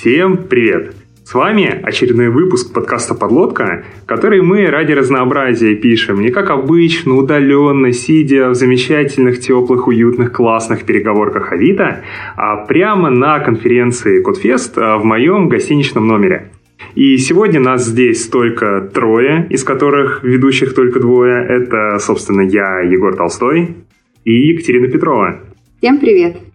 Всем 0.00 0.38
привет! 0.38 0.94
С 1.24 1.34
вами 1.34 1.78
очередной 1.82 2.30
выпуск 2.30 2.72
подкаста 2.72 3.14
«Подлодка», 3.14 3.84
который 4.06 4.40
мы 4.40 4.64
ради 4.64 4.92
разнообразия 4.92 5.74
пишем 5.74 6.22
не 6.22 6.30
как 6.30 6.48
обычно, 6.48 7.16
удаленно, 7.16 7.92
сидя 7.92 8.48
в 8.48 8.54
замечательных, 8.54 9.40
теплых, 9.40 9.88
уютных, 9.88 10.32
классных 10.32 10.86
переговорках 10.86 11.52
Авито, 11.52 12.02
а 12.34 12.64
прямо 12.64 13.10
на 13.10 13.40
конференции 13.40 14.22
Кодфест 14.22 14.74
в 14.78 15.02
моем 15.04 15.50
гостиничном 15.50 16.06
номере. 16.06 16.50
И 16.94 17.18
сегодня 17.18 17.60
нас 17.60 17.84
здесь 17.84 18.26
только 18.28 18.80
трое, 18.94 19.46
из 19.50 19.64
которых 19.64 20.24
ведущих 20.24 20.74
только 20.74 20.98
двое. 20.98 21.44
Это, 21.46 21.98
собственно, 21.98 22.40
я, 22.40 22.80
Егор 22.80 23.14
Толстой, 23.14 23.76
и 24.24 24.32
Екатерина 24.32 24.88
Петрова. 24.88 25.40
Всем 25.78 25.98
привет! 25.98 26.49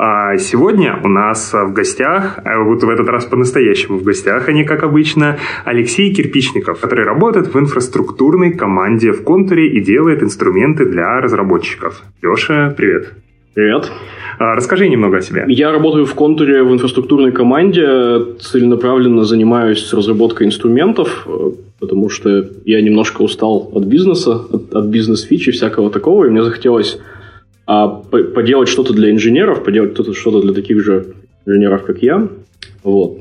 А 0.00 0.36
сегодня 0.36 1.00
у 1.02 1.08
нас 1.08 1.52
в 1.52 1.72
гостях, 1.72 2.38
а 2.44 2.62
вот 2.62 2.84
в 2.84 2.88
этот 2.88 3.08
раз 3.08 3.24
по-настоящему 3.24 3.98
в 3.98 4.04
гостях, 4.04 4.48
они, 4.48 4.62
как 4.62 4.84
обычно, 4.84 5.38
Алексей 5.64 6.14
Кирпичников, 6.14 6.78
который 6.78 7.04
работает 7.04 7.52
в 7.52 7.58
инфраструктурной 7.58 8.52
команде 8.52 9.10
в 9.10 9.24
Контуре 9.24 9.66
и 9.66 9.80
делает 9.80 10.22
инструменты 10.22 10.84
для 10.86 11.20
разработчиков. 11.20 12.04
Леша, 12.22 12.72
привет. 12.76 13.12
Привет. 13.54 13.90
А, 14.38 14.54
расскажи 14.54 14.88
немного 14.88 15.16
о 15.16 15.20
себе. 15.20 15.44
Я 15.48 15.72
работаю 15.72 16.06
в 16.06 16.14
Контуре 16.14 16.62
в 16.62 16.72
инфраструктурной 16.72 17.32
команде, 17.32 18.36
целенаправленно 18.38 19.24
занимаюсь 19.24 19.92
разработкой 19.92 20.46
инструментов, 20.46 21.26
э, 21.26 21.50
потому 21.80 22.08
что 22.08 22.48
я 22.64 22.80
немножко 22.80 23.22
устал 23.22 23.68
от 23.74 23.82
бизнеса, 23.82 24.42
от, 24.48 24.72
от 24.72 24.84
бизнес-фичи 24.84 25.50
всякого 25.50 25.90
такого, 25.90 26.26
и 26.26 26.30
мне 26.30 26.44
захотелось 26.44 27.00
а 27.68 27.86
поделать 27.88 28.70
что-то 28.70 28.94
для 28.94 29.10
инженеров, 29.10 29.62
поделать 29.62 29.94
что-то 30.16 30.40
для 30.40 30.54
таких 30.54 30.82
же 30.82 31.12
инженеров, 31.44 31.84
как 31.84 32.02
я. 32.02 32.26
Вот. 32.82 33.18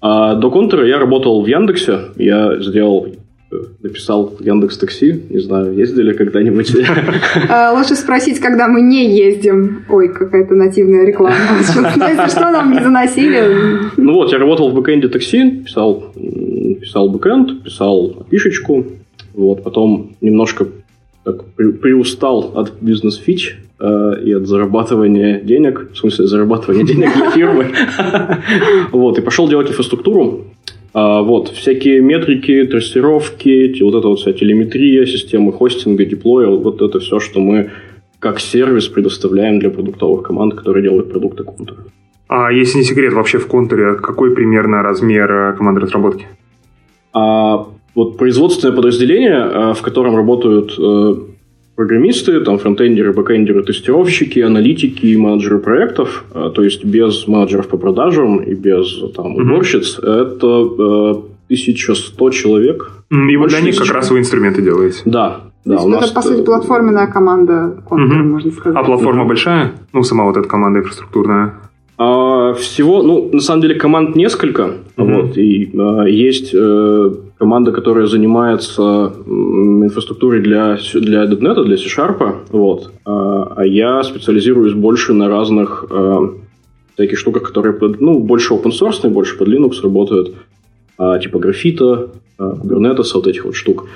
А 0.00 0.34
до 0.34 0.50
контура 0.50 0.84
я 0.84 0.98
работал 0.98 1.40
в 1.40 1.46
Яндексе. 1.46 2.00
Я 2.16 2.60
сделал 2.60 3.06
э, 3.52 3.56
написал 3.80 4.34
Яндекс 4.40 4.78
Такси. 4.78 5.22
Не 5.30 5.38
знаю, 5.38 5.74
ездили 5.74 6.12
когда-нибудь? 6.12 6.74
А, 7.48 7.72
лучше 7.72 7.94
спросить, 7.94 8.40
когда 8.40 8.66
мы 8.66 8.80
не 8.80 9.16
ездим. 9.16 9.84
Ой, 9.88 10.08
какая-то 10.08 10.54
нативная 10.54 11.06
реклама. 11.06 11.36
Если 11.60 12.30
что, 12.30 12.50
нам 12.50 12.72
не 12.72 12.80
заносили. 12.80 13.90
Ну 13.96 14.14
вот, 14.14 14.32
я 14.32 14.38
работал 14.38 14.70
в 14.70 14.74
бэкэнде 14.74 15.08
такси, 15.08 15.62
писал, 15.64 16.12
писал 16.80 17.10
бэкэнд, 17.10 17.62
писал 17.62 18.26
пишечку. 18.28 18.84
Вот, 19.34 19.62
потом 19.62 20.16
немножко 20.20 20.66
так, 21.32 21.44
приустал 21.80 22.52
от 22.54 22.72
бизнес-фич, 22.80 23.58
Э, 23.80 24.20
и 24.24 24.32
от 24.32 24.46
зарабатывания 24.46 25.40
денег, 25.40 25.92
в 25.92 25.96
смысле 25.96 26.26
зарабатывания 26.26 26.84
денег 26.84 27.14
для 27.14 27.30
фирмы. 27.30 27.66
Вот, 28.92 29.18
и 29.18 29.22
пошел 29.22 29.48
делать 29.48 29.70
инфраструктуру. 29.70 30.46
А, 30.94 31.22
вот, 31.22 31.50
всякие 31.50 32.00
метрики, 32.00 32.64
трассировки, 32.64 33.80
вот 33.82 33.94
эта 33.94 34.08
вот 34.08 34.18
вся 34.18 34.32
телеметрия, 34.32 35.06
системы 35.06 35.52
хостинга, 35.52 36.04
деплоя, 36.04 36.48
вот 36.48 36.82
это 36.82 36.98
все, 36.98 37.20
что 37.20 37.38
мы 37.38 37.70
как 38.18 38.40
сервис 38.40 38.88
предоставляем 38.88 39.60
для 39.60 39.70
продуктовых 39.70 40.24
команд, 40.24 40.54
которые 40.54 40.82
делают 40.82 41.12
продукты 41.12 41.44
контура. 41.44 41.84
А 42.26 42.50
если 42.50 42.78
не 42.78 42.84
секрет, 42.84 43.12
вообще 43.12 43.38
в 43.38 43.46
контуре 43.46 43.94
какой 43.94 44.34
примерно 44.34 44.82
размер 44.82 45.30
э, 45.32 45.56
команды 45.56 45.82
разработки? 45.82 46.26
А, 47.12 47.68
вот 47.94 48.16
производственное 48.16 48.74
подразделение, 48.74 49.36
э, 49.36 49.74
в 49.74 49.82
котором 49.82 50.16
работают 50.16 50.78
программисты, 51.78 52.40
там 52.40 52.58
фронтендеры, 52.58 53.12
бэкендеры, 53.12 53.62
тестировщики, 53.62 54.40
аналитики, 54.40 55.14
менеджеры 55.14 55.60
проектов, 55.60 56.24
а, 56.34 56.50
то 56.50 56.64
есть 56.64 56.84
без 56.84 57.28
менеджеров 57.28 57.68
по 57.68 57.76
продажам 57.76 58.38
и 58.38 58.54
без 58.54 59.00
там, 59.14 59.36
уборщиц, 59.36 60.00
mm-hmm. 60.00 60.26
это 60.26 61.22
1100 61.46 62.30
человек. 62.30 62.90
И 63.10 63.36
вот 63.36 63.50
для 63.50 63.60
них 63.60 63.76
как 63.76 63.94
раз 63.94 64.10
вы 64.10 64.18
инструменты 64.18 64.60
делаете. 64.60 65.02
Да, 65.04 65.42
да, 65.64 65.76
то 65.76 65.82
есть 65.82 65.88
это, 65.88 66.00
нас... 66.00 66.10
по 66.10 66.22
сути, 66.22 66.44
платформенная 66.44 67.06
команда 67.06 67.82
контура, 67.88 68.20
угу. 68.20 68.28
можно 68.28 68.50
сказать. 68.50 68.76
А 68.76 68.84
платформа 68.84 69.20
угу. 69.20 69.28
большая? 69.28 69.72
Ну, 69.92 70.02
сама 70.02 70.24
вот 70.24 70.36
эта 70.36 70.48
команда 70.48 70.80
инфраструктурная. 70.80 71.54
А, 71.96 72.54
всего, 72.54 73.02
ну, 73.02 73.30
на 73.32 73.40
самом 73.40 73.62
деле, 73.62 73.74
команд 73.74 74.16
несколько. 74.16 74.62
mm 74.96 75.22
Вот, 75.22 75.36
и 75.36 75.70
а, 75.78 76.04
есть 76.04 76.54
э, 76.54 77.10
команда, 77.38 77.72
которая 77.72 78.06
занимается 78.06 79.12
инфраструктурой 79.26 80.40
для, 80.42 80.76
для 80.94 81.24
.NET, 81.24 81.64
для 81.64 81.76
C-Sharp. 81.76 82.48
Вот. 82.50 82.92
А, 83.04 83.52
а 83.56 83.64
я 83.64 84.02
специализируюсь 84.02 84.74
больше 84.74 85.12
на 85.12 85.28
разных 85.28 85.84
а, 85.90 86.34
таких 86.96 87.18
штуках, 87.18 87.44
которые 87.44 87.74
под, 87.74 88.00
ну, 88.00 88.18
больше 88.18 88.54
open 88.54 88.72
source, 88.72 89.08
больше 89.08 89.38
под 89.38 89.48
Linux 89.48 89.80
работают. 89.82 90.34
А, 90.98 91.18
типа 91.18 91.38
графита, 91.38 92.10
а, 92.38 92.54
Kubernetes, 92.56 93.10
вот 93.14 93.26
этих 93.28 93.44
вот 93.44 93.54
штук. 93.54 93.86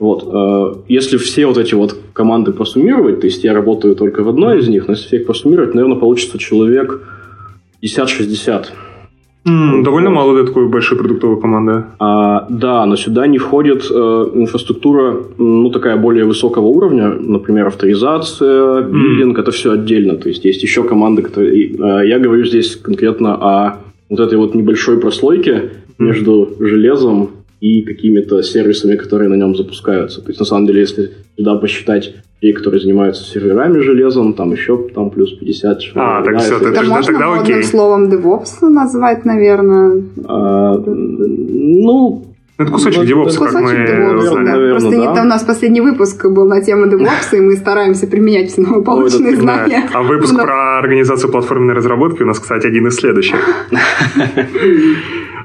Вот. 0.00 0.28
А, 0.32 0.82
если 0.88 1.16
все 1.18 1.46
вот 1.46 1.56
эти 1.56 1.74
вот 1.74 1.96
команды 2.12 2.52
просуммировать, 2.52 3.20
то 3.20 3.26
есть 3.26 3.44
я 3.44 3.54
работаю 3.54 3.94
только 3.94 4.24
в 4.24 4.28
одной 4.28 4.58
из 4.58 4.68
них, 4.68 4.88
но 4.88 4.94
если 4.94 5.06
все 5.06 5.16
их 5.18 5.26
просуммировать, 5.26 5.74
наверное, 5.74 5.98
получится 5.98 6.36
человек 6.36 7.00
50-60. 7.80 8.66
Mm, 9.46 9.82
довольно 9.82 10.10
мало 10.10 10.34
для 10.34 10.44
такой 10.44 10.68
большой 10.68 10.98
продуктовой 10.98 11.40
команды. 11.40 11.84
А, 11.98 12.46
да, 12.50 12.84
но 12.86 12.96
сюда 12.96 13.26
не 13.26 13.38
входит 13.38 13.90
э, 13.90 14.30
инфраструктура, 14.34 15.16
ну, 15.38 15.70
такая 15.70 15.96
более 15.96 16.24
высокого 16.24 16.66
уровня, 16.66 17.08
например, 17.08 17.66
авторизация, 17.66 18.82
mm. 18.82 19.40
это 19.40 19.50
все 19.50 19.72
отдельно. 19.72 20.16
То 20.16 20.28
есть 20.28 20.44
есть 20.44 20.62
еще 20.62 20.82
команды, 20.82 21.22
которые... 21.22 21.70
Э, 21.72 22.06
я 22.06 22.18
говорю 22.18 22.44
здесь 22.44 22.76
конкретно 22.76 23.34
о 23.34 23.76
вот 24.10 24.20
этой 24.20 24.38
вот 24.38 24.54
небольшой 24.54 24.98
прослойке 24.98 25.52
mm. 25.52 26.04
между 26.04 26.48
железом 26.58 27.30
и 27.60 27.82
какими-то 27.82 28.42
сервисами, 28.42 28.96
которые 28.96 29.28
на 29.28 29.34
нем 29.34 29.56
запускаются. 29.56 30.20
То 30.20 30.28
есть, 30.28 30.40
на 30.40 30.46
самом 30.46 30.66
деле, 30.66 30.80
если 30.80 31.10
сюда 31.36 31.56
посчитать 31.56 32.14
людей, 32.40 32.54
которые 32.54 32.80
занимаются 32.80 33.24
серверами 33.24 33.78
железом, 33.80 34.34
там 34.34 34.52
еще 34.52 34.78
там 34.94 35.10
плюс 35.10 35.32
50 35.32 35.80
человек. 35.80 35.96
А, 35.96 36.22
так 36.22 36.38
все, 36.38 36.56
это, 36.56 36.68
это 36.68 36.84
можно 36.84 37.12
тогда 37.12 37.40
окей. 37.40 37.62
словом 37.62 38.08
DevOps 38.08 38.68
назвать, 38.68 39.24
наверное? 39.24 40.04
А, 40.24 40.76
ну, 40.76 42.24
это 42.58 42.72
кусочек 42.72 43.02
DevOps, 43.02 43.38
как 43.38 43.52
мы 43.52 43.72
DevOps, 43.72 44.20
знали. 44.20 44.44
Да. 44.44 44.52
Наверное, 44.52 44.70
Просто 44.70 44.90
да. 44.90 44.96
Не, 44.96 45.20
у 45.20 45.24
нас 45.24 45.42
последний 45.44 45.80
выпуск 45.80 46.26
был 46.26 46.46
на 46.46 46.60
тему 46.60 46.86
DevOps, 46.86 47.36
и 47.36 47.40
мы 47.40 47.56
стараемся 47.56 48.06
применять 48.06 48.50
все 48.50 48.62
новополученные 48.62 49.34
Ой, 49.34 49.40
знания. 49.40 49.88
Да. 49.92 50.00
А 50.00 50.02
выпуск 50.02 50.34
про 50.34 50.78
организацию 50.78 51.30
платформенной 51.30 51.74
разработки 51.74 52.22
у 52.22 52.26
нас, 52.26 52.38
кстати, 52.40 52.66
один 52.66 52.86
из 52.86 52.96
следующих. 52.96 53.38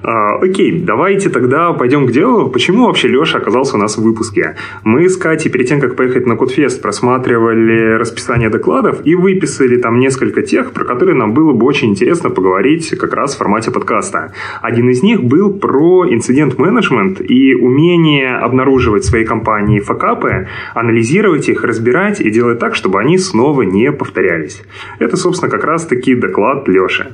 А, 0.04 0.36
окей, 0.36 0.82
давайте 0.82 1.30
тогда 1.30 1.72
пойдем 1.72 2.06
к 2.06 2.12
делу. 2.12 2.50
Почему 2.50 2.88
вообще 2.88 3.08
Леша 3.08 3.38
оказался 3.38 3.78
у 3.78 3.80
нас 3.80 3.98
в 3.98 4.04
выпуске? 4.04 4.58
Мы 4.84 5.08
с 5.08 5.16
Катей 5.16 5.50
перед 5.50 5.68
тем, 5.68 5.80
как 5.80 5.96
поехать 5.96 6.28
на 6.28 6.36
Кодфест, 6.36 6.82
просматривали 6.82 7.94
расписание 7.94 8.50
докладов 8.50 9.00
и 9.06 9.16
выписали 9.16 9.78
там 9.78 10.00
несколько 10.00 10.42
тех, 10.42 10.74
про 10.74 10.84
которые 10.84 11.16
нам 11.16 11.34
было 11.34 11.54
бы 11.54 11.66
очень 11.66 11.92
интересно 11.92 12.30
поговорить 12.30 12.90
как 12.98 13.14
раз 13.14 13.34
в 13.34 13.38
формате 13.38 13.72
подкаста. 13.72 14.34
Один 14.62 14.90
из 14.90 15.04
них 15.04 15.24
был 15.24 15.54
про 15.54 16.06
инцидент-менеджмент 16.10 17.22
и 17.22 17.56
умение 17.56 18.36
обнаруживать 18.36 19.04
в 19.04 19.10
своей 19.10 19.26
компании 19.26 19.80
факапы, 19.80 20.48
анализировать 20.74 21.48
их, 21.48 21.64
разбирать 21.64 22.20
и 22.20 22.30
делать 22.30 22.60
так, 22.60 22.76
чтобы 22.76 23.00
они 23.00 23.18
снова 23.18 23.62
не 23.62 23.90
повторялись. 23.94 24.64
Это, 25.00 25.16
собственно, 25.16 25.50
как 25.50 25.64
раз-таки 25.64 26.14
доклад 26.14 26.68
Леши. 26.68 27.08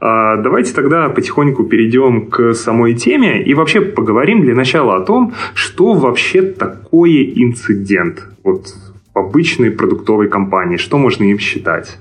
А, 0.00 0.36
давайте 0.36 0.72
тогда 0.74 1.08
потихоньку 1.10 1.64
перейдем 1.64 2.26
к 2.26 2.54
самой 2.54 2.94
теме 2.94 3.42
и 3.42 3.52
вообще 3.52 3.82
поговорим 3.82 4.40
для 4.40 4.54
начала 4.54 4.96
о 4.96 5.04
том, 5.04 5.34
что 5.54 5.92
вообще 5.92 6.42
такое 6.42 7.22
инцидент 7.34 8.26
вот 8.42 8.74
в 9.14 9.18
обычной 9.18 9.70
продуктовой 9.70 10.28
компании, 10.28 10.78
что 10.78 10.96
можно 10.96 11.24
им 11.24 11.38
считать. 11.38 11.98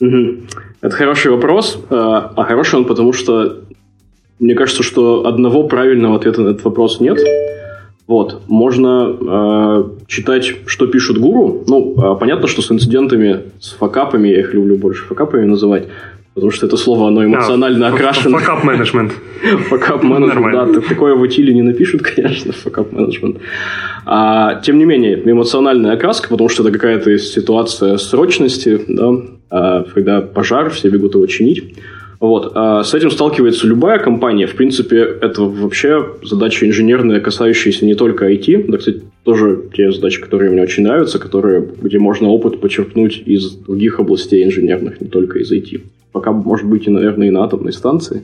Угу. 0.00 0.36
Это 0.80 0.96
хороший 0.96 1.32
вопрос, 1.32 1.84
а, 1.90 2.32
а 2.34 2.44
хороший 2.44 2.76
он 2.76 2.86
потому, 2.86 3.12
что 3.12 3.60
мне 4.38 4.54
кажется, 4.54 4.82
что 4.82 5.26
одного 5.26 5.68
правильного 5.68 6.16
ответа 6.16 6.42
на 6.42 6.48
этот 6.48 6.64
вопрос 6.64 7.00
нет. 7.00 7.18
Вот, 8.06 8.42
можно 8.48 9.16
э, 9.18 9.84
читать, 10.06 10.56
что 10.66 10.86
пишут 10.86 11.16
гуру. 11.16 11.64
Ну, 11.66 11.94
э, 11.96 12.18
понятно, 12.18 12.48
что 12.48 12.60
с 12.60 12.70
инцидентами, 12.70 13.44
с 13.60 13.72
факапами, 13.72 14.28
я 14.28 14.40
их 14.40 14.52
люблю 14.52 14.76
больше 14.76 15.06
факапами 15.06 15.46
называть, 15.46 15.88
Потому 16.34 16.50
что 16.50 16.66
это 16.66 16.76
слово, 16.76 17.08
оно 17.08 17.24
эмоционально 17.24 17.86
а, 17.86 17.94
окрашено. 17.94 18.38
Факап 18.38 18.64
менеджмент. 18.64 19.12
Факап 19.68 20.02
менеджмент, 20.02 20.72
да. 20.72 20.80
Такое 20.80 21.14
в 21.14 21.20
утиле 21.20 21.54
не 21.54 21.62
напишут, 21.62 22.02
конечно, 22.16 22.52
факап 22.52 22.92
менеджмент. 22.92 23.38
А, 24.04 24.60
тем 24.60 24.78
не 24.78 24.84
менее, 24.84 25.22
эмоциональная 25.24 25.92
окраска, 25.92 26.28
потому 26.28 26.48
что 26.48 26.64
это 26.64 26.72
какая-то 26.72 27.16
ситуация 27.18 27.98
срочности, 27.98 28.80
да, 28.88 29.12
а, 29.50 29.84
когда 29.84 30.20
пожар, 30.22 30.70
все 30.70 30.88
бегут 30.88 31.14
его 31.14 31.26
чинить. 31.26 31.76
Вот. 32.20 32.52
А 32.54 32.82
с 32.82 32.94
этим 32.94 33.10
сталкивается 33.10 33.66
любая 33.66 33.98
компания. 33.98 34.46
В 34.46 34.54
принципе, 34.54 34.98
это 34.98 35.42
вообще 35.42 36.06
задача 36.22 36.66
инженерная, 36.66 37.20
касающаяся 37.20 37.84
не 37.84 37.94
только 37.94 38.32
IT. 38.32 38.66
Да, 38.68 38.78
кстати, 38.78 39.02
тоже 39.24 39.64
те 39.74 39.90
задачи, 39.92 40.20
которые 40.20 40.50
мне 40.50 40.62
очень 40.62 40.84
нравятся, 40.84 41.18
которые, 41.18 41.68
где 41.82 41.98
можно 41.98 42.28
опыт 42.28 42.60
почерпнуть 42.60 43.22
из 43.26 43.50
других 43.56 44.00
областей 44.00 44.44
инженерных, 44.44 45.00
не 45.00 45.08
только 45.08 45.38
из 45.38 45.52
IT 45.52 45.82
пока, 46.14 46.30
может 46.30 46.66
быть, 46.66 46.86
и, 46.86 46.90
наверное, 46.90 47.26
и 47.26 47.30
на 47.30 47.42
атомной 47.42 47.72
станции. 47.72 48.22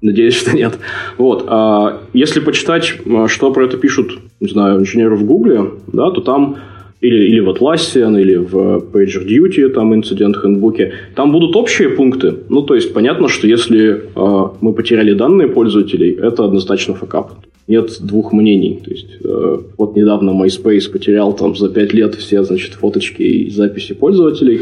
Надеюсь, 0.00 0.36
что 0.36 0.56
нет. 0.56 0.78
Вот. 1.18 1.44
А 1.48 2.02
если 2.12 2.38
почитать, 2.38 2.84
что 3.26 3.52
про 3.52 3.64
это 3.64 3.76
пишут, 3.76 4.20
не 4.38 4.48
знаю, 4.48 4.78
инженеры 4.78 5.16
в 5.16 5.24
Гугле, 5.24 5.72
да, 5.88 6.10
то 6.12 6.20
там 6.20 6.58
или, 7.00 7.26
или 7.26 7.40
в 7.40 7.48
Atlassian, 7.50 8.20
или 8.20 8.36
в 8.36 8.84
PagerDuty, 8.92 9.68
там 9.68 9.94
инцидент 9.94 10.36
хендбуке, 10.36 10.92
там 11.14 11.32
будут 11.32 11.56
общие 11.56 11.88
пункты. 11.88 12.34
Ну, 12.48 12.62
то 12.62 12.74
есть, 12.74 12.94
понятно, 12.94 13.28
что 13.28 13.46
если 13.46 14.02
э, 14.14 14.48
мы 14.60 14.72
потеряли 14.72 15.12
данные 15.12 15.48
пользователей, 15.48 16.12
это 16.12 16.44
однозначно 16.44 16.94
факап. 16.94 17.32
Нет 17.68 17.98
двух 18.00 18.32
мнений. 18.32 18.80
То 18.84 18.90
есть, 18.90 19.18
э, 19.24 19.58
вот 19.78 19.96
недавно 19.96 20.30
MySpace 20.30 20.90
потерял 20.90 21.32
там 21.34 21.56
за 21.56 21.68
пять 21.68 21.92
лет 21.92 22.14
все, 22.14 22.42
значит, 22.42 22.72
фоточки 22.74 23.22
и 23.22 23.50
записи 23.50 23.94
пользователей, 23.94 24.60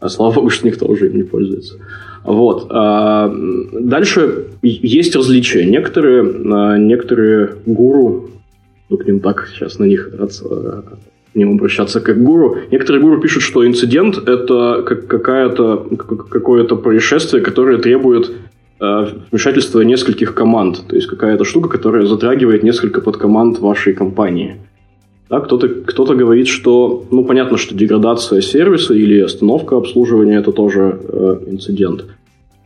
а 0.00 0.08
слава 0.08 0.34
богу, 0.34 0.50
что 0.50 0.66
никто 0.66 0.86
уже 0.86 1.06
им 1.06 1.16
не 1.16 1.24
пользуется. 1.24 1.74
Вот. 2.24 2.66
А 2.70 3.32
дальше 3.72 4.46
есть 4.62 5.14
различия. 5.14 5.64
Некоторые, 5.64 6.22
а, 6.52 6.76
некоторые 6.76 7.50
гуру, 7.66 8.30
ну, 8.90 8.96
к 8.96 9.06
ним 9.06 9.20
так 9.20 9.48
сейчас 9.52 9.78
на 9.78 9.84
них 9.84 10.10
к 11.44 11.50
обращаться 11.50 12.00
как 12.00 12.22
гуру. 12.22 12.58
Некоторые 12.70 13.02
гуру 13.02 13.20
пишут, 13.20 13.42
что 13.42 13.66
инцидент– 13.66 14.16
это 14.28 14.82
как 14.86 15.06
какая-то, 15.06 15.86
какое-то 16.30 16.76
происшествие, 16.76 17.42
которое 17.42 17.78
требует 17.78 18.32
э, 18.80 19.06
вмешательства 19.30 19.82
нескольких 19.82 20.34
команд. 20.34 20.84
То 20.88 20.96
есть 20.96 21.08
какая-то 21.08 21.44
штука, 21.44 21.68
которая 21.68 22.06
затрагивает 22.06 22.62
несколько 22.62 23.00
подкоманд 23.00 23.58
вашей 23.58 23.92
компании. 23.92 24.56
Да, 25.28 25.40
кто-то, 25.40 25.68
кто-то 25.68 26.14
говорит, 26.14 26.46
что, 26.46 27.04
ну, 27.10 27.24
понятно, 27.24 27.58
что 27.58 27.74
деградация 27.74 28.40
сервиса 28.40 28.94
или 28.94 29.20
остановка 29.20 29.76
обслуживания– 29.76 30.38
это 30.38 30.52
тоже 30.52 31.00
э, 31.02 31.38
инцидент. 31.48 32.04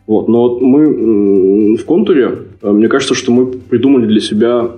Вот, 0.06 0.28
но 0.28 0.58
мы 0.58 1.76
в 1.76 1.84
контуре, 1.84 2.38
э, 2.62 2.70
мне 2.70 2.88
кажется, 2.88 3.14
что 3.14 3.32
мы 3.32 3.46
придумали 3.46 4.06
для 4.06 4.20
себя 4.20 4.72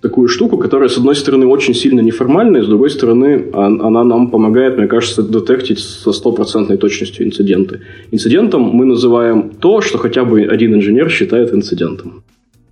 такую 0.00 0.28
штуку, 0.28 0.58
которая, 0.58 0.88
с 0.88 0.96
одной 0.96 1.16
стороны, 1.16 1.46
очень 1.46 1.74
сильно 1.74 2.00
неформальная, 2.00 2.62
с 2.62 2.68
другой 2.68 2.90
стороны, 2.90 3.46
она 3.52 4.04
нам 4.04 4.30
помогает, 4.30 4.78
мне 4.78 4.86
кажется, 4.86 5.22
детектить 5.22 5.80
со 5.80 6.12
стопроцентной 6.12 6.76
точностью 6.76 7.26
инциденты. 7.26 7.80
Инцидентом 8.12 8.62
мы 8.62 8.84
называем 8.84 9.50
то, 9.60 9.80
что 9.80 9.98
хотя 9.98 10.24
бы 10.24 10.42
один 10.42 10.74
инженер 10.74 11.10
считает 11.10 11.52
инцидентом. 11.52 12.22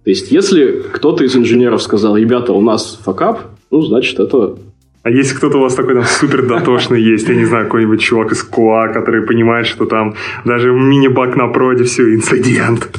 То 0.04 0.10
есть, 0.10 0.30
если 0.30 0.82
кто-то 0.92 1.24
из 1.24 1.34
инженеров 1.34 1.82
сказал, 1.82 2.16
ребята, 2.16 2.52
у 2.52 2.60
нас 2.60 3.00
факап, 3.04 3.40
ну, 3.72 3.82
значит, 3.82 4.20
это 4.20 4.56
а 5.02 5.10
если 5.10 5.36
кто-то 5.36 5.58
у 5.58 5.60
вас 5.60 5.76
такой 5.76 5.94
там 5.94 6.02
супер 6.02 6.48
дотошный 6.48 7.00
есть, 7.00 7.28
я 7.28 7.36
не 7.36 7.44
знаю, 7.44 7.66
какой-нибудь 7.66 8.00
чувак 8.00 8.32
из 8.32 8.42
КУА, 8.42 8.88
который 8.92 9.22
понимает, 9.22 9.66
что 9.66 9.86
там 9.86 10.14
даже 10.44 10.72
мини-баг 10.72 11.36
на 11.36 11.46
проде, 11.46 11.84
все, 11.84 12.12
инцидент. 12.12 12.90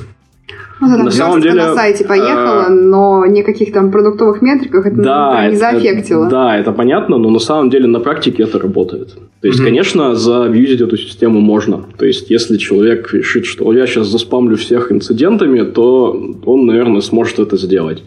Ну, 0.79 1.03
на 1.03 1.12
самом 1.12 1.41
деле 1.41 1.56
на 1.56 1.75
сайте 1.75 2.06
поехала, 2.06 2.65
а... 2.68 2.69
но 2.69 3.25
никаких 3.25 3.74
там 3.74 3.91
продуктовых 3.91 4.41
метриках 4.41 4.85
это 4.85 4.95
да, 4.95 5.50
не 5.50 5.56
заэффектило. 5.56 6.25
Это, 6.25 6.31
да, 6.31 6.57
это 6.57 6.71
понятно, 6.71 7.18
но 7.18 7.29
на 7.29 7.39
самом 7.39 7.69
деле 7.69 7.88
на 7.88 8.00
практике 8.00 8.44
это 8.44 8.59
работает. 8.59 9.15
То 9.41 9.47
есть, 9.47 9.59
mm-hmm. 9.59 9.63
конечно, 9.63 10.15
заабьюзить 10.15 10.81
эту 10.81 10.97
систему 10.97 11.39
можно. 11.39 11.83
То 11.97 12.06
есть, 12.06 12.29
если 12.29 12.57
человек 12.57 13.13
решит, 13.13 13.45
что 13.45 13.71
я 13.74 13.88
сейчас 13.88 14.07
заспамлю 14.07 14.56
всех 14.56 14.91
инцидентами, 14.91 15.63
то 15.63 16.35
он, 16.45 16.65
наверное, 16.65 17.01
сможет 17.01 17.39
это 17.39 17.57
сделать. 17.57 18.03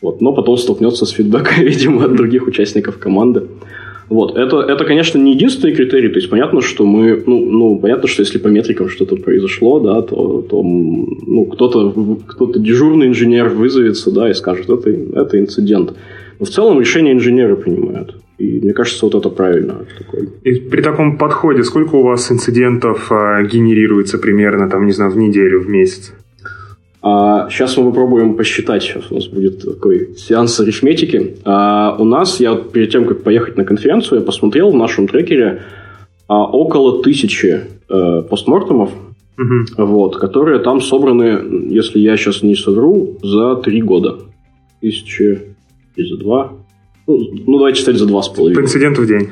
Вот, 0.00 0.20
но 0.20 0.32
потом 0.32 0.56
столкнется 0.56 1.06
с 1.06 1.10
фидбэком, 1.10 1.54
видимо, 1.64 2.04
от 2.04 2.14
других 2.14 2.46
участников 2.46 2.98
команды. 2.98 3.48
Вот. 4.08 4.36
Это, 4.36 4.60
это, 4.60 4.84
конечно, 4.84 5.18
не 5.18 5.32
единственный 5.32 5.74
критерий. 5.74 6.08
То 6.08 6.16
есть, 6.16 6.30
понятно, 6.30 6.60
что 6.60 6.84
мы... 6.84 7.22
Ну, 7.26 7.44
ну 7.50 7.78
понятно, 7.78 8.08
что 8.08 8.22
если 8.22 8.38
по 8.38 8.48
метрикам 8.48 8.88
что-то 8.88 9.16
произошло, 9.16 9.80
да, 9.80 10.02
то, 10.02 10.42
то 10.42 10.62
ну, 10.62 11.46
кто-то, 11.46 12.18
кто-то 12.26 12.58
дежурный 12.58 13.08
инженер 13.08 13.48
вызовется, 13.48 14.10
да, 14.10 14.30
и 14.30 14.34
скажет, 14.34 14.68
это, 14.68 14.90
это 14.90 15.38
инцидент. 15.38 15.94
Но 16.38 16.46
в 16.46 16.50
целом 16.50 16.80
решение 16.80 17.14
инженеры 17.14 17.56
принимают. 17.56 18.16
И 18.38 18.60
мне 18.60 18.72
кажется, 18.72 19.06
вот 19.06 19.14
это 19.14 19.28
правильно. 19.30 19.86
И 20.42 20.54
при 20.54 20.82
таком 20.82 21.18
подходе 21.18 21.62
сколько 21.62 21.94
у 21.94 22.02
вас 22.02 22.32
инцидентов 22.32 23.06
а, 23.10 23.42
генерируется 23.44 24.18
примерно, 24.18 24.68
там, 24.68 24.86
не 24.86 24.92
знаю, 24.92 25.12
в 25.12 25.16
неделю, 25.16 25.60
в 25.60 25.68
месяц? 25.68 26.12
А, 27.06 27.50
сейчас 27.50 27.76
мы 27.76 27.90
попробуем 27.90 28.34
посчитать. 28.34 28.82
Сейчас 28.82 29.12
у 29.12 29.16
нас 29.16 29.26
будет 29.26 29.60
такой 29.62 30.16
сеанс 30.16 30.58
арифметики. 30.58 31.36
А, 31.44 31.94
у 31.98 32.04
нас, 32.04 32.40
я 32.40 32.54
перед 32.54 32.90
тем, 32.92 33.04
как 33.04 33.22
поехать 33.22 33.58
на 33.58 33.64
конференцию, 33.66 34.20
я 34.20 34.24
посмотрел 34.24 34.70
в 34.70 34.74
нашем 34.74 35.06
трекере 35.06 35.60
а, 36.28 36.44
около 36.44 37.02
тысячи 37.02 37.60
а, 37.90 38.22
постмортемов, 38.22 38.90
угу. 39.36 39.84
вот, 39.84 40.16
которые 40.16 40.60
там 40.60 40.80
собраны, 40.80 41.68
если 41.70 41.98
я 41.98 42.16
сейчас 42.16 42.42
не 42.42 42.54
совру, 42.54 43.18
за 43.22 43.56
три 43.56 43.82
года. 43.82 44.20
Тысячи 44.80 45.54
и 45.96 46.04
за 46.04 46.16
два. 46.16 46.52
Ну, 47.06 47.18
ну, 47.46 47.58
давайте 47.58 47.80
считать 47.80 47.98
за 47.98 48.06
два 48.06 48.22
с 48.22 48.30
половиной. 48.30 48.62
По 48.62 48.64
инциденту 48.64 49.02
в 49.02 49.06
день. 49.06 49.28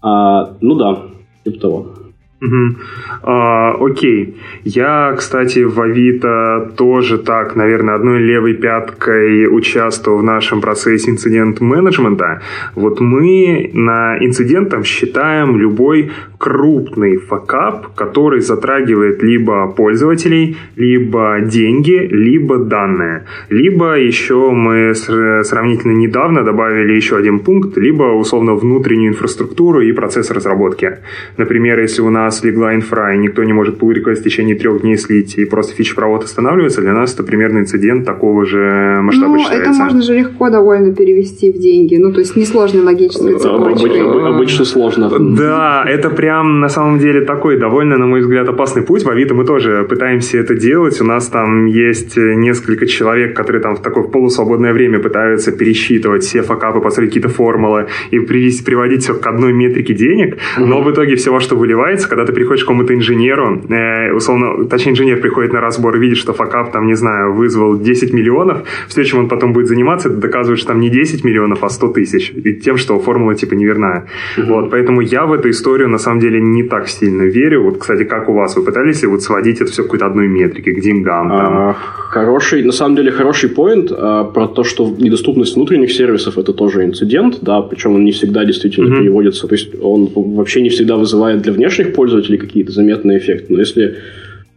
А, 0.00 0.56
ну 0.62 0.76
да, 0.76 1.02
типа 1.44 1.60
того. 1.60 1.94
Угу. 2.42 2.76
А, 3.22 3.74
окей. 3.80 4.36
Я, 4.64 5.14
кстати, 5.16 5.58
в 5.60 5.78
Авито 5.78 6.72
тоже 6.76 7.18
так, 7.18 7.54
наверное, 7.54 7.94
одной 7.94 8.20
левой 8.20 8.54
пяткой 8.54 9.46
участвовал 9.46 10.20
в 10.20 10.22
нашем 10.22 10.60
процессе 10.62 11.10
инцидент-менеджмента. 11.10 12.40
Вот 12.74 13.00
мы 13.00 13.70
на 13.74 14.16
инцидентом 14.18 14.84
считаем 14.84 15.58
любой 15.58 16.12
крупный 16.38 17.18
факап, 17.18 17.94
который 17.94 18.40
затрагивает 18.40 19.22
либо 19.22 19.66
пользователей, 19.68 20.56
либо 20.76 21.40
деньги, 21.42 22.08
либо 22.10 22.58
данные. 22.58 23.26
Либо 23.50 23.98
еще 23.98 24.50
мы 24.50 24.94
сравнительно 24.94 25.92
недавно 25.92 26.42
добавили 26.42 26.94
еще 26.94 27.16
один 27.18 27.40
пункт, 27.40 27.76
либо 27.76 28.04
условно 28.04 28.54
внутреннюю 28.54 29.10
инфраструктуру 29.10 29.82
и 29.82 29.92
процесс 29.92 30.30
разработки. 30.30 30.98
Например, 31.36 31.78
если 31.78 32.00
у 32.00 32.10
нас 32.10 32.29
нас 32.30 32.44
легла 32.44 32.74
инфра, 32.74 33.14
и 33.14 33.18
никто 33.18 33.42
не 33.42 33.52
может 33.52 33.82
pull 33.82 33.92
request 33.92 34.20
в 34.20 34.22
течение 34.22 34.56
трех 34.56 34.82
дней 34.82 34.96
слить, 34.96 35.36
и 35.36 35.44
просто 35.44 35.74
фич-провод 35.74 36.24
останавливается, 36.24 36.80
для 36.80 36.92
нас 36.92 37.12
это 37.14 37.24
примерно 37.24 37.58
инцидент 37.58 38.06
такого 38.06 38.46
же 38.46 39.00
масштаба 39.02 39.32
ну, 39.32 39.38
считается. 39.40 39.70
это 39.70 39.82
можно 39.82 40.02
же 40.02 40.14
легко 40.14 40.50
довольно 40.50 40.94
перевести 40.94 41.50
в 41.52 41.58
деньги. 41.58 41.96
Ну, 41.96 42.12
то 42.12 42.20
есть 42.20 42.36
несложная 42.36 42.84
логическая 42.84 43.36
цепочка. 43.36 43.90
Обычно 44.28 44.64
сложно. 44.64 45.10
Да, 45.36 45.84
это 45.86 46.10
прям 46.10 46.60
на 46.60 46.68
самом 46.68 46.98
деле 46.98 47.22
такой 47.22 47.58
довольно, 47.58 47.98
на 47.98 48.06
мой 48.06 48.20
взгляд, 48.20 48.48
опасный 48.48 48.82
путь. 48.82 49.04
В 49.04 49.08
Авито 49.08 49.34
мы 49.34 49.44
тоже 49.44 49.84
пытаемся 49.88 50.38
это 50.38 50.54
делать. 50.54 51.00
У 51.00 51.04
нас 51.04 51.26
там 51.26 51.66
есть 51.66 52.16
несколько 52.16 52.86
человек, 52.86 53.36
которые 53.36 53.60
там 53.60 53.74
в 53.74 53.82
такое 53.82 54.04
полусвободное 54.04 54.72
время 54.72 55.00
пытаются 55.00 55.50
пересчитывать 55.50 56.22
все 56.22 56.42
факапы, 56.42 56.80
построить 56.80 57.10
какие-то 57.10 57.28
формулы 57.28 57.88
и 58.12 58.20
приводить 58.20 59.02
все 59.02 59.14
к 59.14 59.26
одной 59.26 59.52
метрике 59.52 59.94
денег. 59.94 60.38
Но 60.58 60.82
в 60.82 60.90
итоге 60.92 61.16
все, 61.16 61.32
во 61.32 61.40
что 61.40 61.56
выливается, 61.56 62.08
когда 62.08 62.19
когда 62.20 62.32
ты 62.32 62.32
приходишь 62.32 62.64
к 62.64 62.66
какому-то 62.66 62.92
инженеру, 62.92 63.62
э, 63.68 64.12
условно, 64.12 64.64
точнее, 64.68 64.92
инженер 64.92 65.20
приходит 65.20 65.52
на 65.52 65.60
разбор 65.60 65.96
и 65.96 65.98
видит, 65.98 66.18
что 66.18 66.32
факап, 66.32 66.72
там, 66.72 66.86
не 66.86 66.96
знаю, 66.96 67.32
вызвал 67.32 67.78
10 67.78 68.12
миллионов, 68.12 68.58
все, 68.88 69.04
чем 69.04 69.20
он 69.20 69.28
потом 69.28 69.52
будет 69.52 69.68
заниматься, 69.68 70.08
это 70.08 70.18
доказывает, 70.18 70.58
что 70.58 70.68
там 70.68 70.80
не 70.80 70.90
10 70.90 71.24
миллионов, 71.24 71.64
а 71.64 71.68
100 71.68 71.88
тысяч. 71.88 72.32
И 72.44 72.52
тем, 72.52 72.76
что 72.76 72.98
формула, 73.00 73.34
типа, 73.34 73.54
неверная. 73.54 74.04
Uh-huh. 74.36 74.46
Вот, 74.48 74.70
поэтому 74.70 75.00
я 75.00 75.24
в 75.24 75.32
эту 75.32 75.48
историю, 75.48 75.88
на 75.88 75.98
самом 75.98 76.20
деле, 76.20 76.40
не 76.40 76.62
так 76.62 76.88
сильно 76.88 77.22
верю. 77.22 77.62
Вот, 77.62 77.78
кстати, 77.78 78.04
как 78.04 78.28
у 78.28 78.32
вас? 78.32 78.56
Вы 78.56 78.64
пытались 78.64 79.02
ли 79.02 79.08
вот 79.08 79.22
сводить 79.22 79.62
это 79.62 79.70
все 79.70 79.82
к 79.82 79.86
какой-то 79.86 80.06
одной 80.06 80.28
метрике, 80.28 80.72
к 80.72 80.80
деньгам? 80.80 81.28
Там? 81.28 81.56
А, 81.56 81.72
хороший, 81.72 82.62
на 82.64 82.72
самом 82.72 82.96
деле, 82.96 83.10
хороший 83.12 83.48
поинт 83.48 83.92
а, 83.92 84.24
про 84.24 84.46
то, 84.46 84.64
что 84.64 84.94
недоступность 84.98 85.56
внутренних 85.56 85.90
сервисов 85.90 86.36
это 86.38 86.52
тоже 86.52 86.84
инцидент, 86.84 87.38
да, 87.42 87.62
причем 87.62 87.94
он 87.94 88.04
не 88.04 88.10
всегда 88.10 88.44
действительно 88.44 88.88
uh-huh. 88.88 89.00
переводится, 89.00 89.48
то 89.48 89.54
есть 89.54 89.70
он 89.82 90.10
вообще 90.14 90.62
не 90.62 90.68
всегда 90.68 90.96
вызывает 90.96 91.42
для 91.42 91.52
внешних 91.52 91.94
пользователей 91.94 92.09
пользователей 92.10 92.38
какие-то 92.38 92.72
заметные 92.72 93.18
эффекты. 93.18 93.52
Но 93.52 93.60
если 93.60 93.96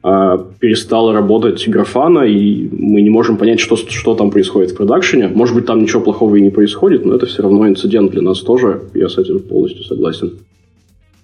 а, 0.01 0.37
перестала 0.59 1.13
работать 1.13 1.67
графана, 1.67 2.21
и 2.21 2.67
мы 2.71 3.01
не 3.01 3.09
можем 3.09 3.37
понять, 3.37 3.59
что, 3.59 3.75
что 3.75 4.15
там 4.15 4.31
происходит 4.31 4.71
в 4.71 4.75
продакшене. 4.75 5.27
Может 5.27 5.55
быть, 5.55 5.65
там 5.65 5.81
ничего 5.81 6.01
плохого 6.01 6.35
и 6.35 6.41
не 6.41 6.49
происходит, 6.49 7.05
но 7.05 7.15
это 7.15 7.25
все 7.25 7.43
равно 7.43 7.67
инцидент 7.67 8.11
для 8.11 8.21
нас 8.21 8.41
тоже. 8.41 8.81
Я 8.93 9.07
с 9.07 9.17
этим 9.17 9.39
полностью 9.39 9.83
согласен. 9.83 10.33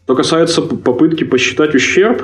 Что 0.05 0.15
касается 0.15 0.62
попытки 0.62 1.24
посчитать 1.24 1.75
ущерб, 1.75 2.24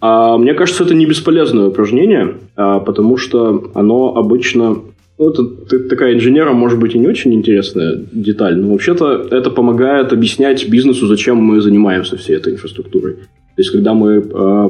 а, 0.00 0.36
мне 0.36 0.54
кажется, 0.54 0.84
это 0.84 0.94
не 0.94 1.06
бесполезное 1.06 1.68
упражнение, 1.68 2.34
а, 2.56 2.80
потому 2.80 3.16
что 3.16 3.70
оно 3.74 4.16
обычно... 4.16 4.82
Ну, 5.18 5.30
это 5.30 5.88
такая 5.88 6.14
инженерам, 6.14 6.56
может 6.56 6.78
быть, 6.78 6.94
и 6.94 6.98
не 6.98 7.08
очень 7.08 7.34
интересная 7.34 7.96
деталь, 8.12 8.56
но 8.56 8.70
вообще-то 8.70 9.26
это 9.30 9.50
помогает 9.50 10.12
объяснять 10.12 10.68
бизнесу, 10.68 11.08
зачем 11.08 11.38
мы 11.38 11.60
занимаемся 11.60 12.16
всей 12.16 12.36
этой 12.36 12.52
инфраструктурой. 12.52 13.14
То 13.14 13.62
есть, 13.62 13.70
когда 13.70 13.94
мы 13.94 14.24
э, 14.32 14.68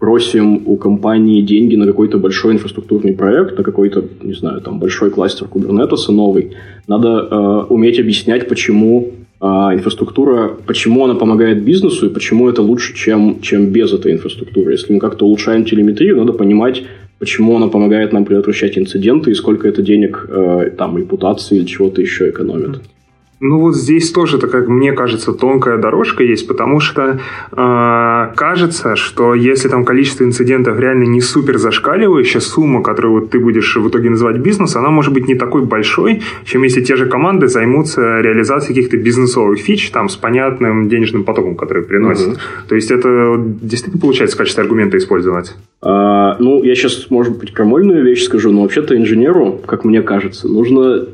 просим 0.00 0.62
у 0.66 0.76
компании 0.76 1.42
деньги 1.42 1.76
на 1.76 1.86
какой-то 1.86 2.18
большой 2.18 2.54
инфраструктурный 2.54 3.12
проект, 3.12 3.56
на 3.56 3.62
какой-то, 3.62 4.04
не 4.22 4.34
знаю, 4.34 4.60
там 4.60 4.80
большой 4.80 5.10
кластер 5.10 5.46
Kubernetes 5.46 6.10
новый, 6.12 6.56
надо 6.88 7.08
э, 7.08 7.72
уметь 7.72 8.00
объяснять, 8.00 8.48
почему 8.48 9.12
инфраструктура, 9.40 10.56
почему 10.66 11.04
она 11.04 11.14
помогает 11.14 11.62
бизнесу 11.62 12.06
и 12.06 12.12
почему 12.12 12.48
это 12.48 12.62
лучше, 12.62 12.94
чем, 12.94 13.40
чем 13.40 13.66
без 13.66 13.92
этой 13.92 14.12
инфраструктуры. 14.12 14.72
Если 14.72 14.92
мы 14.92 14.98
как-то 14.98 15.26
улучшаем 15.26 15.64
телеметрию, 15.64 16.16
надо 16.16 16.32
понимать, 16.32 16.82
почему 17.18 17.56
она 17.56 17.68
помогает 17.68 18.12
нам 18.12 18.24
предотвращать 18.24 18.76
инциденты 18.76 19.30
и 19.30 19.34
сколько 19.34 19.68
это 19.68 19.82
денег, 19.82 20.26
э, 20.28 20.70
там, 20.76 20.98
репутации 20.98 21.58
или 21.58 21.66
чего-то 21.66 22.00
еще 22.00 22.30
экономит. 22.30 22.80
Ну 23.40 23.60
вот 23.60 23.76
здесь 23.76 24.10
тоже 24.10 24.38
такая, 24.38 24.66
мне 24.66 24.92
кажется, 24.92 25.32
тонкая 25.32 25.78
дорожка 25.78 26.24
есть, 26.24 26.48
потому 26.48 26.80
что 26.80 27.20
э, 27.52 28.32
кажется, 28.34 28.96
что 28.96 29.34
если 29.34 29.68
там 29.68 29.84
количество 29.84 30.24
инцидентов 30.24 30.78
реально 30.80 31.04
не 31.04 31.20
супер 31.20 31.58
зашкаливающая, 31.58 32.40
сумма, 32.40 32.82
которую 32.82 33.20
вот 33.20 33.30
ты 33.30 33.38
будешь 33.38 33.76
в 33.76 33.88
итоге 33.88 34.10
называть 34.10 34.38
бизнес, 34.38 34.74
она 34.74 34.90
может 34.90 35.12
быть 35.12 35.28
не 35.28 35.36
такой 35.36 35.64
большой, 35.64 36.22
чем 36.44 36.64
если 36.64 36.82
те 36.82 36.96
же 36.96 37.06
команды 37.06 37.46
займутся 37.46 38.20
реализацией 38.20 38.74
каких-то 38.74 38.96
бизнесовых 38.96 39.60
фич 39.60 39.90
там 39.90 40.08
с 40.08 40.16
понятным 40.16 40.88
денежным 40.88 41.22
потоком, 41.22 41.54
который 41.54 41.84
приносит. 41.84 42.28
Угу. 42.28 42.36
То 42.68 42.74
есть 42.74 42.90
это 42.90 43.36
действительно 43.38 44.00
получается 44.00 44.34
в 44.34 44.38
качестве 44.38 44.64
аргумента 44.64 44.96
использовать? 44.98 45.54
А, 45.80 46.36
ну, 46.40 46.64
я 46.64 46.74
сейчас, 46.74 47.08
может 47.10 47.38
быть, 47.38 47.52
крамольную 47.52 48.04
вещь 48.04 48.24
скажу, 48.24 48.50
но 48.50 48.62
вообще-то 48.62 48.96
инженеру, 48.96 49.60
как 49.64 49.84
мне 49.84 50.02
кажется, 50.02 50.48
нужно 50.48 51.06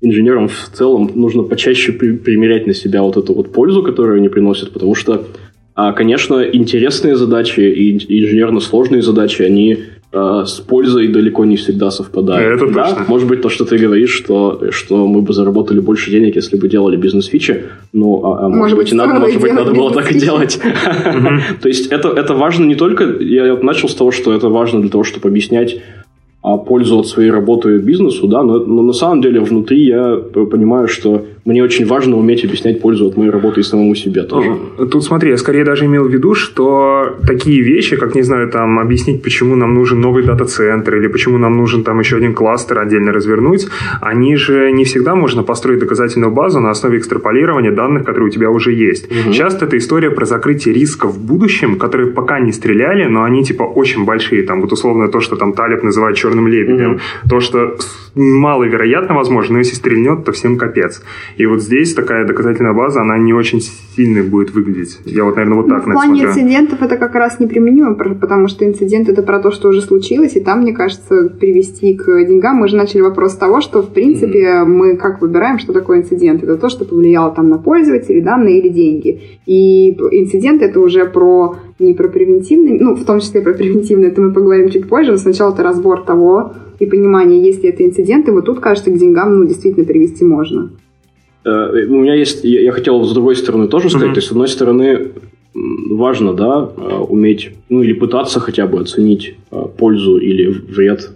инженерам 0.00 0.48
в 0.48 0.70
целом 0.72 1.10
нужно 1.14 1.42
почаще 1.42 1.92
при, 1.92 2.12
примерять 2.12 2.66
на 2.66 2.74
себя 2.74 3.02
вот 3.02 3.16
эту 3.16 3.34
вот 3.34 3.52
пользу, 3.52 3.82
которую 3.82 4.18
они 4.18 4.28
приносят, 4.28 4.72
потому 4.72 4.94
что, 4.94 5.26
а, 5.74 5.92
конечно, 5.92 6.42
интересные 6.42 7.16
задачи 7.16 7.60
и 7.60 7.92
инженерно 7.92 8.60
сложные 8.60 9.02
задачи, 9.02 9.42
они 9.42 9.78
а, 10.10 10.46
с 10.46 10.60
пользой 10.60 11.08
далеко 11.08 11.44
не 11.44 11.56
всегда 11.56 11.90
совпадают. 11.90 12.62
Это 12.62 12.72
да, 12.72 12.88
точно. 12.90 13.04
может 13.08 13.28
быть, 13.28 13.42
то, 13.42 13.50
что 13.50 13.66
ты 13.66 13.76
говоришь, 13.76 14.10
что, 14.10 14.70
что 14.70 15.06
мы 15.06 15.20
бы 15.20 15.34
заработали 15.34 15.80
больше 15.80 16.10
денег, 16.10 16.34
если 16.36 16.56
бы 16.56 16.66
делали 16.66 16.96
бизнес-фичи, 16.96 17.64
ну, 17.92 18.24
а, 18.24 18.46
а 18.46 18.48
может, 18.48 18.58
может 18.58 18.78
быть, 18.78 18.92
надо, 18.92 19.20
может 19.20 19.40
быть, 19.40 19.52
надо 19.52 19.72
было 19.72 19.92
так 19.92 20.10
и 20.10 20.18
делать. 20.18 20.58
То 21.60 21.68
есть 21.68 21.92
это, 21.92 22.08
это 22.08 22.32
важно 22.34 22.64
не 22.64 22.74
только... 22.74 23.04
Я 23.20 23.54
начал 23.56 23.88
с 23.90 23.94
того, 23.94 24.10
что 24.10 24.32
это 24.32 24.48
важно 24.48 24.80
для 24.80 24.88
того, 24.88 25.04
чтобы 25.04 25.28
объяснять 25.28 25.82
пользу 26.56 26.98
от 26.98 27.06
своей 27.06 27.30
работы 27.30 27.78
бизнесу, 27.78 28.26
да, 28.28 28.42
но, 28.42 28.58
но 28.58 28.82
на 28.82 28.92
самом 28.92 29.20
деле 29.20 29.40
внутри 29.40 29.86
я 29.86 30.16
понимаю, 30.16 30.88
что 30.88 31.22
мне 31.48 31.64
очень 31.64 31.86
важно 31.86 32.18
уметь 32.18 32.44
объяснять 32.44 32.82
пользу 32.82 33.06
от 33.06 33.16
моей 33.16 33.30
работы 33.30 33.60
и 33.60 33.62
самому 33.62 33.94
себе 33.94 34.22
тоже. 34.22 34.50
Тут 34.90 35.02
смотри, 35.02 35.30
я 35.30 35.38
скорее 35.38 35.64
даже 35.64 35.86
имел 35.86 36.04
в 36.04 36.12
виду, 36.12 36.34
что 36.34 37.16
такие 37.26 37.62
вещи, 37.62 37.96
как, 37.96 38.14
не 38.14 38.20
знаю, 38.22 38.50
там, 38.50 38.78
объяснить, 38.78 39.22
почему 39.22 39.56
нам 39.56 39.74
нужен 39.74 39.98
новый 39.98 40.24
дата-центр 40.24 40.96
или 40.96 41.08
почему 41.08 41.38
нам 41.38 41.56
нужен 41.56 41.84
там 41.84 42.00
еще 42.00 42.16
один 42.16 42.34
кластер 42.34 42.78
отдельно 42.78 43.12
развернуть, 43.12 43.66
они 44.02 44.36
же 44.36 44.70
не 44.72 44.84
всегда 44.84 45.14
можно 45.14 45.42
построить 45.42 45.80
доказательную 45.80 46.30
базу 46.30 46.60
на 46.60 46.68
основе 46.70 46.98
экстраполирования 46.98 47.72
данных, 47.72 48.04
которые 48.04 48.26
у 48.26 48.30
тебя 48.30 48.50
уже 48.50 48.74
есть. 48.74 49.10
Угу. 49.10 49.32
Часто 49.32 49.64
это 49.64 49.78
история 49.78 50.10
про 50.10 50.26
закрытие 50.26 50.74
рисков 50.74 51.14
в 51.14 51.26
будущем, 51.26 51.78
которые 51.78 52.10
пока 52.10 52.40
не 52.40 52.52
стреляли, 52.52 53.04
но 53.04 53.22
они 53.22 53.42
типа 53.42 53.62
очень 53.62 54.04
большие. 54.04 54.42
Там 54.42 54.60
вот 54.60 54.72
условно 54.72 55.08
то, 55.08 55.20
что 55.20 55.36
там 55.36 55.54
Талиб 55.54 55.82
называет 55.82 56.14
черным 56.14 56.46
лебедем, 56.46 56.90
угу. 56.90 57.00
то, 57.30 57.40
что 57.40 57.76
маловероятно 58.14 59.14
возможно, 59.14 59.54
но 59.54 59.58
если 59.60 59.76
стрельнет, 59.76 60.24
то 60.24 60.32
всем 60.32 60.58
капец. 60.58 61.02
И 61.38 61.46
вот 61.46 61.62
здесь 61.62 61.94
такая 61.94 62.26
доказательная 62.26 62.72
база, 62.72 63.00
она 63.00 63.16
не 63.16 63.32
очень 63.32 63.60
сильно 63.60 64.24
будет 64.24 64.52
выглядеть. 64.52 64.98
Я 65.04 65.22
вот, 65.22 65.36
наверное, 65.36 65.62
вот 65.62 65.68
так 65.68 65.86
ну, 65.86 65.92
В 65.92 65.94
плане 65.94 66.22
смотрю. 66.22 66.30
инцидентов 66.30 66.82
это 66.82 66.96
как 66.96 67.14
раз 67.14 67.38
неприменимо, 67.38 67.94
потому 67.94 68.48
что 68.48 68.66
инцидент 68.66 69.08
это 69.08 69.22
про 69.22 69.38
то, 69.38 69.52
что 69.52 69.68
уже 69.68 69.80
случилось, 69.80 70.34
и 70.34 70.40
там, 70.40 70.62
мне 70.62 70.72
кажется, 70.72 71.28
привести 71.28 71.94
к 71.94 72.06
деньгам. 72.24 72.56
Мы 72.56 72.66
же 72.66 72.76
начали 72.76 73.02
вопрос 73.02 73.34
с 73.34 73.36
того, 73.36 73.60
что, 73.60 73.82
в 73.82 73.92
принципе, 73.92 74.46
mm-hmm. 74.46 74.64
мы 74.64 74.96
как 74.96 75.20
выбираем, 75.20 75.60
что 75.60 75.72
такое 75.72 75.98
инцидент. 75.98 76.42
Это 76.42 76.56
то, 76.56 76.68
что 76.68 76.84
повлияло 76.84 77.30
там 77.30 77.48
на 77.48 77.58
пользователей, 77.58 78.20
данные 78.20 78.58
или 78.58 78.68
деньги. 78.68 79.20
И 79.46 79.92
инцидент 79.92 80.60
это 80.60 80.80
уже 80.80 81.04
про 81.04 81.56
не 81.78 81.94
про 81.94 82.08
превентивный, 82.08 82.80
ну, 82.80 82.96
в 82.96 83.04
том 83.04 83.20
числе 83.20 83.40
про 83.40 83.52
превентивный, 83.52 84.08
это 84.08 84.20
мы 84.20 84.32
поговорим 84.32 84.70
чуть 84.70 84.88
позже, 84.88 85.12
но 85.12 85.16
сначала 85.16 85.52
это 85.52 85.62
разбор 85.62 86.02
того 86.04 86.54
и 86.80 86.86
понимание, 86.86 87.40
если 87.40 87.68
это 87.68 87.84
инцидент, 87.84 88.26
и 88.26 88.32
вот 88.32 88.46
тут, 88.46 88.58
кажется, 88.58 88.90
к 88.90 88.98
деньгам, 88.98 89.38
ну, 89.38 89.44
действительно 89.46 89.86
привести 89.86 90.24
можно. 90.24 90.70
Э, 91.48 91.86
у 91.88 91.94
меня 91.94 92.14
есть, 92.14 92.44
я, 92.44 92.72
хотел 92.72 93.04
с 93.04 93.12
другой 93.12 93.36
стороны 93.36 93.68
тоже 93.68 93.90
сказать, 93.90 94.10
mm-hmm. 94.10 94.14
то 94.14 94.18
есть 94.18 94.28
с 94.28 94.32
одной 94.32 94.48
стороны 94.48 95.08
важно, 95.54 96.34
да, 96.34 96.70
э, 96.76 96.94
уметь, 97.08 97.50
ну 97.68 97.82
или 97.82 97.92
пытаться 97.92 98.40
хотя 98.40 98.66
бы 98.66 98.80
оценить 98.80 99.34
э, 99.50 99.62
пользу 99.76 100.18
или 100.18 100.46
вред 100.46 101.10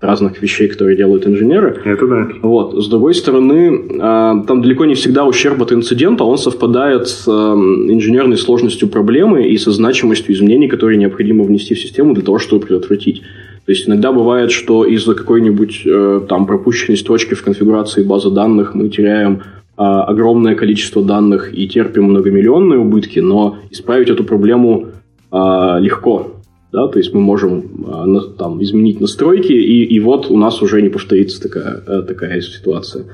разных 0.00 0.40
вещей, 0.40 0.68
которые 0.68 0.96
делают 0.96 1.26
инженеры. 1.26 1.80
Это 1.84 2.06
да. 2.06 2.28
Вот. 2.42 2.84
С 2.84 2.88
другой 2.88 3.14
стороны, 3.14 3.98
там 3.98 4.62
далеко 4.62 4.84
не 4.84 4.94
всегда 4.94 5.24
ущерб 5.24 5.60
от 5.60 5.72
инцидента, 5.72 6.22
он 6.22 6.38
совпадает 6.38 7.08
с 7.08 7.26
инженерной 7.26 8.36
сложностью 8.36 8.88
проблемы 8.88 9.48
и 9.48 9.58
со 9.58 9.72
значимостью 9.72 10.36
изменений, 10.36 10.68
которые 10.68 10.98
необходимо 10.98 11.42
внести 11.42 11.74
в 11.74 11.80
систему 11.80 12.14
для 12.14 12.22
того, 12.22 12.38
чтобы 12.38 12.64
предотвратить. 12.64 13.22
То 13.66 13.72
есть 13.72 13.88
иногда 13.88 14.12
бывает, 14.12 14.52
что 14.52 14.84
из-за 14.84 15.14
какой-нибудь 15.14 15.84
там 16.28 16.46
пропущенной 16.46 16.96
строчки 16.96 17.34
в 17.34 17.42
конфигурации 17.42 18.04
базы 18.04 18.30
данных 18.30 18.76
мы 18.76 18.90
теряем 18.90 19.42
огромное 19.78 20.56
количество 20.56 21.04
данных 21.04 21.56
и 21.56 21.68
терпим 21.68 22.04
многомиллионные 22.04 22.80
убытки, 22.80 23.20
но 23.20 23.58
исправить 23.70 24.10
эту 24.10 24.24
проблему 24.24 24.88
а, 25.30 25.78
легко. 25.78 26.34
Да, 26.70 26.86
то 26.86 26.98
есть 26.98 27.14
мы 27.14 27.20
можем 27.20 27.86
а, 27.86 28.06
там, 28.36 28.62
изменить 28.62 29.00
настройки, 29.00 29.52
и, 29.52 29.84
и 29.84 30.00
вот 30.00 30.30
у 30.30 30.36
нас 30.36 30.60
уже 30.62 30.82
не 30.82 30.90
повторится 30.90 31.40
такая, 31.40 31.82
э, 31.86 32.02
такая 32.02 32.40
ситуация. 32.40 33.04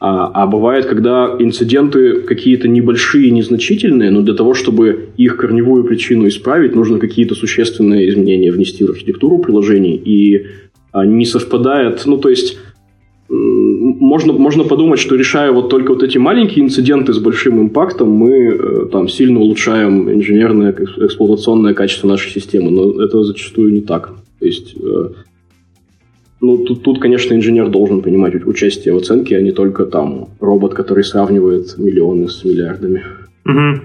А, 0.00 0.30
а 0.34 0.46
бывает, 0.46 0.86
когда 0.86 1.36
инциденты 1.38 2.22
какие-то 2.22 2.68
небольшие, 2.68 3.30
незначительные, 3.30 4.10
но 4.10 4.22
для 4.22 4.34
того, 4.34 4.54
чтобы 4.54 5.10
их 5.16 5.36
корневую 5.36 5.84
причину 5.84 6.26
исправить, 6.28 6.74
нужно 6.74 6.98
какие-то 6.98 7.34
существенные 7.34 8.08
изменения 8.10 8.50
внести 8.50 8.84
в 8.84 8.90
архитектуру 8.90 9.38
приложений, 9.38 10.02
и 10.04 10.46
не 10.92 11.24
совпадает, 11.24 12.02
ну 12.04 12.18
то 12.18 12.28
есть 12.28 12.58
можно, 14.10 14.32
можно 14.32 14.64
подумать, 14.64 14.98
что 14.98 15.14
решая 15.14 15.52
вот 15.52 15.68
только 15.68 15.92
вот 15.92 16.02
эти 16.02 16.18
маленькие 16.18 16.64
инциденты 16.64 17.12
с 17.12 17.18
большим 17.18 17.60
импактом, 17.60 18.10
мы 18.10 18.32
э, 18.32 18.86
там 18.90 19.08
сильно 19.08 19.38
улучшаем 19.38 20.10
инженерное 20.10 20.72
эксплуатационное 20.72 21.74
качество 21.74 22.08
нашей 22.08 22.32
системы, 22.32 22.70
но 22.72 23.00
это 23.04 23.22
зачастую 23.22 23.72
не 23.72 23.82
так. 23.82 24.10
То 24.40 24.46
есть, 24.46 24.74
э, 24.74 25.10
ну, 26.40 26.58
тут, 26.58 26.82
тут, 26.82 27.00
конечно, 27.00 27.34
инженер 27.34 27.68
должен 27.68 28.02
принимать 28.02 28.34
участие 28.34 28.94
в 28.94 28.96
оценке, 28.96 29.36
а 29.36 29.40
не 29.40 29.52
только 29.52 29.86
там 29.86 30.30
робот, 30.40 30.74
который 30.74 31.04
сравнивает 31.04 31.78
миллионы 31.78 32.28
с 32.28 32.44
миллиардами. 32.44 33.04
Угу. 33.46 33.80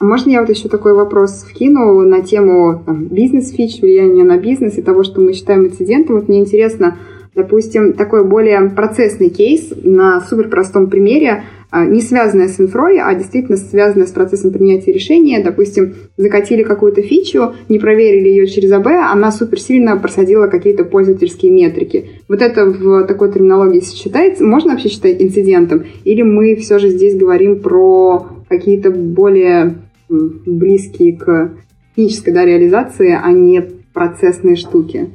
Можно 0.00 0.30
я 0.30 0.40
вот 0.40 0.50
еще 0.50 0.68
такой 0.68 0.94
вопрос 0.94 1.46
вкину 1.48 2.00
на 2.00 2.22
тему 2.22 2.82
бизнес-фич, 2.88 3.80
влияния 3.80 4.24
на 4.24 4.36
бизнес 4.36 4.78
и 4.78 4.82
того, 4.82 5.04
что 5.04 5.20
мы 5.20 5.32
считаем 5.32 5.66
инцидентом. 5.66 6.16
Вот 6.16 6.28
мне 6.28 6.40
интересно, 6.40 6.96
Допустим, 7.34 7.94
такой 7.94 8.24
более 8.24 8.70
процессный 8.70 9.28
кейс 9.28 9.72
на 9.82 10.20
супер 10.20 10.48
простом 10.48 10.88
примере, 10.88 11.42
а, 11.70 11.84
не 11.84 12.00
связанная 12.00 12.46
с 12.46 12.60
инфрой, 12.60 13.00
а 13.00 13.12
действительно 13.16 13.56
связанная 13.56 14.06
с 14.06 14.12
процессом 14.12 14.52
принятия 14.52 14.92
решения. 14.92 15.42
Допустим, 15.42 15.94
закатили 16.16 16.62
какую-то 16.62 17.02
фичу, 17.02 17.54
не 17.68 17.80
проверили 17.80 18.28
ее 18.28 18.46
через 18.46 18.70
АБ, 18.70 18.86
она 18.86 19.32
супер 19.32 19.58
сильно 19.58 19.96
просадила 19.96 20.46
какие-то 20.46 20.84
пользовательские 20.84 21.50
метрики. 21.50 22.10
Вот 22.28 22.40
это 22.40 22.66
в 22.66 23.04
такой 23.08 23.32
терминологии 23.32 23.80
считается, 23.80 24.44
можно 24.44 24.70
вообще 24.70 24.88
считать 24.88 25.20
инцидентом? 25.20 25.84
Или 26.04 26.22
мы 26.22 26.54
все 26.54 26.78
же 26.78 26.90
здесь 26.90 27.16
говорим 27.16 27.58
про 27.58 28.28
какие-то 28.48 28.92
более 28.92 29.74
близкие 30.08 31.16
к 31.16 31.50
технической 31.96 32.32
да, 32.32 32.44
реализации, 32.44 33.18
а 33.20 33.32
не 33.32 33.60
процессные 33.92 34.54
штуки? 34.54 35.10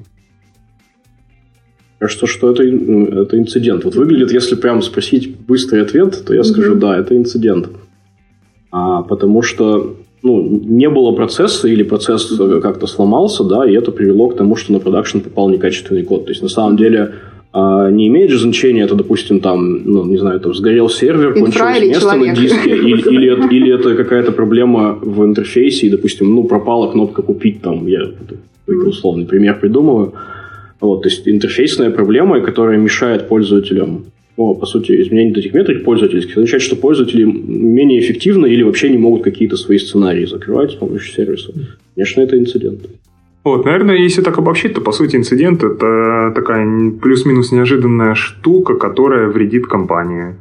Кажется, 1.99 2.27
что 2.27 2.49
это, 2.49 2.63
это 2.63 3.37
инцидент. 3.37 3.83
Вот 3.83 3.95
выглядит, 3.95 4.31
если 4.31 4.55
прям 4.55 4.81
спросить 4.81 5.37
быстрый 5.37 5.81
ответ, 5.81 6.23
то 6.25 6.33
я 6.33 6.43
скажу, 6.43 6.75
да, 6.75 6.97
это 6.97 7.15
инцидент. 7.15 7.69
А, 8.71 9.01
потому 9.01 9.41
что 9.41 9.97
ну, 10.23 10.41
не 10.63 10.89
было 10.89 11.11
процесса 11.11 11.67
или 11.67 11.83
процесс 11.83 12.31
как-то 12.61 12.87
сломался, 12.87 13.43
да, 13.43 13.69
и 13.69 13.73
это 13.73 13.91
привело 13.91 14.29
к 14.29 14.37
тому, 14.37 14.55
что 14.55 14.73
на 14.73 14.79
продакшн 14.79 15.19
попал 15.19 15.49
некачественный 15.49 16.03
код. 16.03 16.25
То 16.25 16.31
есть, 16.31 16.41
на 16.41 16.49
самом 16.49 16.77
деле, 16.77 17.15
а, 17.51 17.89
не 17.89 18.07
имеет 18.07 18.29
же 18.29 18.39
значения, 18.39 18.83
это, 18.83 18.95
допустим, 18.95 19.39
там, 19.39 19.83
ну, 19.83 20.05
не 20.05 20.17
знаю, 20.17 20.39
там 20.39 20.53
сгорел 20.53 20.87
сервер, 20.87 21.33
кончилось 21.33 21.81
место 21.81 22.01
человек. 22.01 22.37
на 22.37 22.41
диске, 22.41 22.77
или, 22.77 23.01
или, 23.09 23.33
это, 23.33 23.47
или 23.53 23.73
это 23.73 23.95
какая-то 23.95 24.31
проблема 24.31 24.97
в 25.01 25.25
интерфейсе, 25.25 25.87
и, 25.87 25.89
допустим, 25.89 26.33
ну, 26.33 26.43
пропала 26.43 26.91
кнопка 26.91 27.23
«Купить», 27.23 27.61
там, 27.61 27.87
я 27.87 28.01
условный 28.67 29.25
пример 29.25 29.59
придумываю, 29.59 30.13
вот, 30.79 31.03
то 31.03 31.09
есть 31.09 31.27
интерфейсная 31.27 31.91
проблема, 31.91 32.41
которая 32.41 32.77
мешает 32.77 33.27
пользователям 33.27 34.05
ну, 34.39 34.55
по 34.55 34.65
сути, 34.65 35.01
изменение 35.01 35.37
этих 35.37 35.53
метрик 35.53 35.83
пользовательских 35.83 36.37
означает, 36.37 36.63
что 36.63 36.77
пользователи 36.77 37.25
менее 37.25 37.99
эффективно 37.99 38.45
или 38.45 38.63
вообще 38.63 38.89
не 38.89 38.97
могут 38.97 39.21
какие-то 39.21 39.57
свои 39.57 39.77
сценарии 39.77 40.25
закрывать 40.25 40.71
с 40.71 40.75
помощью 40.75 41.13
сервиса. 41.13 41.51
Конечно, 41.93 42.21
это 42.21 42.39
инцидент. 42.39 42.79
Вот, 43.43 43.65
наверное, 43.65 43.97
если 43.97 44.21
так 44.21 44.37
обобщить, 44.37 44.73
то, 44.73 44.81
по 44.81 44.93
сути, 44.93 45.17
инцидент– 45.17 45.61
это 45.63 46.31
такая 46.33 46.65
плюс-минус 47.01 47.51
неожиданная 47.51 48.15
штука, 48.15 48.75
которая 48.75 49.27
вредит 49.27 49.67
компании. 49.67 50.35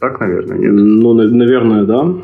Так, 0.00 0.18
наверное, 0.18 0.58
нет? 0.58 0.72
Ну, 0.72 1.14
наверное, 1.14 1.84
да. 1.84 2.14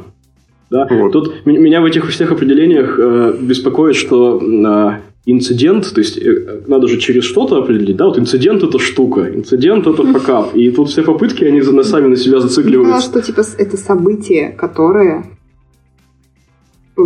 Да. 0.70 0.88
Вот. 0.90 1.12
Тут 1.12 1.46
меня 1.46 1.80
в 1.80 1.84
этих 1.84 2.08
всех 2.08 2.32
определениях 2.32 2.98
э, 2.98 3.36
беспокоит, 3.40 3.94
что 3.94 4.40
э, 4.40 5.07
инцидент, 5.30 5.92
то 5.94 6.00
есть 6.00 6.18
э, 6.18 6.62
надо 6.66 6.88
же 6.88 6.98
через 6.98 7.24
что-то 7.24 7.58
определить, 7.58 7.96
да, 7.96 8.06
вот 8.06 8.18
инцидент 8.18 8.62
это 8.62 8.78
штука, 8.78 9.28
инцидент 9.34 9.86
это 9.86 10.02
факап, 10.12 10.54
и 10.54 10.70
тут 10.70 10.88
все 10.88 11.02
попытки, 11.02 11.44
они 11.44 11.62
сами 11.82 12.08
на 12.08 12.16
себя 12.16 12.40
зацикливаются. 12.40 12.94
Я 12.94 13.00
что 13.00 13.22
типа 13.22 13.42
это 13.58 13.76
событие, 13.76 14.50
которое 14.50 15.24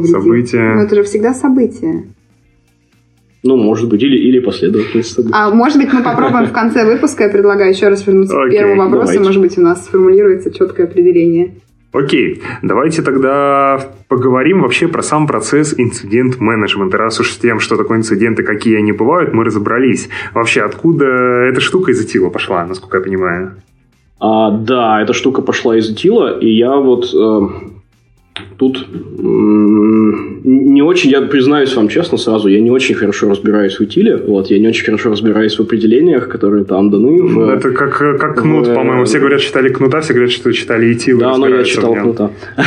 Событие. 0.06 0.74
Но 0.74 0.82
это 0.82 0.94
же 0.94 1.02
всегда 1.02 1.34
событие. 1.34 2.14
Ну, 3.42 3.56
может 3.56 3.88
быть, 3.88 4.02
или, 4.02 4.16
или 4.16 4.38
последовательность 4.38 5.12
событий. 5.12 5.34
А 5.36 5.50
может 5.50 5.76
быть, 5.76 5.92
мы 5.92 6.02
попробуем 6.02 6.46
в 6.46 6.52
конце 6.52 6.84
выпуска, 6.84 7.24
я 7.24 7.28
предлагаю 7.28 7.72
еще 7.72 7.88
раз 7.88 8.06
вернуться 8.06 8.36
к 8.36 8.50
первому 8.50 8.88
вопросу, 8.88 9.20
может 9.20 9.42
быть, 9.42 9.58
у 9.58 9.60
нас 9.60 9.84
сформулируется 9.84 10.50
четкое 10.50 10.86
определение. 10.86 11.54
Окей, 11.92 12.42
давайте 12.62 13.02
тогда 13.02 13.78
поговорим 14.08 14.62
вообще 14.62 14.88
про 14.88 15.02
сам 15.02 15.26
процесс 15.26 15.74
инцидент-менеджмента. 15.76 16.96
Раз 16.96 17.20
уж 17.20 17.32
с 17.32 17.36
тем, 17.36 17.60
что 17.60 17.76
такое 17.76 17.98
инциденты, 17.98 18.42
какие 18.42 18.78
они 18.78 18.92
бывают, 18.92 19.34
мы 19.34 19.44
разобрались. 19.44 20.08
Вообще, 20.32 20.62
откуда 20.62 21.04
эта 21.04 21.60
штука 21.60 21.90
из 21.90 22.02
Итила 22.02 22.30
пошла, 22.30 22.64
насколько 22.64 22.96
я 22.96 23.02
понимаю? 23.02 23.56
А, 24.20 24.50
да, 24.50 25.02
эта 25.02 25.12
штука 25.12 25.42
пошла 25.42 25.76
из 25.76 25.90
Итила, 25.90 26.38
и 26.38 26.48
я 26.48 26.76
вот 26.76 27.12
э, 27.12 27.48
тут 28.58 28.86
не 30.44 30.82
очень, 30.82 31.10
я 31.10 31.22
признаюсь 31.22 31.74
вам 31.76 31.88
честно 31.88 32.18
сразу, 32.18 32.48
я 32.48 32.60
не 32.60 32.70
очень 32.70 32.94
хорошо 32.94 33.28
разбираюсь 33.28 33.76
в 33.78 33.80
утиле, 33.80 34.16
вот, 34.16 34.50
я 34.50 34.58
не 34.58 34.68
очень 34.68 34.84
хорошо 34.84 35.10
разбираюсь 35.10 35.58
в 35.58 35.60
определениях, 35.60 36.28
которые 36.28 36.64
там 36.64 36.90
даны. 36.90 37.22
В, 37.22 37.48
Это 37.48 37.70
как, 37.70 37.96
как 37.96 38.40
кнут, 38.40 38.66
в, 38.66 38.74
по-моему. 38.74 39.04
Все 39.04 39.18
говорят, 39.18 39.40
читали 39.40 39.68
кнута, 39.68 40.00
все 40.00 40.12
говорят, 40.14 40.32
что 40.32 40.52
читали 40.52 40.92
итил. 40.92 41.18
Да, 41.18 41.36
но 41.36 41.48
я 41.48 41.64
читал 41.64 41.94
кнута. 41.94 42.30
Мы 42.56 42.64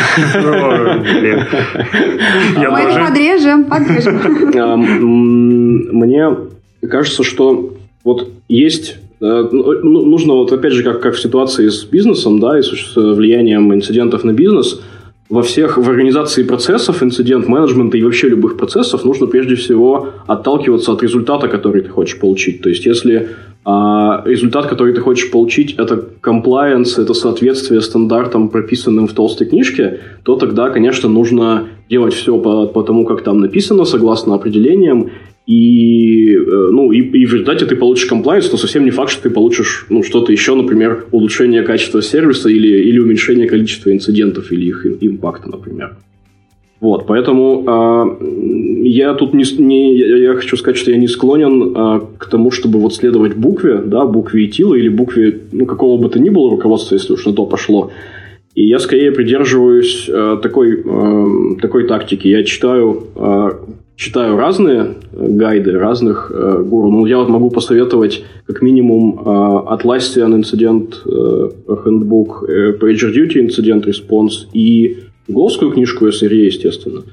это 2.79 2.99
подрежем, 3.07 3.65
подрежем. 3.65 4.19
Мне 5.91 6.35
кажется, 6.89 7.23
что 7.23 7.73
вот 8.03 8.29
есть 8.47 8.97
ну, 9.19 9.71
ну, 9.81 10.05
нужно 10.05 10.33
вот 10.33 10.51
опять 10.51 10.73
же 10.73 10.83
как, 10.83 10.99
как 11.01 11.15
в 11.15 11.19
ситуации 11.19 11.69
с 11.69 11.83
бизнесом, 11.85 12.39
да, 12.39 12.59
и 12.59 12.61
с 12.61 12.95
влиянием 12.95 13.73
инцидентов 13.73 14.23
на 14.23 14.33
бизнес– 14.33 14.81
во 15.29 15.41
всех, 15.41 15.77
в 15.77 15.89
организации 15.89 16.43
процессов, 16.43 17.01
инцидент-менеджмента 17.01 17.97
и 17.97 18.03
вообще 18.03 18.29
любых 18.29 18.57
процессов 18.57 19.03
нужно 19.05 19.25
прежде 19.25 19.55
всего 19.55 20.09
отталкиваться 20.27 20.91
от 20.91 21.01
результата, 21.01 21.47
который 21.47 21.81
ты 21.81 21.89
хочешь 21.89 22.19
получить. 22.19 22.61
То 22.61 22.69
есть, 22.69 22.85
если 22.85 23.29
а, 23.63 24.21
результат, 24.25 24.67
который 24.67 24.93
ты 24.93 25.01
хочешь 25.01 25.31
получить, 25.31 25.73
это 25.79 25.95
compliance, 26.21 27.01
это 27.01 27.15
соответствие 27.15 27.81
стандартам, 27.81 28.49
прописанным 28.49 29.07
в 29.07 29.13
толстой 29.13 29.47
книжке, 29.47 30.01
то 30.23 30.35
тогда, 30.35 30.69
конечно, 30.69 31.09
нужно 31.09 31.69
делать 31.89 32.13
все 32.13 32.37
по, 32.37 32.67
по 32.67 32.83
тому, 32.83 33.05
как 33.05 33.23
там 33.23 33.39
написано, 33.39 33.85
согласно 33.85 34.35
определениям, 34.35 35.09
и, 35.45 36.33
э, 36.35 36.69
ну, 36.71 36.91
и, 36.91 36.99
и 37.01 37.25
в 37.25 37.33
результате 37.33 37.65
ты 37.65 37.75
получишь 37.75 38.07
комплайнс, 38.07 38.51
но 38.51 38.57
совсем 38.57 38.83
не 38.83 38.91
факт, 38.91 39.11
что 39.11 39.23
ты 39.23 39.29
получишь 39.29 39.85
ну, 39.89 40.01
что-то 40.01 40.31
еще, 40.31 40.55
например, 40.55 41.05
улучшение 41.11 41.61
качества 41.63 42.01
сервиса 42.01 42.49
или, 42.49 42.67
или 42.67 42.99
уменьшение 42.99 43.47
количества 43.47 43.91
инцидентов 43.91 44.51
или 44.51 44.65
их 44.65 44.85
импакта, 45.01 45.49
например. 45.49 45.97
Вот, 46.81 47.05
поэтому 47.07 47.63
э, 47.65 48.87
я 48.87 49.13
тут 49.13 49.33
не, 49.33 49.43
не 49.59 49.97
я 49.97 50.33
хочу 50.33 50.57
сказать, 50.57 50.77
что 50.77 50.91
я 50.91 50.97
не 50.97 51.07
склонен 51.07 51.75
э, 51.75 52.01
к 52.17 52.25
тому, 52.25 52.51
чтобы 52.51 52.79
вот 52.79 52.93
следовать 52.93 53.35
букве, 53.35 53.81
да, 53.85 54.05
букве 54.05 54.45
ИТИЛа 54.45 54.75
или 54.75 54.89
букве 54.89 55.41
ну, 55.51 55.65
какого 55.65 56.01
бы 56.01 56.09
то 56.09 56.19
ни 56.19 56.29
было 56.29 56.49
руководства, 56.49 56.95
если 56.95 57.13
уж 57.13 57.25
на 57.25 57.33
то 57.33 57.45
пошло. 57.45 57.91
И 58.55 58.67
я 58.67 58.79
скорее 58.79 59.11
придерживаюсь 59.11 60.09
э, 60.09 60.37
такой, 60.41 60.81
э, 60.83 61.55
такой 61.61 61.87
тактики. 61.87 62.27
Я 62.27 62.43
читаю 62.43 63.03
э, 63.15 63.49
читаю 63.95 64.37
разные 64.37 64.95
э, 65.11 65.27
гайды 65.29 65.77
разных 65.77 66.31
э, 66.33 66.63
гуру. 66.63 66.91
Ну, 66.91 67.05
я 67.05 67.17
вот 67.17 67.29
могу 67.29 67.49
посоветовать 67.49 68.23
как 68.45 68.61
минимум 68.61 69.19
э, 69.19 69.23
Atlassian 69.23 70.39
Incident 70.39 70.95
э, 71.05 71.49
Handbook, 71.67 72.45
э, 72.47 72.77
PagerDuty 72.77 73.47
Incident 73.47 73.85
Response 73.85 74.47
и 74.53 74.97
гугловскую 75.27 75.71
книжку 75.71 76.07
SRE, 76.07 76.35
естественно. 76.35 77.03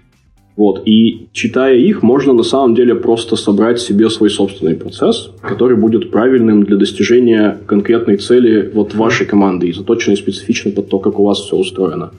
Вот. 0.57 0.83
И 0.85 1.29
читая 1.33 1.77
их, 1.77 2.03
можно 2.03 2.35
на 2.35 2.43
самом 2.43 2.75
деле 2.75 2.95
просто 2.95 3.37
собрать 3.37 3.81
себе 3.81 4.11
свой 4.11 4.29
собственный 4.29 4.75
процесс, 4.75 5.31
который 5.41 5.77
будет 5.77 6.11
правильным 6.11 6.65
для 6.65 6.77
достижения 6.77 7.59
конкретной 7.67 8.19
цели 8.19 8.71
вот 8.75 8.95
вашей 8.95 9.27
команды 9.27 9.69
и 9.69 9.73
заточенный 9.73 10.17
специфично 10.17 10.71
под 10.71 10.91
то, 10.91 10.99
как 10.99 11.19
у 11.19 11.25
вас 11.25 11.39
все 11.39 11.57
устроено. 11.57 12.13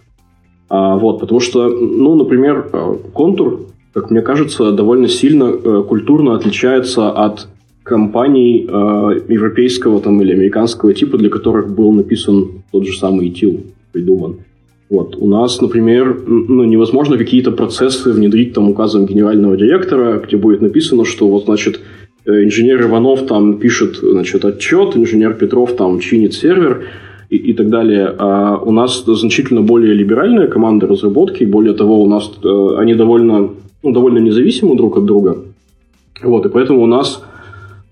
А, 0.68 0.98
вот, 0.98 1.20
потому 1.20 1.40
что, 1.40 1.70
ну, 1.70 2.16
например, 2.16 2.70
э, 2.74 2.96
контур 3.14 3.68
как 3.94 4.10
мне 4.10 4.22
кажется, 4.22 4.72
довольно 4.72 5.08
сильно 5.08 5.46
э, 5.46 5.84
культурно 5.88 6.36
отличается 6.36 7.10
от 7.10 7.48
компаний 7.84 8.66
э, 8.68 8.72
европейского 9.28 10.00
там, 10.00 10.22
или 10.22 10.32
американского 10.32 10.94
типа, 10.94 11.18
для 11.18 11.30
которых 11.30 11.76
был 11.76 11.92
написан 11.92 12.64
тот 12.72 12.86
же 12.86 12.98
самый 12.98 13.30
ITIL, 13.30 13.62
придуман. 13.92 14.38
Вот. 14.90 15.16
У 15.18 15.28
нас, 15.28 15.62
например, 15.62 16.24
ну, 16.28 16.64
невозможно 16.64 17.18
какие-то 17.18 17.52
процессы 17.52 18.12
внедрить 18.12 18.54
там 18.54 18.70
указом 18.70 19.06
генерального 19.06 19.58
директора, 19.58 20.20
где 20.20 20.38
будет 20.38 20.62
написано, 20.62 21.06
что 21.06 21.28
вот, 21.28 21.46
значит, 21.46 21.80
э, 22.26 22.44
инженер 22.44 22.82
Иванов 22.84 23.26
там 23.28 23.58
пишет, 23.58 23.98
значит, 23.98 24.46
отчет, 24.46 24.96
инженер 24.96 25.34
Петров 25.34 25.76
там 25.76 26.00
чинит 26.00 26.34
сервер 26.34 26.86
и, 27.30 27.38
и 27.38 27.54
так 27.54 27.70
далее. 27.70 28.14
А 28.18 28.58
у 28.58 28.72
нас 28.72 29.04
значительно 29.06 29.62
более 29.62 29.94
либеральная 29.94 30.48
команда 30.48 30.88
разработки, 30.88 31.44
более 31.44 31.74
того, 31.74 32.02
у 32.02 32.08
нас 32.08 32.32
э, 32.44 32.76
они 32.78 32.96
довольно 32.96 33.52
ну, 33.84 33.92
довольно 33.92 34.20
независимы 34.20 34.76
друг 34.76 34.98
от 34.98 35.06
друга. 35.06 35.38
Вот, 36.22 36.46
и 36.46 36.50
поэтому 36.50 36.82
у 36.82 36.88
нас 36.88 37.24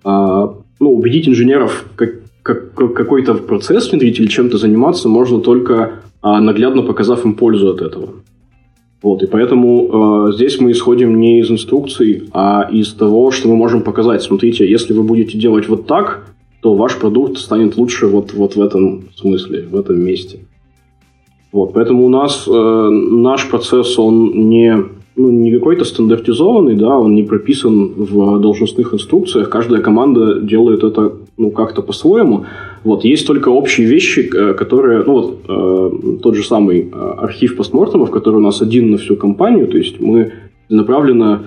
а, 0.03 0.55
ну, 0.79 0.93
убедить 0.93 1.27
инженеров 1.27 1.85
как, 1.95 2.21
как, 2.41 2.73
какой-то 2.73 3.35
процесс 3.35 3.91
внедрить 3.91 4.19
или 4.19 4.27
чем-то 4.27 4.57
заниматься 4.57 5.09
можно 5.09 5.39
только 5.41 5.99
а, 6.21 6.39
наглядно 6.39 6.81
показав 6.81 7.25
им 7.25 7.33
пользу 7.35 7.69
от 7.69 7.81
этого. 7.81 8.09
Вот, 9.01 9.23
и 9.23 9.25
поэтому 9.25 10.27
э, 10.29 10.33
здесь 10.33 10.59
мы 10.59 10.71
исходим 10.71 11.19
не 11.19 11.39
из 11.39 11.49
инструкций, 11.49 12.29
а 12.33 12.69
из 12.71 12.93
того, 12.93 13.31
что 13.31 13.47
мы 13.47 13.55
можем 13.55 13.81
показать. 13.81 14.21
Смотрите, 14.21 14.69
если 14.69 14.93
вы 14.93 15.01
будете 15.01 15.39
делать 15.39 15.67
вот 15.67 15.87
так, 15.87 16.27
то 16.61 16.75
ваш 16.75 16.99
продукт 16.99 17.39
станет 17.39 17.77
лучше 17.77 18.05
вот, 18.05 18.33
вот 18.33 18.55
в 18.55 18.61
этом 18.61 19.05
смысле, 19.15 19.67
в 19.71 19.75
этом 19.75 19.99
месте. 19.99 20.41
Вот, 21.51 21.73
поэтому 21.73 22.05
у 22.05 22.09
нас 22.09 22.47
э, 22.47 22.51
наш 22.51 23.49
процесс, 23.49 23.97
он 23.97 24.49
не 24.49 24.77
ну, 25.15 25.29
не 25.29 25.51
какой-то 25.51 25.83
стандартизованный, 25.83 26.75
да, 26.75 26.97
он 26.97 27.15
не 27.15 27.23
прописан 27.23 27.93
в 27.95 28.39
должностных 28.39 28.93
инструкциях. 28.93 29.49
Каждая 29.49 29.81
команда 29.81 30.39
делает 30.39 30.83
это 30.83 31.13
ну, 31.37 31.51
как-то 31.51 31.81
по-своему. 31.81 32.45
Вот, 32.83 33.03
есть 33.03 33.27
только 33.27 33.49
общие 33.49 33.87
вещи, 33.87 34.29
э, 34.33 34.53
которые, 34.53 35.03
ну 35.03 35.13
вот, 35.13 35.39
э, 35.47 36.17
тот 36.21 36.35
же 36.35 36.43
самый 36.43 36.89
э, 36.91 37.13
архив 37.17 37.57
постмортемов, 37.57 38.09
который 38.09 38.37
у 38.37 38.41
нас 38.41 38.61
один 38.61 38.91
на 38.91 38.97
всю 38.97 39.15
компанию, 39.15 39.67
то 39.67 39.77
есть 39.77 39.99
мы 39.99 40.31
направленно 40.69 41.41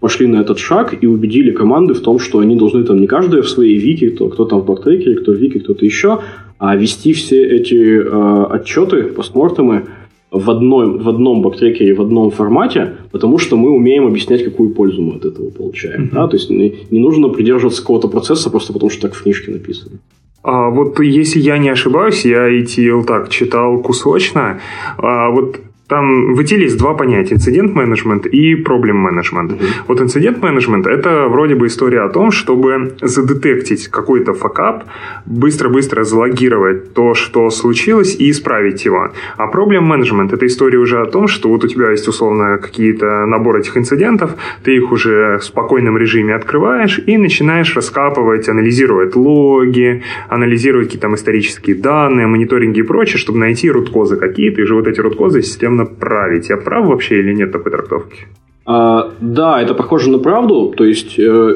пошли 0.00 0.26
на 0.26 0.40
этот 0.40 0.58
шаг 0.58 0.96
и 0.98 1.06
убедили 1.06 1.50
команды 1.50 1.92
в 1.94 2.00
том, 2.00 2.18
что 2.18 2.38
они 2.38 2.56
должны 2.56 2.84
там 2.84 3.00
не 3.00 3.06
каждая 3.06 3.42
в 3.42 3.48
своей 3.48 3.76
вики, 3.76 4.08
кто, 4.08 4.28
кто 4.28 4.46
там 4.46 4.60
в 4.60 4.64
бактрекере, 4.64 5.16
кто 5.16 5.32
в 5.32 5.36
вики, 5.36 5.58
кто-то 5.58 5.84
еще, 5.84 6.20
а 6.58 6.74
вести 6.74 7.12
все 7.12 7.42
эти 7.42 8.00
э, 8.00 8.44
отчеты, 8.50 9.04
постмортемы, 9.04 9.84
в 10.30 10.50
одном, 10.50 10.98
в 10.98 11.08
одном 11.08 11.42
бактрекере, 11.42 11.94
в 11.94 12.00
одном 12.00 12.30
формате, 12.30 12.96
потому 13.10 13.38
что 13.38 13.56
мы 13.56 13.70
умеем 13.70 14.06
объяснять, 14.06 14.44
какую 14.44 14.70
пользу 14.70 15.02
мы 15.02 15.16
от 15.16 15.24
этого 15.24 15.50
получаем. 15.50 16.04
Mm-hmm. 16.04 16.12
Да? 16.12 16.28
То 16.28 16.36
есть 16.36 16.50
не, 16.50 16.74
не 16.90 17.00
нужно 17.00 17.28
придерживаться 17.28 17.82
какого-то 17.82 18.08
процесса 18.08 18.50
просто 18.50 18.72
потому, 18.72 18.90
что 18.90 19.02
так 19.02 19.14
в 19.14 19.22
книжке 19.22 19.50
написано. 19.50 19.98
А 20.42 20.70
вот 20.70 20.98
если 21.00 21.40
я 21.40 21.58
не 21.58 21.68
ошибаюсь, 21.68 22.24
я 22.24 22.48
ETL 22.48 23.04
так 23.04 23.28
читал 23.28 23.82
кусочно. 23.82 24.60
А 24.96 25.30
вот 25.30 25.60
там 25.90 26.34
в 26.34 26.40
есть 26.62 26.78
два 26.78 26.94
понятия. 26.94 27.34
Инцидент-менеджмент 27.34 28.26
и 28.26 28.54
проблем-менеджмент. 28.54 29.52
Mm-hmm. 29.52 29.84
Вот 29.88 30.00
инцидент-менеджмент– 30.00 30.86
это 30.86 31.26
вроде 31.28 31.56
бы 31.56 31.66
история 31.66 32.02
о 32.02 32.08
том, 32.08 32.30
чтобы 32.30 32.94
задетектить 33.02 33.88
какой-то 33.88 34.32
факап, 34.32 34.84
быстро-быстро 35.26 36.04
залогировать 36.04 36.94
то, 36.94 37.14
что 37.14 37.50
случилось, 37.50 38.16
и 38.20 38.30
исправить 38.30 38.86
его. 38.86 39.10
А 39.36 39.46
проблем-менеджмент– 39.48 40.32
это 40.34 40.46
история 40.46 40.78
уже 40.78 41.00
о 41.00 41.06
том, 41.06 41.26
что 41.26 41.48
вот 41.48 41.64
у 41.64 41.68
тебя 41.68 41.90
есть 41.90 42.08
условно 42.08 42.58
какие-то 42.58 43.26
набор 43.26 43.56
этих 43.56 43.76
инцидентов, 43.76 44.36
ты 44.62 44.76
их 44.76 44.92
уже 44.92 45.38
в 45.38 45.44
спокойном 45.44 45.98
режиме 45.98 46.36
открываешь 46.36 47.00
и 47.04 47.18
начинаешь 47.18 47.74
раскапывать, 47.74 48.48
анализировать 48.48 49.16
логи, 49.16 50.02
анализировать 50.28 50.86
какие-то 50.86 51.06
там 51.08 51.14
исторические 51.16 51.74
данные, 51.76 52.28
мониторинги 52.28 52.78
и 52.78 52.82
прочее, 52.82 53.18
чтобы 53.18 53.38
найти 53.38 53.70
руткозы 53.70 54.16
какие-то, 54.16 54.62
и 54.62 54.64
же 54.64 54.74
вот 54.74 54.86
эти 54.86 55.00
руткозы 55.00 55.42
системно 55.42 55.79
направить. 55.84 56.50
Я 56.50 56.56
прав 56.56 56.86
вообще 56.86 57.18
или 57.18 57.34
нет 57.34 57.52
такой 57.52 57.72
трактовки? 57.72 58.26
А, 58.66 59.12
да, 59.20 59.60
это 59.60 59.74
похоже 59.74 60.10
на 60.10 60.18
правду. 60.18 60.72
То 60.76 60.84
есть, 60.84 61.18
э, 61.18 61.54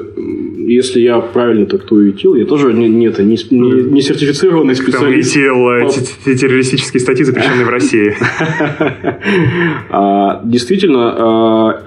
если 0.67 1.01
я 1.01 1.21
правильно 1.21 1.67
трактую 1.67 2.11
ИТИЛ, 2.11 2.35
я 2.35 2.45
тоже 2.45 2.73
не, 2.73 2.89
не, 2.89 3.07
это, 3.07 3.23
не, 3.23 3.37
не, 3.51 3.83
не 3.93 4.01
сертифицированный 4.01 4.75
специалист. 4.75 5.35
Там 5.35 5.43
ИТИЛ, 5.43 6.25
по... 6.25 6.35
террористические 6.35 7.01
статьи, 7.01 7.25
запрещенные 7.25 7.65
в 7.65 7.71
России. 7.71 8.15
А, 9.91 10.41
действительно, 10.45 11.15
а, 11.17 11.83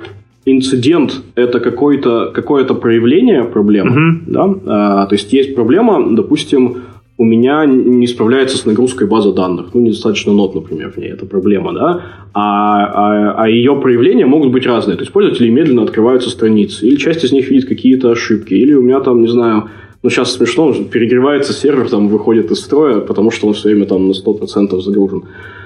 инцидент 0.46 1.22
это 1.36 1.60
какое-то 1.60 2.32
какое 2.34 2.64
проявление 2.64 3.44
проблемы, 3.44 4.22
да, 4.26 4.44
а, 4.66 5.06
то 5.08 5.16
есть 5.16 5.34
есть 5.34 5.56
проблема, 5.56 6.16
допустим, 6.16 6.78
у 7.20 7.26
меня 7.26 7.66
не 7.66 8.06
справляется 8.06 8.58
с 8.58 8.66
нагрузкой 8.66 9.08
база 9.08 9.32
данных, 9.34 9.74
ну, 9.74 9.82
недостаточно 9.82 10.34
нот, 10.34 10.54
например, 10.54 10.92
в 10.92 10.98
ней, 10.98 11.10
это 11.10 11.26
проблема, 11.26 11.74
да, 11.74 12.02
а, 12.34 12.86
а, 12.86 13.44
а 13.44 13.50
ее 13.50 13.76
проявления 13.76 14.28
могут 14.28 14.52
быть 14.52 14.68
разные, 14.68 14.98
то 14.98 15.02
есть 15.02 15.12
пользователи 15.12 15.50
медленно 15.50 15.82
открываются 15.82 16.30
страницы, 16.30 16.88
или 16.88 16.96
часть 16.96 17.24
из 17.24 17.32
них 17.32 17.50
видит 17.50 17.68
какие-то 17.68 18.12
ошибки, 18.12 18.54
или 18.54 18.74
у 18.74 18.84
меня 18.84 19.00
там, 19.00 19.22
не 19.22 19.28
знаю, 19.28 19.70
ну, 20.04 20.12
сейчас 20.12 20.34
смешно, 20.34 20.74
перегревается 20.74 21.54
сервер, 21.54 21.90
там, 21.90 22.08
выходит 22.08 22.52
из 22.52 22.60
строя, 22.60 23.00
потому 23.00 23.32
что 23.32 23.48
он 23.48 23.54
все 23.54 23.70
время 23.70 23.86
там 23.86 24.08
на 24.08 24.14
100% 24.14 24.80
загружен. 24.80 25.24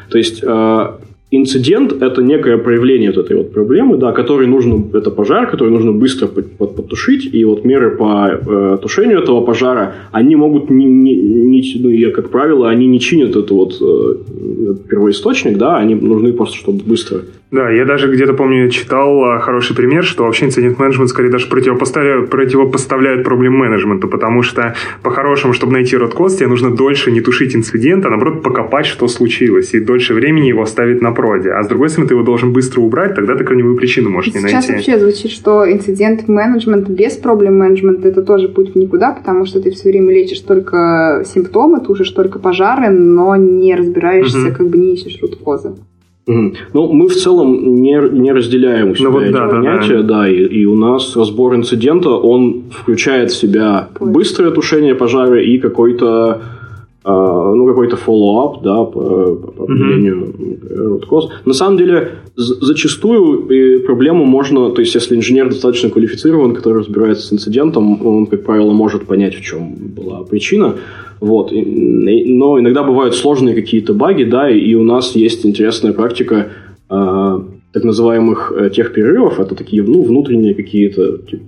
То 0.10 0.18
есть, 0.18 0.42
э, 0.42 0.88
инцидент– 1.32 1.94
это 2.02 2.22
некое 2.22 2.58
проявление 2.58 3.12
вот 3.12 3.26
этой 3.26 3.38
вот 3.38 3.54
проблемы, 3.54 3.98
да, 3.98 4.12
который 4.12 4.48
нужно, 4.48 4.84
это 4.94 5.10
пожар, 5.12 5.50
который 5.50 5.70
нужно 5.70 5.92
быстро 5.94 6.28
потушить, 6.28 7.34
и 7.34 7.46
вот 7.46 7.66
меры 7.66 7.92
по 7.92 8.30
э, 8.32 8.78
тушению 8.82 9.20
этого 9.20 9.42
пожара, 9.42 9.96
они 10.12 10.36
могут 10.36 10.70
не, 10.70 10.86
не, 10.86 11.16
не 11.16 11.62
ну, 11.80 11.90
и, 11.90 12.12
как 12.12 12.30
правило, 12.30 12.70
они 12.70 12.88
не 12.88 13.00
чинят 13.00 13.36
эту 13.36 13.56
вот 13.56 13.82
э, 13.82 14.76
первоисточник, 14.90 15.58
да, 15.58 15.78
они 15.78 15.96
нужны 15.96 16.34
просто, 16.34 16.58
чтобы 16.58 16.84
быстро. 16.84 17.22
Да, 17.52 17.70
я 17.70 17.84
даже 17.84 18.10
где-то, 18.10 18.34
помню, 18.34 18.70
читал 18.70 19.26
а, 19.26 19.40
хороший 19.40 19.76
пример, 19.76 20.06
что 20.06 20.24
вообще 20.24 20.46
инцидент-менеджмент 20.46 21.10
скорее 21.10 21.30
даже 21.30 21.48
противопоставляет, 21.48 22.30
противопоставляет 22.30 23.26
проблем-менеджменту, 23.26 24.08
потому 24.08 24.42
что 24.42 24.74
по-хорошему, 25.04 25.52
чтобы 25.52 25.74
найти 25.74 25.98
род-код, 25.98 26.32
тебе 26.32 26.48
нужно 26.48 26.74
дольше 26.74 27.12
не 27.12 27.20
тушить 27.20 27.54
инцидент, 27.54 28.06
а 28.06 28.10
наоборот 28.10 28.42
покопать, 28.42 28.86
что 28.86 29.10
случилось, 29.10 29.74
и 29.74 29.82
дольше 29.82 30.14
времени 30.14 30.48
его 30.48 30.62
оставить 30.62 31.02
на 31.02 31.12
проде. 31.22 31.52
А 31.52 31.64
с 31.64 31.68
другой 31.68 31.90
стороны, 31.90 32.08
ты 32.08 32.16
его 32.16 32.24
должен 32.24 32.52
быстро 32.52 32.82
убрать, 32.82 33.16
тогда 33.16 33.36
ты 33.36 33.44
корневую 33.44 33.78
причину 33.78 34.10
можешь 34.10 34.34
Сейчас 34.34 34.44
не 34.44 34.52
найти. 34.52 34.68
Сейчас 34.68 34.76
вообще 34.76 35.00
звучит, 35.00 35.32
что 35.32 35.72
инцидент-менеджмент 35.72 36.90
без 36.90 37.14
проблем-менеджмента 37.14 38.08
это 38.08 38.24
тоже 38.24 38.50
путь 38.50 38.74
в 38.74 38.76
никуда, 38.76 39.12
потому 39.12 39.46
что 39.46 39.62
ты 39.62 39.70
все 39.70 39.90
время 39.90 40.14
лечишь 40.14 40.40
только 40.40 41.24
симптомы, 41.26 41.80
тушишь 41.82 42.10
только 42.10 42.40
пожары, 42.40 42.90
но 42.90 43.36
не 43.36 43.76
разбираешься, 43.76 44.48
угу. 44.48 44.56
как 44.58 44.68
бы 44.68 44.78
не 44.78 44.94
ищешь 44.94 45.20
рут-козы. 45.22 45.76
Ну, 46.28 46.94
мы 46.94 47.08
в 47.08 47.16
целом 47.16 47.82
не, 47.82 48.00
не 48.12 48.32
разделяем 48.32 48.92
у 48.92 48.96
себя 48.96 49.10
ну, 49.10 49.14
вот, 49.14 49.24
эти 49.24 49.34
да, 49.34 49.48
понятия, 49.48 49.98
да, 49.98 50.04
да. 50.04 50.22
да 50.22 50.30
и, 50.30 50.36
и 50.36 50.66
у 50.66 50.76
нас 50.76 51.16
разбор 51.16 51.56
инцидента, 51.56 52.10
он 52.10 52.64
включает 52.72 53.32
в 53.32 53.36
себя 53.36 53.90
быстрое 54.00 54.52
тушение 54.52 54.96
пожара 54.96 55.42
и 55.42 55.58
какой-то 55.58 56.42
ну, 57.04 57.68
какой-то 57.68 57.96
follow-up, 57.96 58.62
да, 58.64 58.84
по, 58.84 59.36
по 59.36 59.64
определению 59.64 60.34
root 60.70 61.08
cause. 61.10 61.30
На 61.46 61.54
самом 61.54 61.78
деле, 61.78 62.12
зачастую 62.36 63.48
проблему 63.86 64.26
можно, 64.26 64.70
то 64.70 64.82
есть, 64.82 64.94
если 64.94 65.16
инженер 65.16 65.50
достаточно 65.50 65.90
квалифицирован, 65.90 66.54
который 66.54 66.80
разбирается 66.80 67.26
с 67.26 67.34
инцидентом, 67.34 68.06
он, 68.06 68.28
как 68.28 68.44
правило, 68.44 68.72
может 68.72 69.08
понять, 69.08 69.36
в 69.36 69.42
чем 69.42 69.74
была 69.96 70.24
причина. 70.24 70.76
Вот. 71.20 71.52
Но 71.52 72.60
иногда 72.60 72.84
бывают 72.84 73.16
сложные 73.16 73.56
какие-то 73.56 73.94
баги, 73.94 74.24
да, 74.24 74.50
и 74.50 74.74
у 74.76 74.84
нас 74.84 75.16
есть 75.16 75.46
интересная 75.46 75.94
практика 75.94 76.50
э, 76.90 77.40
так 77.74 77.84
называемых 77.84 78.52
э, 78.56 78.70
тех 78.72 78.92
перерывов. 78.92 79.40
Это 79.40 79.56
такие 79.56 79.84
ну, 79.84 80.02
внутренние 80.02 80.56
какие-то 80.56 81.20
типа, 81.20 81.44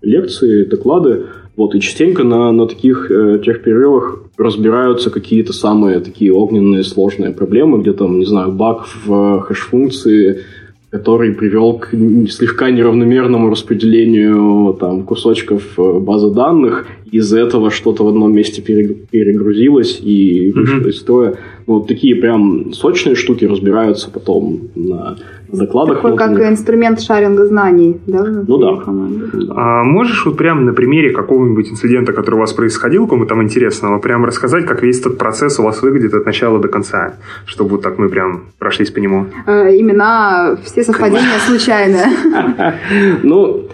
лекции, 0.00 0.64
доклады. 0.64 1.26
Вот, 1.58 1.74
и 1.74 1.80
частенько 1.80 2.22
на, 2.22 2.52
на 2.52 2.68
таких 2.68 3.10
э, 3.10 3.40
тех 3.44 3.64
перерывах 3.64 4.20
разбираются 4.38 5.10
какие-то 5.10 5.52
самые 5.52 5.98
такие 5.98 6.32
огненные 6.32 6.84
сложные 6.84 7.32
проблемы, 7.32 7.80
где 7.80 7.92
там, 7.92 8.20
не 8.20 8.26
знаю, 8.26 8.52
баг 8.52 8.86
в 9.04 9.40
хэш-функции, 9.40 10.44
который 10.90 11.34
привел 11.34 11.80
к 11.80 11.88
слегка 12.30 12.70
неравномерному 12.70 13.50
распределению 13.50 14.72
там, 14.78 15.02
кусочков 15.02 15.76
э, 15.76 15.98
базы 15.98 16.30
данных. 16.30 16.86
Из-за 17.10 17.40
этого 17.40 17.70
что-то 17.70 18.04
в 18.04 18.08
одном 18.08 18.32
месте 18.32 18.62
перегрузилось 18.62 20.00
и 20.02 20.52
вышло 20.54 20.78
mm-hmm. 20.78 20.88
из 20.88 20.98
строя. 20.98 21.36
Ну, 21.66 21.74
вот 21.74 21.88
такие 21.88 22.16
прям 22.16 22.72
сочные 22.72 23.14
штуки 23.14 23.44
разбираются 23.44 24.10
потом 24.10 24.68
на 24.74 25.16
докладах. 25.52 25.96
Такой 25.96 26.16
как 26.16 26.30
инструмент 26.40 27.00
шаринга 27.00 27.46
знаний, 27.46 27.98
да? 28.06 28.24
Ну 28.46 28.58
да. 28.58 28.82
А 29.50 29.84
можешь 29.84 30.24
вот 30.26 30.36
прямо 30.36 30.60
на 30.62 30.72
примере 30.72 31.10
какого-нибудь 31.10 31.70
инцидента, 31.70 32.12
который 32.12 32.36
у 32.36 32.38
вас 32.38 32.52
происходил, 32.52 33.06
кому 33.06 33.26
там 33.26 33.42
интересного, 33.42 33.98
прям 33.98 34.24
рассказать, 34.24 34.66
как 34.66 34.82
весь 34.82 35.00
этот 35.00 35.18
процесс 35.18 35.58
у 35.58 35.62
вас 35.62 35.82
выглядит 35.82 36.14
от 36.14 36.26
начала 36.26 36.58
до 36.58 36.68
конца, 36.68 37.14
чтобы 37.46 37.72
вот 37.72 37.82
так 37.82 37.98
мы 37.98 38.08
прям 38.08 38.44
прошлись 38.58 38.90
по 38.90 38.98
нему? 38.98 39.26
Э, 39.46 39.68
имена, 39.76 40.56
все 40.64 40.82
совпадения 40.82 41.38
случайные. 41.46 42.06
Ну, 43.22 43.68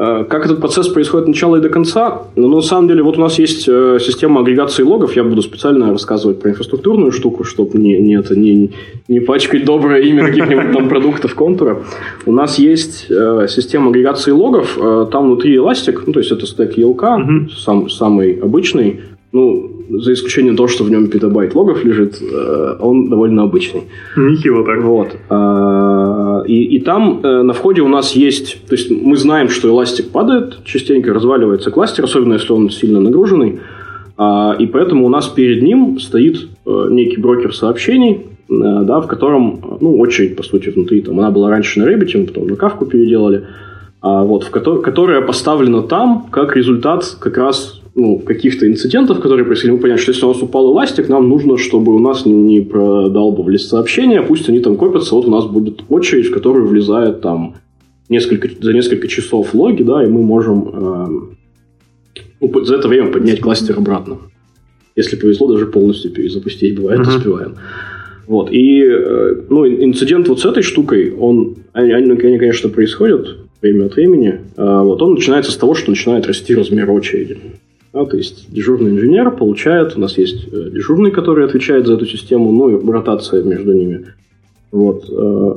как 0.00 0.46
этот 0.46 0.60
процесс 0.60 0.88
происходит 0.88 1.24
от 1.24 1.28
начала 1.28 1.56
и 1.56 1.60
до 1.60 1.68
конца? 1.68 2.22
Ну, 2.34 2.48
на 2.48 2.62
самом 2.62 2.88
деле, 2.88 3.02
вот 3.02 3.18
у 3.18 3.20
нас 3.20 3.38
есть 3.38 3.68
э, 3.68 3.98
система 4.00 4.40
агрегации 4.40 4.82
логов. 4.82 5.14
Я 5.14 5.24
буду 5.24 5.42
специально 5.42 5.90
рассказывать 5.90 6.40
про 6.40 6.50
инфраструктурную 6.50 7.12
штуку, 7.12 7.44
чтобы 7.44 7.78
не, 7.78 8.00
не, 8.00 8.14
это, 8.14 8.34
не, 8.34 8.70
не 9.08 9.20
пачкать 9.20 9.66
доброе 9.66 10.00
имя 10.00 10.26
каких-нибудь 10.26 10.72
там 10.72 10.88
продуктов 10.88 11.34
контура. 11.34 11.82
У 12.24 12.32
нас 12.32 12.58
есть 12.58 13.10
э, 13.10 13.46
система 13.50 13.90
агрегации 13.90 14.30
логов. 14.30 14.78
Э, 14.80 15.06
там 15.12 15.26
внутри 15.26 15.54
эластик, 15.56 16.04
ну, 16.06 16.14
то 16.14 16.20
есть 16.20 16.32
это 16.32 16.46
стек 16.46 16.78
ELK, 16.78 17.50
сам, 17.50 17.90
самый 17.90 18.38
обычный. 18.40 19.00
Ну, 19.32 19.70
за 19.90 20.12
исключением 20.12 20.56
того, 20.56 20.66
что 20.66 20.82
в 20.82 20.90
нем 20.90 21.06
петабайт 21.06 21.54
логов 21.54 21.84
лежит, 21.84 22.20
э, 22.20 22.76
он 22.80 23.08
довольно 23.08 23.44
обычный. 23.44 23.82
Нехило 24.16 24.64
так. 24.64 24.82
Вот. 24.82 25.16
А, 25.28 26.42
и, 26.46 26.64
и 26.64 26.80
там 26.80 27.20
э, 27.22 27.42
на 27.42 27.52
входе 27.52 27.80
у 27.82 27.88
нас 27.88 28.16
есть... 28.16 28.66
То 28.66 28.74
есть 28.74 28.90
мы 28.90 29.16
знаем, 29.16 29.48
что 29.48 29.68
эластик 29.68 30.10
падает, 30.10 30.64
частенько 30.64 31.14
разваливается 31.14 31.70
кластер, 31.70 32.04
особенно 32.04 32.34
если 32.34 32.52
он 32.52 32.70
сильно 32.70 33.00
нагруженный. 33.00 33.60
А, 34.16 34.56
и 34.58 34.66
поэтому 34.66 35.06
у 35.06 35.08
нас 35.08 35.28
перед 35.28 35.62
ним 35.62 36.00
стоит 36.00 36.48
э, 36.66 36.86
некий 36.90 37.20
брокер 37.20 37.54
сообщений, 37.54 38.26
да, 38.48 39.00
в 39.00 39.06
котором, 39.06 39.78
ну, 39.80 39.96
очередь, 40.00 40.34
по 40.34 40.42
сути, 40.42 40.70
внутри. 40.70 41.02
Там, 41.02 41.20
она 41.20 41.30
была 41.30 41.50
раньше 41.50 41.78
на 41.78 41.86
Рэббите, 41.86 42.18
мы 42.18 42.24
потом 42.24 42.48
на 42.48 42.56
Кавку 42.56 42.84
переделали. 42.84 43.44
А, 44.00 44.24
вот, 44.24 44.42
в 44.42 44.50
ко- 44.50 44.78
которая 44.78 45.20
поставлена 45.20 45.82
там 45.82 46.26
как 46.30 46.56
результат 46.56 47.04
как 47.20 47.36
раз 47.38 47.79
ну, 47.94 48.18
каких-то 48.18 48.68
инцидентов, 48.68 49.20
которые 49.20 49.44
происходили, 49.44 49.74
мы 49.74 49.80
поняли, 49.80 49.96
что 49.96 50.12
если 50.12 50.24
у 50.24 50.28
нас 50.28 50.42
упал 50.42 50.72
эластик, 50.72 51.08
нам 51.08 51.28
нужно, 51.28 51.58
чтобы 51.58 51.94
у 51.94 51.98
нас 51.98 52.24
не 52.24 52.60
продалбывались 52.60 53.68
сообщения, 53.68 54.22
пусть 54.22 54.48
они 54.48 54.60
там 54.60 54.76
копятся, 54.76 55.14
вот 55.14 55.26
у 55.26 55.30
нас 55.30 55.46
будет 55.46 55.82
очередь, 55.88 56.26
в 56.26 56.32
которую 56.32 56.66
влезает 56.66 57.20
там 57.20 57.56
несколько, 58.08 58.48
за 58.60 58.72
несколько 58.72 59.08
часов 59.08 59.54
логи, 59.54 59.82
да, 59.82 60.04
и 60.04 60.08
мы 60.08 60.22
можем 60.22 60.68
э, 60.72 61.06
ну, 62.40 62.64
за 62.64 62.76
это 62.76 62.88
время 62.88 63.10
поднять 63.10 63.40
кластер 63.40 63.78
обратно. 63.78 64.18
Если 64.96 65.16
повезло, 65.16 65.52
даже 65.52 65.66
полностью 65.66 66.10
перезапустить, 66.10 66.76
бывает, 66.76 67.00
uh-huh. 67.00 67.16
успеваем. 67.16 67.56
Вот, 68.26 68.52
и, 68.52 68.82
э, 68.82 69.42
ну, 69.48 69.66
инцидент 69.66 70.28
вот 70.28 70.40
с 70.40 70.44
этой 70.44 70.62
штукой, 70.62 71.12
он, 71.12 71.56
они, 71.72 71.92
они 71.92 72.38
конечно, 72.38 72.68
происходят 72.68 73.38
время 73.60 73.86
от 73.86 73.96
времени, 73.96 74.40
а 74.56 74.82
вот 74.82 75.02
он 75.02 75.14
начинается 75.14 75.52
с 75.52 75.56
того, 75.56 75.74
что 75.74 75.90
начинает 75.90 76.26
расти 76.26 76.54
размер 76.54 76.90
очереди. 76.90 77.38
Да, 77.92 78.04
то 78.04 78.16
есть 78.16 78.52
дежурный 78.52 78.92
инженер 78.92 79.32
получает, 79.32 79.96
у 79.96 80.00
нас 80.00 80.16
есть 80.16 80.46
э, 80.52 80.70
дежурный, 80.70 81.10
который 81.10 81.44
отвечает 81.44 81.86
за 81.86 81.94
эту 81.94 82.06
систему, 82.06 82.52
ну 82.52 82.68
и 82.68 82.90
ротация 82.90 83.42
между 83.42 83.72
ними. 83.72 84.06
Вот. 84.70 85.06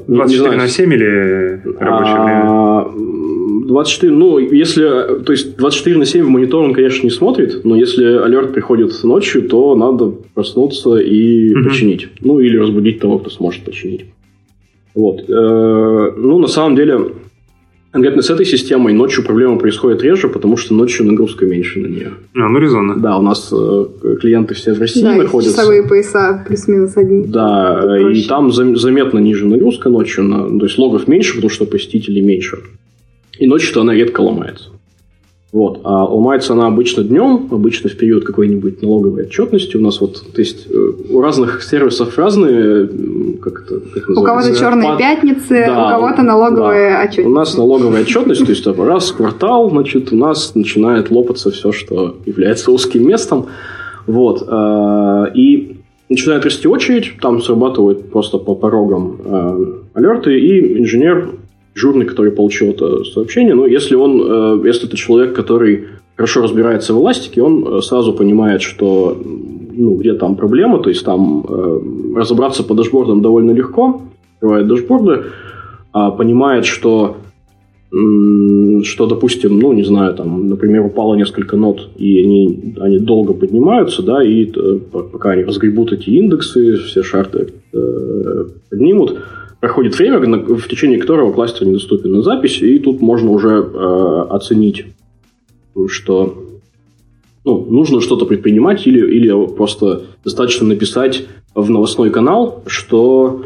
24 0.08 0.54
э, 0.54 0.58
на 0.58 0.68
7 0.68 0.94
или 0.94 1.62
рабочее 1.78 2.16
а, 2.18 2.84
время? 2.86 3.24
24, 3.68 4.12
ну, 4.12 4.40
если, 4.40 4.84
то 5.24 5.32
есть 5.32 5.56
24 5.58 5.98
на 5.98 6.06
7 6.06 6.26
в 6.26 6.30
монитор 6.30 6.64
он, 6.64 6.74
конечно, 6.74 7.04
не 7.04 7.12
смотрит, 7.12 7.64
но 7.64 7.76
если 7.76 8.04
алерт 8.04 8.54
приходит 8.54 8.92
ночью, 9.04 9.48
то 9.48 9.76
надо 9.76 10.14
проснуться 10.34 10.98
и 10.98 11.54
угу. 11.54 11.70
починить. 11.70 12.10
Ну, 12.22 12.40
или 12.40 12.58
разбудить 12.58 13.00
того, 13.00 13.20
кто 13.20 13.30
сможет 13.30 13.64
починить. 13.64 14.06
Вот. 14.96 15.24
Э, 15.30 16.12
ну, 16.18 16.40
на 16.40 16.48
самом 16.48 16.76
деле, 16.76 17.00
Конкретно 17.94 18.24
с 18.24 18.30
этой 18.32 18.44
системой 18.44 18.92
ночью 18.92 19.24
проблема 19.24 19.60
происходит 19.60 20.02
реже, 20.02 20.28
потому 20.28 20.58
что 20.58 20.74
ночью 20.74 21.06
нагрузка 21.06 21.46
меньше 21.46 21.80
на 21.80 21.86
нее. 21.86 22.14
А, 22.36 22.50
ну 22.50 22.58
резонно. 22.58 23.00
Да, 23.00 23.20
у 23.20 23.22
нас 23.22 23.54
э, 23.54 23.86
клиенты 24.20 24.56
все 24.56 24.74
в 24.74 24.80
России 24.80 25.04
да, 25.04 25.14
находятся. 25.16 25.56
часовые 25.56 25.88
пояса 25.88 26.44
плюс-минус 26.48 26.98
одни. 26.98 27.24
Да, 27.28 28.12
и 28.12 28.24
там 28.24 28.52
заметно 28.52 29.20
ниже 29.20 29.46
нагрузка 29.46 29.90
ночью, 29.90 30.24
на, 30.24 30.58
то 30.58 30.66
есть 30.66 30.80
логов 30.80 31.08
меньше, 31.08 31.36
потому 31.36 31.52
что 31.52 31.66
посетителей 31.66 32.24
меньше. 32.24 32.58
И 33.38 33.46
ночью-то 33.46 33.82
она 33.82 33.94
редко 33.94 34.22
ломается. 34.22 34.73
Вот. 35.54 35.82
А 35.84 36.06
ломается 36.06 36.54
она 36.54 36.66
обычно 36.66 37.04
днем, 37.04 37.48
обычно 37.52 37.88
в 37.88 37.96
период 37.96 38.26
какой-нибудь 38.26 38.82
налоговой 38.82 39.26
отчетности. 39.26 39.78
У 39.78 39.82
нас 39.82 40.02
вот, 40.02 40.16
то 40.34 40.42
есть 40.42 40.66
э, 40.68 40.92
у 41.12 41.22
разных 41.22 41.62
сервисов 41.62 42.18
разные, 42.18 42.90
как 43.40 43.62
это 43.62 43.80
как 43.80 44.10
У 44.18 44.24
кого-то 44.24 44.56
черные 44.56 44.90
Под... 44.90 44.98
пятницы, 44.98 45.64
да, 45.68 45.86
у 45.86 45.90
кого-то 45.92 46.24
налоговая 46.24 46.94
да. 46.94 47.04
отчетность. 47.04 47.28
У 47.28 47.30
нас 47.30 47.56
налоговая 47.56 48.02
отчетность, 48.02 48.44
то 48.44 48.50
есть 48.50 48.66
раз 48.66 49.12
в 49.12 49.16
квартал, 49.16 49.70
значит, 49.70 50.12
у 50.12 50.16
нас 50.16 50.56
начинает 50.56 51.12
лопаться 51.12 51.52
все, 51.52 51.72
что 51.72 52.18
является 52.26 52.72
узким 52.72 53.08
местом. 53.08 53.46
Вот. 54.08 54.44
А, 54.48 55.26
и 55.36 55.78
начинает 56.10 56.46
расти 56.46 56.68
очередь, 56.68 57.14
там 57.22 57.40
срабатывают 57.44 58.10
просто 58.10 58.40
по 58.40 58.56
порогам 58.56 59.18
э, 59.24 59.74
алерты, 59.94 60.40
и 60.40 60.80
инженер 60.80 61.30
дежурный, 61.76 62.06
который 62.06 62.32
получил 62.32 62.72
это 62.72 63.04
сообщение, 63.04 63.56
но 63.56 63.66
если 63.66 63.96
он, 63.96 64.22
э, 64.64 64.68
если 64.68 64.88
это 64.88 64.98
человек, 64.98 65.34
который 65.34 65.86
хорошо 66.16 66.42
разбирается 66.42 66.94
в 66.94 66.98
эластике, 66.98 67.42
он 67.42 67.82
сразу 67.82 68.14
понимает, 68.14 68.62
что 68.62 69.18
ну, 69.76 69.96
где 69.96 70.14
там 70.14 70.36
проблема, 70.36 70.80
то 70.80 70.90
есть 70.90 71.04
там 71.04 71.46
э, 71.48 71.80
разобраться 72.16 72.64
по 72.64 72.76
дашбордам 72.76 73.22
довольно 73.22 73.52
легко, 73.52 74.02
открывает 74.36 74.68
дашборды, 74.68 75.24
а 75.92 76.12
понимает, 76.12 76.66
что 76.66 77.18
что, 78.84 79.06
допустим, 79.06 79.60
ну, 79.60 79.72
не 79.72 79.84
знаю, 79.84 80.16
там, 80.16 80.50
например, 80.50 80.84
упало 80.84 81.14
несколько 81.14 81.58
нот, 81.58 81.90
и 81.96 82.24
они, 82.24 82.74
они 82.80 82.98
долго 82.98 83.34
поднимаются, 83.34 84.02
да, 84.02 84.24
и 84.24 84.46
э, 84.52 84.80
пока 84.92 85.32
они 85.32 85.44
разгребут 85.44 85.94
эти 85.94 86.10
индексы, 86.10 86.78
все 86.78 87.04
шарты 87.04 87.50
э, 87.72 88.46
поднимут, 88.72 89.20
проходит 89.64 89.98
время, 89.98 90.20
в 90.20 90.68
течение 90.68 91.00
которого 91.00 91.32
кластер 91.32 91.66
недоступен 91.66 92.12
на 92.12 92.22
запись, 92.22 92.62
и 92.62 92.80
тут 92.80 93.00
можно 93.00 93.32
уже 93.32 93.50
э, 93.50 94.26
оценить, 94.30 94.88
что 95.88 96.38
ну, 97.46 97.66
нужно 97.70 98.02
что-то 98.02 98.26
предпринимать 98.26 98.86
или, 98.86 99.00
или 99.00 99.56
просто 99.56 100.02
достаточно 100.26 100.68
написать 100.68 101.24
в 101.56 101.70
новостной 101.70 102.10
канал, 102.10 102.62
что 102.68 103.46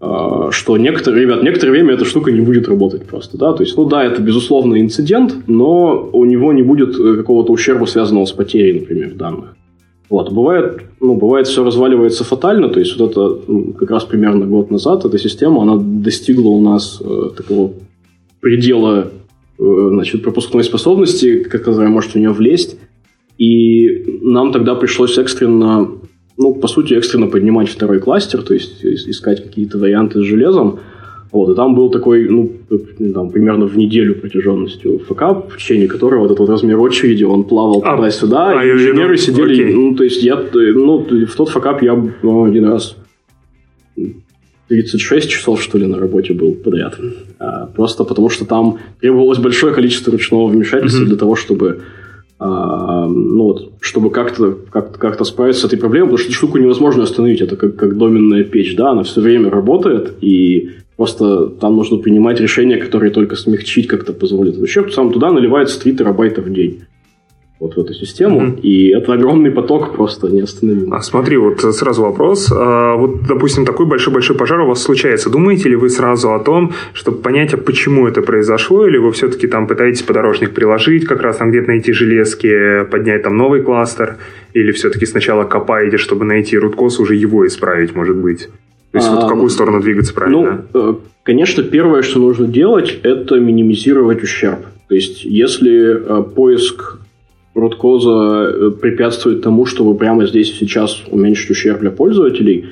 а, 0.00 0.50
что 0.50 0.78
некоторые, 0.78 1.26
ребят, 1.26 1.42
некоторое 1.42 1.72
время 1.72 1.92
эта 1.92 2.06
штука 2.06 2.32
не 2.32 2.40
будет 2.40 2.66
работать 2.66 3.04
просто, 3.04 3.36
да, 3.36 3.52
то 3.52 3.62
есть, 3.62 3.76
ну 3.76 3.84
да, 3.84 4.02
это 4.02 4.22
безусловно 4.22 4.80
инцидент, 4.80 5.46
но 5.46 6.08
у 6.10 6.24
него 6.24 6.54
не 6.54 6.62
будет 6.62 6.98
э, 6.98 7.16
какого-то 7.16 7.52
ущерба, 7.52 7.84
связанного 7.84 8.24
с 8.24 8.32
потерей, 8.32 8.80
например, 8.80 9.12
данных. 9.12 9.54
Вот, 10.10 10.32
бывает, 10.32 10.82
ну, 11.00 11.14
бывает, 11.14 11.46
все 11.46 11.64
разваливается 11.64 12.24
фатально, 12.24 12.68
то 12.68 12.78
есть, 12.78 12.96
вот 12.98 13.10
это 13.10 13.38
ну, 13.48 13.72
как 13.72 13.90
раз 13.90 14.04
примерно 14.04 14.46
год 14.46 14.70
назад 14.70 15.04
эта 15.04 15.18
система, 15.18 15.62
она 15.62 15.76
достигла 15.78 16.48
у 16.48 16.60
нас 16.60 17.00
э, 17.00 17.30
такого 17.36 17.72
предела, 18.40 19.08
э, 19.58 19.88
значит, 19.90 20.22
пропускной 20.22 20.62
способности, 20.62 21.42
которая 21.42 21.88
может 21.88 22.12
в 22.12 22.16
нее 22.16 22.32
влезть, 22.32 22.76
и 23.38 24.20
нам 24.22 24.52
тогда 24.52 24.74
пришлось 24.74 25.18
экстренно 25.18 25.88
ну, 26.36 26.54
по 26.54 26.68
сути, 26.68 26.94
экстренно 26.94 27.28
поднимать 27.28 27.68
второй 27.68 28.00
кластер, 28.00 28.42
то 28.42 28.54
есть 28.54 28.84
искать 28.84 29.42
какие-то 29.42 29.78
варианты 29.78 30.20
с 30.20 30.24
железом. 30.24 30.80
Вот, 31.34 31.50
и 31.50 31.56
там 31.56 31.74
был 31.74 31.90
такой, 31.90 32.28
ну, 32.28 32.52
там, 33.12 33.30
примерно 33.30 33.66
в 33.66 33.76
неделю 33.76 34.14
протяженностью 34.14 35.00
факап, 35.00 35.50
в 35.50 35.56
течение 35.56 35.88
которого 35.88 36.20
вот 36.20 36.26
этот 36.26 36.38
вот 36.38 36.48
размер 36.48 36.78
очереди, 36.78 37.24
он 37.24 37.42
плавал 37.42 37.82
а, 37.84 37.96
туда-сюда, 37.96 38.60
а, 38.60 38.64
и 38.64 38.70
инженеры 38.70 39.16
сидели, 39.16 39.64
окей. 39.64 39.74
ну, 39.74 39.96
то 39.96 40.04
есть 40.04 40.22
я, 40.22 40.40
ну, 40.52 40.98
в 41.00 41.34
тот 41.34 41.48
факап 41.48 41.82
я 41.82 42.00
ну, 42.22 42.44
один 42.44 42.66
раз 42.66 42.96
36 44.68 45.28
часов, 45.28 45.60
что 45.60 45.76
ли, 45.76 45.86
на 45.86 45.98
работе 45.98 46.34
был 46.34 46.52
подряд. 46.52 47.00
А, 47.40 47.66
просто 47.66 48.04
потому 48.04 48.30
что 48.30 48.44
там 48.44 48.78
требовалось 49.00 49.38
большое 49.38 49.74
количество 49.74 50.12
ручного 50.12 50.46
вмешательства 50.46 51.02
mm-hmm. 51.02 51.06
для 51.06 51.16
того, 51.16 51.34
чтобы 51.34 51.80
а, 52.38 53.06
ну 53.08 53.42
вот, 53.42 53.72
чтобы 53.80 54.10
как-то 54.10 54.56
как 54.70 54.98
как 54.98 55.24
справиться 55.26 55.62
с 55.62 55.64
этой 55.64 55.80
проблемой, 55.80 56.10
потому 56.10 56.18
что 56.18 56.28
эту 56.28 56.36
штуку 56.36 56.58
невозможно 56.58 57.02
остановить. 57.02 57.40
Это 57.40 57.56
как, 57.56 57.74
как 57.74 57.98
доменная 57.98 58.44
печь, 58.44 58.76
да, 58.76 58.90
она 58.90 59.02
все 59.02 59.20
время 59.20 59.50
работает, 59.50 60.12
и 60.20 60.70
просто 60.96 61.46
там 61.48 61.76
нужно 61.76 61.98
принимать 61.98 62.40
решения, 62.40 62.76
которые 62.76 63.10
только 63.10 63.36
смягчить 63.36 63.86
как-то 63.86 64.12
позволят 64.12 64.56
ущерб. 64.58 64.92
Сам 64.92 65.12
туда 65.12 65.30
наливается 65.30 65.80
3 65.80 65.96
терабайта 65.96 66.42
в 66.42 66.52
день 66.52 66.84
вот 67.60 67.76
в 67.76 67.78
эту 67.78 67.94
систему, 67.94 68.42
mm-hmm. 68.42 68.60
и 68.60 68.88
это 68.88 69.12
огромный 69.12 69.50
поток 69.50 69.94
просто 69.94 70.28
неостановимый. 70.28 70.98
А 70.98 71.00
смотри, 71.00 71.36
вот 71.36 71.60
сразу 71.60 72.02
вопрос. 72.02 72.52
А, 72.52 72.96
вот, 72.96 73.26
допустим, 73.26 73.64
такой 73.64 73.86
большой-большой 73.86 74.36
пожар 74.36 74.60
у 74.60 74.66
вас 74.66 74.82
случается. 74.82 75.30
Думаете 75.30 75.68
ли 75.68 75.76
вы 75.76 75.88
сразу 75.88 76.34
о 76.34 76.40
том, 76.40 76.72
чтобы 76.92 77.18
понять, 77.18 77.54
а 77.54 77.56
почему 77.56 78.06
это 78.06 78.22
произошло, 78.22 78.86
или 78.86 78.98
вы 78.98 79.12
все-таки 79.12 79.46
там 79.46 79.66
пытаетесь 79.66 80.02
подорожник 80.02 80.52
приложить, 80.52 81.06
как 81.06 81.22
раз 81.22 81.36
там 81.36 81.50
где-то 81.50 81.68
найти 81.68 81.92
железки, 81.92 82.84
поднять 82.90 83.22
там 83.22 83.36
новый 83.36 83.62
кластер, 83.62 84.18
или 84.52 84.72
все-таки 84.72 85.06
сначала 85.06 85.44
копаете, 85.44 85.96
чтобы 85.96 86.24
найти 86.24 86.58
руткос, 86.58 86.98
уже 87.00 87.14
его 87.14 87.46
исправить, 87.46 87.94
может 87.94 88.16
быть? 88.16 88.48
То 88.94 88.98
есть, 88.98 89.08
а, 89.08 89.14
вот 89.16 89.24
в 89.24 89.26
какую 89.26 89.50
сторону 89.50 89.80
двигаться 89.80 90.14
правильно? 90.14 90.64
Ну, 90.72 90.90
э, 90.90 90.94
конечно, 91.24 91.64
первое, 91.64 92.02
что 92.02 92.20
нужно 92.20 92.46
делать, 92.46 93.00
это 93.02 93.40
минимизировать 93.40 94.22
ущерб. 94.22 94.60
То 94.86 94.94
есть, 94.94 95.24
если 95.24 95.96
э, 95.96 96.22
поиск 96.22 97.00
Роткоза 97.56 98.46
э, 98.46 98.70
препятствует 98.70 99.42
тому, 99.42 99.66
чтобы 99.66 99.96
прямо 99.96 100.26
здесь 100.26 100.52
и 100.52 100.54
сейчас 100.54 101.02
уменьшить 101.10 101.50
ущерб 101.50 101.80
для 101.80 101.90
пользователей, 101.90 102.66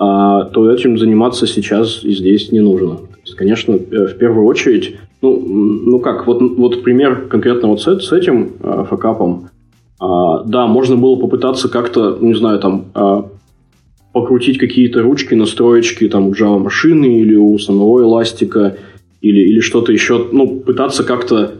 а, 0.00 0.46
то 0.46 0.68
этим 0.68 0.98
заниматься 0.98 1.46
сейчас 1.46 2.02
и 2.02 2.10
здесь 2.10 2.50
не 2.50 2.58
нужно. 2.58 2.96
То 2.96 3.18
есть, 3.24 3.36
конечно, 3.36 3.74
в 3.74 4.14
первую 4.18 4.46
очередь, 4.46 4.96
ну, 5.20 5.38
ну 5.38 6.00
как, 6.00 6.26
вот, 6.26 6.42
вот 6.42 6.82
пример 6.82 7.28
конкретно 7.30 7.68
вот 7.68 7.80
с, 7.80 8.00
с 8.00 8.12
этим 8.12 8.54
а, 8.64 8.82
факапом. 8.82 9.50
А, 10.00 10.42
да, 10.42 10.66
можно 10.66 10.96
было 10.96 11.14
попытаться 11.14 11.68
как-то, 11.68 12.18
не 12.20 12.34
знаю, 12.34 12.58
там, 12.58 12.86
а, 12.94 13.26
покрутить 14.12 14.58
какие-то 14.58 15.02
ручки, 15.02 15.34
настроечки 15.34 16.08
там 16.08 16.28
у 16.28 16.32
Java 16.32 16.58
машины 16.58 17.20
или 17.20 17.34
у 17.34 17.58
самого 17.58 18.02
эластика, 18.02 18.76
или, 19.20 19.40
или 19.40 19.60
что-то 19.60 19.92
еще, 19.92 20.28
ну, 20.32 20.60
пытаться 20.60 21.04
как-то 21.04 21.54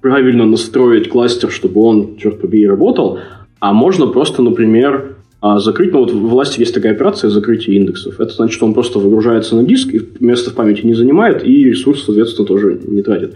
правильно 0.00 0.44
настроить 0.44 1.08
кластер, 1.08 1.50
чтобы 1.50 1.80
он, 1.80 2.16
черт 2.16 2.40
побери, 2.40 2.66
работал, 2.66 3.18
а 3.60 3.72
можно 3.72 4.06
просто, 4.06 4.42
например, 4.42 5.16
а, 5.40 5.58
закрыть, 5.58 5.92
ну 5.92 6.00
вот 6.00 6.12
в 6.12 6.28
власти 6.28 6.60
есть 6.60 6.74
такая 6.74 6.92
операция 6.92 7.30
закрытие 7.30 7.76
индексов. 7.76 8.20
Это 8.20 8.32
значит, 8.32 8.54
что 8.54 8.66
он 8.66 8.74
просто 8.74 8.98
выгружается 8.98 9.56
на 9.56 9.64
диск, 9.64 9.94
и 9.94 10.00
место 10.20 10.50
в 10.50 10.54
памяти 10.54 10.84
не 10.84 10.94
занимает, 10.94 11.46
и 11.46 11.64
ресурс, 11.64 12.04
соответственно, 12.04 12.46
тоже 12.46 12.80
не 12.86 13.02
тратит. 13.02 13.34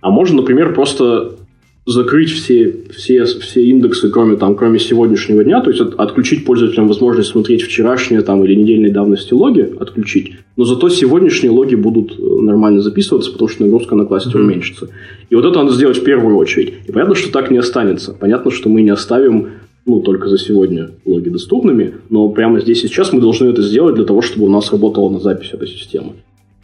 А 0.00 0.10
можно, 0.10 0.36
например, 0.36 0.74
просто 0.74 1.36
закрыть 1.84 2.30
все, 2.30 2.76
все, 2.94 3.24
все 3.24 3.64
индексы, 3.64 4.08
кроме, 4.08 4.36
там, 4.36 4.54
кроме 4.54 4.78
сегодняшнего 4.78 5.42
дня, 5.42 5.60
то 5.60 5.70
есть 5.70 5.80
от, 5.80 5.94
отключить 5.94 6.44
пользователям 6.44 6.86
возможность 6.86 7.30
смотреть 7.30 7.62
вчерашние 7.62 8.20
там, 8.22 8.44
или 8.44 8.54
недельной 8.54 8.90
давности 8.90 9.34
логи, 9.34 9.72
отключить, 9.80 10.34
но 10.56 10.64
зато 10.64 10.88
сегодняшние 10.90 11.50
логи 11.50 11.74
будут 11.74 12.12
э, 12.18 12.22
нормально 12.22 12.80
записываться, 12.82 13.32
потому 13.32 13.48
что 13.48 13.64
нагрузка 13.64 13.96
на 13.96 14.06
кластер 14.06 14.36
mm-hmm. 14.36 14.44
уменьшится. 14.44 14.88
И 15.28 15.34
вот 15.34 15.44
это 15.44 15.58
надо 15.58 15.72
сделать 15.72 15.98
в 15.98 16.04
первую 16.04 16.36
очередь. 16.36 16.74
И 16.86 16.92
понятно, 16.92 17.16
что 17.16 17.32
так 17.32 17.50
не 17.50 17.58
останется. 17.58 18.12
Понятно, 18.12 18.52
что 18.52 18.68
мы 18.68 18.82
не 18.82 18.90
оставим 18.90 19.48
ну, 19.84 20.00
только 20.00 20.28
за 20.28 20.38
сегодня 20.38 20.90
логи 21.04 21.28
доступными, 21.28 21.94
но 22.08 22.28
прямо 22.28 22.60
здесь 22.60 22.84
и 22.84 22.86
сейчас 22.86 23.12
мы 23.12 23.20
должны 23.20 23.48
это 23.48 23.62
сделать 23.62 23.96
для 23.96 24.04
того, 24.04 24.22
чтобы 24.22 24.46
у 24.46 24.50
нас 24.50 24.70
работала 24.70 25.08
на 25.10 25.18
запись 25.18 25.50
эта 25.52 25.66
система. 25.66 26.12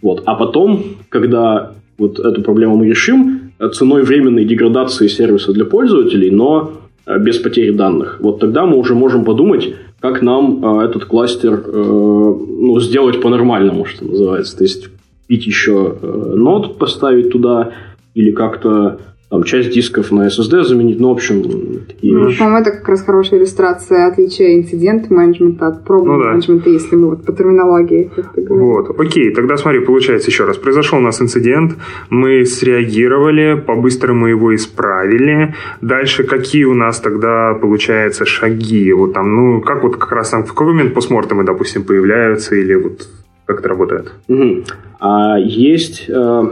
Вот. 0.00 0.22
А 0.26 0.36
потом, 0.36 0.84
когда 1.08 1.72
вот 1.98 2.20
эту 2.20 2.42
проблему 2.42 2.76
мы 2.76 2.86
решим, 2.86 3.47
ценой 3.72 4.02
временной 4.02 4.44
деградации 4.44 5.08
сервиса 5.08 5.52
для 5.52 5.64
пользователей, 5.64 6.30
но 6.30 6.72
э, 7.06 7.18
без 7.18 7.38
потери 7.38 7.70
данных. 7.70 8.18
Вот 8.20 8.40
тогда 8.40 8.66
мы 8.66 8.76
уже 8.76 8.94
можем 8.94 9.24
подумать, 9.24 9.74
как 10.00 10.22
нам 10.22 10.64
э, 10.80 10.84
этот 10.84 11.04
кластер 11.04 11.62
э, 11.66 11.72
ну, 11.72 12.80
сделать 12.80 13.20
по-нормальному, 13.20 13.84
что 13.84 14.04
называется. 14.04 14.56
То 14.56 14.64
есть 14.64 14.88
пить 15.26 15.46
еще 15.46 15.96
нод 16.02 16.78
поставить 16.78 17.30
туда 17.30 17.72
или 18.14 18.30
как-то 18.30 19.00
там, 19.30 19.42
часть 19.44 19.70
дисков 19.70 20.10
на 20.10 20.28
SSD 20.28 20.62
заменить, 20.62 20.98
ну, 21.00 21.08
в 21.08 21.12
общем, 21.12 21.42
такие 21.86 22.14
ну, 22.14 22.26
вещи. 22.26 22.38
По-моему, 22.38 22.60
это 22.60 22.70
как 22.70 22.88
раз 22.88 23.02
хорошая 23.02 23.40
иллюстрация 23.40 24.06
отличия 24.06 24.56
инцидент 24.56 25.10
менеджмента 25.10 25.66
от 25.66 25.84
проблем 25.84 26.20
менеджмента, 26.20 26.68
ну, 26.68 26.72
да. 26.72 26.80
если 26.82 26.96
мы 26.96 27.10
вот 27.10 27.26
по 27.26 27.32
терминологии 27.32 28.10
Вот, 28.48 28.98
окей, 28.98 29.34
тогда 29.34 29.58
смотри, 29.58 29.80
получается 29.80 30.30
еще 30.30 30.44
раз, 30.44 30.56
произошел 30.56 30.98
у 30.98 31.02
нас 31.02 31.20
инцидент, 31.20 31.76
мы 32.08 32.46
среагировали, 32.46 33.62
по-быстрому 33.66 34.28
его 34.28 34.54
исправили, 34.54 35.54
дальше 35.82 36.24
какие 36.24 36.64
у 36.64 36.74
нас 36.74 36.98
тогда, 37.00 37.54
получается, 37.60 38.24
шаги, 38.24 38.92
вот 38.94 39.12
там, 39.12 39.34
ну, 39.34 39.60
как 39.60 39.82
вот 39.82 39.96
как 39.96 40.12
раз 40.12 40.30
там 40.30 40.44
в 40.44 40.48
какой 40.48 40.68
момент 40.68 40.94
постмортемы, 40.94 41.44
допустим, 41.44 41.84
появляются, 41.84 42.54
или 42.54 42.74
вот 42.74 43.06
как 43.44 43.60
это 43.60 43.68
работает? 43.68 44.12
Угу. 44.28 44.64
А, 45.00 45.38
есть... 45.38 46.06
Э 46.08 46.44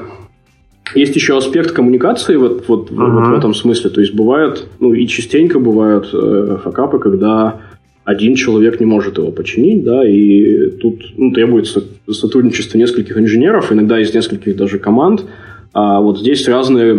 есть 0.95 1.17
еще 1.17 1.37
аспект 1.37 1.73
коммуникации 1.73 2.37
вот, 2.37 2.65
вот, 2.69 2.91
ага. 2.93 3.21
вот 3.21 3.29
в 3.29 3.33
этом 3.33 3.55
смысле. 3.55 3.91
То 3.91 4.01
есть 4.01 4.15
бывает, 4.15 4.67
ну 4.81 4.95
и 4.95 5.07
частенько 5.07 5.59
бывают 5.59 6.11
э, 6.13 6.59
факапы, 6.63 6.99
когда 6.99 7.61
один 8.05 8.37
человек 8.37 8.79
не 8.79 8.87
может 8.87 9.19
его 9.19 9.33
починить, 9.33 9.83
да, 9.83 10.09
и 10.09 10.71
тут 10.71 11.03
ну, 11.17 11.33
требуется 11.33 11.83
сотрудничество 12.09 12.79
нескольких 12.79 13.19
инженеров, 13.19 13.73
иногда 13.73 14.01
из 14.01 14.15
нескольких 14.15 14.57
даже 14.57 14.79
команд. 14.79 15.25
А 15.73 16.01
вот 16.01 16.21
здесь 16.21 16.49
разные, 16.49 16.95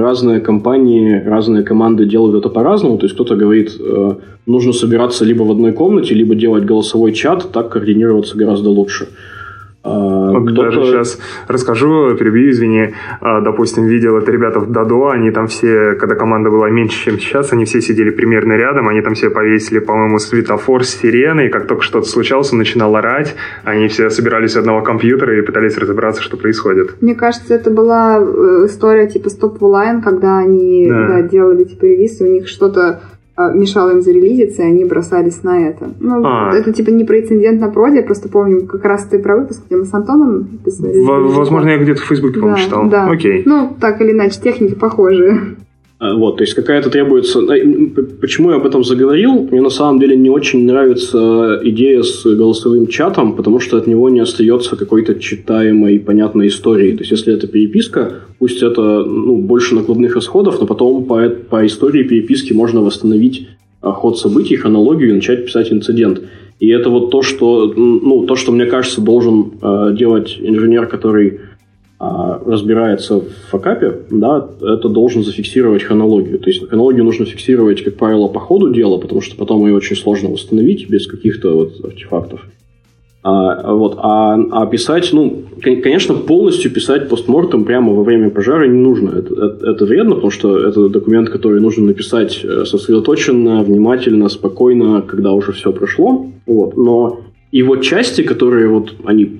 разные 0.00 0.40
компании, 0.40 1.20
разные 1.24 1.64
команды 1.64 2.04
делают 2.04 2.36
это 2.36 2.48
по-разному. 2.48 2.98
То 2.98 3.06
есть 3.06 3.14
кто-то 3.14 3.34
говорит, 3.34 3.72
э, 3.80 4.14
нужно 4.46 4.72
собираться 4.72 5.24
либо 5.24 5.42
в 5.42 5.50
одной 5.50 5.72
комнате, 5.72 6.14
либо 6.14 6.34
делать 6.34 6.64
голосовой 6.64 7.12
чат, 7.12 7.50
так 7.50 7.70
координироваться 7.70 8.36
гораздо 8.36 8.68
лучше. 8.68 9.08
А, 9.84 9.90
вот 9.90 10.54
даже 10.54 10.84
сейчас 10.84 11.18
расскажу, 11.46 12.16
перебью, 12.16 12.50
извини. 12.50 12.94
А, 13.20 13.40
допустим, 13.42 13.84
видел 13.84 14.16
это 14.16 14.32
ребята 14.32 14.60
в 14.60 14.70
Дадо, 14.70 15.10
они 15.10 15.30
там 15.30 15.46
все, 15.46 15.94
когда 15.94 16.14
команда 16.14 16.50
была 16.50 16.70
меньше, 16.70 17.04
чем 17.04 17.18
сейчас, 17.18 17.52
они 17.52 17.66
все 17.66 17.80
сидели 17.80 18.10
примерно 18.10 18.54
рядом, 18.54 18.88
они 18.88 19.02
там 19.02 19.14
все 19.14 19.28
повесили, 19.28 19.80
по-моему, 19.80 20.18
светофор 20.18 20.84
с 20.84 20.88
сиреной, 20.88 21.50
как 21.50 21.66
только 21.66 21.82
что-то 21.82 22.08
случалось, 22.08 22.52
он 22.52 22.58
начинал 22.58 22.96
орать, 22.96 23.36
они 23.62 23.88
все 23.88 24.08
собирались 24.08 24.56
у 24.56 24.60
одного 24.60 24.80
компьютера 24.82 25.38
и 25.38 25.42
пытались 25.42 25.76
разобраться, 25.76 26.22
что 26.22 26.36
происходит. 26.36 27.02
Мне 27.02 27.14
кажется, 27.14 27.54
это 27.54 27.70
была 27.70 28.18
э, 28.18 28.66
история 28.66 29.06
типа 29.06 29.28
Stop 29.28 29.58
Line, 29.58 30.02
когда 30.02 30.38
они 30.38 30.88
да. 30.88 31.08
Да, 31.08 31.22
делали 31.22 31.64
типа 31.64 31.84
ревизы, 31.84 32.24
у 32.24 32.32
них 32.32 32.48
что-то 32.48 33.00
мешало 33.36 33.90
им 33.90 34.00
зарелизиться, 34.00 34.62
и 34.62 34.66
они 34.66 34.84
бросались 34.84 35.42
на 35.42 35.68
это. 35.68 35.90
Ну, 35.98 36.22
а. 36.24 36.54
это 36.54 36.72
типа 36.72 36.90
не 36.90 37.04
про 37.04 37.20
инцидент 37.20 37.60
на 37.60 37.68
проде, 37.68 37.96
я 37.96 38.02
просто 38.02 38.28
помню 38.28 38.66
как 38.66 38.84
раз 38.84 39.04
ты 39.04 39.18
про 39.18 39.36
выпуск, 39.36 39.62
где 39.66 39.76
мы 39.76 39.84
с 39.84 39.94
Антоном 39.94 40.58
писали. 40.64 41.00
В- 41.00 41.36
возможно, 41.36 41.70
я 41.70 41.78
где-то 41.78 42.00
в 42.00 42.04
Фейсбуке, 42.04 42.40
да, 42.40 42.54
читал. 42.54 42.88
Да. 42.88 43.06
Окей. 43.06 43.42
Ну, 43.44 43.76
так 43.80 44.00
или 44.00 44.12
иначе, 44.12 44.40
техники 44.40 44.74
похожие. 44.74 45.56
А, 45.98 46.14
вот, 46.14 46.36
то 46.36 46.42
есть 46.42 46.54
какая-то 46.54 46.90
требуется... 46.90 47.40
Почему 48.20 48.50
я 48.50 48.56
об 48.56 48.66
этом 48.66 48.84
заговорил? 48.84 49.48
Мне 49.50 49.60
на 49.60 49.70
самом 49.70 50.00
деле 50.00 50.16
не 50.16 50.30
очень 50.30 50.66
нравится 50.66 51.60
идея 51.62 52.02
с 52.02 52.24
голосовым 52.24 52.88
чатом, 52.88 53.36
потому 53.36 53.60
что 53.60 53.76
от 53.76 53.86
него 53.86 54.08
не 54.08 54.20
остается 54.20 54.76
какой-то 54.76 55.14
читаемой, 55.14 56.00
понятной 56.00 56.48
истории. 56.48 56.92
То 56.92 57.00
есть 57.00 57.12
если 57.12 57.32
это 57.32 57.46
переписка, 57.46 58.12
пусть 58.38 58.62
это 58.62 59.04
ну, 59.04 59.36
больше 59.36 59.74
накладных 59.74 60.14
расходов, 60.16 60.60
но 60.60 60.66
потом 60.66 61.04
по, 61.04 61.28
по 61.28 61.64
истории 61.64 62.02
переписки 62.02 62.52
можно 62.52 62.80
восстановить 62.80 63.48
ход 63.80 64.18
событий, 64.18 64.56
хронологию 64.56 65.10
и 65.10 65.14
начать 65.14 65.44
писать 65.46 65.72
инцидент. 65.72 66.22
И 66.60 66.68
это 66.68 66.88
вот 66.88 67.10
то, 67.10 67.22
что, 67.22 67.72
ну, 67.76 68.24
то, 68.26 68.36
что 68.36 68.52
мне 68.52 68.66
кажется, 68.66 69.00
должен 69.00 69.52
э, 69.60 69.94
делать 69.98 70.38
инженер, 70.40 70.86
который 70.86 71.40
разбирается 72.46 73.20
в 73.20 73.28
факапе, 73.50 74.00
да, 74.10 74.48
это 74.60 74.88
должен 74.88 75.22
зафиксировать 75.22 75.82
хронологию. 75.82 76.38
То 76.38 76.50
есть 76.50 76.68
хронологию 76.68 77.04
нужно 77.04 77.26
фиксировать, 77.26 77.82
как 77.82 77.96
правило, 77.96 78.28
по 78.28 78.40
ходу 78.40 78.72
дела, 78.72 78.98
потому 78.98 79.20
что 79.20 79.36
потом 79.36 79.66
ее 79.66 79.74
очень 79.74 79.96
сложно 79.96 80.30
восстановить 80.30 80.88
без 80.88 81.06
каких-то 81.06 81.54
вот 81.54 81.84
артефактов. 81.84 82.40
А, 83.26 83.72
вот, 83.72 83.96
а, 84.02 84.34
а 84.34 84.66
писать, 84.66 85.08
ну, 85.14 85.44
конечно, 85.62 86.14
полностью 86.14 86.70
писать 86.70 87.08
постмортом 87.08 87.64
прямо 87.64 87.94
во 87.94 88.02
время 88.02 88.28
пожара 88.28 88.66
не 88.66 88.78
нужно. 88.78 89.18
Это, 89.18 89.34
это, 89.34 89.70
это 89.70 89.86
вредно, 89.86 90.16
потому 90.16 90.30
что 90.30 90.58
это 90.58 90.90
документ, 90.90 91.30
который 91.30 91.58
нужно 91.58 91.86
написать 91.86 92.44
э, 92.44 92.66
сосредоточенно, 92.66 93.62
внимательно, 93.62 94.28
спокойно, 94.28 95.00
когда 95.00 95.32
уже 95.32 95.52
все 95.52 95.72
прошло. 95.72 96.26
Вот. 96.44 96.76
Но 96.76 97.20
его 97.50 97.76
части, 97.76 98.22
которые 98.22 98.68
вот 98.68 98.92
они 99.06 99.38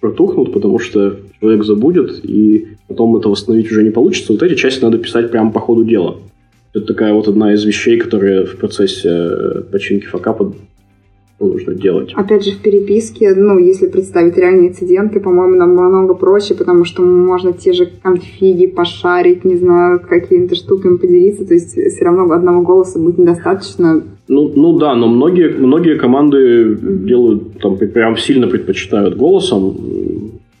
протухнут, 0.00 0.52
потому 0.52 0.78
что 0.78 1.16
человек 1.40 1.64
забудет, 1.64 2.24
и 2.24 2.68
потом 2.88 3.16
это 3.16 3.28
восстановить 3.28 3.70
уже 3.70 3.82
не 3.82 3.90
получится. 3.90 4.32
Вот 4.32 4.42
эти 4.42 4.54
части 4.54 4.82
надо 4.82 4.98
писать 4.98 5.30
прямо 5.30 5.50
по 5.50 5.60
ходу 5.60 5.84
дела. 5.84 6.18
Это 6.74 6.86
такая 6.86 7.12
вот 7.12 7.28
одна 7.28 7.52
из 7.52 7.64
вещей, 7.64 7.98
которые 7.98 8.46
в 8.46 8.56
процессе 8.56 9.08
э, 9.08 9.62
починки 9.70 10.06
факапа 10.06 10.54
нужно 11.46 11.74
делать. 11.74 12.12
Опять 12.14 12.44
же, 12.44 12.52
в 12.52 12.58
переписке, 12.58 13.34
ну, 13.34 13.58
если 13.58 13.86
представить 13.86 14.36
реальные 14.36 14.70
инциденты, 14.70 15.20
по-моему, 15.20 15.56
намного 15.56 16.14
проще, 16.14 16.54
потому 16.54 16.84
что 16.84 17.02
можно 17.02 17.52
те 17.52 17.72
же 17.72 17.88
конфиги 18.02 18.66
пошарить, 18.66 19.44
не 19.44 19.56
знаю, 19.56 20.00
какими-то 20.00 20.54
штуками 20.54 20.96
поделиться, 20.96 21.44
то 21.44 21.54
есть 21.54 21.72
все 21.72 22.04
равно 22.04 22.32
одного 22.32 22.62
голоса 22.62 22.98
будет 22.98 23.18
недостаточно. 23.18 24.02
Ну, 24.28 24.52
ну 24.54 24.78
да, 24.78 24.94
но 24.94 25.08
многие, 25.08 25.48
многие 25.48 25.98
команды 25.98 26.36
mm-hmm. 26.36 27.04
делают, 27.04 27.60
там, 27.60 27.76
прям 27.76 28.16
сильно 28.16 28.46
предпочитают 28.46 29.16
голосом. 29.16 29.76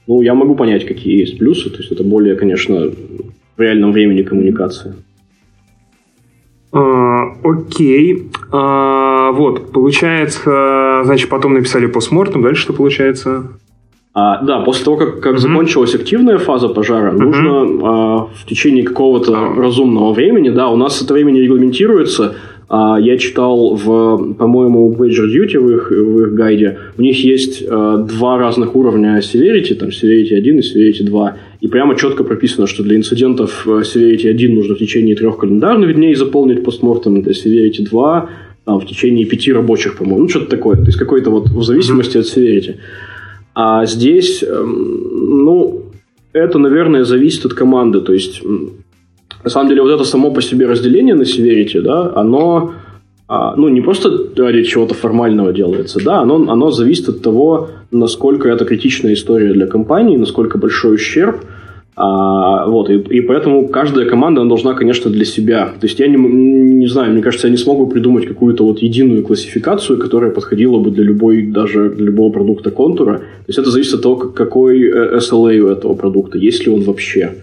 Ну, 0.06 0.22
я 0.22 0.34
могу 0.34 0.56
понять, 0.56 0.84
какие 0.84 1.20
есть 1.20 1.38
плюсы, 1.38 1.70
то 1.70 1.78
есть 1.78 1.92
это 1.92 2.02
более, 2.02 2.34
конечно, 2.34 2.90
в 3.56 3.60
реальном 3.60 3.92
времени 3.92 4.22
коммуникация. 4.22 4.94
А, 6.72 7.24
окей. 7.44 8.30
А, 8.50 9.01
вот, 9.30 9.70
получается, 9.72 11.02
значит, 11.04 11.28
потом 11.28 11.54
написали 11.54 11.86
постмортом. 11.86 12.42
Дальше 12.42 12.62
что 12.62 12.72
получается? 12.72 13.44
А, 14.14 14.42
да, 14.42 14.60
после 14.60 14.84
того, 14.84 14.96
как, 14.98 15.20
как 15.20 15.36
uh-huh. 15.36 15.38
закончилась 15.38 15.94
активная 15.94 16.38
фаза 16.38 16.68
пожара, 16.68 17.12
uh-huh. 17.12 17.18
нужно 17.18 17.50
а, 17.82 18.28
в 18.34 18.46
течение 18.46 18.84
какого-то 18.84 19.32
uh-huh. 19.32 19.58
разумного 19.58 20.12
времени, 20.12 20.50
да, 20.50 20.68
у 20.68 20.76
нас 20.76 21.00
это 21.00 21.14
время 21.14 21.30
не 21.30 21.40
регламентируется, 21.40 22.34
а, 22.74 22.98
я 22.98 23.18
читал, 23.18 23.74
в, 23.74 24.34
по-моему, 24.34 24.90
в 24.90 25.00
Badger 25.00 25.26
Duty 25.26 25.58
в 25.58 25.70
их, 25.70 25.90
в 25.90 26.22
их 26.22 26.34
гайде, 26.34 26.78
у 26.96 27.02
них 27.02 27.22
есть 27.22 27.62
а, 27.68 27.98
два 27.98 28.38
разных 28.38 28.74
уровня 28.74 29.18
Severity, 29.18 29.74
там 29.74 29.90
Severity 29.90 30.34
1 30.34 30.58
и 30.58 30.60
Severity 30.60 31.04
2, 31.04 31.36
и 31.60 31.68
прямо 31.68 31.96
четко 31.96 32.24
прописано, 32.24 32.66
что 32.66 32.82
для 32.82 32.96
инцидентов 32.96 33.64
э, 33.66 33.82
Severity 33.82 34.28
1 34.28 34.54
нужно 34.54 34.74
в 34.74 34.78
течение 34.78 35.14
трех 35.14 35.36
календарных 35.36 35.94
дней 35.94 36.14
заполнить 36.14 36.64
постмортом, 36.64 37.22
для 37.22 37.32
Severity 37.32 37.82
2 37.88 38.28
там, 38.64 38.80
в 38.80 38.86
течение 38.86 39.26
пяти 39.26 39.52
рабочих, 39.52 39.96
по-моему, 39.96 40.22
ну 40.22 40.28
что-то 40.28 40.46
такое, 40.46 40.76
то 40.76 40.86
есть 40.86 40.98
какой-то 40.98 41.30
вот 41.30 41.48
в 41.48 41.62
зависимости 41.62 42.18
от 42.18 42.24
Severity. 42.24 42.76
А 43.54 43.84
здесь, 43.86 44.42
эм, 44.42 45.44
ну, 45.44 45.82
это, 46.32 46.58
наверное, 46.58 47.04
зависит 47.04 47.44
от 47.44 47.54
команды, 47.54 48.00
то 48.00 48.12
есть 48.12 48.42
на 49.44 49.50
самом 49.50 49.68
деле, 49.68 49.82
вот 49.82 49.90
это 49.90 50.04
само 50.04 50.30
по 50.30 50.40
себе 50.40 50.66
разделение 50.66 51.14
на 51.14 51.22
Severity, 51.22 51.80
да, 51.80 52.12
оно 52.14 52.74
а, 53.28 53.56
ну, 53.56 53.68
не 53.68 53.80
просто 53.80 54.10
ради 54.36 54.62
чего-то 54.64 54.94
формального 54.94 55.52
делается, 55.52 56.00
да, 56.04 56.20
оно, 56.20 56.36
оно 56.36 56.70
зависит 56.70 57.08
от 57.08 57.22
того, 57.22 57.70
насколько 57.90 58.48
это 58.48 58.64
критичная 58.64 59.14
история 59.14 59.52
для 59.52 59.66
компании, 59.66 60.16
насколько 60.16 60.58
большой 60.58 60.94
ущерб, 60.94 61.36
а, 61.94 62.66
вот, 62.66 62.88
и, 62.88 62.94
и 62.94 63.20
поэтому 63.20 63.68
каждая 63.68 64.06
команда 64.06 64.40
она 64.40 64.48
должна, 64.48 64.72
конечно, 64.72 65.10
для 65.10 65.26
себя. 65.26 65.66
То 65.78 65.86
есть 65.86 65.98
я 66.00 66.06
не, 66.08 66.16
не 66.16 66.86
знаю, 66.86 67.12
мне 67.12 67.22
кажется, 67.22 67.48
я 67.48 67.50
не 67.50 67.58
смогу 67.58 67.86
придумать 67.86 68.26
какую-то 68.26 68.64
вот 68.64 68.78
единую 68.78 69.22
классификацию, 69.22 69.98
которая 69.98 70.30
подходила 70.30 70.78
бы 70.78 70.90
для 70.90 71.04
любой, 71.04 71.42
даже 71.42 71.90
для 71.90 72.06
любого 72.06 72.32
продукта 72.32 72.70
контура. 72.70 73.18
То 73.18 73.48
есть 73.48 73.58
это 73.58 73.70
зависит 73.70 73.94
от 73.94 74.02
того, 74.02 74.16
какой 74.16 74.82
э, 74.82 75.18
SLA 75.18 75.58
у 75.58 75.68
этого 75.68 75.94
продукта, 75.94 76.38
есть 76.38 76.64
ли 76.64 76.72
он 76.72 76.82
вообще. 76.82 77.34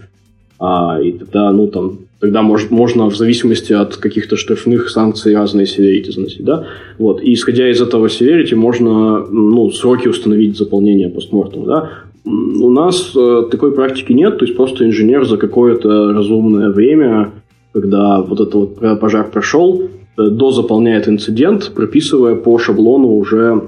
А, 0.58 1.00
и 1.00 1.12
тогда, 1.12 1.52
ну, 1.52 1.68
там, 1.68 1.98
тогда 2.18 2.42
может, 2.42 2.72
можно 2.72 3.08
в 3.08 3.16
зависимости 3.16 3.72
от 3.72 3.96
каких-то 3.96 4.36
штрафных 4.36 4.90
санкций 4.90 5.34
разные 5.34 5.66
severity 5.66 6.10
заносить, 6.10 6.44
да? 6.44 6.66
Вот. 6.98 7.22
И 7.22 7.32
исходя 7.32 7.70
из 7.70 7.80
этого 7.80 8.08
severity 8.08 8.56
можно, 8.56 9.24
ну, 9.26 9.70
сроки 9.70 10.08
установить 10.08 10.58
заполнения 10.58 11.08
постмортом, 11.08 11.64
да? 11.64 11.90
У 12.24 12.70
нас 12.70 13.12
э, 13.16 13.42
такой 13.50 13.72
практики 13.72 14.12
нет, 14.12 14.38
то 14.38 14.44
есть 14.44 14.56
просто 14.56 14.86
инженер 14.86 15.24
за 15.24 15.36
какое-то 15.36 16.12
разумное 16.12 16.70
время, 16.70 17.32
когда 17.72 18.20
вот 18.20 18.40
этот 18.40 18.54
вот 18.54 19.00
пожар 19.00 19.30
прошел, 19.30 19.82
э, 19.82 20.26
дозаполняет 20.28 21.08
инцидент, 21.08 21.72
прописывая 21.74 22.34
по 22.34 22.58
шаблону 22.58 23.08
уже, 23.16 23.62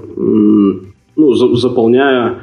ну, 1.15 1.33
за, 1.33 1.55
заполняя 1.55 2.37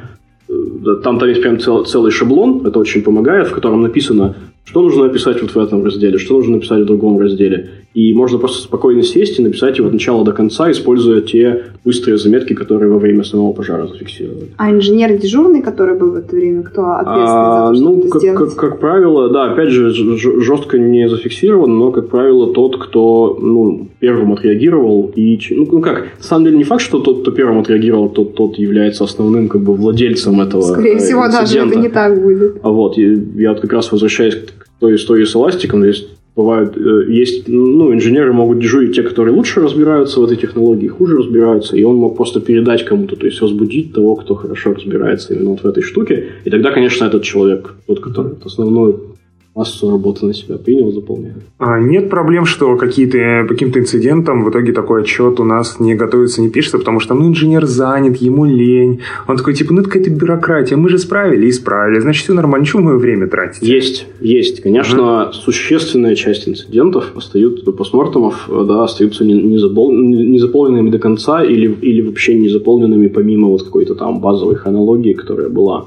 там, 1.04 1.18
там 1.18 1.28
есть 1.28 1.42
прям 1.42 1.58
цел, 1.58 1.84
целый 1.84 2.10
шаблон, 2.10 2.66
это 2.66 2.78
очень 2.78 3.02
помогает, 3.02 3.48
в 3.48 3.54
котором 3.54 3.82
написано, 3.82 4.34
что 4.64 4.82
нужно 4.82 5.04
написать 5.04 5.42
вот 5.42 5.50
в 5.50 5.58
этом 5.58 5.84
разделе, 5.84 6.18
что 6.18 6.34
нужно 6.34 6.56
написать 6.56 6.82
в 6.82 6.86
другом 6.86 7.18
разделе. 7.18 7.70
И 7.92 8.12
можно 8.12 8.38
просто 8.38 8.62
спокойно 8.62 9.02
сесть 9.02 9.40
и 9.40 9.42
написать 9.42 9.78
его 9.78 9.88
от 9.88 9.92
начала 9.92 10.24
до 10.24 10.32
конца, 10.32 10.70
используя 10.70 11.22
те 11.22 11.64
быстрые 11.84 12.18
заметки, 12.18 12.52
которые 12.52 12.88
во 12.88 12.98
время 12.98 13.24
самого 13.24 13.52
пожара 13.52 13.88
зафиксировали. 13.88 14.50
А 14.58 14.70
инженер 14.70 15.18
дежурный, 15.18 15.60
который 15.60 15.98
был 15.98 16.12
в 16.12 16.14
это 16.14 16.36
время, 16.36 16.62
кто 16.62 16.82
ответственный 16.92 17.24
а, 17.26 17.74
за 17.74 17.84
то, 17.84 17.90
ну, 17.90 17.98
это 17.98 18.10
как? 18.10 18.38
Как, 18.38 18.54
как 18.54 18.80
правило, 18.80 19.28
да, 19.28 19.50
опять 19.50 19.70
же, 19.70 19.90
жестко 19.90 20.78
не 20.78 21.08
зафиксирован, 21.08 21.76
но, 21.76 21.90
как 21.90 22.10
правило, 22.10 22.52
тот, 22.54 22.76
кто 22.76 23.36
ну, 23.40 23.88
первым 23.98 24.34
отреагировал, 24.34 25.10
и, 25.16 25.40
ну, 25.50 25.66
ну 25.72 25.80
как, 25.80 26.04
на 26.18 26.22
самом 26.22 26.44
деле 26.44 26.58
не 26.58 26.64
факт, 26.64 26.82
что 26.82 27.00
тот, 27.00 27.22
кто 27.22 27.32
первым 27.32 27.58
отреагировал, 27.58 28.08
тот, 28.08 28.36
тот 28.36 28.56
является 28.56 29.02
основным 29.02 29.48
как 29.48 29.62
бы 29.62 29.74
владельцем 29.74 30.40
этого 30.40 30.62
Скорее 30.62 30.98
всего, 30.98 31.26
инцидента. 31.26 31.40
даже 31.40 31.58
это 31.58 31.78
не 31.80 31.88
так 31.88 32.22
будет. 32.22 32.58
А 32.62 32.70
вот, 32.70 32.98
и 32.98 33.20
я 33.34 33.50
вот 33.50 33.60
как 33.60 33.72
раз 33.72 33.90
возвращаюсь 33.90 34.36
к 34.36 34.49
той 34.80 34.96
истории 34.96 35.24
с 35.24 35.36
эластиком, 35.36 35.82
здесь 35.82 36.06
бывают, 36.36 36.76
э, 36.76 37.04
есть, 37.08 37.48
ну, 37.48 37.92
инженеры 37.92 38.32
могут 38.32 38.58
дежурить 38.60 38.94
те, 38.94 39.02
которые 39.02 39.34
лучше 39.34 39.60
разбираются 39.60 40.20
в 40.20 40.24
этой 40.24 40.36
технологии, 40.36 40.88
хуже 40.88 41.18
разбираются, 41.18 41.76
и 41.76 41.84
он 41.84 41.96
мог 41.96 42.16
просто 42.16 42.40
передать 42.40 42.84
кому-то, 42.84 43.16
то 43.16 43.26
есть 43.26 43.40
возбудить 43.40 43.92
того, 43.92 44.16
кто 44.16 44.34
хорошо 44.34 44.74
разбирается 44.74 45.34
именно 45.34 45.50
вот 45.50 45.60
в 45.62 45.66
этой 45.66 45.82
штуке, 45.82 46.26
и 46.44 46.50
тогда, 46.50 46.70
конечно, 46.70 47.04
этот 47.04 47.22
человек, 47.22 47.74
тот, 47.86 48.00
который 48.00 48.32
вот 48.32 48.46
основную 48.46 49.10
массу 49.54 49.90
работы 49.90 50.26
на 50.26 50.32
себя 50.32 50.58
принял, 50.58 50.92
заполняю. 50.92 51.42
А 51.58 51.80
нет 51.80 52.08
проблем, 52.08 52.44
что 52.44 52.76
какие-то, 52.76 53.46
каким-то 53.48 53.80
инцидентам 53.80 54.44
в 54.44 54.50
итоге 54.50 54.72
такой 54.72 55.02
отчет 55.02 55.40
у 55.40 55.44
нас 55.44 55.80
не 55.80 55.94
готовится, 55.94 56.40
не 56.40 56.50
пишется, 56.50 56.78
потому 56.78 57.00
что, 57.00 57.14
ну, 57.14 57.28
инженер 57.28 57.66
занят, 57.66 58.18
ему 58.18 58.44
лень. 58.44 59.00
Он 59.26 59.36
такой, 59.36 59.54
типа, 59.54 59.72
ну, 59.72 59.80
это 59.80 59.90
какая-то 59.90 60.10
бюрократия, 60.10 60.76
мы 60.76 60.88
же 60.88 60.98
справили 60.98 61.46
и 61.46 61.52
справили, 61.52 61.98
значит, 61.98 62.24
все 62.24 62.32
нормально, 62.32 62.64
чего 62.64 62.80
мы 62.80 62.98
время 62.98 63.26
тратить? 63.26 63.62
Есть, 63.62 64.06
есть. 64.20 64.62
Конечно, 64.62 65.24
угу. 65.24 65.32
существенная 65.32 66.14
часть 66.14 66.48
инцидентов 66.48 67.12
остаются, 67.16 67.72
постмортемов, 67.72 68.48
да, 68.48 68.84
остаются 68.84 69.24
не, 69.24 69.34
не, 69.34 69.56
не 69.56 70.38
заполненными 70.38 70.90
до 70.90 70.98
конца 70.98 71.42
или, 71.42 71.66
или 71.82 72.02
вообще 72.02 72.34
не 72.34 72.48
заполненными 72.48 73.08
помимо 73.08 73.48
вот 73.48 73.64
какой-то 73.64 73.96
там 73.96 74.20
базовой 74.20 74.54
хронологии, 74.54 75.12
которая 75.12 75.48
была. 75.48 75.86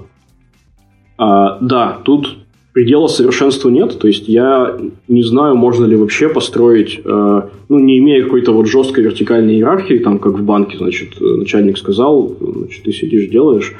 А, 1.17 1.57
да, 1.61 1.99
тут 2.03 2.42
предела 2.73 3.07
совершенства 3.07 3.69
нет, 3.69 3.97
то 3.99 4.07
есть 4.07 4.27
я 4.27 4.77
не 5.07 5.23
знаю, 5.23 5.55
можно 5.55 5.85
ли 5.85 5.95
вообще 5.95 6.27
построить, 6.27 6.99
э, 7.05 7.41
ну, 7.69 7.79
не 7.79 7.99
имея 7.99 8.23
какой-то 8.23 8.51
вот 8.51 8.67
жесткой 8.67 9.03
вертикальной 9.03 9.55
иерархии, 9.55 9.99
там, 9.99 10.17
как 10.17 10.39
в 10.39 10.43
банке, 10.43 10.77
значит, 10.77 11.21
начальник 11.21 11.77
сказал, 11.77 12.35
значит, 12.39 12.83
ты 12.83 12.91
сидишь, 12.91 13.29
делаешь, 13.29 13.73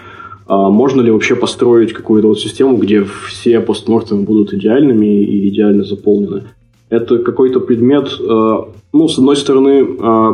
э, 0.47 0.53
можно 0.53 1.01
ли 1.01 1.11
вообще 1.11 1.35
построить 1.35 1.91
какую-то 1.91 2.27
вот 2.27 2.39
систему, 2.39 2.77
где 2.77 3.03
все 3.27 3.59
постмортемы 3.61 4.23
будут 4.23 4.53
идеальными 4.53 5.23
и 5.23 5.49
идеально 5.49 5.83
заполнены. 5.83 6.43
Это 6.89 7.17
какой-то 7.17 7.59
предмет, 7.59 8.09
э, 8.19 8.57
ну, 8.93 9.07
с 9.07 9.17
одной 9.17 9.35
стороны, 9.35 9.87
э, 9.99 10.33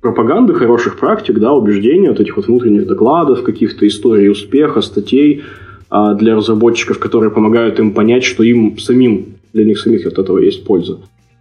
пропаганды 0.00 0.54
хороших 0.54 0.98
практик, 0.98 1.38
да, 1.38 1.52
убеждений, 1.52 2.08
вот 2.08 2.20
этих 2.20 2.36
вот 2.36 2.46
внутренних 2.46 2.86
докладов, 2.86 3.42
каких-то 3.42 3.86
историй 3.86 4.30
успеха, 4.30 4.80
статей, 4.80 5.42
а, 5.42 5.69
для 5.90 6.36
разработчиков, 6.36 6.98
которые 6.98 7.30
помогают 7.30 7.78
им 7.80 7.92
понять, 7.92 8.24
что 8.24 8.42
им 8.44 8.78
самим, 8.78 9.26
для 9.52 9.64
них 9.64 9.78
самих 9.78 10.06
от 10.06 10.18
этого 10.18 10.38
есть 10.38 10.64
польза. 10.64 10.98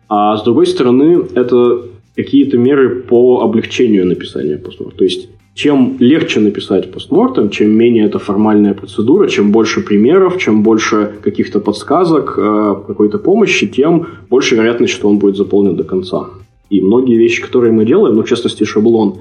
А 0.07 0.35
с 0.37 0.43
другой 0.43 0.65
стороны, 0.65 1.23
это 1.35 1.83
какие-то 2.15 2.57
меры 2.57 3.01
по 3.01 3.41
облегчению 3.41 4.05
написания 4.07 4.57
постморта. 4.57 4.97
То 4.97 5.03
есть, 5.03 5.29
чем 5.53 5.97
легче 5.99 6.39
написать 6.39 6.91
постмортом, 6.91 7.49
чем 7.49 7.69
менее 7.69 8.05
это 8.05 8.17
формальная 8.17 8.73
процедура, 8.73 9.27
чем 9.27 9.51
больше 9.51 9.81
примеров, 9.81 10.37
чем 10.37 10.63
больше 10.63 11.13
каких-то 11.21 11.59
подсказок, 11.59 12.35
э, 12.37 12.75
какой-то 12.87 13.19
помощи, 13.19 13.67
тем 13.67 14.07
больше 14.29 14.55
вероятность, 14.55 14.93
что 14.93 15.09
он 15.09 15.19
будет 15.19 15.37
заполнен 15.37 15.75
до 15.75 15.83
конца. 15.83 16.29
И 16.69 16.81
многие 16.81 17.17
вещи, 17.17 17.41
которые 17.41 17.71
мы 17.71 17.85
делаем, 17.85 18.15
ну, 18.15 18.23
в 18.23 18.27
частности, 18.27 18.63
шаблон, 18.63 19.19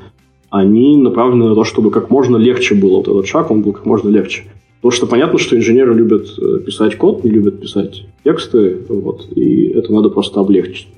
они 0.51 0.97
направлены 0.97 1.49
на 1.49 1.55
то, 1.55 1.65
чтобы 1.65 1.91
как 1.91 2.11
можно 2.11 2.37
легче 2.37 2.75
было 2.75 2.97
вот 2.97 3.09
этот 3.09 3.27
шаг, 3.27 3.51
он 3.51 3.63
был 3.63 3.73
как 3.73 3.85
можно 3.85 4.09
легче. 4.09 4.45
Потому 4.81 4.93
что 4.93 5.07
понятно, 5.07 5.39
что 5.39 5.57
инженеры 5.57 5.95
любят 5.95 6.29
э, 6.39 6.61
писать 6.61 6.97
код, 6.97 7.25
не 7.25 7.31
любят 7.31 7.61
писать 7.61 8.07
тексты, 8.25 8.79
вот, 8.89 9.27
и 9.35 9.69
это 9.71 9.93
надо 9.93 10.09
просто 10.09 10.41
облегчить. 10.41 10.89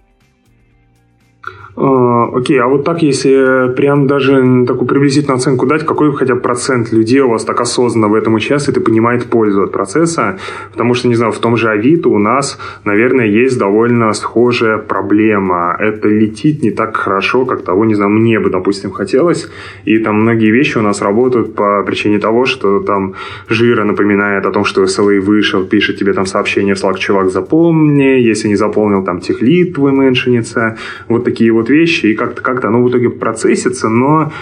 А, 1.82 2.28
окей, 2.34 2.60
а 2.60 2.66
вот 2.66 2.84
так, 2.84 3.02
если 3.02 3.72
прям 3.74 4.06
даже 4.06 4.66
такую 4.66 4.86
приблизительную 4.86 5.36
оценку 5.36 5.66
дать, 5.66 5.86
какой 5.86 6.14
хотя 6.14 6.34
бы 6.34 6.40
процент 6.40 6.92
людей 6.92 7.20
у 7.20 7.30
вас 7.30 7.44
так 7.44 7.58
осознанно 7.60 8.08
в 8.08 8.14
этом 8.14 8.34
участвует 8.34 8.76
и 8.76 8.80
понимает 8.80 9.24
пользу 9.24 9.62
от 9.62 9.72
процесса? 9.72 10.38
Потому 10.72 10.92
что, 10.92 11.08
не 11.08 11.14
знаю, 11.14 11.32
в 11.32 11.38
том 11.38 11.56
же 11.56 11.70
Авито 11.70 12.10
у 12.10 12.18
нас, 12.18 12.58
наверное, 12.84 13.26
есть 13.26 13.58
довольно 13.58 14.12
схожая 14.12 14.76
проблема. 14.76 15.74
Это 15.78 16.08
летит 16.08 16.62
не 16.62 16.70
так 16.70 16.96
хорошо, 16.96 17.46
как 17.46 17.62
того, 17.62 17.86
не 17.86 17.94
знаю, 17.94 18.10
мне 18.10 18.38
бы, 18.40 18.50
допустим, 18.50 18.90
хотелось. 18.90 19.48
И 19.86 19.98
там 19.98 20.20
многие 20.20 20.50
вещи 20.50 20.76
у 20.76 20.82
нас 20.82 21.00
работают 21.00 21.54
по 21.54 21.82
причине 21.82 22.18
того, 22.18 22.44
что 22.44 22.80
там 22.80 23.14
жира 23.48 23.84
напоминает 23.84 24.44
о 24.44 24.50
том, 24.50 24.66
что 24.66 24.82
SLA 24.82 25.18
вышел, 25.20 25.64
пишет 25.64 25.98
тебе 25.98 26.12
там 26.12 26.26
сообщение 26.26 26.74
в 26.74 26.84
Slack, 26.84 26.98
чувак, 26.98 27.30
запомни, 27.30 28.20
если 28.20 28.48
не 28.48 28.56
заполнил, 28.56 29.02
там 29.02 29.20
техлит 29.20 29.74
твой 29.74 29.92
меншинится. 29.92 30.76
Вот 31.08 31.24
такие 31.24 31.50
вот 31.52 31.69
вещи, 31.70 32.06
и 32.06 32.14
как-то 32.14 32.42
как 32.42 32.64
оно 32.64 32.82
в 32.82 32.90
итоге 32.90 33.10
процессится, 33.10 33.88
но 33.88 34.32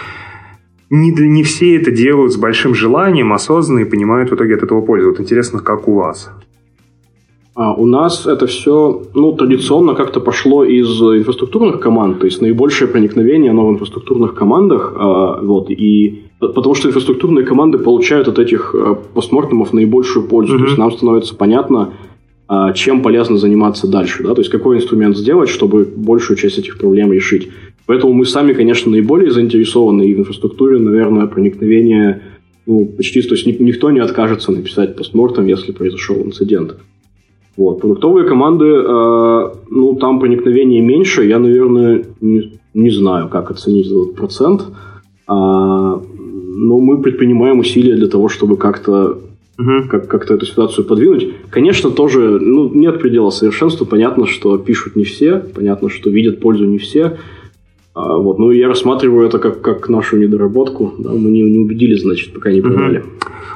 не, 0.91 1.11
не 1.11 1.43
все 1.43 1.77
это 1.77 1.91
делают 1.91 2.33
с 2.33 2.37
большим 2.37 2.75
желанием, 2.75 3.33
осознанно 3.33 3.81
и 3.81 3.85
понимают 3.85 4.31
в 4.31 4.35
итоге 4.35 4.55
от 4.55 4.63
этого 4.63 4.81
пользу. 4.81 5.11
Вот 5.11 5.21
интересно, 5.21 5.61
как 5.61 5.87
у 5.89 5.95
вас? 5.95 6.31
А 7.55 7.75
у 7.75 7.87
нас 7.87 8.25
это 8.25 8.47
все 8.47 9.03
ну, 9.15 9.33
традиционно 9.33 9.95
как-то 9.95 10.21
пошло 10.21 10.63
из 10.63 10.87
инфраструктурных 11.03 11.81
команд, 11.81 12.21
то 12.21 12.27
есть 12.27 12.41
наибольшее 12.41 12.87
проникновение 12.87 13.51
оно 13.51 13.67
в 13.67 13.73
инфраструктурных 13.73 14.35
командах, 14.35 14.95
а, 14.95 15.41
вот, 15.43 15.69
и 15.69 16.23
потому 16.39 16.77
что 16.77 16.89
инфраструктурные 16.89 17.45
команды 17.45 17.79
получают 17.79 18.29
от 18.29 18.39
этих 18.39 18.73
а, 18.77 18.95
постмортемов 18.95 19.73
наибольшую 19.73 20.29
пользу, 20.29 20.55
mm-hmm. 20.55 20.59
то 20.59 20.65
есть 20.67 20.79
нам 20.79 20.93
становится 20.93 21.35
понятно, 21.35 21.95
чем 22.75 23.03
полезно 23.03 23.37
заниматься 23.37 23.87
дальше, 23.87 24.23
да, 24.23 24.35
то 24.35 24.41
есть 24.41 24.51
какой 24.51 24.79
инструмент 24.79 25.17
сделать, 25.17 25.51
чтобы 25.51 25.85
большую 25.85 26.37
часть 26.39 26.59
этих 26.59 26.79
проблем 26.79 27.13
решить. 27.13 27.49
Поэтому 27.87 28.13
мы 28.13 28.25
сами, 28.25 28.53
конечно, 28.53 28.91
наиболее 28.91 29.31
заинтересованы 29.31 30.07
и 30.07 30.15
в 30.15 30.21
инфраструктуре, 30.21 30.79
наверное, 30.79 31.27
проникновение, 31.27 32.23
ну, 32.67 32.87
почти, 32.87 33.23
то 33.23 33.35
есть 33.35 33.47
никто 33.47 33.91
не 33.91 34.01
откажется 34.01 34.53
написать 34.53 34.97
постмортом, 34.97 35.47
если 35.47 35.73
произошел 35.73 36.17
инцидент. 36.17 36.77
Вот. 37.57 37.81
Продуктовые 37.81 38.27
команды, 38.27 38.67
э, 38.67 39.51
ну, 39.71 39.95
там 39.97 40.21
проникновение 40.21 40.81
меньше, 40.81 41.25
я, 41.25 41.39
наверное, 41.39 42.05
не, 42.21 42.61
не 42.73 42.91
знаю, 42.91 43.29
как 43.29 43.51
оценить 43.51 43.87
этот 43.87 44.15
процент, 44.15 44.63
а, 45.27 46.01
но 46.01 46.79
мы 46.79 47.03
предпринимаем 47.03 47.59
усилия 47.59 47.97
для 47.97 48.09
того, 48.09 48.29
чтобы 48.29 48.57
как-то 48.57 49.19
угу. 49.59 49.89
как- 49.89 50.09
как-то 50.09 50.35
эту 50.35 50.47
ситуацию 50.47 50.87
подвинуть. 50.87 51.29
Конечно, 51.51 51.91
тоже 51.91 52.39
ну, 52.41 52.73
нет 52.73 53.01
предела 53.01 53.31
совершенства. 53.31 53.85
Понятно, 53.85 54.27
что 54.27 54.57
пишут 54.59 54.97
не 54.97 55.05
все, 55.05 55.39
понятно, 55.39 55.89
что 55.89 56.11
видят 56.11 56.41
пользу 56.41 56.65
не 56.65 56.79
все. 56.79 57.19
А, 57.95 58.17
вот, 58.17 58.39
ну, 58.39 58.51
я 58.53 58.69
рассматриваю 58.69 59.27
это 59.27 59.39
как, 59.39 59.61
как 59.61 59.89
нашу 59.89 60.19
недоработку. 60.19 60.95
Да, 60.99 61.11
мы 61.11 61.31
не, 61.31 61.43
не 61.43 61.59
убедили, 61.59 61.95
значит, 61.95 62.33
пока 62.33 62.53
не 62.53 62.61
поняли. 62.61 62.99
Угу. 62.99 63.07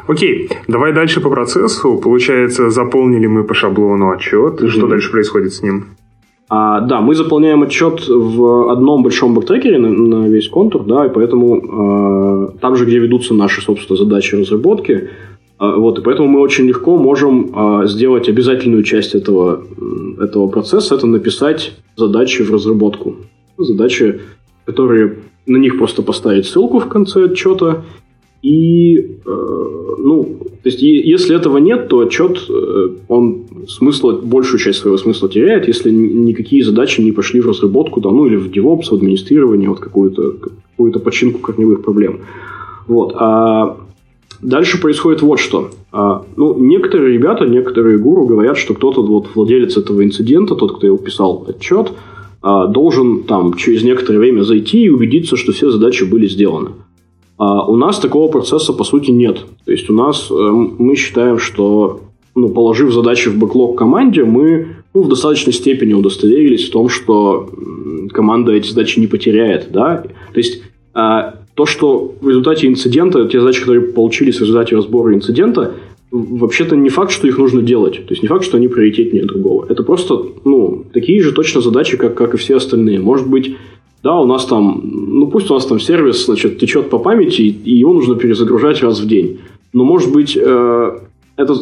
Окей, 0.08 0.48
давай 0.66 0.92
дальше 0.92 1.20
по 1.20 1.30
процессу. 1.30 2.00
Получается, 2.02 2.70
заполнили 2.70 3.26
мы 3.28 3.44
по 3.44 3.54
шаблону 3.54 4.10
отчет. 4.10 4.60
Угу. 4.60 4.68
Что 4.68 4.88
дальше 4.88 5.12
происходит 5.12 5.52
с 5.52 5.62
ним? 5.62 5.84
А, 6.48 6.80
да, 6.80 7.00
мы 7.00 7.14
заполняем 7.14 7.62
отчет 7.62 8.06
в 8.08 8.70
одном 8.70 9.02
большом 9.02 9.32
багтрекере 9.32 9.78
на, 9.78 9.88
на 9.88 10.28
весь 10.28 10.48
контур, 10.48 10.84
да, 10.84 11.06
и 11.06 11.08
поэтому 11.08 12.50
э, 12.52 12.58
там 12.60 12.76
же, 12.76 12.84
где 12.84 12.98
ведутся 12.98 13.32
наши, 13.32 13.62
собственно, 13.62 13.96
задачи 13.96 14.34
разработки, 14.34 15.08
вот, 15.76 15.98
и 15.98 16.02
поэтому 16.02 16.28
мы 16.28 16.40
очень 16.40 16.66
легко 16.66 16.96
можем 16.96 17.50
а, 17.54 17.86
сделать 17.86 18.28
обязательную 18.28 18.82
часть 18.82 19.14
этого, 19.14 19.64
этого 20.20 20.48
процесса, 20.48 20.96
это 20.96 21.06
написать 21.06 21.72
задачи 21.96 22.42
в 22.42 22.52
разработку. 22.52 23.16
Задачи, 23.58 24.20
которые 24.64 25.18
на 25.46 25.58
них 25.58 25.78
просто 25.78 26.02
поставить 26.02 26.46
ссылку 26.46 26.80
в 26.80 26.88
конце 26.88 27.26
отчета. 27.26 27.84
И, 28.42 28.98
э, 28.98 29.30
ну, 29.98 30.38
то 30.62 30.68
есть, 30.68 30.82
если 30.82 31.36
этого 31.36 31.58
нет, 31.58 31.88
то 31.88 32.00
отчет, 32.00 32.44
э, 32.48 32.88
он 33.06 33.44
смысла, 33.68 34.12
большую 34.12 34.58
часть 34.58 34.80
своего 34.80 34.96
смысла 34.96 35.28
теряет, 35.28 35.68
если 35.68 35.90
никакие 35.90 36.64
задачи 36.64 37.00
не 37.00 37.12
пошли 37.12 37.40
в 37.40 37.46
разработку, 37.46 38.00
да, 38.00 38.10
ну, 38.10 38.26
или 38.26 38.34
в 38.36 38.50
DevOps, 38.50 38.90
в 38.90 38.94
администрирование, 38.94 39.68
вот 39.68 39.78
какую-то 39.78 40.32
какую 40.32 40.92
починку 41.00 41.38
корневых 41.38 41.84
проблем. 41.84 42.20
Вот. 42.88 43.14
А 43.16 43.76
Дальше 44.42 44.80
происходит 44.80 45.22
вот 45.22 45.38
что. 45.38 45.70
А, 45.92 46.24
ну, 46.36 46.58
некоторые 46.58 47.14
ребята, 47.14 47.46
некоторые 47.46 47.98
гуру 47.98 48.26
говорят, 48.26 48.58
что 48.58 48.74
кто-то, 48.74 49.02
вот 49.02 49.28
владелец 49.34 49.76
этого 49.76 50.02
инцидента, 50.02 50.56
тот, 50.56 50.76
кто 50.76 50.86
его 50.88 50.98
писал 50.98 51.46
отчет, 51.48 51.92
а, 52.42 52.66
должен 52.66 53.22
там 53.22 53.54
через 53.54 53.84
некоторое 53.84 54.18
время 54.18 54.42
зайти 54.42 54.82
и 54.82 54.88
убедиться, 54.88 55.36
что 55.36 55.52
все 55.52 55.70
задачи 55.70 56.02
были 56.02 56.26
сделаны. 56.26 56.70
А 57.38 57.64
у 57.66 57.76
нас 57.76 58.00
такого 58.00 58.30
процесса, 58.30 58.72
по 58.72 58.82
сути, 58.82 59.12
нет. 59.12 59.44
То 59.64 59.72
есть 59.72 59.88
у 59.88 59.94
нас 59.94 60.28
э, 60.30 60.34
мы 60.34 60.96
считаем, 60.96 61.38
что 61.38 62.00
ну, 62.34 62.48
положив 62.50 62.92
задачи 62.92 63.28
в 63.28 63.38
бэклог 63.38 63.76
команде, 63.76 64.24
мы 64.24 64.76
ну, 64.94 65.02
в 65.02 65.08
достаточной 65.08 65.52
степени 65.52 65.92
удостоверились 65.92 66.68
в 66.68 66.72
том, 66.72 66.88
что 66.88 67.50
команда 68.12 68.52
эти 68.52 68.68
задачи 68.68 69.00
не 69.00 69.06
потеряет. 69.06 69.68
Да? 69.72 70.04
То 70.32 70.38
есть 70.38 70.62
а, 70.94 71.41
то, 71.54 71.66
что 71.66 72.14
в 72.20 72.28
результате 72.28 72.66
инцидента, 72.66 73.26
те 73.28 73.40
задачи, 73.40 73.60
которые 73.60 73.82
получились 73.82 74.38
в 74.38 74.40
результате 74.40 74.76
разбора 74.76 75.14
инцидента, 75.14 75.74
вообще-то 76.10 76.76
не 76.76 76.88
факт, 76.88 77.10
что 77.10 77.26
их 77.26 77.38
нужно 77.38 77.62
делать. 77.62 77.94
То 78.06 78.12
есть 78.12 78.22
не 78.22 78.28
факт, 78.28 78.44
что 78.44 78.56
они 78.56 78.68
приоритетнее 78.68 79.24
другого. 79.24 79.66
Это 79.68 79.82
просто, 79.82 80.22
ну, 80.44 80.84
такие 80.92 81.22
же 81.22 81.32
точно 81.32 81.60
задачи, 81.60 81.96
как, 81.96 82.14
как 82.14 82.34
и 82.34 82.36
все 82.36 82.56
остальные. 82.56 83.00
Может 83.00 83.28
быть, 83.28 83.56
да, 84.02 84.18
у 84.18 84.26
нас 84.26 84.44
там, 84.46 84.82
ну 84.84 85.28
пусть 85.28 85.50
у 85.50 85.54
нас 85.54 85.64
там 85.64 85.78
сервис, 85.78 86.26
значит, 86.26 86.58
течет 86.58 86.90
по 86.90 86.98
памяти, 86.98 87.42
и 87.42 87.74
его 87.74 87.94
нужно 87.94 88.16
перезагружать 88.16 88.82
раз 88.82 89.00
в 89.00 89.06
день. 89.06 89.38
Но 89.72 89.84
может 89.84 90.12
быть, 90.12 90.36
э, 90.36 90.98
это, 91.36 91.54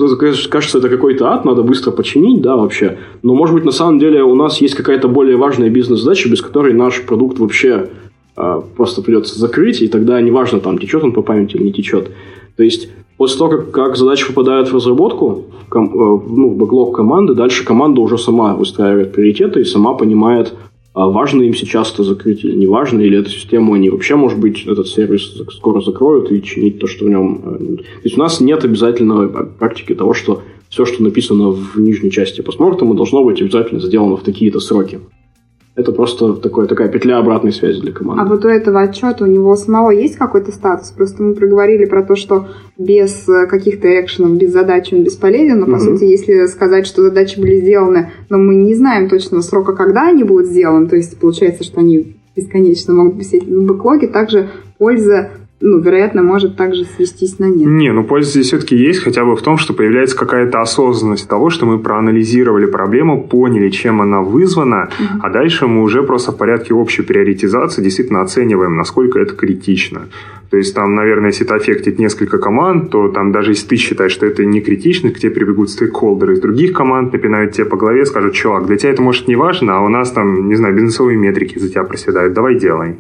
кажется, 0.48 0.78
это 0.78 0.88
какой-то 0.88 1.28
ад, 1.32 1.44
надо 1.44 1.62
быстро 1.62 1.90
починить, 1.90 2.40
да, 2.40 2.56
вообще. 2.56 2.98
Но 3.22 3.34
может 3.34 3.54
быть, 3.54 3.64
на 3.64 3.72
самом 3.72 3.98
деле 3.98 4.22
у 4.22 4.34
нас 4.34 4.60
есть 4.60 4.74
какая-то 4.74 5.06
более 5.06 5.36
важная 5.36 5.70
бизнес-задача, 5.70 6.28
без 6.28 6.40
которой 6.40 6.72
наш 6.72 7.02
продукт 7.02 7.38
вообще 7.38 7.90
просто 8.34 9.02
придется 9.02 9.38
закрыть, 9.38 9.82
и 9.82 9.88
тогда 9.88 10.20
неважно, 10.20 10.60
там, 10.60 10.78
течет 10.78 11.04
он 11.04 11.12
по 11.12 11.22
памяти 11.22 11.56
или 11.56 11.64
не 11.64 11.72
течет. 11.72 12.10
То 12.56 12.62
есть 12.62 12.88
После 13.20 13.36
того, 13.36 13.50
как, 13.50 13.70
как 13.70 13.96
задача 13.96 14.28
попадает 14.28 14.68
в 14.68 14.74
разработку, 14.74 15.44
ком, 15.68 15.88
э, 15.92 16.22
ну, 16.26 16.48
в 16.48 16.56
бэклог 16.56 16.96
команды, 16.96 17.34
дальше 17.34 17.66
команда 17.66 18.00
уже 18.00 18.16
сама 18.16 18.56
выстраивает 18.56 19.12
приоритеты 19.12 19.60
и 19.60 19.64
сама 19.64 19.92
понимает, 19.92 20.54
а 20.94 21.06
важно 21.06 21.42
им 21.42 21.54
сейчас 21.54 21.92
это 21.92 22.02
закрыть 22.02 22.44
или 22.44 22.56
не 22.56 22.66
важно, 22.66 23.02
или 23.02 23.18
эту 23.18 23.28
систему 23.28 23.74
они 23.74 23.90
вообще, 23.90 24.16
может 24.16 24.40
быть, 24.40 24.64
этот 24.66 24.88
сервис 24.88 25.34
скоро 25.52 25.82
закроют 25.82 26.32
и 26.32 26.42
чинить 26.42 26.78
то, 26.78 26.86
что 26.86 27.04
в 27.04 27.10
нем... 27.10 27.42
Э, 27.44 27.58
то 27.76 28.04
есть 28.04 28.16
у 28.16 28.20
нас 28.20 28.40
нет 28.40 28.64
обязательной 28.64 29.28
практики 29.28 29.94
того, 29.94 30.14
что 30.14 30.40
все, 30.70 30.86
что 30.86 31.02
написано 31.02 31.50
в 31.50 31.78
нижней 31.78 32.10
части 32.10 32.40
постмортема, 32.40 32.94
должно 32.94 33.22
быть 33.22 33.42
обязательно 33.42 33.82
сделано 33.82 34.16
в 34.16 34.22
такие-то 34.22 34.60
сроки. 34.60 34.98
Это 35.76 35.92
просто 35.92 36.34
такое, 36.34 36.66
такая 36.66 36.88
петля 36.88 37.18
обратной 37.18 37.52
связи 37.52 37.80
для 37.80 37.92
команды. 37.92 38.22
А 38.22 38.26
вот 38.26 38.44
у 38.44 38.48
этого 38.48 38.82
отчета 38.82 39.24
у 39.24 39.28
него 39.28 39.54
самого 39.54 39.90
есть 39.90 40.16
какой-то 40.16 40.50
статус? 40.50 40.90
Просто 40.90 41.22
мы 41.22 41.34
проговорили 41.34 41.84
про 41.84 42.02
то, 42.02 42.16
что 42.16 42.48
без 42.76 43.28
э, 43.28 43.46
каких-то 43.46 43.88
экшенов, 44.00 44.36
без 44.36 44.52
задачи 44.52 44.94
он 44.94 45.04
бесполезен, 45.04 45.60
но, 45.60 45.66
по 45.66 45.72
угу. 45.72 45.80
сути, 45.80 46.04
если 46.04 46.46
сказать, 46.46 46.86
что 46.86 47.02
задачи 47.02 47.38
были 47.38 47.60
сделаны, 47.60 48.10
но 48.28 48.38
мы 48.38 48.56
не 48.56 48.74
знаем 48.74 49.08
точного 49.08 49.42
срока, 49.42 49.72
когда 49.74 50.08
они 50.08 50.24
будут 50.24 50.46
сделаны, 50.46 50.88
то 50.88 50.96
есть 50.96 51.16
получается, 51.18 51.62
что 51.62 51.80
они 51.80 52.16
бесконечно 52.34 52.92
могут 52.92 53.16
висеть 53.16 53.44
в 53.44 53.66
бэклоге, 53.66 54.08
также 54.08 54.48
польза 54.78 55.30
ну, 55.62 55.78
вероятно, 55.80 56.22
может 56.22 56.56
также 56.56 56.86
свестись 56.86 57.38
на 57.38 57.44
нет. 57.44 57.68
Не, 57.68 57.92
ну 57.92 58.02
польза 58.02 58.30
здесь 58.30 58.46
все-таки 58.46 58.76
есть 58.76 59.00
хотя 59.00 59.26
бы 59.26 59.36
в 59.36 59.42
том, 59.42 59.58
что 59.58 59.74
появляется 59.74 60.16
какая-то 60.16 60.60
осознанность 60.60 61.28
того, 61.28 61.50
что 61.50 61.66
мы 61.66 61.78
проанализировали 61.78 62.64
проблему, 62.64 63.28
поняли, 63.28 63.68
чем 63.68 64.00
она 64.00 64.22
вызвана, 64.22 64.88
угу. 64.98 65.20
а 65.22 65.28
дальше 65.28 65.66
мы 65.66 65.82
уже 65.82 66.02
просто 66.02 66.32
в 66.32 66.38
порядке 66.38 66.72
общей 66.72 67.02
приоритизации 67.02 67.82
действительно 67.82 68.22
оцениваем, 68.22 68.76
насколько 68.76 69.18
это 69.18 69.34
критично. 69.34 70.08
То 70.50 70.56
есть 70.56 70.74
там, 70.74 70.94
наверное, 70.94 71.28
если 71.28 71.44
это 71.44 71.56
аффектит 71.56 71.98
несколько 71.98 72.38
команд, 72.38 72.90
то 72.90 73.08
там 73.08 73.30
даже 73.30 73.50
если 73.50 73.68
ты 73.68 73.76
считаешь, 73.76 74.12
что 74.12 74.24
это 74.24 74.46
не 74.46 74.62
критично, 74.62 75.10
к 75.10 75.18
тебе 75.18 75.30
прибегут 75.30 75.68
стейкхолдеры 75.68 76.32
из 76.32 76.40
других 76.40 76.72
команд, 76.72 77.12
напинают 77.12 77.52
тебе 77.52 77.66
по 77.66 77.76
голове, 77.76 78.06
скажут, 78.06 78.32
чувак, 78.32 78.66
для 78.66 78.78
тебя 78.78 78.92
это 78.92 79.02
может 79.02 79.28
не 79.28 79.36
важно, 79.36 79.76
а 79.76 79.80
у 79.82 79.88
нас 79.88 80.10
там, 80.10 80.48
не 80.48 80.56
знаю, 80.56 80.74
бизнесовые 80.74 81.18
метрики 81.18 81.58
за 81.58 81.68
тебя 81.68 81.84
проседают, 81.84 82.32
давай 82.32 82.58
делай. 82.58 82.96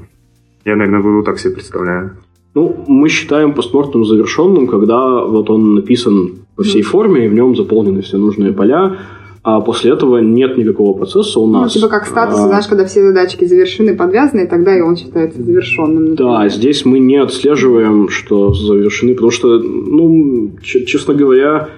Я, 0.66 0.76
наверное, 0.76 1.00
буду 1.00 1.22
так 1.22 1.38
себе 1.38 1.54
представляю. 1.54 2.18
Ну, 2.54 2.84
мы 2.88 3.08
считаем 3.08 3.54
постмортом 3.54 4.04
завершенным, 4.04 4.66
когда 4.66 5.24
вот 5.24 5.50
он 5.50 5.74
написан 5.74 6.40
во 6.56 6.64
всей 6.64 6.82
форме, 6.82 7.26
и 7.26 7.28
в 7.28 7.34
нем 7.34 7.56
заполнены 7.56 8.02
все 8.02 8.18
нужные 8.18 8.52
поля, 8.52 8.96
а 9.42 9.60
после 9.60 9.92
этого 9.92 10.18
нет 10.18 10.58
никакого 10.58 10.96
процесса 10.96 11.40
у 11.40 11.46
ну, 11.46 11.60
нас. 11.60 11.74
Ну, 11.74 11.80
типа 11.80 11.88
как 11.88 12.06
статус, 12.06 12.38
а... 12.40 12.48
знаешь, 12.48 12.66
когда 12.66 12.84
все 12.84 13.02
задачки 13.02 13.44
завершены, 13.44 13.96
подвязаны, 13.96 14.46
тогда 14.46 14.76
и 14.76 14.80
он 14.80 14.96
считается 14.96 15.42
завершенным. 15.42 16.10
Например. 16.10 16.32
Да, 16.32 16.48
здесь 16.48 16.84
мы 16.84 16.98
не 16.98 17.16
отслеживаем, 17.16 18.08
что 18.08 18.52
завершены, 18.52 19.14
потому 19.14 19.30
что, 19.30 19.58
ну, 19.58 20.50
честно 20.62 21.14
говоря, 21.14 21.70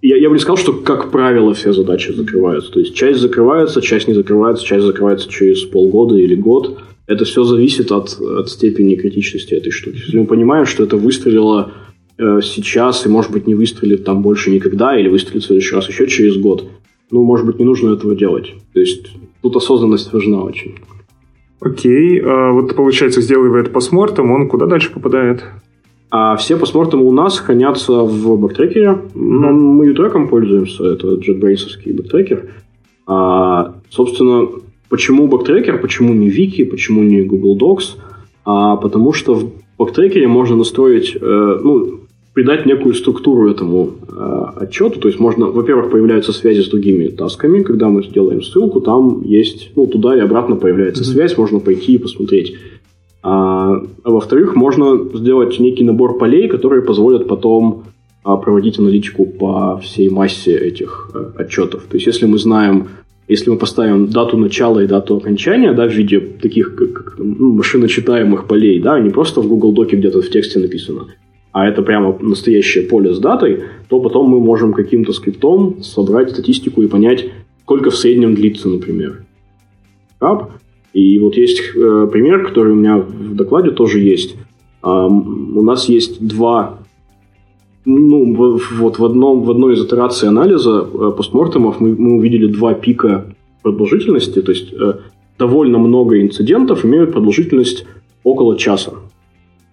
я, 0.00 0.16
я 0.16 0.28
бы 0.28 0.34
не 0.34 0.40
сказал, 0.40 0.56
что, 0.56 0.72
как 0.72 1.10
правило, 1.10 1.52
все 1.52 1.72
задачи 1.72 2.12
закрываются. 2.12 2.72
То 2.72 2.80
есть 2.80 2.94
часть 2.94 3.20
закрывается, 3.20 3.82
часть 3.82 4.06
не 4.06 4.14
закрывается, 4.14 4.64
часть 4.64 4.84
закрывается 4.84 5.28
через 5.28 5.62
полгода 5.62 6.14
или 6.14 6.34
год. 6.34 6.78
Это 7.06 7.24
все 7.24 7.44
зависит 7.44 7.92
от, 7.92 8.18
от 8.20 8.48
степени 8.48 8.94
критичности 8.94 9.54
этой 9.54 9.70
штуки. 9.70 9.96
Если 9.96 10.18
мы 10.18 10.26
понимаем, 10.26 10.64
что 10.64 10.84
это 10.84 10.96
выстрелило 10.96 11.72
э, 12.18 12.40
сейчас 12.42 13.04
и, 13.04 13.08
может 13.08 13.30
быть, 13.30 13.46
не 13.46 13.54
выстрелит 13.54 14.04
там 14.04 14.22
больше 14.22 14.50
никогда, 14.50 14.98
или 14.98 15.08
выстрелит 15.08 15.42
в 15.42 15.46
следующий 15.46 15.74
раз 15.74 15.88
еще 15.88 16.06
через 16.06 16.36
год, 16.36 16.66
ну, 17.10 17.22
может 17.22 17.46
быть, 17.46 17.58
не 17.58 17.64
нужно 17.64 17.92
этого 17.92 18.16
делать. 18.16 18.54
То 18.72 18.80
есть 18.80 19.08
тут 19.42 19.56
осознанность 19.56 20.12
важна 20.12 20.42
очень. 20.42 20.76
Окей, 21.60 22.20
а 22.20 22.52
вот 22.52 22.74
получается, 22.74 23.20
сделав 23.20 23.54
это 23.54 23.70
postmortem, 23.70 24.30
он 24.30 24.48
куда 24.48 24.66
дальше 24.66 24.90
попадает? 24.92 25.44
А 26.10 26.36
все 26.36 26.56
postmortem 26.56 27.00
ы 27.00 27.04
у 27.04 27.12
нас 27.12 27.38
хранятся 27.38 27.92
в 28.02 28.38
багтрекере. 28.38 28.88
Mm-hmm. 29.14 29.50
Мы 29.50 29.86
YouTrack 29.86 30.20
ом 30.20 30.28
пользуемся, 30.28 30.84
это 30.84 31.14
JetBrains 31.14 31.92
багтрекер. 31.92 32.50
А, 33.06 33.74
собственно, 33.90 34.48
Почему 34.88 35.28
багтрекер, 35.28 35.80
почему 35.80 36.14
не 36.14 36.28
Wiki, 36.28 36.64
почему 36.64 37.02
не 37.02 37.22
Google 37.22 37.56
Docs? 37.58 37.96
А 38.44 38.76
потому 38.76 39.12
что 39.12 39.34
в 39.34 39.52
багтрекере 39.78 40.28
можно 40.28 40.56
настроить, 40.56 41.16
э, 41.16 41.60
ну, 41.62 42.00
придать 42.34 42.66
некую 42.66 42.94
структуру 42.94 43.50
этому 43.50 43.92
э, 44.08 44.44
отчету. 44.64 45.00
То 45.00 45.08
есть 45.08 45.20
можно, 45.20 45.46
во-первых, 45.46 45.90
появляются 45.90 46.32
связи 46.32 46.60
с 46.60 46.68
другими 46.68 47.08
тасками. 47.08 47.62
Когда 47.62 47.88
мы 47.88 48.02
сделаем 48.02 48.42
ссылку, 48.42 48.80
там 48.80 49.22
есть, 49.24 49.70
ну, 49.76 49.86
туда 49.86 50.16
и 50.16 50.20
обратно 50.20 50.56
появляется 50.56 51.02
mm-hmm. 51.02 51.14
связь, 51.14 51.38
можно 51.38 51.60
пойти 51.60 51.94
и 51.94 51.98
посмотреть. 51.98 52.54
А, 53.22 53.80
а 54.02 54.10
во-вторых, 54.10 54.54
можно 54.54 54.98
сделать 55.14 55.58
некий 55.58 55.84
набор 55.84 56.18
полей, 56.18 56.48
которые 56.48 56.82
позволят 56.82 57.26
потом 57.26 57.84
а, 58.24 58.36
проводить 58.36 58.78
аналитику 58.78 59.24
по 59.26 59.78
всей 59.78 60.10
массе 60.10 60.56
этих 60.56 61.10
а, 61.14 61.32
отчетов. 61.38 61.84
То 61.88 61.96
есть, 61.96 62.06
если 62.06 62.26
мы 62.26 62.38
знаем 62.38 62.88
если 63.28 63.50
мы 63.50 63.58
поставим 63.58 64.08
дату 64.08 64.36
начала 64.36 64.80
и 64.80 64.86
дату 64.86 65.16
окончания, 65.16 65.72
да, 65.72 65.88
в 65.88 65.92
виде 65.92 66.20
таких 66.20 66.74
как, 66.74 66.92
как, 66.92 67.14
ну, 67.18 67.52
машиночитаемых 67.52 68.46
полей, 68.46 68.80
да, 68.80 69.00
не 69.00 69.10
просто 69.10 69.40
в 69.40 69.48
Google 69.48 69.72
Доке 69.72 69.96
где-то 69.96 70.20
в 70.20 70.28
тексте 70.28 70.58
написано, 70.58 71.06
а 71.52 71.68
это 71.68 71.82
прямо 71.82 72.18
настоящее 72.20 72.84
поле 72.84 73.14
с 73.14 73.18
датой, 73.18 73.64
то 73.88 74.00
потом 74.00 74.28
мы 74.28 74.40
можем 74.40 74.72
каким-то 74.72 75.12
скриптом 75.12 75.82
собрать 75.82 76.30
статистику 76.30 76.82
и 76.82 76.88
понять, 76.88 77.26
сколько 77.62 77.90
в 77.90 77.96
среднем 77.96 78.34
длится, 78.34 78.68
например. 78.68 79.24
И 80.92 81.18
вот 81.18 81.36
есть 81.36 81.60
э, 81.74 82.08
пример, 82.10 82.46
который 82.46 82.72
у 82.72 82.76
меня 82.76 82.98
в 82.98 83.34
докладе 83.34 83.70
тоже 83.70 84.00
есть. 84.00 84.36
Э, 84.82 84.88
у 84.88 85.62
нас 85.62 85.88
есть 85.88 86.24
два 86.24 86.78
ну, 87.84 88.34
вот 88.34 88.98
в, 88.98 89.04
одном, 89.04 89.42
в 89.42 89.50
одной 89.50 89.74
из 89.74 89.84
итераций 89.84 90.28
анализа 90.28 90.86
э, 90.92 91.12
постмортемов 91.16 91.80
мы, 91.80 91.94
мы 91.96 92.16
увидели 92.16 92.46
два 92.46 92.74
пика 92.74 93.26
продолжительности, 93.62 94.40
то 94.40 94.52
есть 94.52 94.72
э, 94.72 94.94
довольно 95.38 95.78
много 95.78 96.20
инцидентов 96.20 96.84
имеют 96.84 97.12
продолжительность 97.12 97.86
около 98.22 98.56
часа. 98.56 98.92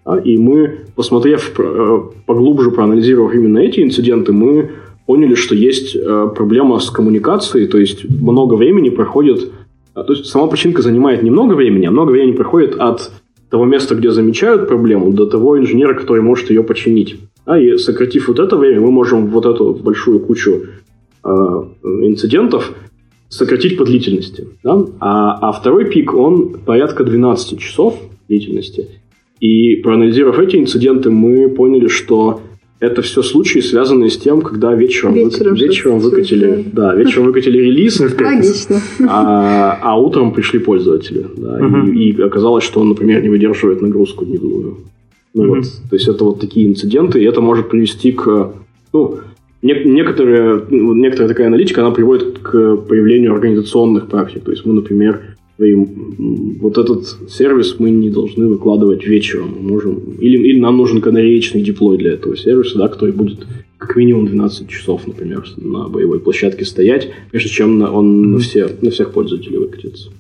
Да? 0.06 0.18
И 0.18 0.38
мы, 0.38 0.80
посмотрев 0.96 1.54
э, 1.58 2.00
поглубже, 2.26 2.72
проанализировав 2.72 3.34
именно 3.34 3.60
эти 3.60 3.82
инциденты, 3.82 4.34
мы 4.34 4.72
поняли, 5.06 5.36
что 5.36 5.56
есть 5.56 5.96
э, 5.96 6.28
проблема 6.36 6.80
с 6.80 6.90
коммуникацией, 6.90 7.68
то 7.68 7.78
есть 7.78 8.10
много 8.10 8.56
времени 8.56 8.90
проходит, 8.90 9.52
э, 9.96 10.04
то 10.04 10.14
есть 10.14 10.26
сама 10.26 10.48
починка 10.48 10.82
занимает 10.82 11.24
немного 11.24 11.54
времени, 11.54 11.86
а 11.86 11.92
много 11.92 12.12
времени 12.12 12.36
проходит 12.36 12.76
от 12.78 13.12
того 13.50 13.66
места, 13.66 13.96
где 13.96 14.12
замечают 14.12 14.68
проблему, 14.68 15.12
до 15.12 15.26
того 15.26 15.60
инженера, 15.60 15.94
который 15.94 16.24
может 16.24 16.50
ее 16.50 16.64
починить. 16.64 17.18
А 17.46 17.60
и 17.60 17.78
сократив 17.78 18.28
вот 18.28 18.40
это 18.40 18.56
время, 18.56 18.82
мы 18.82 18.92
можем 18.92 19.28
вот 19.28 19.46
эту 19.46 19.74
большую 19.74 20.20
кучу 20.20 20.64
э, 21.24 21.28
инцидентов 21.30 22.72
сократить 23.30 23.78
по 23.78 23.86
длительности. 23.86 24.48
Да? 24.64 24.86
А, 25.00 25.50
а 25.50 25.52
второй 25.52 25.86
пик, 25.86 26.14
он 26.14 26.60
порядка 26.66 27.04
12 27.04 27.60
часов 27.60 27.98
длительности. 28.28 28.88
И 29.40 29.78
проанализировав 29.78 30.40
эти 30.40 30.58
инциденты, 30.58 31.10
мы 31.10 31.50
поняли, 31.50 31.88
что 31.88 32.42
это 32.80 33.02
все 33.02 33.22
случаи, 33.22 33.60
связанные 33.60 34.10
с 34.10 34.18
тем, 34.18 34.42
когда 34.42 34.74
вечером, 34.74 35.14
вечером, 35.14 35.54
вык... 35.54 35.62
вечером 35.62 36.00
выкатили, 36.00 36.66
да, 36.74 36.96
вечером 36.96 37.26
выкатили 37.26 37.58
релиз, 37.60 38.00
Логично. 38.00 38.82
А, 39.08 39.80
а 39.82 40.00
утром 40.00 40.34
пришли 40.34 40.60
пользователи. 40.60 41.26
Да, 41.38 41.60
угу. 41.64 41.92
и, 41.92 42.12
и 42.12 42.22
оказалось, 42.22 42.64
что 42.64 42.82
он, 42.82 42.90
например, 42.90 43.22
не 43.22 43.30
выдерживает 43.30 43.82
нагрузку 43.82 44.26
дневную. 44.26 44.78
Ну, 45.34 45.44
mm-hmm. 45.44 45.48
вот, 45.48 45.64
то 45.90 45.96
есть 45.96 46.08
это 46.08 46.24
вот 46.24 46.40
такие 46.40 46.68
инциденты, 46.68 47.22
и 47.22 47.26
это 47.26 47.42
может 47.42 47.70
привести 47.70 48.12
к... 48.12 48.54
Ну, 48.92 49.20
не, 49.62 49.76
некоторые, 49.86 50.66
ну, 50.70 50.94
некоторая 50.94 51.30
такая 51.30 51.48
аналитика, 51.48 51.82
она 51.82 51.92
приводит 51.92 52.40
к 52.40 52.78
появлению 52.78 53.34
организационных 53.34 54.08
практик. 54.08 54.44
То 54.44 54.52
есть 54.52 54.66
мы, 54.66 54.74
например, 54.74 55.22
говорим, 55.58 56.58
вот 56.60 56.78
этот 56.78 57.06
сервис 57.30 57.76
мы 57.78 57.92
не 57.92 58.10
должны 58.10 58.48
выкладывать 58.48 59.06
вечером. 59.06 59.56
Мы 59.60 59.70
можем, 59.70 60.00
или, 60.20 60.38
или 60.38 60.60
нам 60.60 60.78
нужен 60.78 61.02
канареечный 61.02 61.62
диплой 61.62 61.98
для 61.98 62.14
этого 62.14 62.36
сервиса, 62.36 62.80
да, 62.80 62.88
который 62.88 63.14
будет 63.14 63.46
как 63.78 63.96
минимум 63.96 64.28
12 64.28 64.68
часов, 64.68 65.08
например, 65.08 65.46
на 65.58 65.88
боевой 65.88 66.20
площадке 66.20 66.66
стоять, 66.66 67.10
прежде 67.32 67.50
чем 67.50 67.82
он 67.82 68.24
mm-hmm. 68.24 68.28
на, 68.28 68.40
все, 68.40 68.70
на 68.82 68.90
всех 68.90 69.12
пользователей 69.12 69.58
выкатится. 69.58 70.12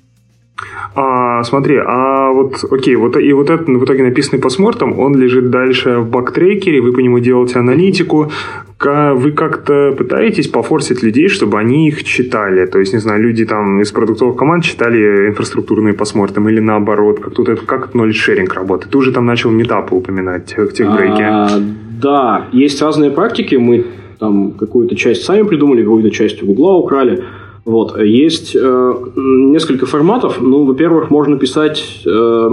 А, 0.93 1.43
смотри, 1.43 1.77
а 1.77 2.31
вот, 2.31 2.63
окей, 2.69 2.95
вот 2.95 3.17
и 3.17 3.33
вот 3.33 3.49
этот 3.49 3.67
в 3.67 3.85
итоге 3.85 4.03
написанный 4.03 4.41
постмортом, 4.41 4.99
он 4.99 5.15
лежит 5.15 5.49
дальше 5.49 5.99
в 5.99 6.09
бактрекере, 6.09 6.81
вы 6.81 6.91
по 6.91 6.99
нему 6.99 7.19
делаете 7.19 7.59
аналитику, 7.59 8.31
вы 8.79 9.31
как-то 9.31 9.93
пытаетесь 9.97 10.47
пофорсить 10.47 11.03
людей, 11.03 11.27
чтобы 11.27 11.59
они 11.59 11.87
их 11.87 12.03
читали? 12.03 12.65
То 12.65 12.79
есть, 12.79 12.93
не 12.93 12.99
знаю, 12.99 13.21
люди 13.21 13.45
там 13.45 13.79
из 13.81 13.91
продуктовых 13.91 14.35
команд 14.35 14.63
читали 14.63 15.29
инфраструктурные 15.29 15.93
постмортом 15.93 16.49
или 16.49 16.59
наоборот, 16.59 17.19
как 17.19 17.33
тут 17.33 17.49
это, 17.49 17.65
как 17.65 17.93
ноль-шеринг 17.93 18.53
работает? 18.53 18.91
Ты 18.91 18.97
уже 18.97 19.11
там 19.11 19.25
начал 19.25 19.51
метапы 19.51 19.95
упоминать 19.95 20.57
в 20.57 20.73
техбрейке. 20.73 21.23
А, 21.23 21.49
да, 22.01 22.47
есть 22.51 22.81
разные 22.81 23.11
практики, 23.11 23.55
мы 23.55 23.85
там 24.19 24.51
какую-то 24.51 24.95
часть 24.95 25.23
сами 25.23 25.43
придумали, 25.43 25.83
какую-то 25.83 26.11
часть 26.11 26.43
у 26.43 26.47
Гугла 26.47 26.73
украли. 26.73 27.23
Вот. 27.63 27.99
Есть 27.99 28.55
э, 28.55 28.93
несколько 29.15 29.85
форматов. 29.85 30.41
Ну, 30.41 30.65
во-первых, 30.65 31.11
можно 31.11 31.37
писать 31.37 32.01
э, 32.05 32.49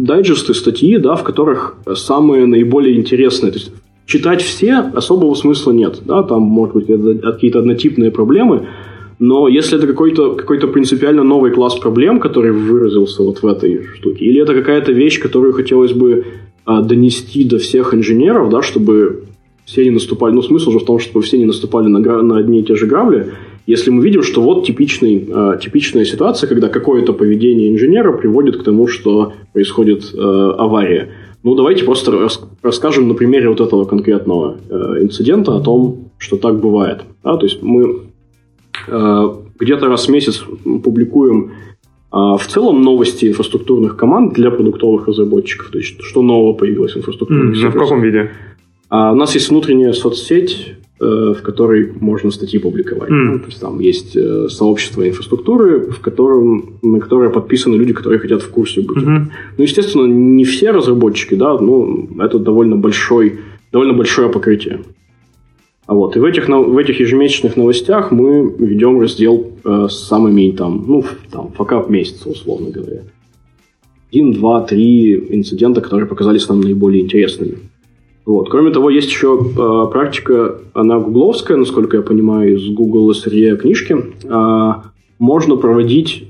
дайджесты, 0.00 0.54
статьи, 0.54 0.98
да, 0.98 1.16
в 1.16 1.22
которых 1.22 1.76
самые 1.94 2.46
наиболее 2.46 2.96
интересные, 2.96 3.52
то 3.52 3.58
есть 3.58 3.72
читать 4.04 4.42
все 4.42 4.74
особого 4.74 5.34
смысла 5.34 5.72
нет. 5.72 6.00
Да? 6.04 6.22
Там, 6.22 6.42
может 6.42 6.74
быть, 6.74 7.22
какие-то 7.22 7.60
однотипные 7.60 8.10
проблемы, 8.10 8.66
но 9.18 9.48
если 9.48 9.78
это 9.78 9.86
какой-то 9.86 10.34
какой 10.34 10.60
принципиально 10.60 11.24
новый 11.24 11.50
класс 11.50 11.76
проблем, 11.76 12.20
который 12.20 12.52
выразился 12.52 13.22
вот 13.22 13.42
в 13.42 13.46
этой 13.46 13.84
штуке, 13.96 14.24
или 14.24 14.40
это 14.40 14.54
какая-то 14.54 14.92
вещь, 14.92 15.20
которую 15.20 15.52
хотелось 15.52 15.92
бы 15.92 16.24
а, 16.64 16.82
донести 16.82 17.44
до 17.44 17.58
всех 17.58 17.94
инженеров, 17.94 18.48
да, 18.50 18.62
чтобы 18.62 19.24
все 19.64 19.84
не 19.84 19.90
наступали, 19.90 20.34
ну, 20.34 20.42
смысл 20.42 20.70
же 20.70 20.78
в 20.78 20.84
том, 20.84 20.98
чтобы 20.98 21.22
все 21.22 21.36
не 21.36 21.46
наступали 21.46 21.88
на, 21.88 21.98
на 21.98 22.38
одни 22.38 22.60
и 22.60 22.62
те 22.62 22.76
же 22.76 22.86
грабли, 22.86 23.32
если 23.68 23.90
мы 23.90 24.02
видим, 24.02 24.22
что 24.22 24.40
вот 24.40 24.64
типичный, 24.64 25.28
э, 25.28 25.58
типичная 25.60 26.06
ситуация, 26.06 26.48
когда 26.48 26.68
какое-то 26.68 27.12
поведение 27.12 27.68
инженера 27.68 28.12
приводит 28.16 28.56
к 28.56 28.64
тому, 28.64 28.86
что 28.88 29.34
происходит 29.52 30.14
э, 30.14 30.54
авария. 30.58 31.10
Ну, 31.42 31.54
давайте 31.54 31.84
просто 31.84 32.12
рас, 32.12 32.40
расскажем 32.62 33.08
на 33.08 33.14
примере 33.14 33.50
вот 33.50 33.60
этого 33.60 33.84
конкретного 33.84 34.56
э, 34.70 35.02
инцидента 35.02 35.54
о 35.54 35.60
том, 35.60 36.10
что 36.16 36.38
так 36.38 36.58
бывает. 36.60 37.02
Да? 37.22 37.36
То 37.36 37.44
есть 37.44 37.62
мы 37.62 38.04
э, 38.88 39.28
где-то 39.58 39.88
раз 39.88 40.06
в 40.06 40.10
месяц 40.12 40.42
публикуем 40.82 41.50
э, 42.10 42.16
в 42.16 42.46
целом 42.48 42.80
новости 42.80 43.26
инфраструктурных 43.26 43.96
команд 43.96 44.32
для 44.32 44.50
продуктовых 44.50 45.08
разработчиков. 45.08 45.68
То 45.68 45.76
есть, 45.76 46.00
что 46.00 46.22
нового 46.22 46.54
появилось 46.54 46.94
в 46.94 46.98
инфраструктурных 47.00 47.62
mm, 47.62 47.68
В 47.68 47.78
каком 47.78 48.00
виде? 48.00 48.30
А 48.88 49.12
у 49.12 49.14
нас 49.14 49.34
есть 49.34 49.50
внутренняя 49.50 49.92
соцсеть, 49.92 50.74
в 51.00 51.42
которой 51.42 51.92
можно 52.00 52.30
статьи 52.30 52.58
публиковать. 52.58 53.10
Mm. 53.10 53.32
Ну, 53.32 53.38
то 53.38 53.46
есть 53.46 53.60
там 53.60 53.78
есть 53.80 54.16
э, 54.16 54.48
сообщество 54.48 55.08
инфраструктуры, 55.08 55.90
в 55.90 56.00
котором, 56.00 56.78
на 56.82 56.98
которое 56.98 57.30
подписаны 57.30 57.76
люди, 57.76 57.92
которые 57.92 58.18
хотят 58.18 58.42
в 58.42 58.48
курсе 58.50 58.80
быть. 58.80 58.98
Mm-hmm. 58.98 59.22
Ну, 59.58 59.64
естественно, 59.64 60.06
не 60.06 60.44
все 60.44 60.72
разработчики, 60.72 61.34
да, 61.34 61.56
но 61.58 62.06
это 62.18 62.38
довольно 62.38 62.76
большой, 62.76 63.38
довольно 63.72 63.94
большое 63.94 64.28
покрытие. 64.28 64.80
А 65.86 65.94
вот, 65.94 66.16
и 66.16 66.20
в 66.20 66.24
этих, 66.24 66.48
в 66.48 66.76
этих 66.76 67.00
ежемесячных 67.00 67.56
новостях 67.56 68.10
мы 68.10 68.52
ведем 68.58 69.00
раздел 69.00 69.52
э, 69.64 69.86
с 69.88 70.06
самыми 70.06 70.50
там, 70.50 70.84
ну, 70.86 71.04
там, 71.30 71.52
факап 71.52 71.88
месяца, 71.88 72.28
условно 72.28 72.70
говоря. 72.70 73.04
Один, 74.12 74.32
два, 74.32 74.62
три 74.62 75.14
инцидента, 75.14 75.80
которые 75.80 76.06
показались 76.06 76.48
нам 76.48 76.60
наиболее 76.60 77.02
интересными. 77.02 77.67
Вот. 78.28 78.50
Кроме 78.50 78.70
того, 78.70 78.90
есть 78.90 79.08
еще 79.08 79.40
э, 79.40 79.90
практика, 79.90 80.56
она 80.74 80.98
гугловская, 80.98 81.56
насколько 81.56 81.96
я 81.96 82.02
понимаю, 82.02 82.56
из 82.56 82.68
Google 82.74 83.10
SRE 83.12 83.56
книжки. 83.56 83.96
Э, 84.24 84.82
можно 85.18 85.56
проводить 85.56 86.28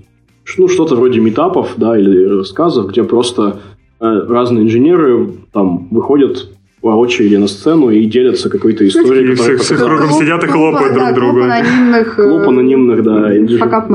ну, 0.58 0.68
что-то 0.68 0.94
вроде 0.94 1.18
метапов 1.18 1.72
да, 1.76 1.98
или 1.98 2.24
рассказов, 2.24 2.90
где 2.90 3.02
просто 3.02 3.56
э, 4.00 4.04
разные 4.28 4.64
инженеры 4.64 5.30
там 5.52 5.88
выходят 5.90 6.48
по 6.82 6.90
очереди 6.90 7.34
на 7.34 7.48
сцену 7.48 7.90
и 7.90 8.04
делятся 8.04 8.48
какой-то 8.48 8.86
историей. 8.86 9.32
И 9.32 9.34
все, 9.34 9.56
все 9.56 9.74
кругом 9.74 10.10
сидят 10.10 10.44
и 10.44 10.46
хлопают 10.46 10.94
друг 10.94 11.14
другу. 11.14 11.40
Клуб 11.40 11.50
анонимных... 11.50 12.14
Клуб 12.14 12.48
анонимных, 12.48 13.02
да. 13.02 13.58
Факап 13.58 13.90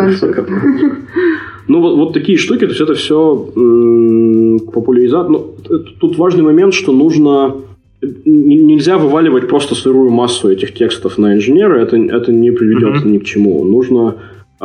Ну, 1.69 1.79
вот, 1.79 1.95
вот 1.95 2.13
такие 2.13 2.37
штуки, 2.37 2.65
то 2.65 2.73
есть 2.73 2.81
это 2.81 2.95
все 2.95 3.49
популяризация. 4.73 5.29
Ну, 5.29 5.55
тут 6.01 6.17
важный 6.17 6.43
момент, 6.43 6.73
что 6.73 6.91
нужно 6.91 7.55
нельзя 8.25 8.97
вываливать 8.97 9.47
просто 9.47 9.75
сырую 9.75 10.09
массу 10.11 10.49
этих 10.49 10.73
текстов 10.73 11.17
на 11.17 11.33
инженера, 11.33 11.79
это, 11.79 11.97
это 11.97 12.31
не 12.31 12.51
приведет 12.51 13.03
mm-hmm. 13.03 13.09
ни 13.09 13.17
к 13.19 13.23
чему. 13.23 13.63
Нужно 13.63 14.15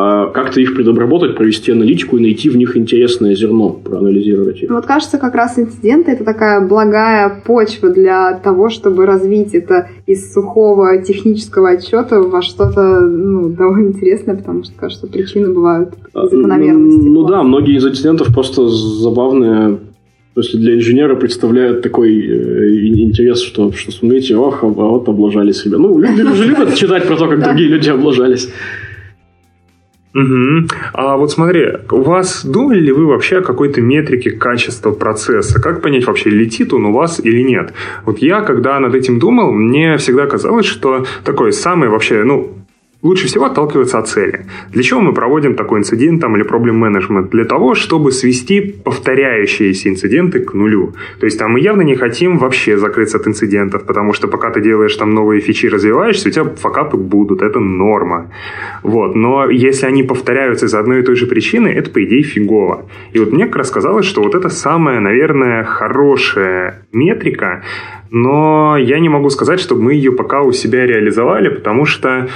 а, 0.01 0.27
как-то 0.29 0.61
их 0.61 0.77
предобработать, 0.77 1.35
провести 1.35 1.73
аналитику 1.73 2.19
и 2.19 2.21
найти 2.21 2.49
в 2.49 2.57
них 2.57 2.77
интересное 2.77 3.35
зерно, 3.35 3.71
проанализировать 3.71 4.63
их. 4.63 4.71
Вот 4.71 4.87
кажется, 4.87 5.19
как 5.19 5.35
раз 5.35 5.59
инциденты— 5.59 6.11
это 6.13 6.23
такая 6.23 6.65
благая 6.65 7.43
почва 7.45 7.89
для 7.89 8.35
того, 8.35 8.69
чтобы 8.69 9.07
развить 9.07 9.57
это 9.57 9.89
из 10.07 10.33
сухого 10.33 11.03
технического 11.03 11.71
отчета 11.71 12.21
во 12.21 12.43
что-то 12.43 13.01
ну, 13.01 13.49
довольно 13.49 13.89
интересное, 13.89 14.37
потому 14.37 14.63
что, 14.63 14.73
кажется, 14.77 15.09
причины 15.09 15.53
бывают 15.53 15.95
а, 16.15 16.29
закономерности. 16.29 17.09
Ну, 17.09 17.23
ну 17.23 17.25
да, 17.27 17.43
многие 17.43 17.77
из 17.77 17.85
инцидентов 17.85 18.33
просто 18.33 18.69
забавные 18.69 19.79
если 20.39 20.59
для 20.59 20.75
инженера 20.77 21.15
представляют 21.15 21.83
такой 21.83 22.11
э, 22.19 22.87
интерес, 22.87 23.43
что, 23.43 23.73
что 23.73 23.93
смотрите, 23.93 24.37
ох, 24.37 24.63
а 24.63 24.67
вот 24.67 25.09
облажались 25.09 25.63
себя. 25.63 25.79
Ну, 25.79 25.99
люди 25.99 26.23
же 26.35 26.45
любят 26.47 26.75
читать 26.75 27.07
про 27.07 27.17
то, 27.17 27.29
как 27.29 27.43
другие 27.43 27.69
люди 27.69 27.91
облажались. 27.91 28.49
Угу. 30.15 30.69
А 30.95 31.17
вот 31.17 31.31
смотри, 31.31 31.67
у 31.91 32.01
вас 32.01 32.45
думали 32.45 32.81
ли 32.81 32.93
вы 32.93 33.07
вообще 33.07 33.39
о 33.39 33.43
какой-то 33.43 33.81
метрике 33.81 34.31
качества 34.31 34.91
процесса? 34.91 35.61
Как 35.61 35.83
понять 35.83 36.07
вообще, 36.07 36.31
летит 36.31 36.73
он 36.73 36.87
у 36.87 36.93
вас 36.93 37.21
или 37.23 37.43
нет? 37.43 37.73
Вот 38.05 38.19
я, 38.19 38.41
когда 38.41 38.81
над 38.81 38.95
этим 38.95 39.19
думал, 39.19 39.53
мне 39.53 39.97
всегда 39.99 40.27
казалось, 40.27 40.67
что 40.67 41.05
такой 41.25 41.53
самый 41.53 41.89
вообще, 41.89 42.25
ну, 42.25 42.58
Лучше 43.01 43.29
всего 43.29 43.45
отталкиваться 43.45 43.99
от 44.01 44.09
цели. 44.09 44.47
Для 44.73 44.83
чего 44.83 45.01
мы 45.01 45.15
проводим 45.15 45.55
такой 45.55 45.79
инцидент 45.79 46.21
там, 46.21 46.35
или 46.35 46.43
проблем 46.43 46.79
менеджмент? 46.79 47.31
Для 47.31 47.45
того, 47.45 47.77
чтобы 47.77 48.11
свести 48.11 48.61
повторяющиеся 48.61 49.89
инциденты 49.89 50.41
к 50.41 50.53
нулю. 50.53 50.95
То 51.21 51.27
есть 51.27 51.39
там 51.39 51.53
мы 51.53 51.61
явно 51.61 51.83
не 51.83 51.95
хотим 51.95 52.39
вообще 52.39 52.77
закрыться 52.77 53.19
от 53.19 53.29
инцидентов, 53.29 53.85
потому 53.87 54.15
что 54.15 54.27
пока 54.27 54.51
ты 54.51 54.61
делаешь 54.61 54.97
там 54.97 55.15
новые 55.15 55.41
фичи, 55.41 55.69
развиваешься, 55.69 56.29
у 56.29 56.33
тебя 56.33 56.45
факапы 56.57 56.97
будут, 56.97 57.41
это 57.41 57.61
норма. 57.61 58.33
Вот. 58.83 59.15
Но 59.15 59.49
если 59.49 59.87
они 59.87 60.03
повторяются 60.03 60.67
из 60.67 60.75
одной 60.75 61.01
и 61.01 61.03
той 61.05 61.15
же 61.15 61.27
причины, 61.29 61.69
это, 61.69 61.91
по 61.91 62.03
идее, 62.03 62.25
фигово. 62.25 62.87
И 63.13 63.21
вот 63.21 63.33
мне 63.33 63.47
как 63.47 63.57
раз 63.57 63.71
казалось, 63.71 64.07
что 64.07 64.23
вот 64.23 64.35
это 64.35 64.49
самая, 64.49 64.99
наверное, 64.99 65.63
хорошая 65.63 66.83
метрика, 66.93 67.63
но 68.11 68.77
я 68.77 68.99
не 68.99 69.09
могу 69.09 69.31
сказать, 69.31 69.61
чтобы 69.61 69.83
мы 69.83 69.95
ее 69.95 70.11
пока 70.11 70.43
у 70.43 70.51
себя 70.51 70.85
реализовали, 70.85 71.49
потому 71.49 71.85
что 71.85 72.29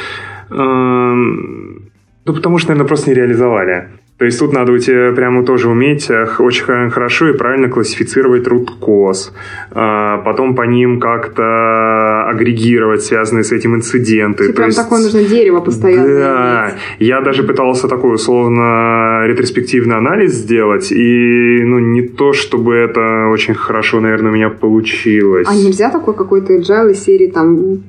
ну, 0.54 2.34
потому 2.34 2.58
что, 2.58 2.68
наверное, 2.70 2.88
просто 2.88 3.10
не 3.10 3.14
реализовали. 3.16 3.88
То 4.22 4.26
есть 4.26 4.38
тут 4.38 4.52
надо 4.52 4.70
у 4.70 4.78
тебя 4.78 5.10
прямо 5.12 5.44
тоже 5.44 5.68
уметь 5.68 6.08
э, 6.08 6.28
очень 6.38 6.90
хорошо 6.90 7.30
и 7.30 7.36
правильно 7.36 7.68
классифицировать 7.68 8.46
руткоз, 8.46 9.32
а, 9.72 10.18
потом 10.18 10.54
по 10.54 10.62
ним 10.62 11.00
как-то 11.00 12.28
агрегировать 12.28 13.02
связанные 13.02 13.42
с 13.42 13.50
этим 13.50 13.74
инциденты. 13.74 14.44
Типа 14.44 14.56
прям 14.56 14.68
есть... 14.68 14.78
такое 14.78 15.00
нужно 15.00 15.24
дерево 15.24 15.58
постоянно 15.58 16.06
Да, 16.06 16.70
иметь. 16.70 16.80
я 17.00 17.20
даже 17.20 17.42
пытался 17.42 17.88
такой 17.88 18.14
условно 18.14 19.26
ретроспективный 19.26 19.96
анализ 19.96 20.34
сделать, 20.34 20.92
и 20.92 21.64
ну 21.64 21.80
не 21.80 22.02
то, 22.02 22.32
чтобы 22.32 22.76
это 22.76 23.26
очень 23.32 23.54
хорошо, 23.54 23.98
наверное, 23.98 24.30
у 24.30 24.34
меня 24.34 24.50
получилось. 24.50 25.48
А 25.50 25.54
нельзя 25.56 25.90
такой 25.90 26.14
какой-то 26.14 26.52
agile 26.52 26.94
серии 26.94 27.26
там 27.26 27.82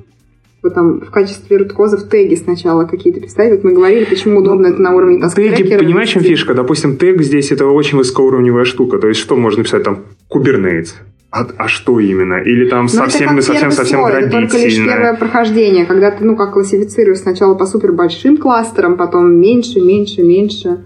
там 0.70 1.00
в 1.00 1.10
качестве 1.10 1.56
руткозов 1.56 2.08
теги 2.08 2.34
сначала 2.34 2.84
какие-то 2.84 3.20
писать. 3.20 3.50
Вот 3.50 3.64
мы 3.64 3.72
говорили, 3.72 4.04
почему 4.04 4.40
удобно 4.40 4.68
это 4.68 4.80
на 4.80 4.94
уровне 4.94 5.20
тасктрекера. 5.20 5.56
Теги, 5.56 5.76
понимаешь, 5.76 6.10
чем 6.10 6.22
фишка? 6.22 6.54
Допустим, 6.54 6.96
тег 6.96 7.20
здесь 7.22 7.52
это 7.52 7.66
очень 7.66 7.98
высокоуровневая 7.98 8.64
штука. 8.64 8.98
То 8.98 9.08
есть 9.08 9.20
что 9.20 9.36
можно 9.36 9.62
писать 9.62 9.82
там? 9.82 10.04
Kubernetes. 10.30 10.94
А, 11.30 11.48
а 11.58 11.66
что 11.66 11.98
именно? 11.98 12.34
Или 12.34 12.68
там 12.68 12.88
совсем, 12.88 13.42
совсем, 13.42 13.72
совсем 13.72 14.00
слой, 14.00 14.12
Это 14.12 14.30
только 14.30 14.56
лишь 14.56 14.76
первое 14.76 15.14
прохождение, 15.14 15.84
когда 15.84 16.12
ты, 16.12 16.24
ну, 16.24 16.36
как 16.36 16.52
классифицируешь 16.52 17.18
сначала 17.18 17.56
по 17.56 17.66
супер 17.66 17.90
большим 17.90 18.36
кластерам, 18.36 18.96
потом 18.96 19.34
меньше, 19.34 19.80
меньше, 19.80 20.22
меньше. 20.22 20.84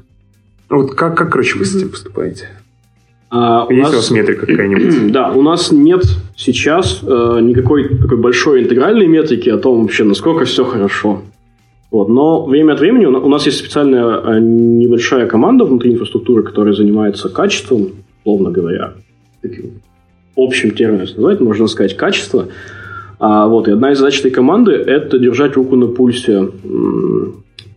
Вот 0.70 0.94
как, 0.94 1.18
как 1.18 1.32
короче, 1.32 1.58
вы 1.58 1.66
с 1.66 1.76
этим 1.76 1.90
поступаете? 1.90 2.48
А, 3.30 3.66
Есть 3.68 3.80
у, 3.80 3.82
нас, 3.82 3.92
у 3.92 3.96
вас 3.96 4.10
метрика 4.10 4.46
какая-нибудь? 4.46 5.12
Да, 5.12 5.32
у 5.32 5.42
нас 5.42 5.70
нет 5.70 6.02
сейчас 6.36 7.00
э, 7.02 7.38
никакой 7.42 7.88
такой 7.98 8.16
большой 8.16 8.62
интегральной 8.62 9.06
метрики 9.06 9.48
о 9.50 9.58
том 9.58 9.82
вообще, 9.82 10.04
насколько 10.04 10.44
все 10.44 10.64
хорошо. 10.64 11.22
Вот. 11.90 12.08
Но 12.08 12.44
время 12.44 12.74
от 12.74 12.80
времени 12.80 13.06
у 13.06 13.28
нас 13.28 13.46
есть 13.46 13.58
специальная 13.58 14.20
э, 14.20 14.40
небольшая 14.40 15.26
команда 15.26 15.64
внутри 15.64 15.92
инфраструктуры, 15.92 16.42
которая 16.42 16.74
занимается 16.74 17.28
качеством, 17.28 17.90
условно 18.24 18.50
говоря, 18.50 18.94
таким 19.42 19.80
общим 20.36 20.70
термином 20.70 21.06
назвать, 21.06 21.40
можно 21.40 21.66
сказать, 21.66 21.96
качество. 21.96 22.48
А, 23.18 23.48
вот, 23.48 23.68
и 23.68 23.72
одна 23.72 23.92
из 23.92 23.98
задач 23.98 24.20
этой 24.20 24.30
команды– 24.30 24.72
это 24.86 25.18
держать 25.18 25.56
руку 25.56 25.76
на 25.76 25.86
пульсе 25.86 26.50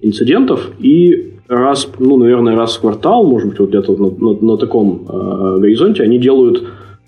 инцидентов 0.01 0.69
и 0.79 1.33
раз, 1.47 1.89
ну, 1.99 2.17
наверное, 2.17 2.55
раз 2.55 2.75
в 2.75 2.81
квартал, 2.81 3.23
может 3.23 3.49
быть, 3.49 3.59
вот 3.59 3.69
где-то 3.69 3.93
на, 3.95 4.09
на, 4.09 4.39
на 4.39 4.57
таком 4.57 5.05
э, 5.07 5.57
горизонте, 5.59 6.03
они 6.03 6.17
делают 6.17 6.63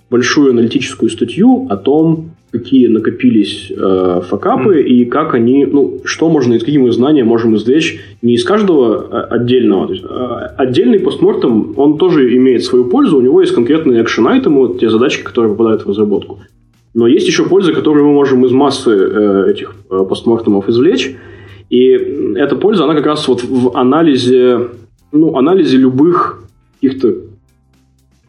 большую 0.09 0.51
аналитическую 0.51 1.09
статью 1.09 1.67
о 1.69 1.77
том, 1.77 2.31
какие 2.51 2.85
накопились 2.87 3.71
э, 3.75 4.21
факапы 4.29 4.81
mm. 4.81 4.83
и 4.83 5.05
как 5.05 5.33
они, 5.33 5.65
ну, 5.65 6.01
что 6.03 6.29
можно, 6.29 6.53
из 6.53 6.59
какие 6.59 6.77
мы 6.77 6.91
знания 6.91 7.23
можем 7.23 7.55
извлечь 7.55 7.99
не 8.21 8.35
из 8.35 8.43
каждого 8.43 9.07
э, 9.09 9.21
отдельного. 9.35 9.87
То 9.87 9.93
есть, 9.93 10.05
э, 10.07 10.55
отдельный 10.57 10.99
постмортем, 10.99 11.73
он 11.77 11.97
тоже 11.97 12.35
имеет 12.35 12.63
свую 12.63 12.85
пользу, 12.85 13.17
у 13.17 13.21
него 13.21 13.41
есть 13.41 13.55
конкретные 13.55 14.03
экшен-айтемы, 14.03 14.67
вот 14.67 14.79
те 14.79 14.89
задачки, 14.89 15.23
которые 15.23 15.53
попадают 15.53 15.85
в 15.85 15.89
разработку. 15.89 16.41
Но 16.93 17.07
есть 17.07 17.27
еще 17.27 17.45
польза, 17.45 17.73
которую 17.73 18.05
мы 18.05 18.13
можем 18.13 18.45
из 18.45 18.51
массы 18.51 18.91
э, 18.91 19.51
этих 19.51 19.73
э, 19.89 20.05
постмортемов 20.07 20.69
извлечь, 20.69 21.15
и 21.69 21.87
эта 22.35 22.55
польза, 22.55 22.83
она 22.83 22.93
как 22.93 23.05
раз 23.05 23.27
вот 23.27 23.43
в 23.43 23.75
анализе, 23.75 24.69
ну, 25.11 25.35
анализе 25.35 25.77
любых 25.77 26.43
каких-то 26.79 27.15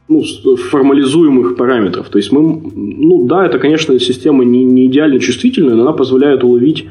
ну, 0.09 0.23
формализуемых 0.57 1.57
параметров. 1.57 2.09
То 2.09 2.19
есть 2.19 2.33
мы, 2.33 2.41
ну 2.43 3.27
да, 3.27 3.47
это, 3.47 3.59
конечно, 3.59 3.99
система 3.99 4.45
не, 4.45 4.65
не 4.65 4.87
идеально 4.87 5.19
чувствительная, 5.19 5.75
но 5.75 5.83
она 5.83 5.93
позволяет 5.93 6.45
уловить 6.45 6.87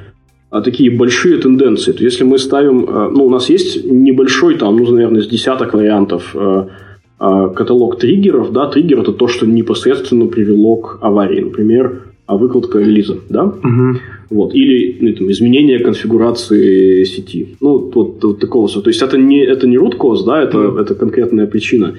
а, 0.50 0.62
такие 0.62 0.92
большие 0.92 1.38
тенденции. 1.38 1.92
То 1.92 2.04
есть, 2.04 2.18
если 2.18 2.24
мы 2.24 2.38
ставим, 2.38 2.86
а, 2.88 3.10
ну, 3.10 3.26
у 3.26 3.30
нас 3.30 3.50
есть 3.50 3.86
небольшой, 3.86 4.56
там, 4.56 4.78
ну, 4.78 4.92
наверное, 4.92 5.22
с 5.22 5.28
десяток 5.28 5.74
вариантов 5.74 6.36
а, 6.36 6.70
каталог 7.18 8.00
триггеров, 8.00 8.52
да, 8.52 8.68
триггер 8.68 9.00
это 9.00 9.14
то, 9.14 9.28
что 9.28 9.46
непосредственно 9.46 10.28
привело 10.28 10.76
к 10.78 10.98
аварии, 11.02 11.42
например, 11.42 12.04
а 12.26 12.38
выкладка 12.38 12.80
релиза, 12.80 13.18
да, 13.30 13.46
угу. 13.46 13.98
вот, 14.30 14.56
или 14.56 14.98
ну, 15.00 15.14
там, 15.14 15.32
изменение 15.32 15.80
конфигурации 15.80 17.04
сети, 17.04 17.56
ну, 17.62 17.92
вот, 17.94 18.24
вот 18.24 18.40
такого, 18.40 18.68
то 18.70 18.90
есть 18.90 19.02
это 19.02 19.18
не, 19.18 19.44
это 19.44 19.68
не 19.68 19.78
root 19.78 19.98
cause, 19.98 20.26
да, 20.26 20.42
это, 20.42 20.60
угу. 20.60 20.78
это 20.78 20.96
конкретная 20.96 21.48
причина, 21.48 21.96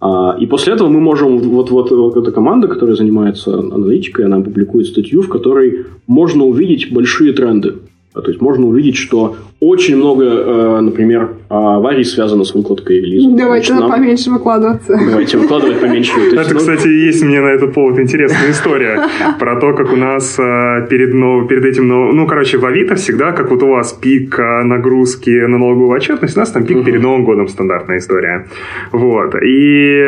а, 0.00 0.36
и 0.38 0.46
после 0.46 0.74
этого 0.74 0.88
мы 0.88 1.00
можем, 1.00 1.38
вот, 1.38 1.70
вот, 1.70 1.90
вот 1.90 2.16
эта 2.16 2.30
команда, 2.30 2.68
которая 2.68 2.96
занимается 2.96 3.58
аналитикой, 3.58 4.26
она 4.26 4.40
публикует 4.40 4.86
статью, 4.86 5.22
в 5.22 5.28
которой 5.28 5.86
можно 6.06 6.44
увидеть 6.44 6.92
большие 6.92 7.32
тренды. 7.32 7.76
То 8.22 8.30
есть 8.30 8.40
можно 8.40 8.66
увидеть, 8.66 8.96
что 8.96 9.36
очень 9.60 9.96
много, 9.96 10.24
э, 10.24 10.80
например, 10.80 11.30
аварий 11.48 12.04
связано 12.04 12.44
с 12.44 12.54
выкладкой 12.54 13.00
релиза. 13.00 13.30
Давайте 13.36 13.68
Значит, 13.68 13.88
нам... 13.88 13.98
поменьше 13.98 14.30
выкладываться. 14.30 15.00
Давайте 15.10 15.38
выкладывать 15.38 15.80
поменьше. 15.80 16.12
Это, 16.32 16.52
ну, 16.52 16.58
кстати, 16.58 16.88
есть 16.88 17.22
мне 17.22 17.40
на 17.40 17.48
этот 17.48 17.72
повод 17.72 17.98
интересная 17.98 18.50
история 18.50 19.00
про 19.38 19.58
то, 19.58 19.72
как 19.72 19.92
у 19.92 19.96
нас 19.96 20.38
э, 20.38 20.86
перед, 20.90 21.12
перед 21.48 21.64
этим, 21.64 21.88
ну, 21.88 22.26
короче, 22.26 22.58
в 22.58 22.64
Авито 22.64 22.94
всегда, 22.96 23.32
как 23.32 23.50
вот 23.50 23.62
у 23.62 23.68
вас 23.68 23.92
пик 23.92 24.38
э, 24.38 24.62
нагрузки 24.64 25.30
на 25.30 25.58
налоговую 25.58 25.90
отчетность, 25.90 26.36
у 26.36 26.40
нас 26.40 26.50
там 26.50 26.64
пик 26.64 26.84
перед 26.84 27.00
Новым 27.00 27.24
годом 27.24 27.48
стандартная 27.48 27.98
история. 27.98 28.46
Вот. 28.92 29.34
И 29.42 30.02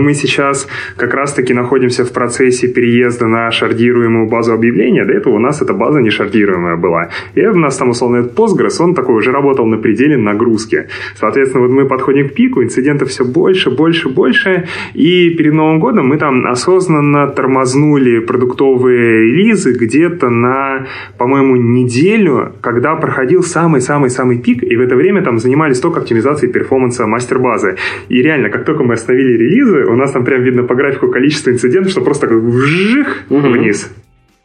мы 0.00 0.14
сейчас 0.14 0.66
как 0.96 1.14
раз-таки 1.14 1.54
находимся 1.54 2.04
в 2.04 2.12
процессе 2.12 2.68
переезда 2.68 3.26
на 3.26 3.50
шардируемую 3.50 4.28
базу 4.28 4.52
объявления. 4.52 5.04
До 5.04 5.12
этого 5.12 5.34
у 5.34 5.38
нас 5.38 5.62
эта 5.62 5.72
база 5.72 6.00
не 6.00 6.10
шардируемая 6.10 6.76
была. 6.76 7.08
И 7.34 7.47
у 7.56 7.58
нас 7.58 7.76
там, 7.76 7.90
условно, 7.90 8.18
этот 8.18 8.38
Postgres, 8.38 8.80
он 8.80 8.94
такой 8.94 9.16
уже 9.16 9.32
работал 9.32 9.66
на 9.66 9.78
пределе 9.78 10.16
нагрузки. 10.16 10.88
Соответственно, 11.16 11.66
вот 11.66 11.72
мы 11.72 11.86
подходим 11.86 12.28
к 12.28 12.34
пику, 12.34 12.62
инцидентов 12.62 13.08
все 13.08 13.24
больше, 13.24 13.70
больше, 13.70 14.08
больше, 14.08 14.68
и 14.94 15.30
перед 15.30 15.52
Новым 15.52 15.80
годом 15.80 16.08
мы 16.08 16.18
там 16.18 16.46
осознанно 16.46 17.28
тормознули 17.28 18.20
продуктовые 18.20 19.30
релизы 19.30 19.72
где-то 19.72 20.28
на, 20.28 20.86
по-моему, 21.18 21.56
неделю, 21.56 22.52
когда 22.60 22.94
проходил 22.96 23.42
самый-самый-самый 23.42 24.38
пик, 24.38 24.62
и 24.62 24.76
в 24.76 24.80
это 24.80 24.96
время 24.96 25.22
там 25.22 25.38
занимались 25.38 25.80
только 25.80 26.00
оптимизацией 26.00 26.52
перформанса 26.52 27.06
мастер-базы. 27.06 27.76
И 28.08 28.22
реально, 28.22 28.50
как 28.50 28.64
только 28.64 28.84
мы 28.84 28.94
остановили 28.94 29.38
релизы, 29.38 29.84
у 29.86 29.96
нас 29.96 30.12
там 30.12 30.24
прям 30.24 30.42
видно 30.42 30.64
по 30.64 30.74
графику 30.74 31.08
количество 31.08 31.50
инцидентов, 31.50 31.92
что 31.92 32.00
просто 32.00 32.26
как 32.26 32.38
вжих 32.38 33.24
вниз. 33.28 33.90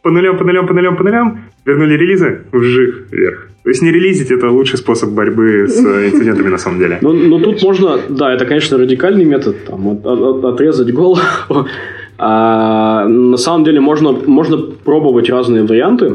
По 0.02 0.12
нулям, 0.12 0.38
по 0.38 0.44
нулям, 0.44 0.68
по 0.68 0.74
нулям, 0.74 0.96
по 0.98 1.04
нулям. 1.04 1.40
Вернули 1.66 1.94
релизы, 1.96 2.42
вжих 2.52 3.08
вверх. 3.12 3.50
То 3.64 3.70
есть 3.70 3.82
не 3.82 3.92
релизить 3.92 4.30
это 4.32 4.50
лучший 4.50 4.78
способ 4.78 5.12
борьбы 5.12 5.68
с 5.70 5.78
инцидентами 6.12 6.50
на 6.50 6.58
самом 6.58 6.80
деле. 6.80 7.00
Ну, 7.02 7.14
но 7.14 7.40
тут 7.40 7.64
можно, 7.64 7.98
да, 8.10 8.34
это, 8.34 8.46
конечно, 8.46 8.78
радикальный 8.78 9.24
метод, 9.24 9.56
там, 9.66 9.88
от, 9.88 10.06
от, 10.06 10.46
отрезать 10.46 10.94
голову. 10.94 11.22
А, 12.16 13.08
на 13.08 13.38
самом 13.38 13.66
деле 13.66 13.82
можно, 13.82 14.12
можно 14.12 14.58
пробовать 14.58 15.32
разные 15.32 15.64
варианты 15.64 16.14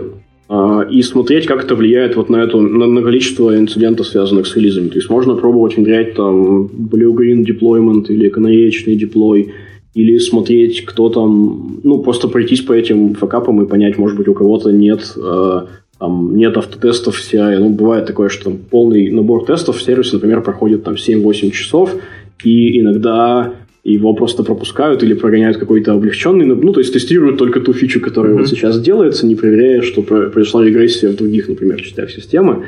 а, 0.48 0.82
и 0.82 1.02
смотреть, 1.02 1.46
как 1.46 1.64
это 1.64 1.74
влияет 1.74 2.16
вот 2.16 2.30
на, 2.30 2.36
эту, 2.36 2.60
на, 2.60 2.86
на 2.86 3.02
количество 3.02 3.54
инцидентов, 3.58 4.06
связанных 4.06 4.46
с 4.46 4.56
релизами. 4.56 4.88
То 4.88 4.94
есть 4.94 5.10
можно 5.10 5.34
пробовать 5.34 5.76
внедрять 5.76 6.14
там 6.14 6.66
blue-green 6.66 7.44
deployment 7.44 8.06
или 8.08 8.28
канареечный 8.28 8.94
деплой, 8.94 9.52
или 9.98 10.18
смотреть, 10.18 10.84
кто 10.84 11.08
там, 11.08 11.80
ну, 11.82 11.98
просто 11.98 12.28
пройтись 12.28 12.60
по 12.60 12.72
этим 12.72 13.14
факапам 13.14 13.60
и 13.60 13.66
понять, 13.66 13.98
может 13.98 14.16
быть, 14.16 14.28
у 14.28 14.34
кого-то 14.34 14.70
нет 14.70 15.00
э, 15.16 15.60
там 15.98 16.36
нет 16.36 16.56
автотестов 16.56 17.16
CI. 17.18 17.58
Ну, 17.58 17.70
бывает 17.70 18.06
такое, 18.06 18.28
что 18.28 18.44
там 18.44 18.58
полный 18.58 19.10
набор 19.10 19.44
тестов 19.44 19.76
в 19.76 19.82
сервисе, 19.82 20.14
например, 20.14 20.42
проходит 20.42 20.84
там 20.84 20.94
7-8 20.94 21.50
часов, 21.50 21.96
и 22.44 22.78
иногда 22.78 23.54
его 23.82 24.14
просто 24.14 24.44
пропускают 24.44 25.02
или 25.02 25.14
прогоняют 25.14 25.56
какой-то 25.56 25.94
облегченный, 25.94 26.46
ну, 26.46 26.72
то 26.72 26.78
есть 26.78 26.92
тестируют 26.92 27.36
только 27.36 27.58
ту 27.60 27.72
фичу, 27.72 28.00
которая 28.00 28.34
mm-hmm. 28.34 28.38
вот 28.38 28.48
сейчас 28.48 28.80
делается, 28.80 29.26
не 29.26 29.34
проверяя, 29.34 29.82
что 29.82 30.02
произошла 30.02 30.64
регрессия 30.64 31.10
в 31.10 31.16
других, 31.16 31.48
например, 31.48 31.82
частях 31.82 32.10
системы. 32.12 32.66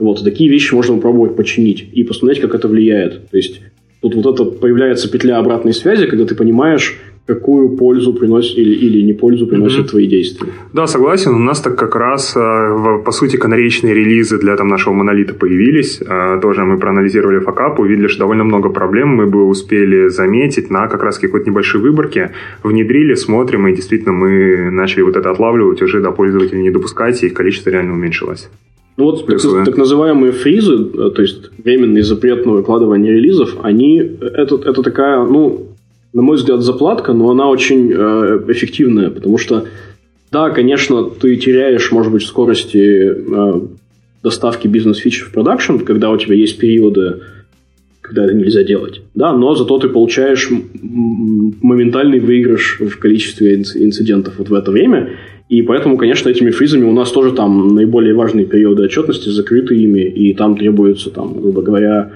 Вот, 0.00 0.24
такие 0.24 0.50
вещи 0.50 0.74
можно 0.74 0.96
попробовать 0.96 1.36
починить 1.36 1.86
и 1.92 2.02
посмотреть, 2.02 2.40
как 2.40 2.56
это 2.56 2.66
влияет. 2.66 3.30
То 3.30 3.36
есть 3.36 3.60
тут 4.02 4.14
вот 4.16 4.34
это 4.34 4.44
появляется 4.44 5.10
петля 5.10 5.38
обратной 5.38 5.72
связи, 5.72 6.06
когда 6.06 6.26
ты 6.26 6.34
понимаешь, 6.34 6.98
какую 7.26 7.76
пользу 7.76 8.12
приносит 8.12 8.58
или, 8.58 8.74
или 8.74 9.02
не 9.02 9.12
пользу 9.12 9.46
приносят 9.46 9.86
mm-hmm. 9.86 9.90
твои 9.90 10.06
действия. 10.08 10.52
Да, 10.72 10.86
согласен. 10.88 11.34
У 11.34 11.38
нас 11.38 11.60
так 11.60 11.76
как 11.76 11.94
раз, 11.94 12.34
э, 12.36 12.98
по 13.04 13.12
сути, 13.12 13.36
канаречные 13.36 13.94
релизы 13.94 14.38
для 14.38 14.56
там, 14.56 14.66
нашего 14.66 14.92
монолита 14.92 15.32
появились. 15.32 16.00
Э, 16.00 16.40
тоже 16.42 16.64
мы 16.64 16.78
проанализировали 16.78 17.38
факап, 17.38 17.78
увидели, 17.78 18.08
что 18.08 18.20
довольно 18.20 18.42
много 18.42 18.70
проблем 18.70 19.10
мы 19.10 19.26
бы 19.26 19.46
успели 19.46 20.08
заметить 20.08 20.68
на 20.70 20.88
как 20.88 21.04
раз 21.04 21.18
какой-то 21.18 21.48
небольшой 21.48 21.80
выборке. 21.80 22.32
Внедрили, 22.64 23.14
смотрим, 23.14 23.68
и 23.68 23.76
действительно 23.76 24.12
мы 24.12 24.70
начали 24.72 25.02
вот 25.02 25.16
это 25.16 25.30
отлавливать 25.30 25.80
уже 25.80 26.00
до 26.00 26.10
пользователей 26.10 26.62
не 26.62 26.70
допускать, 26.70 27.22
и 27.22 27.26
их 27.26 27.34
количество 27.34 27.70
реально 27.70 27.92
уменьшилось. 27.92 28.50
Ну 28.96 29.04
вот 29.04 29.26
так, 29.26 29.40
так 29.64 29.76
называемые 29.76 30.32
фризы, 30.32 30.74
э, 30.74 31.10
то 31.10 31.22
есть 31.22 31.50
временный 31.58 32.02
запрет 32.02 32.44
на 32.44 32.52
выкладывание 32.52 33.12
релизов, 33.12 33.56
они 33.62 33.98
это, 33.98 34.56
это 34.56 34.82
такая, 34.82 35.24
ну, 35.24 35.68
на 36.12 36.22
мой 36.22 36.36
взгляд, 36.36 36.60
заплатка, 36.60 37.12
но 37.12 37.30
она 37.30 37.48
очень 37.48 37.90
э, 37.90 38.44
эффективная, 38.48 39.10
потому 39.10 39.38
что, 39.38 39.64
да, 40.30 40.50
конечно, 40.50 41.04
ты 41.04 41.36
теряешь, 41.36 41.90
может 41.90 42.12
быть, 42.12 42.22
скорости 42.22 42.78
э, 42.78 43.60
доставки 44.22 44.68
бизнес-фичи 44.68 45.24
в 45.24 45.32
продакшн, 45.32 45.78
когда 45.78 46.10
у 46.10 46.18
тебя 46.18 46.34
есть 46.34 46.58
периоды, 46.58 47.22
когда 48.12 48.26
это 48.26 48.34
нельзя 48.34 48.62
делать, 48.62 49.00
да, 49.14 49.32
но 49.32 49.54
зато 49.54 49.78
ты 49.78 49.88
получаешь 49.88 50.50
моментальный 50.82 52.20
выигрыш 52.20 52.78
в 52.80 52.98
количестве 52.98 53.54
инцидентов 53.54 54.34
вот 54.38 54.48
в 54.48 54.54
это 54.54 54.70
время, 54.70 55.10
и 55.48 55.62
поэтому, 55.62 55.96
конечно, 55.96 56.28
этими 56.28 56.50
фризами 56.50 56.84
у 56.84 56.92
нас 56.92 57.10
тоже 57.10 57.32
там 57.32 57.74
наиболее 57.74 58.14
важные 58.14 58.46
периоды 58.46 58.84
отчетности 58.84 59.28
закрыты 59.28 59.76
ими, 59.76 60.00
и 60.00 60.34
там 60.34 60.56
требуется, 60.56 61.10
там, 61.10 61.40
грубо 61.40 61.62
говоря, 61.62 62.10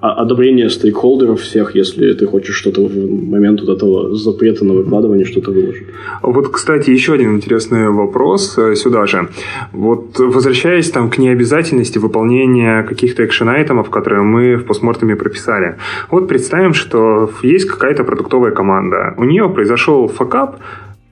одобрение 0.00 0.70
стейкхолдеров 0.70 1.40
всех, 1.40 1.74
если 1.74 2.12
ты 2.12 2.26
хочешь 2.26 2.56
что-то 2.56 2.82
в 2.86 3.30
момент 3.30 3.60
вот 3.60 3.76
этого 3.76 4.14
запрета 4.14 4.64
на 4.64 4.74
выкладывание 4.74 5.24
что-то 5.24 5.50
выложить. 5.50 5.86
Вот, 6.22 6.48
кстати, 6.48 6.90
еще 6.90 7.14
один 7.14 7.36
интересный 7.36 7.90
вопрос 7.90 8.58
э, 8.58 8.74
сюда 8.74 9.06
же. 9.06 9.28
Вот 9.72 10.18
возвращаясь 10.18 10.90
там 10.90 11.10
к 11.10 11.18
необязательности 11.18 11.98
выполнения 11.98 12.82
каких-то 12.82 13.24
экшен-айтемов, 13.24 13.90
которые 13.90 14.22
мы 14.22 14.56
в 14.56 14.64
постмортеме 14.64 15.16
прописали. 15.16 15.76
Вот 16.10 16.28
представим, 16.28 16.74
что 16.74 17.30
есть 17.42 17.66
какая-то 17.66 18.04
продуктовая 18.04 18.52
команда. 18.52 19.14
У 19.16 19.24
нее 19.24 19.48
произошел 19.48 20.08
факап, 20.08 20.56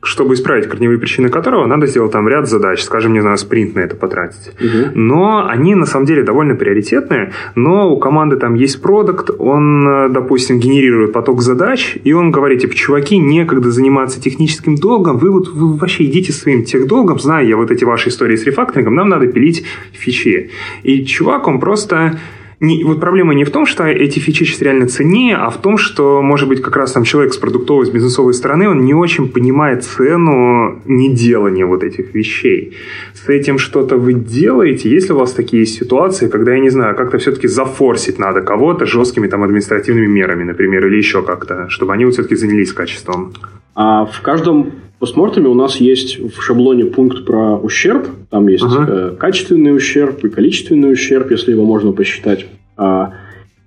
чтобы 0.07 0.35
исправить 0.35 0.69
корневые 0.69 0.99
причины 0.99 1.29
которого, 1.29 1.67
надо 1.67 1.87
сделать 1.87 2.13
там 2.13 2.29
ряд 2.29 2.49
задач, 2.49 2.83
скажем, 2.83 3.13
не 3.13 3.21
знаю, 3.21 3.37
спринт 3.39 3.75
на 3.75 3.81
это 3.81 3.97
потратить. 3.97 4.53
Угу. 4.61 4.93
Но 4.95 5.47
они 5.47 5.75
на 5.75 5.87
самом 5.87 6.07
деле 6.07 6.23
довольно 6.23 6.55
приоритетные, 6.55 7.33
но 7.55 7.91
у 7.91 7.99
команды 7.99 8.37
там 8.37 8.55
есть 8.55 8.81
продукт, 8.81 9.31
он, 9.39 9.87
э, 9.87 10.09
допустим, 10.11 10.59
генерирует 10.59 11.13
поток 11.13 11.43
задач, 11.43 11.97
и 12.03 12.13
он 12.13 12.31
говорит, 12.31 12.61
типа, 12.61 12.75
чуваки, 12.75 13.19
некогда 13.19 13.71
заниматься 13.71 14.21
техническим 14.21 14.77
долгом, 14.77 15.19
вы 15.19 15.31
вот 15.31 15.49
вы 15.49 15.77
вообще 15.77 16.05
идите 16.05 16.33
своим 16.33 16.65
техдолгом, 16.65 17.19
знаю 17.19 17.49
я 17.49 17.57
вот 17.57 17.71
эти 17.71 17.85
ваши 17.85 18.09
истории 18.09 18.37
с 18.37 18.45
рефакторингом, 18.45 18.95
нам 18.95 19.09
надо 19.09 19.27
пилить 19.27 19.65
фичи. 19.93 20.51
И 20.83 21.05
чувак, 21.05 21.49
он 21.49 21.61
просто 21.61 22.19
не, 22.59 22.85
вот 22.85 23.01
проблема 23.01 23.35
не 23.35 23.45
в 23.45 23.51
том, 23.51 23.67
что 23.67 23.85
эти 23.85 24.19
фичи 24.19 24.45
сейчас 24.45 24.63
реально 24.63 24.89
ценнее, 24.89 25.37
а 25.37 25.51
в 25.51 25.61
том, 25.61 25.77
что, 25.77 26.23
может 26.23 26.49
быть, 26.49 26.63
как 26.63 26.77
раз 26.77 26.93
там 26.93 27.05
человек 27.05 27.35
с 27.35 27.37
продуктовой, 27.37 27.85
с 27.85 27.91
бизнесовой 27.91 28.33
стороны, 28.33 28.69
он 28.69 28.85
не 28.85 28.95
очень 28.95 29.29
понимает 29.29 29.85
цену 29.85 30.81
неделания 30.87 31.67
вот 31.67 31.83
этих 31.83 32.15
вещей. 32.15 32.75
С 33.13 33.29
этим 33.29 33.59
что-то 33.59 33.99
вы 33.99 34.15
делаете? 34.15 34.89
Есть 34.89 35.09
ли 35.09 35.15
у 35.15 35.19
вас 35.19 35.33
такие 35.33 35.67
ситуации, 35.67 36.29
когда, 36.29 36.55
я 36.55 36.61
не 36.61 36.71
знаю, 36.71 36.97
как-то 36.97 37.19
все-таки 37.19 37.47
зафорсить 37.47 38.19
надо 38.19 38.41
кого-то 38.41 38.87
жесткими 38.87 39.27
там 39.29 39.43
административными 39.43 40.07
мерами, 40.07 40.45
например, 40.45 40.87
или 40.87 40.97
еще 40.97 41.23
как-то, 41.23 41.69
чтобы 41.69 41.93
они 41.93 42.07
вот 42.07 42.15
все-таки 42.15 42.37
занялись 42.37 42.73
качеством? 42.73 43.35
А 43.75 44.07
в 44.07 44.23
каждом 44.23 44.73
постмортеме 44.99 45.49
у 45.49 45.55
нас 45.55 45.77
есть 45.77 46.19
в 46.19 46.43
шаблоне 46.43 46.87
пункт 46.87 47.25
про 47.25 47.57
ущерб. 47.57 48.09
Там 48.31 48.49
есть 48.49 48.65
ага. 48.65 48.87
э, 48.89 49.17
качественный 49.19 49.75
ущерб 49.75 50.25
и 50.25 50.29
количественный 50.29 50.93
ущерб, 50.93 51.31
если 51.31 51.53
его 51.53 51.65
можно 51.65 51.93
посчитать. 51.93 52.47
А, 52.77 53.15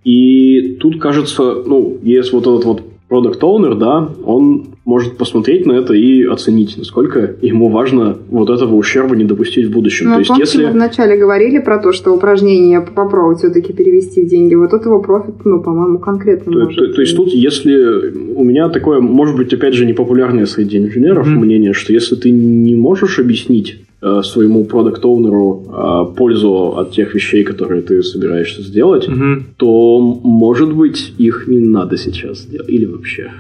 и 0.04 0.78
тут, 0.80 1.00
кажется, 1.00 1.64
ну, 1.66 2.00
есть 2.02 2.34
вот 2.34 2.44
этот 2.44 2.66
вот 2.66 2.84
продукт 3.10 3.44
оунер 3.44 3.76
да, 3.76 4.08
он 4.24 4.68
может 4.86 5.18
посмотреть 5.18 5.66
на 5.66 5.74
это 5.74 5.94
и 5.94 6.24
оценить, 6.24 6.78
насколько 6.78 7.36
ему 7.42 7.70
важно 7.70 8.18
вот 8.30 8.50
этого 8.50 8.76
ущерба 8.76 9.16
не 9.16 9.24
допустить 9.24 9.68
в 9.68 9.72
будущем. 9.72 10.08
Ну, 10.08 10.14
то 10.14 10.20
есть, 10.20 10.32
если... 10.38 10.66
мы 10.66 10.72
вначале 10.72 11.18
говорили 11.18 11.60
про 11.60 11.80
то, 11.80 11.92
что 11.92 12.14
упражнение 12.14 12.82
попробовать 12.82 13.40
все-таки 13.40 13.74
перевести 13.74 14.24
в 14.24 14.30
деньги, 14.30 14.54
вот 14.54 14.74
этого 14.74 15.00
профит, 15.00 15.36
ну, 15.44 15.60
по-моему, 15.60 15.98
конкретно 15.98 16.54
то, 16.54 16.60
может... 16.60 16.78
То, 16.78 16.94
то 16.94 17.02
есть 17.02 17.16
тут, 17.16 17.30
если 17.30 18.34
у 18.36 18.44
меня 18.44 18.70
такое, 18.70 19.00
может 19.00 19.36
быть, 19.36 19.52
опять 19.54 19.74
же, 19.74 19.86
непопулярное 19.86 20.46
среди 20.46 20.78
инженеров 20.78 21.28
mm-hmm. 21.28 21.40
мнение, 21.40 21.74
что 21.74 21.92
если 21.92 22.16
ты 22.16 22.30
не 22.30 22.76
можешь 22.76 23.20
объяснить 23.20 23.80
своему 24.02 24.64
продукт 24.64 25.04
оунеру 25.04 25.66
э, 25.68 26.16
пользу 26.16 26.78
от 26.78 26.92
тех 26.92 27.14
вещей, 27.14 27.44
которые 27.44 27.82
ты 27.82 28.02
собираешься 28.02 28.62
сделать, 28.62 29.08
угу. 29.10 29.44
то, 29.58 30.00
может 30.24 30.74
быть, 30.74 31.14
их 31.18 31.48
не 31.48 31.60
надо 31.60 31.98
сейчас 31.98 32.46
делать. 32.46 32.70
Или 32.70 32.86
вообще. 32.86 33.32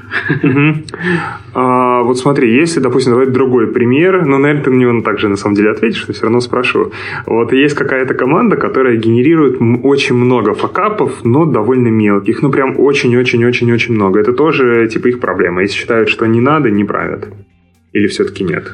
Угу. 0.43 0.75
А, 1.53 2.03
вот 2.03 2.17
смотри, 2.17 2.53
если, 2.53 2.81
допустим, 2.81 3.13
давать 3.13 3.31
другой 3.31 3.67
пример, 3.67 4.25
но, 4.25 4.37
наверное, 4.37 4.63
ты 4.63 4.71
на 4.71 4.75
него 4.75 5.01
также 5.01 5.29
на 5.29 5.37
самом 5.37 5.55
деле 5.55 5.71
ответишь, 5.71 6.05
но 6.07 6.13
все 6.13 6.23
равно 6.23 6.41
спрошу. 6.41 6.91
Вот 7.25 7.53
есть 7.53 7.75
какая-то 7.75 8.13
команда, 8.13 8.57
которая 8.57 8.97
генерирует 8.97 9.59
очень 9.83 10.15
много 10.15 10.53
факапов, 10.53 11.23
но 11.23 11.45
довольно 11.45 11.87
мелких. 11.87 12.41
Ну, 12.41 12.51
прям 12.51 12.77
очень-очень-очень-очень 12.79 13.93
много. 13.95 14.19
Это 14.19 14.33
тоже, 14.33 14.89
типа, 14.91 15.07
их 15.07 15.19
проблема. 15.19 15.61
Если 15.61 15.77
считают, 15.77 16.09
что 16.09 16.25
не 16.25 16.41
надо, 16.41 16.69
не 16.69 16.83
правят. 16.83 17.29
Или 17.93 18.07
все-таки 18.07 18.43
нет? 18.43 18.65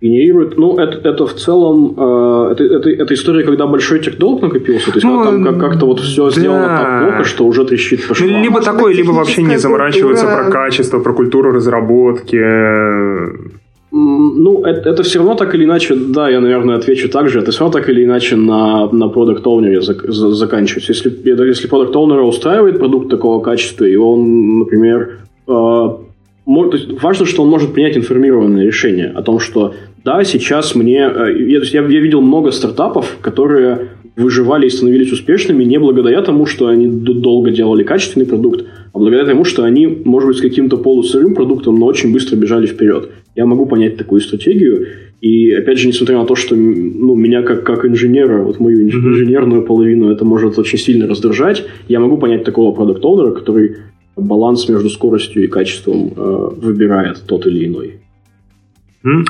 Генерирует, 0.00 0.56
ну, 0.56 0.78
это, 0.78 1.08
это 1.08 1.26
в 1.26 1.34
целом, 1.34 1.94
э, 1.96 2.52
это, 2.52 2.64
это, 2.64 2.90
это 2.90 3.14
история, 3.14 3.44
когда 3.44 3.66
большой 3.66 4.00
техдолг 4.00 4.40
накопился, 4.40 4.86
то 4.86 4.96
есть 4.96 5.04
ну, 5.04 5.22
там 5.22 5.44
как, 5.44 5.58
как-то 5.58 5.86
вот 5.86 6.00
все 6.00 6.24
да. 6.24 6.30
сделано 6.30 6.66
так 6.68 7.02
плохо, 7.02 7.24
что 7.24 7.46
уже 7.46 7.64
трещит 7.64 8.08
по 8.08 8.14
швам. 8.14 8.30
Ну, 8.30 8.42
либо 8.42 8.62
такое, 8.62 8.94
либо 8.94 9.10
вообще 9.10 9.42
не 9.42 9.58
заморачиваться 9.58 10.24
культура... 10.24 10.44
про 10.44 10.52
качество, 10.52 11.00
про 11.00 11.12
культуру 11.12 11.52
разработки. 11.52 12.40
Ну, 13.92 14.62
это, 14.64 14.88
это 14.88 15.02
все 15.02 15.18
равно 15.18 15.34
так 15.34 15.54
или 15.54 15.64
иначе, 15.64 15.96
да, 15.96 16.30
я, 16.30 16.40
наверное, 16.40 16.76
отвечу 16.76 17.08
так 17.08 17.28
же, 17.28 17.40
это 17.40 17.50
все 17.50 17.60
равно 17.60 17.80
так 17.80 17.88
или 17.88 18.04
иначе 18.04 18.36
на, 18.36 18.88
на 18.92 19.08
продукт 19.08 19.46
оунере 19.46 19.82
зак, 19.82 20.04
за, 20.08 20.30
заканчивается. 20.30 20.92
Если, 20.92 21.12
если 21.24 21.68
продукт 21.68 21.94
оунера 21.96 22.22
устраивает 22.22 22.78
продукт 22.78 23.10
такого 23.10 23.42
качества, 23.42 23.84
и 23.84 23.96
он, 23.96 24.60
например, 24.60 25.18
э, 25.48 25.88
то 26.70 26.76
есть 26.76 27.02
важно, 27.02 27.26
что 27.26 27.42
он 27.42 27.48
может 27.48 27.72
принять 27.72 27.96
информированное 27.96 28.64
решение 28.64 29.08
о 29.08 29.22
том, 29.22 29.38
что 29.40 29.74
да, 30.04 30.24
сейчас 30.24 30.74
мне... 30.74 31.00
Э, 31.00 31.34
я, 31.38 31.60
я, 31.60 31.82
я 31.82 32.00
видел 32.00 32.20
много 32.22 32.50
стартапов, 32.50 33.18
которые 33.20 33.90
выживали 34.16 34.66
и 34.66 34.70
становились 34.70 35.12
успешными 35.12 35.64
не 35.64 35.78
благодаря 35.78 36.22
тому, 36.22 36.46
что 36.46 36.66
они 36.66 36.86
долго 36.86 37.50
делали 37.50 37.82
качественный 37.82 38.26
продукт, 38.26 38.64
а 38.92 38.98
благодаря 38.98 39.26
тому, 39.26 39.44
что 39.44 39.64
они, 39.64 39.86
может 39.86 40.28
быть, 40.28 40.38
с 40.38 40.40
каким-то 40.40 40.76
полусырым 40.76 41.34
продуктом, 41.34 41.78
но 41.78 41.86
очень 41.86 42.12
быстро 42.12 42.36
бежали 42.36 42.66
вперед. 42.66 43.10
Я 43.36 43.46
могу 43.46 43.66
понять 43.66 43.96
такую 43.96 44.20
стратегию. 44.20 44.86
И, 45.20 45.52
опять 45.52 45.78
же, 45.78 45.86
несмотря 45.86 46.18
на 46.18 46.24
то, 46.24 46.34
что 46.34 46.56
ну, 46.56 47.14
меня 47.14 47.42
как, 47.42 47.62
как 47.64 47.84
инженера, 47.84 48.42
вот 48.42 48.58
мою 48.58 48.82
инженерную 48.82 49.62
половину 49.62 50.10
это 50.10 50.24
может 50.24 50.58
очень 50.58 50.78
сильно 50.78 51.06
раздражать, 51.06 51.64
я 51.88 52.00
могу 52.00 52.16
понять 52.16 52.44
такого 52.44 52.72
продукт-оунера, 52.72 53.32
который 53.32 53.76
баланс 54.16 54.68
между 54.68 54.90
скоростью 54.90 55.44
и 55.44 55.46
качеством 55.46 56.12
э, 56.16 56.50
выбирает 56.62 57.22
тот 57.26 57.46
или 57.46 57.66
иной. 57.66 58.00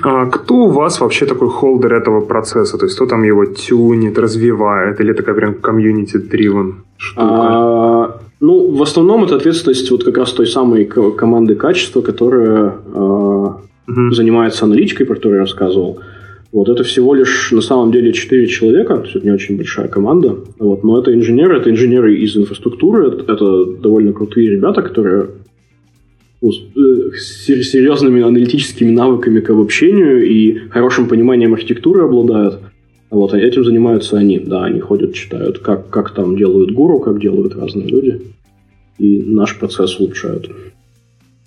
А 0.02 0.26
кто 0.26 0.54
у 0.54 0.70
вас 0.70 1.00
вообще 1.00 1.26
такой 1.26 1.48
холдер 1.48 1.94
этого 1.94 2.20
процесса? 2.20 2.76
То 2.76 2.86
есть 2.86 2.96
кто 2.96 3.06
там 3.06 3.22
его 3.22 3.44
тюнит, 3.46 4.18
развивает? 4.18 5.00
Или 5.00 5.12
такая 5.12 5.34
прям 5.34 5.54
комьюнити-дривен 5.54 6.82
штука? 6.96 7.26
А, 7.26 8.20
ну, 8.40 8.76
в 8.76 8.82
основном 8.82 9.24
это 9.24 9.36
ответственность 9.36 9.90
вот 9.90 10.02
как 10.02 10.16
раз 10.16 10.32
той 10.32 10.46
самой 10.46 10.86
команды 10.86 11.54
качества, 11.54 12.00
которая 12.00 12.72
угу. 13.90 14.10
занимается 14.10 14.64
аналитикой, 14.64 15.06
про 15.06 15.14
которую 15.14 15.36
я 15.36 15.42
рассказывал. 15.42 16.00
Вот 16.52 16.68
это 16.68 16.82
всего 16.82 17.14
лишь 17.14 17.52
на 17.52 17.60
самом 17.60 17.92
деле 17.92 18.12
4 18.12 18.46
человека, 18.48 18.96
то 18.96 19.04
есть 19.04 19.16
это 19.16 19.24
не 19.24 19.32
очень 19.32 19.56
большая 19.56 19.86
команда. 19.86 20.36
Вот, 20.58 20.82
но 20.82 21.00
это 21.00 21.14
инженеры, 21.14 21.58
это 21.58 21.70
инженеры 21.70 22.16
из 22.18 22.36
инфраструктуры, 22.36 23.08
это, 23.08 23.32
это 23.32 23.64
довольно 23.64 24.12
крутые 24.12 24.50
ребята, 24.50 24.82
которые 24.82 25.28
ну, 26.42 26.50
с 26.52 27.46
серьезными 27.46 28.22
аналитическими 28.22 28.90
навыками 28.90 29.40
к 29.40 29.50
обобщению 29.50 30.26
и 30.26 30.68
хорошим 30.70 31.06
пониманием 31.06 31.54
архитектуры 31.54 32.02
обладают. 32.02 32.58
Вот, 33.10 33.34
а 33.34 33.38
этим 33.38 33.64
занимаются 33.64 34.16
они. 34.16 34.38
Да, 34.38 34.64
они 34.64 34.80
ходят, 34.80 35.14
читают, 35.14 35.58
как, 35.58 35.90
как 35.90 36.14
там 36.14 36.36
делают 36.36 36.72
гуру, 36.72 37.00
как 37.00 37.20
делают 37.20 37.56
разные 37.56 37.88
люди. 37.88 38.22
И 38.98 39.22
наш 39.22 39.58
процесс 39.58 39.98
улучшают. 40.00 40.50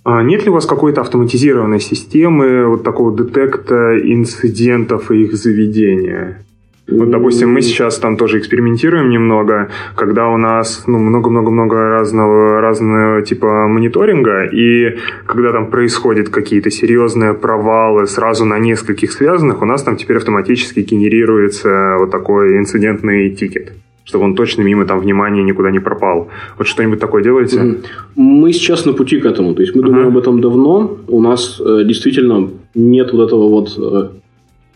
А 0.04 0.22
нет 0.22 0.44
ли 0.44 0.50
у 0.50 0.54
вас 0.54 0.66
какой-то 0.66 1.02
автоматизированной 1.02 1.80
системы 1.80 2.68
вот 2.68 2.84
такого 2.84 3.16
детекта 3.16 3.98
инцидентов 4.00 5.12
и 5.12 5.24
их 5.24 5.34
заведения? 5.36 6.44
Вот, 6.86 7.10
допустим, 7.10 7.54
мы 7.54 7.62
сейчас 7.62 7.98
там 7.98 8.18
тоже 8.18 8.40
экспериментируем 8.40 9.10
немного, 9.10 9.70
когда 9.96 10.28
у 10.28 10.36
нас 10.36 10.84
ну, 10.86 10.98
много-много-много 11.00 11.76
разного, 11.76 12.60
разного 12.60 13.22
типа 13.22 13.68
мониторинга, 13.70 14.44
и 14.44 14.98
когда 15.26 15.54
там 15.54 15.68
происходят 15.68 16.28
какие-то 16.28 16.70
серьезные 16.70 17.34
провалы 17.34 18.06
сразу 18.06 18.44
на 18.44 18.60
нескольких 18.60 19.14
связанных, 19.14 19.62
у 19.62 19.66
нас 19.66 19.84
там 19.84 19.96
теперь 19.96 20.18
автоматически 20.18 20.82
генерируется 20.82 21.96
вот 22.00 22.12
такой 22.12 22.58
инцидентный 22.58 23.30
тикет 23.30 23.72
чтобы 24.04 24.26
он 24.26 24.36
точно 24.36 24.64
мимо 24.64 24.86
там 24.86 25.00
внимания 25.00 25.44
никуда 25.44 25.72
не 25.72 25.80
пропал. 25.80 26.28
Вот 26.58 26.68
что-нибудь 26.68 27.00
такое 27.00 27.24
делаете? 27.24 27.80
Мы 28.16 28.52
сейчас 28.54 28.86
на 28.86 28.94
пути 28.94 29.20
к 29.20 29.26
этому. 29.26 29.54
То 29.54 29.62
есть 29.62 29.76
мы 29.76 29.82
uh-huh. 29.82 29.86
думаем 29.86 30.08
об 30.08 30.18
этом 30.18 30.42
давно. 30.42 30.98
У 31.08 31.22
нас 31.22 31.60
э, 31.60 31.84
действительно 31.86 32.50
нет 32.76 33.14
вот 33.14 33.28
этого 33.28 33.48
вот 33.48 33.74
э, 33.78 34.10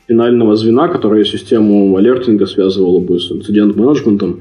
финального 0.08 0.56
звена, 0.56 0.88
которое 0.88 1.26
систему 1.26 1.96
алертинга 1.98 2.46
связывало 2.46 3.00
бы 3.00 3.20
с 3.20 3.32
инцидент-менеджментом. 3.32 4.40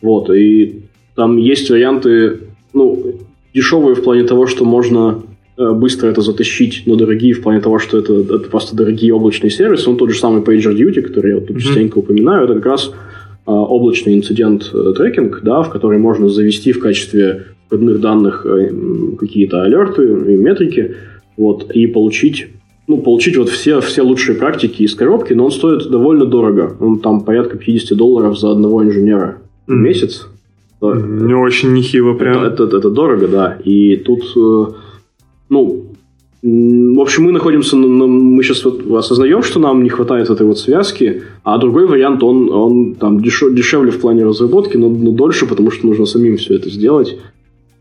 Вот, 0.00 0.30
и 0.30 0.82
там 1.14 1.36
есть 1.36 1.70
варианты, 1.70 2.40
ну, 2.72 3.14
дешевые 3.54 3.94
в 3.94 4.02
плане 4.02 4.24
того, 4.24 4.46
что 4.46 4.64
можно 4.64 5.22
э, 5.56 5.72
быстро 5.72 6.08
это 6.08 6.20
затащить, 6.22 6.82
но 6.86 6.96
дорогие 6.96 7.34
в 7.34 7.42
плане 7.42 7.60
того, 7.60 7.78
что 7.78 7.98
это, 7.98 8.14
это 8.14 8.50
просто 8.50 8.76
дорогие 8.76 9.14
облачные 9.14 9.50
сервисы. 9.50 9.88
Он 9.88 9.96
тот 9.96 10.10
же 10.10 10.18
самый 10.18 10.42
PagerDuty, 10.42 11.02
который 11.02 11.30
я 11.30 11.34
вот 11.36 11.46
тут 11.46 11.56
mm-hmm. 11.56 11.60
частенько 11.60 11.98
упоминаю, 11.98 12.44
это 12.44 12.54
как 12.54 12.66
раз 12.66 12.92
облачный 13.52 14.14
инцидент 14.14 14.70
э, 14.72 14.92
трекинг, 14.96 15.40
да, 15.42 15.62
в 15.62 15.70
который 15.70 15.98
можно 15.98 16.28
завести 16.28 16.72
в 16.72 16.80
качестве 16.80 17.46
входных 17.66 18.00
данных 18.00 18.46
э, 18.46 18.70
какие-то 19.18 19.62
алерты 19.62 20.04
и 20.04 20.36
метрики, 20.36 20.96
вот, 21.36 21.70
и 21.72 21.86
получить 21.86 22.48
ну, 22.86 22.98
получить 22.98 23.36
вот 23.38 23.48
все, 23.48 23.80
все 23.80 24.02
лучшие 24.02 24.36
практики 24.36 24.82
из 24.82 24.94
коробки, 24.94 25.32
но 25.32 25.46
он 25.46 25.50
стоит 25.50 25.88
довольно 25.88 26.26
дорого. 26.26 26.76
Он 26.80 27.00
там 27.00 27.22
порядка 27.22 27.56
50 27.56 27.96
долларов 27.96 28.38
за 28.38 28.50
одного 28.50 28.84
инженера 28.84 29.38
в 29.66 29.72
месяц. 29.72 30.28
Не 30.82 31.34
очень 31.34 31.72
нехило 31.72 32.12
прям. 32.12 32.44
Это, 32.44 32.64
это, 32.64 32.76
это 32.76 32.90
дорого, 32.90 33.26
да. 33.26 33.58
И 33.64 33.96
тут, 33.96 34.22
э, 34.36 34.72
ну, 35.48 35.84
в 36.46 37.00
общем, 37.00 37.24
мы 37.24 37.32
находимся, 37.32 37.74
мы 37.74 38.42
сейчас 38.42 38.66
вот 38.66 38.86
осознаем, 38.98 39.42
что 39.42 39.60
нам 39.60 39.82
не 39.82 39.88
хватает 39.88 40.28
этой 40.28 40.46
вот 40.46 40.58
связки, 40.58 41.22
а 41.42 41.56
другой 41.56 41.86
вариант, 41.86 42.22
он, 42.22 42.50
он 42.52 42.94
там 42.96 43.22
дешев, 43.22 43.54
дешевле 43.54 43.90
в 43.90 43.98
плане 43.98 44.26
разработки, 44.26 44.76
но, 44.76 44.90
но 44.90 45.12
дольше, 45.12 45.46
потому 45.46 45.70
что 45.70 45.86
нужно 45.86 46.04
самим 46.04 46.36
все 46.36 46.56
это 46.56 46.68
сделать. 46.68 47.18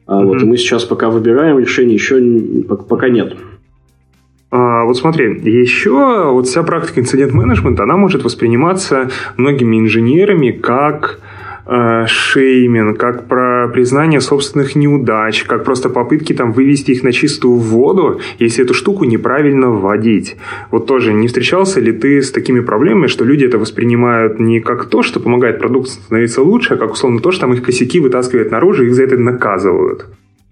А 0.05 0.21
mm-hmm. 0.21 0.25
вот 0.25 0.41
и 0.41 0.45
мы 0.45 0.55
сейчас 0.55 0.85
пока 0.85 1.09
выбираем 1.09 1.59
решение, 1.59 1.95
еще 1.95 2.63
пока 2.87 3.09
нет. 3.09 3.35
А, 4.49 4.85
вот 4.85 4.95
смотри, 4.95 5.41
еще 5.43 6.31
вот 6.31 6.47
вся 6.47 6.63
практика 6.63 7.01
инцидент-менеджмента, 7.01 7.83
она 7.83 7.97
может 7.97 8.23
восприниматься 8.23 9.09
многими 9.35 9.77
инженерами 9.77 10.51
как 10.51 11.19
э, 11.65 12.05
шейминг, 12.07 12.97
как 12.99 13.27
про 13.27 13.67
признание 13.67 14.21
собственных 14.21 14.75
неудач, 14.75 15.43
как 15.43 15.63
просто 15.63 15.89
попытки 15.89 16.33
там 16.33 16.51
вывести 16.51 16.91
их 16.91 17.03
на 17.03 17.11
чистую 17.11 17.55
воду, 17.55 18.19
если 18.39 18.63
эту 18.63 18.73
штуку 18.73 19.05
неправильно 19.05 19.69
вводить. 19.69 20.35
Вот 20.71 20.85
тоже 20.85 21.13
не 21.13 21.27
встречался 21.27 21.79
ли 21.79 21.91
ты 21.91 22.21
с 22.21 22.31
такими 22.31 22.59
проблемами, 22.59 23.07
что 23.07 23.25
люди 23.25 23.45
это 23.45 23.57
воспринимают 23.57 24.39
не 24.39 24.59
как 24.59 24.85
то, 24.85 25.03
что 25.03 25.19
помогает 25.19 25.59
продукту 25.59 25.91
становиться 25.91 26.41
лучше, 26.41 26.73
а 26.73 26.77
как 26.77 26.93
условно 26.93 27.19
то, 27.19 27.31
что 27.31 27.41
там 27.41 27.53
их 27.53 27.63
косяки 27.63 27.99
вытаскивают 27.99 28.51
наружу 28.51 28.83
и 28.83 28.87
их 28.87 28.95
за 28.95 29.03
это 29.03 29.17
наказывают? 29.17 30.05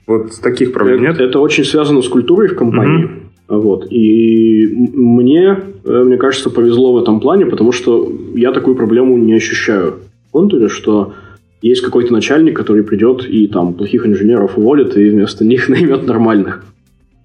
Вот 0.08 0.40
таких 0.42 0.74
проблем 0.74 1.04
это, 1.04 1.22
нет? 1.22 1.30
Это 1.30 1.40
очень 1.40 1.64
связано 1.64 2.02
с 2.02 2.08
культурой 2.08 2.50
в 2.50 2.56
компании. 2.56 3.06
Mm-hmm. 3.06 3.32
Вот. 3.52 3.88
И 3.92 4.66
мне, 4.94 5.60
э, 5.84 6.04
мне 6.06 6.18
кажется, 6.18 6.50
повезло 6.50 6.94
в 6.94 7.02
этом 7.02 7.20
плане, 7.20 7.46
потому 7.46 7.72
что 7.72 8.12
я 8.34 8.52
такую 8.52 8.76
проблему 8.76 9.18
не 9.18 9.34
ощущаю 9.34 9.96
контуре, 10.32 10.68
что 10.68 11.14
есть 11.62 11.82
какой-то 11.82 12.12
начальник, 12.12 12.58
который 12.58 12.84
придет 12.84 13.28
и 13.28 13.48
там 13.48 13.74
плохих 13.74 14.06
инженеров 14.06 14.58
уволит 14.58 14.98
и 14.98 15.10
вместо 15.10 15.46
них 15.46 15.70
наймет 15.70 16.06
нормальных. 16.06 16.66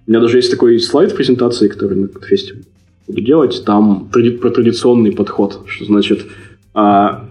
У 0.05 0.11
меня 0.11 0.21
даже 0.21 0.37
есть 0.37 0.51
такой 0.51 0.79
слайд 0.79 1.11
в 1.11 1.15
презентации, 1.15 1.67
который 1.67 1.97
на 1.97 2.07
фесте 2.07 2.55
буду 3.07 3.21
делать. 3.21 3.63
Там 3.65 4.09
про 4.09 4.49
традиционный 4.49 5.11
подход, 5.11 5.61
что 5.65 5.85
значит 5.85 6.25
а, 6.73 7.29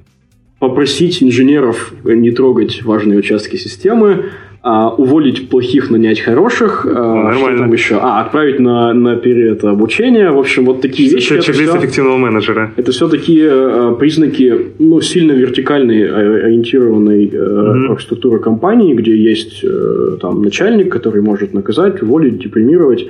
попросить 0.59 1.23
инженеров 1.23 1.93
не 2.05 2.31
трогать 2.33 2.83
важные 2.83 3.19
участки 3.19 3.57
системы, 3.57 4.27
а, 4.69 4.89
уволить 4.91 5.49
плохих, 5.49 5.91
нанять 5.91 6.19
хороших, 6.21 6.85
а, 6.87 6.91
Нормально. 6.91 7.49
что 7.51 7.59
там 7.59 7.73
еще? 7.73 7.95
А, 8.03 8.21
отправить 8.23 8.59
на, 8.59 8.93
на 8.95 9.15
период 9.15 9.63
обучения. 9.65 10.31
В 10.33 10.39
общем, 10.39 10.65
вот 10.65 10.81
такие 10.81 11.09
вещи. 11.09 11.35
это 11.35 11.53
всё- 11.53 11.77
эффективного 11.79 12.17
менеджера. 12.17 12.73
это 12.77 12.91
все 12.91 13.09
такие 13.09 13.49
э, 13.49 13.95
признаки 13.99 14.53
ну, 14.81 15.01
сильно 15.01 15.33
вертикальной 15.33 16.01
э, 16.03 16.47
ориентированной 16.47 17.27
Мгм. 17.27 17.91
оргструктуры 17.91 18.41
компании, 18.41 18.95
где 18.95 19.17
есть 19.17 19.63
э, 19.65 20.17
там 20.21 20.43
начальник, 20.43 20.91
который 20.93 21.23
может 21.23 21.55
наказать, 21.55 22.03
уволить, 22.03 22.39
депримировать. 22.43 23.07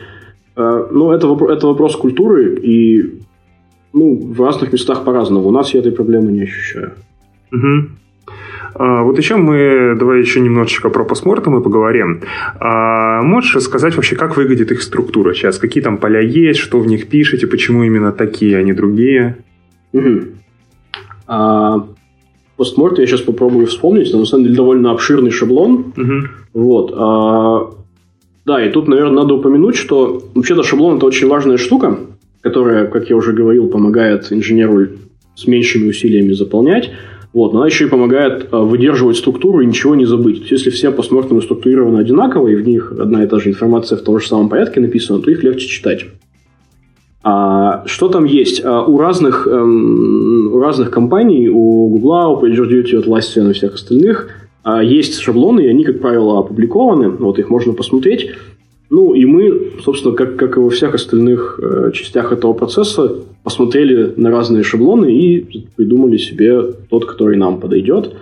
Э, 0.56 0.86
ну, 0.92 1.10
это, 1.12 1.26
это 1.50 1.66
вопрос 1.68 1.96
культуры, 1.96 2.54
и 2.62 3.14
ну, 3.94 4.14
в 4.34 4.42
разных 4.42 4.72
местах 4.74 5.04
по-разному. 5.04 5.48
У 5.48 5.52
нас 5.52 5.72
я 5.74 5.80
этой 5.80 5.92
проблемы 5.92 6.32
не 6.32 6.42
ощущаю. 6.42 6.90
Мгм. 7.50 7.96
А, 8.78 9.02
вот 9.02 9.18
еще 9.18 9.36
мы, 9.36 9.96
давай 9.98 10.20
еще 10.20 10.40
немножечко 10.40 10.90
про 10.90 11.04
постмортемы 11.04 11.62
поговорим. 11.62 12.22
А, 12.60 13.22
можешь 13.22 13.54
рассказать 13.56 13.96
вообще, 13.96 14.16
как 14.16 14.36
выглядит 14.36 14.70
их 14.70 14.82
структура 14.82 15.34
сейчас? 15.34 15.58
Какие 15.58 15.82
там 15.82 15.98
поля 15.98 16.20
есть, 16.20 16.60
что 16.60 16.78
в 16.78 16.86
них 16.86 17.08
пишете, 17.08 17.46
почему 17.46 17.84
именно 17.84 18.12
такие, 18.12 18.58
а 18.58 18.62
не 18.62 18.72
другие? 18.72 19.38
Мгм. 19.92 20.26
А, 21.26 21.86
постморт 22.56 22.98
я 22.98 23.06
сейчас 23.06 23.22
попробую 23.22 23.66
вспомнить, 23.66 24.12
но 24.12 24.20
на 24.20 24.26
самом 24.26 24.44
деле 24.44 24.56
довольно 24.56 24.90
обширный 24.90 25.30
шаблон. 25.30 25.92
Мгм. 25.96 26.30
Вот. 26.52 26.92
а, 26.96 27.70
да, 28.44 28.64
и 28.64 28.70
тут, 28.70 28.86
наверное, 28.86 29.22
надо 29.22 29.34
упомянуть, 29.34 29.74
что 29.74 30.22
вообще-то 30.34 30.62
шаблон 30.62 30.98
это 30.98 31.06
очень 31.06 31.26
важная 31.28 31.56
штука, 31.56 31.98
которая, 32.42 32.86
как 32.86 33.10
я 33.10 33.16
уже 33.16 33.32
говорил, 33.32 33.68
помогает 33.68 34.30
инженеру 34.30 34.86
с 35.34 35.46
меньшими 35.46 35.88
усилиями 35.88 36.32
заполнять. 36.32 36.92
Вот, 37.36 37.54
она 37.54 37.66
еще 37.66 37.84
и 37.84 37.88
помогает 37.90 38.48
а, 38.50 38.60
выдерживать 38.62 39.18
структуру 39.18 39.60
и 39.60 39.66
ничего 39.66 39.94
не 39.94 40.06
забыть. 40.06 40.48
То 40.48 40.54
есть, 40.54 40.64
если 40.64 40.70
все 40.70 40.90
постмортемы 40.90 41.42
структурированы 41.42 41.98
одинаково, 41.98 42.48
и 42.48 42.54
в 42.54 42.66
них 42.66 42.94
одна 42.98 43.24
и 43.24 43.26
та 43.26 43.38
же 43.38 43.50
информация 43.50 43.98
в 43.98 44.00
том 44.00 44.18
же 44.18 44.26
самом 44.26 44.48
порядке 44.48 44.80
написана, 44.80 45.20
то 45.20 45.30
их 45.30 45.42
легче 45.42 45.68
читать. 45.68 46.06
А, 47.22 47.82
что 47.84 48.08
там 48.08 48.24
есть? 48.24 48.64
А, 48.64 48.82
у, 48.84 48.96
разных, 48.96 49.46
эм, 49.46 50.50
у 50.50 50.60
разных 50.60 50.90
компаний, 50.90 51.50
у 51.50 51.88
Google, 51.90 52.38
у 52.38 52.42
PagerDuty, 52.42 53.04
Atlassian 53.04 53.50
и 53.50 53.52
всех 53.52 53.74
остальных 53.74 54.30
а, 54.64 54.82
есть 54.82 55.20
шаблоны, 55.20 55.60
и 55.60 55.68
они, 55.68 55.84
как 55.84 56.00
правило, 56.00 56.38
опубликованы. 56.38 57.10
Вот 57.10 57.38
их 57.38 57.50
можно 57.50 57.74
посмотреть. 57.74 58.30
Ну, 58.88 59.14
и 59.14 59.24
мы, 59.24 59.72
собственно, 59.82 60.14
как, 60.14 60.36
как 60.36 60.56
и 60.56 60.60
во 60.60 60.70
всех 60.70 60.94
остальных 60.94 61.58
э, 61.60 61.90
частях 61.92 62.32
этого 62.32 62.52
процесса, 62.52 63.16
посмотрели 63.42 64.12
на 64.16 64.30
разные 64.30 64.62
шаблоны 64.62 65.12
и 65.12 65.66
придумали 65.76 66.16
себе 66.16 66.62
тот, 66.88 67.04
который 67.04 67.36
нам 67.36 67.60
подойдет. 67.60 68.14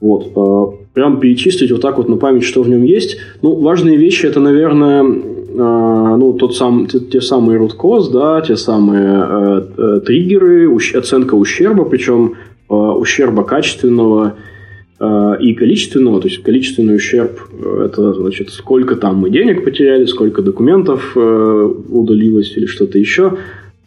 Вот. 0.00 0.32
э, 0.34 0.76
прям 0.94 1.20
перечислить 1.20 1.70
вот 1.70 1.80
так 1.80 1.98
вот 1.98 2.08
на 2.08 2.16
память, 2.16 2.44
что 2.44 2.62
в 2.62 2.68
нем 2.68 2.82
есть. 2.82 3.18
Ну, 3.42 3.54
важные 3.54 3.96
вещи 3.96 4.26
это, 4.26 4.40
наверное, 4.40 5.02
э, 5.04 6.16
ну, 6.16 6.32
тот 6.32 6.56
сам, 6.56 6.86
те, 6.86 6.98
те 6.98 7.20
самые 7.20 7.60
root 7.60 7.76
cause, 7.78 8.10
да, 8.12 8.40
те 8.40 8.56
самые 8.56 9.26
э, 9.28 9.62
э, 9.76 10.00
триггеры, 10.06 10.66
ущ- 10.68 10.96
оценка 10.96 11.34
ущерба, 11.34 11.84
причем 11.84 12.34
э, 12.68 12.74
ущерба 12.74 13.44
качественного 13.44 14.34
и 15.02 15.54
количественного, 15.54 16.20
то 16.20 16.28
есть 16.28 16.42
количественный 16.42 16.96
ущерб 16.96 17.40
э, 17.52 17.84
это 17.86 18.12
значит 18.12 18.50
сколько 18.50 18.96
там 18.96 19.16
мы 19.16 19.30
денег 19.30 19.64
потеряли, 19.64 20.04
сколько 20.04 20.42
документов 20.42 21.12
э, 21.16 21.74
удалилось 21.88 22.54
или 22.56 22.66
что-то 22.66 22.98
еще. 22.98 23.38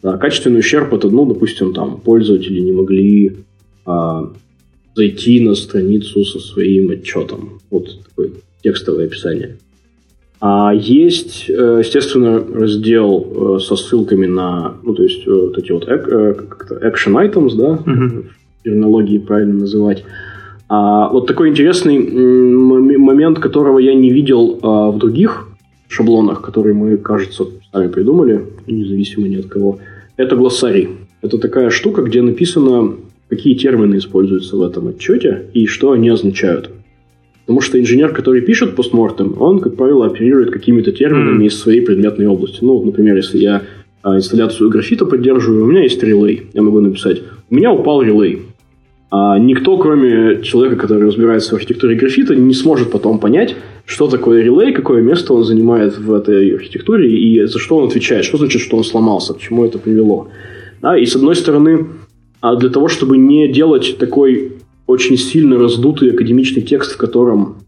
А 0.02 0.18
качественный 0.18 0.58
ущерб 0.58 0.92
это, 0.92 1.08
ну, 1.08 1.24
допустим, 1.24 1.72
там 1.72 1.98
пользователи 1.98 2.60
не 2.60 2.72
могли 2.72 3.36
а, 3.86 4.30
зайти 4.94 5.40
на 5.40 5.54
страницу 5.54 6.24
со 6.24 6.38
своим 6.40 6.90
отчетом. 6.90 7.60
Вот 7.70 7.88
такое 8.08 8.32
текстовое 8.62 9.06
описание. 9.06 9.56
А 10.40 10.74
есть, 10.74 11.46
э, 11.48 11.80
естественно, 11.82 12.38
раздел 12.38 13.56
э, 13.56 13.60
со 13.60 13.76
ссылками 13.76 14.26
на, 14.26 14.74
ну, 14.82 14.94
то 14.94 15.02
есть, 15.02 15.26
э, 15.26 15.30
вот 15.30 15.56
эти 15.56 15.72
вот 15.72 15.88
э, 15.88 16.36
action 16.82 17.14
items, 17.14 17.56
да, 17.56 17.76
в 17.76 18.62
терминологии 18.62 19.18
правильно 19.18 19.60
называть. 19.60 20.04
А, 20.68 21.08
вот 21.08 21.26
такой 21.26 21.50
интересный 21.50 21.98
момент, 21.98 23.38
которого 23.38 23.78
я 23.78 23.94
не 23.94 24.10
видел 24.10 24.58
а, 24.62 24.90
в 24.90 24.98
других 24.98 25.48
шаблонах, 25.88 26.40
которые 26.42 26.74
мы, 26.74 26.96
кажется, 26.96 27.44
сами 27.72 27.88
придумали, 27.88 28.44
независимо 28.66 29.28
ни 29.28 29.36
от 29.36 29.46
кого, 29.46 29.78
это 30.16 30.36
глоссарий. 30.36 30.88
Это 31.22 31.38
такая 31.38 31.70
штука, 31.70 32.02
где 32.02 32.22
написано, 32.22 32.94
какие 33.28 33.54
термины 33.54 33.96
используются 33.96 34.56
в 34.56 34.62
этом 34.62 34.88
отчете 34.88 35.46
и 35.54 35.66
что 35.66 35.92
они 35.92 36.08
означают. 36.08 36.70
Потому 37.46 37.60
что 37.60 37.78
инженер, 37.78 38.12
который 38.14 38.40
пишет 38.40 38.74
постмортем, 38.74 39.36
он, 39.38 39.60
как 39.60 39.76
правило, 39.76 40.06
оперирует 40.06 40.50
какими-то 40.50 40.92
терминами 40.92 41.34
Мгм. 41.34 41.46
из 41.46 41.58
своей 41.60 41.82
предметной 41.82 42.26
области. 42.26 42.58
Ну, 42.62 42.82
например, 42.82 43.16
если 43.16 43.38
я 43.38 43.62
а, 44.02 44.16
инсталляцию 44.16 44.70
графита 44.70 45.04
поддерживаю, 45.04 45.64
у 45.64 45.66
меня 45.66 45.82
есть 45.82 46.02
релей. 46.02 46.42
Я 46.52 46.62
могу 46.62 46.80
написать, 46.80 47.22
у 47.50 47.54
меня 47.54 47.70
упал 47.72 48.02
релей. 48.02 48.42
А 49.16 49.38
никто, 49.38 49.78
кроме 49.78 50.42
человека, 50.42 50.74
который 50.74 51.06
разбирается 51.06 51.50
в 51.50 51.52
архитектуре 51.52 51.94
графита, 51.94 52.34
не 52.34 52.52
сможет 52.52 52.90
потом 52.90 53.20
понять, 53.20 53.54
что 53.86 54.08
такое 54.08 54.42
релей, 54.42 54.72
какое 54.72 55.02
место 55.02 55.34
он 55.34 55.44
занимает 55.44 55.96
в 55.96 56.12
этой 56.12 56.56
архитектуре 56.56 57.16
и 57.16 57.46
за 57.46 57.60
что 57.60 57.76
он 57.76 57.86
отвечает, 57.86 58.24
что 58.24 58.38
значит, 58.38 58.60
что 58.60 58.76
он 58.76 58.82
сломался, 58.82 59.32
к 59.34 59.38
чему 59.38 59.64
это 59.64 59.78
привело. 59.78 60.30
Да, 60.82 60.98
и 60.98 61.06
с 61.06 61.14
одной 61.14 61.36
стороны, 61.36 61.86
а 62.40 62.56
для 62.56 62.70
того, 62.70 62.88
чтобы 62.88 63.16
не 63.16 63.46
делать 63.46 63.98
такой 64.00 64.54
очень 64.88 65.16
сильно 65.16 65.58
раздутый 65.60 66.10
академичный 66.10 66.62
текст, 66.62 66.94
в 66.94 66.96
котором 66.96 67.58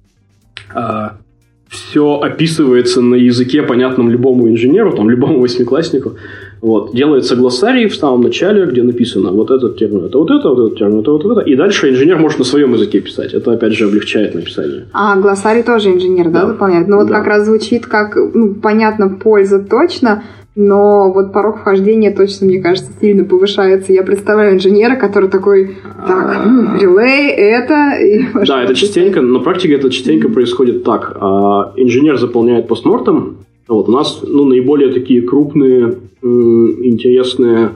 все 1.69 2.21
описывается 2.21 3.01
на 3.01 3.15
языке, 3.15 3.63
понятном 3.63 4.11
любому 4.11 4.49
инженеру, 4.49 4.97
там, 4.97 5.09
любому 5.09 5.39
восьмикласснику, 5.39 6.17
вот, 6.61 6.95
делается 6.95 7.37
глоссарий 7.37 7.89
в 7.89 7.95
самом 7.95 8.23
начале, 8.23 8.67
где 8.67 8.83
написано 8.83 9.31
вот 9.31 9.51
этот 9.51 9.77
термин, 9.79 10.05
это 10.07 10.19
вот 10.19 10.31
это, 10.31 10.49
вот 10.49 10.59
этот 10.67 10.79
термин, 10.79 11.01
это 11.01 11.13
вот 11.13 11.25
это, 11.25 11.41
и 11.41 11.55
дальше 11.57 11.91
инженер 11.91 12.19
может 12.19 12.39
на 12.39 12.45
своем 12.45 12.73
языке 12.75 13.01
писать. 13.01 13.35
Это, 13.35 13.53
опять 13.53 13.73
же, 13.73 13.85
облегчает 13.87 14.35
написание. 14.35 14.87
А 14.93 15.17
глоссарий 15.17 15.63
тоже 15.63 15.91
инженер, 15.91 16.31
да, 16.31 16.43
Да. 16.43 16.47
заполняет? 16.49 16.89
Ну 16.89 16.97
вот 16.97 17.09
Да. 17.09 17.15
как 17.19 17.27
раз 17.27 17.45
звучит 17.47 17.87
как, 17.87 18.17
ну, 18.35 18.55
понятно, 18.55 19.09
польза 19.09 19.59
точно, 19.59 20.23
но 20.59 21.13
вот 21.13 21.35
порог 21.35 21.59
вхождения 21.59 22.11
точно, 22.17 22.47
мне 22.47 22.61
кажется, 22.63 22.91
сильно 23.01 23.25
повышается. 23.25 23.93
Я 23.93 24.03
представляю 24.03 24.55
инженера, 24.55 24.97
который 24.97 25.29
такой, 25.29 25.77
так, 26.07 26.47
м, 26.47 26.79
релей, 26.81 27.31
это... 27.31 27.95
и 28.03 28.47
Да, 28.47 28.63
это 28.63 28.75
частенько, 28.75 29.21
на 29.21 29.41
практике 29.41 29.75
это 29.75 29.91
частенько 29.91 30.31
происходит 30.31 30.83
так. 30.83 31.15
А, 31.21 31.73
Инженер 31.77 32.17
заполняет 32.17 32.69
постмортом. 32.69 33.39
Вот, 33.69 33.89
у 33.89 33.93
нас 33.93 34.23
ну, 34.27 34.45
наиболее 34.45 34.93
такие 34.93 35.23
крупные, 35.23 35.99
интересные 36.23 37.73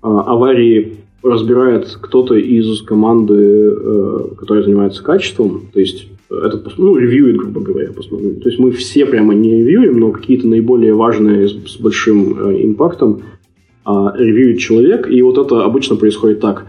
а, 0.00 0.20
аварии 0.32 0.98
разбирает 1.22 1.98
кто-то 2.00 2.36
из 2.36 2.82
команды, 2.82 3.34
э, 3.34 4.18
которая 4.38 4.62
занимается 4.64 5.02
качеством. 5.02 5.62
То 5.72 5.80
есть 5.80 6.06
этот, 6.30 6.66
пос- 6.66 6.74
ну, 6.78 6.96
ревьюет, 6.96 7.36
грубо 7.36 7.60
говоря, 7.60 7.92
посмотрим. 7.92 8.40
То 8.40 8.48
есть 8.48 8.60
мы 8.60 8.70
все 8.70 9.04
прямо 9.04 9.34
не 9.34 9.50
ревьюем, 9.50 9.98
но 9.98 10.12
какие-то 10.12 10.46
наиболее 10.46 10.94
важные 10.94 11.48
с, 11.48 11.76
большим 11.78 12.38
э, 12.38 12.62
импактом 12.62 13.22
а, 13.84 14.14
ревьюет 14.16 14.58
человек. 14.58 15.10
И 15.10 15.20
вот 15.22 15.38
это 15.38 15.64
обычно 15.64 15.96
происходит 15.96 16.40
так. 16.40 16.66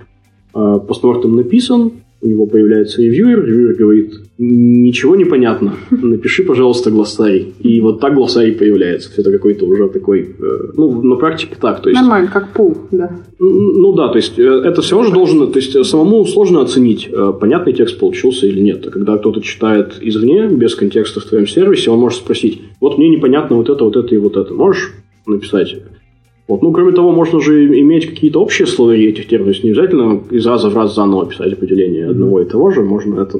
Постмортем 0.51 1.35
написан, 1.35 1.91
у 2.21 2.27
него 2.27 2.45
появляется 2.45 3.01
ревьюер, 3.01 3.45
ревьюер 3.45 3.75
говорит, 3.75 4.13
ничего 4.37 5.15
не 5.15 5.25
понятно, 5.25 5.75
напиши, 5.89 6.43
пожалуйста, 6.43 6.91
глоссарий. 6.91 7.53
И 7.59 7.79
вот 7.79 8.01
так 8.01 8.13
глоссарий 8.13 8.53
появляется. 8.53 9.09
Это 9.15 9.31
какой-то 9.31 9.65
уже 9.65 9.87
такой, 9.87 10.35
э, 10.37 10.71
ну, 10.75 11.01
на 11.01 11.15
практике 11.15 11.55
так. 11.59 11.81
То 11.81 11.89
есть, 11.89 12.01
Нормально, 12.01 12.29
как 12.31 12.51
пул, 12.53 12.77
да. 12.91 13.11
ну 13.39 13.93
да, 13.93 14.09
то 14.09 14.17
есть 14.17 14.37
э, 14.37 14.43
это 14.43 14.81
все 14.81 15.01
же 15.03 15.13
должно, 15.13 15.45
то 15.47 15.59
есть 15.59 15.75
э, 15.75 15.83
самому 15.83 16.25
сложно 16.25 16.61
оценить, 16.61 17.09
понятный 17.39 17.73
текст 17.73 17.99
получился 17.99 18.47
или 18.47 18.59
нет. 18.59 18.85
А 18.87 18.91
когда 18.91 19.17
кто-то 19.17 19.41
читает 19.41 19.95
извне, 20.01 20.47
без 20.47 20.75
контекста 20.75 21.21
в 21.21 21.25
твоем 21.25 21.47
сервисе, 21.47 21.91
он 21.91 21.99
может 21.99 22.19
спросить, 22.19 22.61
вот 22.81 22.97
мне 22.97 23.09
непонятно 23.09 23.55
вот 23.55 23.69
это, 23.69 23.83
вот 23.83 23.95
это 23.95 24.13
и 24.13 24.17
вот 24.17 24.35
это. 24.35 24.53
Можешь 24.53 24.93
написать? 25.25 25.75
Вот. 26.49 26.63
Ну, 26.63 26.71
кроме 26.71 26.93
того, 26.93 27.11
можно 27.11 27.39
же 27.39 27.79
иметь 27.79 28.07
какие-то 28.07 28.41
общие 28.41 28.65
словари 28.65 29.07
этих 29.07 29.27
терминов. 29.27 29.45
То 29.45 29.51
есть 29.51 29.63
не 29.63 29.69
обязательно 29.69 30.23
из 30.31 30.47
раза 30.47 30.69
в 30.69 30.75
раз 30.75 30.95
заново 30.95 31.27
писать 31.27 31.53
определение 31.53 32.09
одного 32.09 32.41
и 32.41 32.45
того 32.45 32.71
же. 32.71 32.81
Можно 32.81 33.21
это 33.21 33.39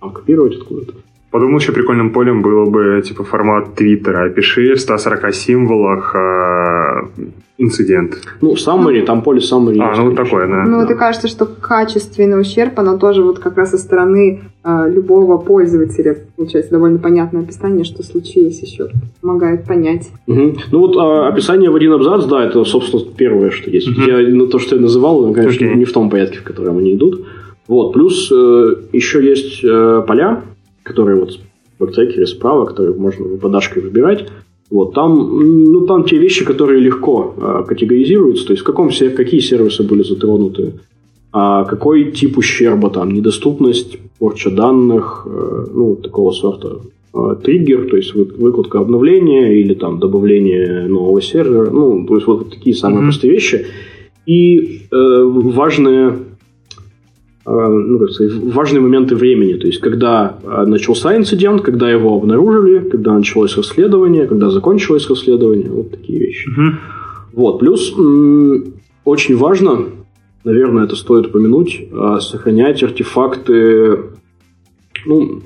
там, 0.00 0.10
копировать 0.10 0.56
откуда-то. 0.56 0.94
Подумал, 1.30 1.58
еще 1.60 1.72
прикольным 1.72 2.10
полем 2.10 2.42
было 2.42 2.68
бы 2.68 3.02
типа 3.06 3.22
формат 3.22 3.74
Твиттера. 3.76 4.24
Опиши 4.24 4.74
в 4.74 4.80
140 4.80 5.32
символах 5.32 6.14
э, 6.16 7.30
инцидент. 7.56 8.20
Ну, 8.40 8.54
summary, 8.54 9.04
там 9.04 9.22
поле 9.22 9.38
summary. 9.38 9.78
А, 9.80 9.90
есть, 9.90 9.98
ну 9.98 10.06
вот 10.06 10.16
такое, 10.16 10.48
да. 10.48 10.64
Ну, 10.64 10.80
вот 10.80 10.90
и 10.90 10.94
кажется, 10.94 11.28
что 11.28 11.46
качественный 11.46 12.40
ущерб, 12.40 12.78
оно 12.80 12.98
тоже 12.98 13.22
вот 13.22 13.38
как 13.38 13.56
раз 13.56 13.70
со 13.70 13.78
стороны 13.78 14.40
э, 14.64 14.90
любого 14.90 15.38
пользователя, 15.38 16.16
получается, 16.36 16.72
довольно 16.72 16.98
понятное 16.98 17.42
описание, 17.42 17.84
что 17.84 18.02
случилось 18.02 18.60
еще, 18.62 18.88
помогает 19.20 19.66
понять. 19.66 20.08
Мгм. 20.26 20.56
Ну 20.72 20.78
вот 20.80 20.96
а, 20.96 21.28
описание 21.28 21.70
в 21.70 21.76
один 21.76 21.92
абзац, 21.92 22.24
да, 22.24 22.44
это, 22.44 22.64
собственно, 22.64 23.04
первое, 23.16 23.50
что 23.50 23.70
есть. 23.70 23.88
Мгм. 23.88 24.06
Я, 24.06 24.18
ну, 24.34 24.48
то, 24.48 24.58
что 24.58 24.74
я 24.74 24.82
называл, 24.82 25.24
оно, 25.24 25.32
конечно, 25.32 25.64
Окей. 25.66 25.78
не 25.78 25.84
в 25.84 25.92
том 25.92 26.10
порядке, 26.10 26.38
в 26.38 26.42
котором 26.42 26.78
они 26.78 26.94
идут. 26.94 27.24
Вот. 27.68 27.92
Плюс 27.92 28.32
э, 28.32 28.74
еще 28.92 29.24
есть 29.24 29.62
э, 29.62 30.02
поля, 30.04 30.42
которые 30.82 31.20
вот 31.20 31.38
багтрекере 31.78 32.26
справа, 32.26 32.66
который 32.66 32.94
можно 32.94 33.26
выпадашкой 33.26 33.82
выбирать. 33.82 34.28
Вот, 34.70 34.94
там, 34.94 35.72
ну, 35.72 35.86
там 35.86 36.04
те 36.04 36.16
вещи, 36.18 36.44
которые 36.44 36.80
легко 36.80 37.34
э, 37.36 37.64
категоризируются, 37.66 38.46
то 38.46 38.52
есть 38.52 38.62
в 38.62 38.66
каком, 38.66 38.90
какие 39.16 39.40
сервисы 39.40 39.82
были 39.82 40.04
затронуты, 40.04 40.74
а 41.32 41.64
какой 41.64 42.12
тип 42.12 42.38
ущерба 42.38 42.90
там, 42.90 43.10
недоступность, 43.10 43.98
порча 44.20 44.50
данных, 44.50 45.26
э, 45.26 45.66
ну, 45.74 45.96
такого 45.96 46.30
сорта 46.30 46.76
э, 47.12 47.36
триггер, 47.42 47.88
то 47.90 47.96
есть 47.96 48.14
выкладка 48.14 48.78
обновления 48.78 49.60
или 49.60 49.74
там 49.74 49.98
добавление 49.98 50.86
нового 50.86 51.20
сервера, 51.20 51.68
ну, 51.70 52.06
то 52.06 52.14
есть 52.14 52.28
вот 52.28 52.50
такие 52.50 52.76
самые 52.76 53.00
mm-hmm. 53.00 53.04
простые 53.04 53.32
вещи. 53.32 53.66
И 54.24 54.82
э, 54.92 55.22
важные 55.24 56.10
Э, 56.10 56.29
ну, 57.46 57.98
как 57.98 58.10
сказать, 58.10 58.34
важные 58.34 58.80
моменты 58.80 59.16
времени. 59.16 59.54
То 59.54 59.66
есть, 59.66 59.80
когда 59.80 60.38
э, 60.42 60.64
начался 60.66 61.16
инцидент, 61.16 61.62
когда 61.62 61.90
его 61.90 62.14
обнаружили, 62.14 62.88
когда 62.88 63.14
началось 63.14 63.56
расследование, 63.56 64.26
когда 64.26 64.50
закончилось 64.50 65.08
расследование. 65.08 65.70
Вот 65.70 65.90
такие 65.90 66.18
вещи. 66.18 66.48
Угу. 66.48 66.76
Вот. 67.32 67.58
Плюс 67.60 67.92
очень 69.04 69.36
важно, 69.36 69.86
наверное, 70.44 70.84
это 70.84 70.96
стоит 70.96 71.26
упомянуть, 71.26 71.80
э, 71.90 72.18
сохранять 72.20 72.82
артефакты, 72.82 73.98
ну, 75.06 75.40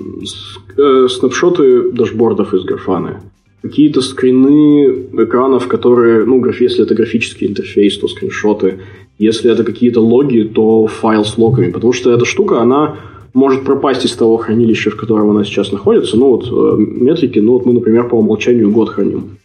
снапшоты 1.07 1.91
дашбордов 1.91 2.53
из 2.53 2.65
графаны. 2.65 3.21
Какие-то 3.61 4.01
скрины 4.01 5.07
экранов, 5.13 5.67
которые, 5.69 6.25
ну, 6.25 6.45
если 6.59 6.83
это 6.83 6.93
графический 6.93 7.47
интерфейс, 7.47 7.97
то 7.97 8.07
скриншоты– 8.09 8.79
если 9.17 9.51
это 9.51 9.63
какие-то 9.63 10.01
логи, 10.01 10.41
то 10.41 10.87
файл 10.87 11.23
с 11.23 11.37
логами, 11.37 11.71
потому 11.71 11.93
что 11.93 12.11
эта 12.11 12.25
штука, 12.25 12.61
она 12.61 12.97
может 13.33 13.63
пропасть 13.63 14.05
из 14.05 14.13
того 14.13 14.37
хранилища, 14.37 14.89
в 14.89 14.95
котором 14.95 15.29
она 15.29 15.43
сейчас 15.43 15.71
находится. 15.71 16.17
Ну, 16.17 16.37
вот 16.37 16.47
э, 16.47 16.77
метрики, 16.79 17.39
ну, 17.39 17.53
вот 17.53 17.65
мы, 17.65 17.73
например, 17.73 18.07
по 18.07 18.15
умолчанию 18.15 18.71
год 18.71 18.89
храним. 18.89 19.37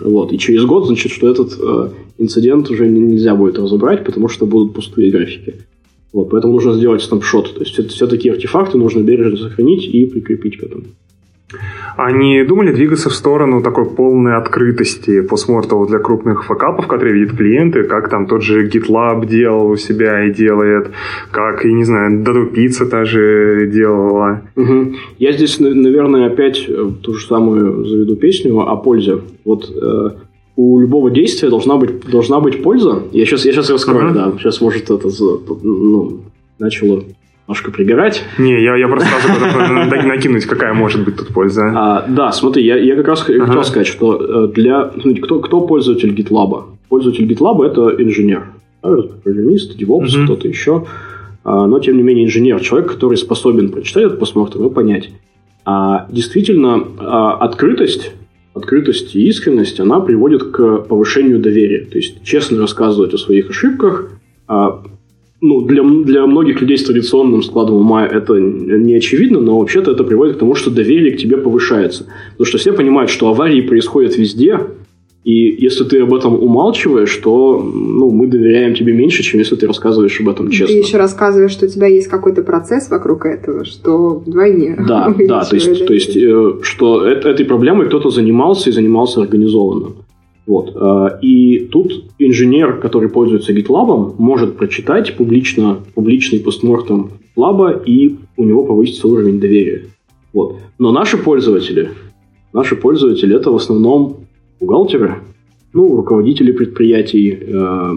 Вот. 0.00 0.32
И 0.32 0.38
через 0.38 0.64
год, 0.64 0.86
значит, 0.86 1.12
что 1.12 1.30
этот 1.30 1.58
э, 1.58 1.88
инцидент 2.18 2.70
уже 2.70 2.86
нельзя 2.86 3.34
будет 3.34 3.58
разобрать, 3.58 4.04
потому 4.04 4.28
что 4.28 4.46
будут 4.46 4.74
пустые 4.74 5.10
графики. 5.10 5.54
Вот, 6.12 6.30
поэтому 6.30 6.52
нужно 6.52 6.74
сделать 6.74 7.02
снапшот. 7.02 7.54
То 7.54 7.60
есть 7.60 7.72
все, 7.72 7.82
все 7.88 8.06
такие 8.06 8.32
артефакты 8.32 8.78
нужно 8.78 9.00
бережно 9.00 9.36
сохранить 9.36 9.84
и 9.84 10.04
прикрепить 10.04 10.58
к 10.58 10.62
этому. 10.62 10.84
Они 11.96 12.42
думали 12.42 12.72
двигаться 12.72 13.10
в 13.10 13.14
сторону 13.14 13.62
такой 13.62 13.84
полной 13.86 14.36
открытости 14.36 15.20
постмортов 15.20 15.88
для 15.88 15.98
крупных 15.98 16.44
факапов, 16.44 16.86
которые 16.86 17.14
видят 17.14 17.36
клиенты, 17.36 17.84
как 17.84 18.08
там 18.08 18.26
тот 18.26 18.42
же 18.42 18.68
GitLab 18.68 19.26
делал 19.26 19.70
у 19.70 19.76
себя 19.76 20.24
и 20.24 20.32
делает, 20.32 20.90
как, 21.30 21.64
я 21.64 21.72
не 21.72 21.84
знаю, 21.84 22.22
Dodo 22.22 22.52
Pizza 22.52 22.86
тоже 22.86 23.70
делала. 23.72 24.42
Угу. 24.56 24.94
Я 25.18 25.32
здесь, 25.32 25.60
наверное, 25.60 26.26
опять 26.26 26.64
э, 26.68 26.90
ту 27.02 27.14
же 27.14 27.26
самую 27.26 27.84
заведу 27.84 28.16
песню 28.16 28.58
о 28.60 28.76
пользе. 28.76 29.20
Вот 29.44 29.70
э, 29.70 30.10
у 30.56 30.80
любого 30.80 31.10
действия 31.10 31.48
должна 31.48 31.76
быть, 31.76 32.06
должна 32.08 32.40
быть 32.40 32.62
польза. 32.62 33.02
Я 33.12 33.24
сейчас, 33.26 33.44
я 33.44 33.52
сейчас 33.52 33.70
раскрою, 33.70 34.10
uh-huh. 34.10 34.14
да. 34.14 34.32
Сейчас, 34.38 34.60
может, 34.60 34.90
это 34.90 35.08
ну, 35.62 36.20
начало 36.58 37.02
немножко 37.46 37.70
пригорать. 37.70 38.24
Не, 38.38 38.62
я, 38.62 38.76
я 38.76 38.88
просто 38.88 39.08
сразу 39.08 40.08
накинуть, 40.08 40.46
какая 40.46 40.72
может 40.72 41.04
быть 41.04 41.16
тут 41.16 41.28
польза. 41.28 41.72
А, 41.74 42.06
да, 42.08 42.32
смотри, 42.32 42.64
я, 42.64 42.76
я 42.76 42.96
как 42.96 43.08
раз 43.08 43.28
ага. 43.28 43.46
хотел 43.46 43.64
сказать, 43.64 43.86
что 43.86 44.46
э, 44.46 44.52
для... 44.52 44.90
Смотрите, 44.92 45.20
кто, 45.20 45.40
кто 45.40 45.60
пользователь 45.60 46.14
GitLab? 46.14 46.64
Пользователь 46.88 47.30
GitLab– 47.30 47.64
это 47.66 48.02
инженер. 48.02 48.46
Программист, 48.80 49.80
DevOps, 49.80 50.16
угу. 50.16 50.24
кто-то 50.24 50.48
еще. 50.48 50.86
А, 51.44 51.66
но, 51.66 51.78
тем 51.80 51.96
не 51.96 52.02
менее, 52.02 52.26
инженер– 52.26 52.60
человек, 52.62 52.92
который 52.92 53.16
способен 53.16 53.70
прочитать 53.70 54.04
этот 54.04 54.18
постмортем 54.18 54.66
и 54.66 54.70
понять. 54.70 55.10
А, 55.64 56.06
действительно, 56.10 56.82
а, 56.98 57.34
открытость 57.34 58.12
открытость 58.54 59.16
и 59.16 59.26
искренность, 59.26 59.80
она 59.80 59.98
приводит 60.00 60.44
к 60.44 60.78
повышению 60.82 61.40
доверия. 61.40 61.86
То 61.86 61.98
есть 61.98 62.22
честно 62.22 62.58
рассказывать 62.58 63.12
о 63.12 63.18
своих 63.18 63.50
ошибках, 63.50 64.12
а, 64.46 64.82
ну, 65.44 65.60
для, 65.60 65.82
для 65.82 66.26
многих 66.26 66.62
людей 66.62 66.78
с 66.78 66.84
традиционным 66.84 67.42
складом 67.42 67.76
ума 67.76 68.06
это 68.06 68.32
не 68.34 68.94
очевидно, 68.94 69.40
но 69.40 69.58
вообще-то 69.58 69.90
это 69.90 70.02
приводит 70.02 70.36
к 70.36 70.38
тому, 70.38 70.54
что 70.54 70.70
доверие 70.70 71.12
к 71.12 71.18
тебе 71.18 71.36
повышается. 71.36 72.06
Потому 72.32 72.46
что 72.46 72.58
все 72.58 72.72
понимают, 72.72 73.10
что 73.10 73.28
аварии 73.28 73.60
происходят 73.60 74.16
везде, 74.16 74.58
и 75.22 75.56
если 75.58 75.84
ты 75.84 76.00
об 76.00 76.14
этом 76.14 76.34
умалчиваешь, 76.34 77.14
то 77.16 77.62
ну, 77.62 78.10
мы 78.10 78.26
доверяем 78.26 78.74
тебе 78.74 78.94
меньше, 78.94 79.22
чем 79.22 79.38
если 79.38 79.56
ты 79.56 79.66
рассказываешь 79.66 80.18
об 80.20 80.30
этом 80.30 80.50
честно. 80.50 80.74
Ты 80.74 80.80
еще 80.80 80.96
рассказываешь, 80.96 81.50
что 81.50 81.66
у 81.66 81.68
тебя 81.68 81.88
есть 81.88 82.08
какой-то 82.08 82.42
процесс 82.42 82.88
вокруг 82.90 83.26
этого, 83.26 83.66
что 83.66 84.22
вдвойне. 84.26 84.76
Да, 84.86 85.14
да, 85.28 85.44
то 85.44 85.56
есть, 85.56 85.86
то 85.86 85.92
есть 85.92 86.16
э, 86.16 86.52
что 86.62 87.04
этой 87.04 87.44
проблемой 87.44 87.86
кто-то 87.86 88.10
занимался 88.10 88.70
и 88.70 88.72
занимался 88.72 89.20
организованно. 89.20 89.92
Вот. 90.46 90.72
Э, 90.74 91.18
и 91.22 91.60
тут 91.70 92.04
инженер, 92.18 92.78
который 92.78 93.08
пользуется 93.08 93.52
GitLab, 93.52 94.14
может 94.18 94.56
прочитать 94.56 95.16
публично, 95.16 95.78
публичный 95.94 96.40
постмортем 96.40 97.12
GitLab, 97.36 97.84
и 97.84 98.16
у 98.36 98.44
него 98.44 98.64
повысится 98.64 99.08
уровень 99.08 99.40
доверия. 99.40 99.84
Вот. 100.32 100.56
Но 100.78 100.92
наши 100.92 101.16
пользователи, 101.16 101.90
наши 102.52 102.76
пользователи 102.76 103.36
это 103.36 103.50
в 103.50 103.56
основном 103.56 104.18
бухгалтеры, 104.60 105.16
ну, 105.72 105.96
руководители 105.96 106.52
предприятий, 106.52 107.38
э, 107.40 107.92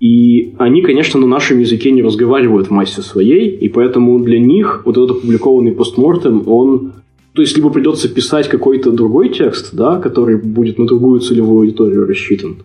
и 0.00 0.54
они, 0.58 0.82
конечно, 0.82 1.18
на 1.18 1.26
нашем 1.26 1.58
языке 1.58 1.90
не 1.90 2.02
разговаривают 2.02 2.68
в 2.68 2.70
массе 2.70 3.02
своей, 3.02 3.48
и 3.48 3.68
поэтому 3.68 4.20
для 4.20 4.38
них 4.38 4.82
вот 4.84 4.96
этот 4.96 5.18
опубликованный 5.18 5.72
постмортем, 5.72 6.44
он 6.46 6.92
то 7.38 7.42
есть, 7.42 7.56
либо 7.56 7.70
придется 7.70 8.08
писать 8.08 8.48
какой-то 8.48 8.90
другой 8.90 9.28
текст, 9.28 9.72
да, 9.72 10.00
который 10.00 10.36
будет 10.36 10.76
на 10.76 10.86
другую 10.86 11.20
целевую 11.20 11.60
аудиторию 11.60 12.04
рассчитан, 12.04 12.56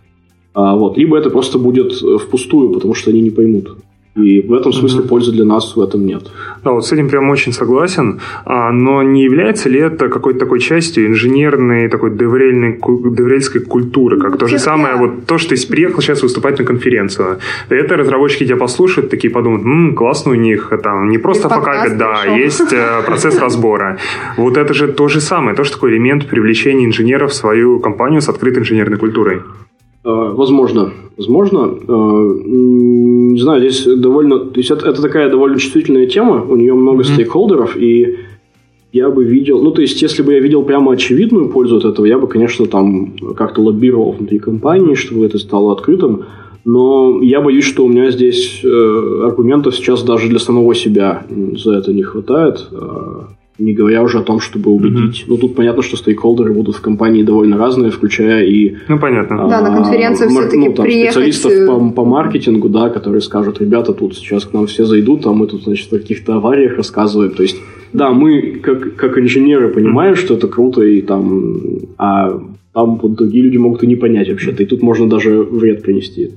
а, 0.52 0.74
вот, 0.74 0.98
либо 0.98 1.16
это 1.16 1.30
просто 1.30 1.58
будет 1.58 1.92
впустую, 1.92 2.70
потому 2.70 2.92
что 2.92 3.10
они 3.10 3.20
не 3.20 3.30
поймут. 3.30 3.76
И 4.16 4.40
в 4.42 4.52
этом 4.52 4.72
смысле 4.72 5.00
угу. 5.00 5.08
пользы 5.08 5.32
для 5.32 5.44
нас 5.44 5.74
в 5.74 5.80
этом 5.80 6.06
нет. 6.06 6.22
Да, 6.62 6.70
вот 6.70 6.86
с 6.86 6.92
этим 6.92 7.08
прям 7.08 7.30
очень 7.30 7.52
согласен. 7.52 8.20
А, 8.44 8.70
но 8.70 9.02
не 9.02 9.24
является 9.24 9.68
ли 9.68 9.80
это 9.80 10.08
какой-то 10.08 10.38
такой 10.38 10.60
частью 10.60 11.08
инженерной, 11.08 11.88
такой 11.88 12.10
деврельной, 12.10 12.78
деврельской 13.16 13.60
культуры, 13.60 14.20
как 14.20 14.38
то 14.38 14.46
же 14.46 14.58
самое, 14.58 14.96
вот 14.96 15.26
то, 15.26 15.38
что 15.38 15.56
ты 15.56 15.66
приехал 15.66 16.00
сейчас 16.00 16.22
выступать 16.22 16.58
на 16.58 16.64
конференцию. 16.64 17.38
Это 17.68 17.96
разработчики 17.96 18.44
тебя 18.44 18.56
послушают, 18.56 19.10
такие 19.10 19.32
подумают, 19.32 19.64
м-м, 19.64 19.94
классно 19.94 20.32
у 20.32 20.36
них, 20.36 20.72
там 20.82 21.08
не 21.08 21.18
просто 21.18 21.48
покапят, 21.48 21.98
да, 21.98 22.20
пришел. 22.22 22.36
есть 22.36 22.72
э, 22.72 23.02
процесс 23.04 23.38
разбора. 23.40 23.98
Вот 24.36 24.56
это 24.56 24.74
же 24.74 24.88
то 24.88 25.08
же 25.08 25.20
самое, 25.20 25.56
тоже 25.56 25.72
такой 25.72 25.90
элемент 25.90 26.28
привлечения 26.28 26.84
инженеров 26.84 27.32
в 27.32 27.34
свою 27.34 27.80
компанию 27.80 28.20
с 28.20 28.28
открытой 28.28 28.62
инженерной 28.62 28.98
культурой. 28.98 29.40
Э, 30.04 30.32
возможно, 30.34 30.92
возможно. 31.16 31.74
Э, 31.88 32.40
не 32.46 33.40
знаю, 33.40 33.60
здесь 33.60 33.84
довольно... 33.84 34.38
То 34.38 34.60
есть 34.60 34.70
это, 34.70 34.88
это 34.88 35.00
такая 35.00 35.30
довольно 35.30 35.58
чувствительная 35.58 36.06
тема, 36.06 36.44
у 36.44 36.56
нее 36.56 36.74
много 36.74 37.02
mm-hmm. 37.02 37.14
стейкхолдеров, 37.14 37.76
и 37.76 38.18
я 38.92 39.10
бы 39.10 39.24
видел... 39.24 39.62
Ну, 39.62 39.70
то 39.70 39.80
есть, 39.80 40.02
если 40.02 40.22
бы 40.22 40.34
я 40.34 40.40
видел 40.40 40.62
прямо 40.62 40.92
очевидную 40.92 41.48
пользу 41.48 41.78
от 41.78 41.86
этого, 41.86 42.04
я 42.04 42.18
бы, 42.18 42.28
конечно, 42.28 42.66
там 42.66 43.14
как-то 43.34 43.62
лоббировал 43.62 44.12
внутри 44.12 44.38
компании, 44.38 44.94
чтобы 44.94 45.24
это 45.24 45.38
стало 45.38 45.72
открытым, 45.72 46.24
но 46.66 47.20
я 47.22 47.40
боюсь, 47.40 47.64
что 47.64 47.84
у 47.84 47.88
меня 47.88 48.10
здесь 48.10 48.60
э, 48.62 49.20
аргументов 49.24 49.74
сейчас 49.74 50.02
даже 50.02 50.28
для 50.28 50.38
самого 50.38 50.74
себя 50.74 51.26
за 51.56 51.72
это 51.76 51.92
не 51.92 52.02
хватает. 52.02 52.68
Не 53.58 53.72
говоря 53.72 54.02
уже 54.02 54.18
о 54.18 54.22
том, 54.22 54.40
чтобы 54.40 54.72
убедить. 54.72 55.22
Mm-hmm. 55.22 55.26
Ну, 55.28 55.36
тут 55.36 55.54
понятно, 55.54 55.82
что 55.82 55.96
стейкхолдеры 55.96 56.52
будут 56.52 56.74
в 56.74 56.80
компании 56.80 57.22
довольно 57.22 57.56
разные, 57.56 57.92
включая 57.92 58.44
и... 58.44 58.76
Ну, 58.88 58.98
понятно. 58.98 59.44
А, 59.44 59.48
да, 59.48 59.60
на 59.60 59.76
конференцию 59.76 60.30
все-таки 60.30 60.68
ну, 60.68 60.74
там, 60.74 60.86
приехать... 60.86 61.12
специалистов 61.12 61.52
э, 61.52 61.66
по, 61.66 61.90
по 61.90 62.04
маркетингу, 62.04 62.68
да, 62.68 62.88
которые 62.88 63.20
скажут, 63.20 63.60
ребята, 63.60 63.92
тут 63.92 64.16
сейчас 64.16 64.44
к 64.44 64.52
нам 64.52 64.66
все 64.66 64.84
зайдут, 64.84 65.24
а 65.26 65.32
мы 65.32 65.46
тут, 65.46 65.62
значит, 65.62 65.92
о 65.92 65.98
каких-то 65.98 66.34
авариях 66.34 66.76
рассказываем. 66.76 67.30
То 67.30 67.42
есть, 67.42 67.56
да, 67.92 68.10
мы, 68.10 68.58
как, 68.60 68.96
как 68.96 69.18
инженеры, 69.18 69.68
понимаем, 69.68 70.14
mm-hmm. 70.14 70.18
что 70.18 70.34
это 70.34 70.48
круто, 70.48 70.82
и 70.82 71.00
там... 71.00 71.60
А 71.96 72.40
там 72.74 72.96
вот 72.96 73.14
другие 73.14 73.44
люди 73.44 73.56
могут 73.56 73.84
и 73.84 73.86
не 73.86 73.94
понять 73.96 74.28
вообще-то. 74.28 74.64
И 74.64 74.66
тут 74.66 74.82
можно 74.82 75.08
даже 75.08 75.42
вред 75.42 75.82
принести. 75.82 76.32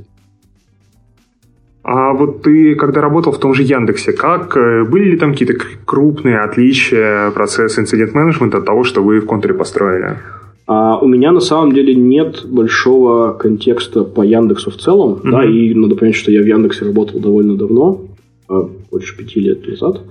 А 1.88 2.12
вот 2.12 2.42
ты, 2.42 2.76
когда 2.76 3.00
работал 3.00 3.32
в 3.32 3.40
том 3.40 3.54
же 3.54 3.64
Яндексе, 3.64 4.12
как 4.12 4.58
э, 4.58 4.84
были 4.84 5.12
ли 5.12 5.18
там 5.18 5.32
какие-то 5.32 5.54
крупные 5.86 6.40
отличия 6.40 7.32
процесса 7.32 7.80
инцидент-менеджмента 7.80 8.58
от 8.58 8.66
того, 8.66 8.84
что 8.84 9.02
вы 9.02 9.22
в 9.22 9.26
контуре 9.26 9.54
построили? 9.54 10.18
А 10.66 10.98
у 10.98 11.08
меня 11.08 11.32
на 11.32 11.40
самом 11.40 11.72
деле 11.72 11.96
нет 11.96 12.46
большого 12.46 13.32
контекста 13.32 14.04
по 14.04 14.22
Яндексу 14.22 14.70
в 14.70 14.76
целом, 14.76 15.14
mm-hmm. 15.14 15.32
да, 15.32 15.46
и 15.46 15.74
надо 15.74 15.96
понять, 15.96 16.16
что 16.16 16.30
я 16.30 16.42
в 16.42 16.46
Яндексе 16.46 16.84
работал 16.84 17.22
довольно 17.22 17.56
давно, 17.56 18.02
а, 18.50 18.70
больше 18.92 19.18
пяти 19.18 19.40
лет 19.40 19.66
назад. 19.66 20.02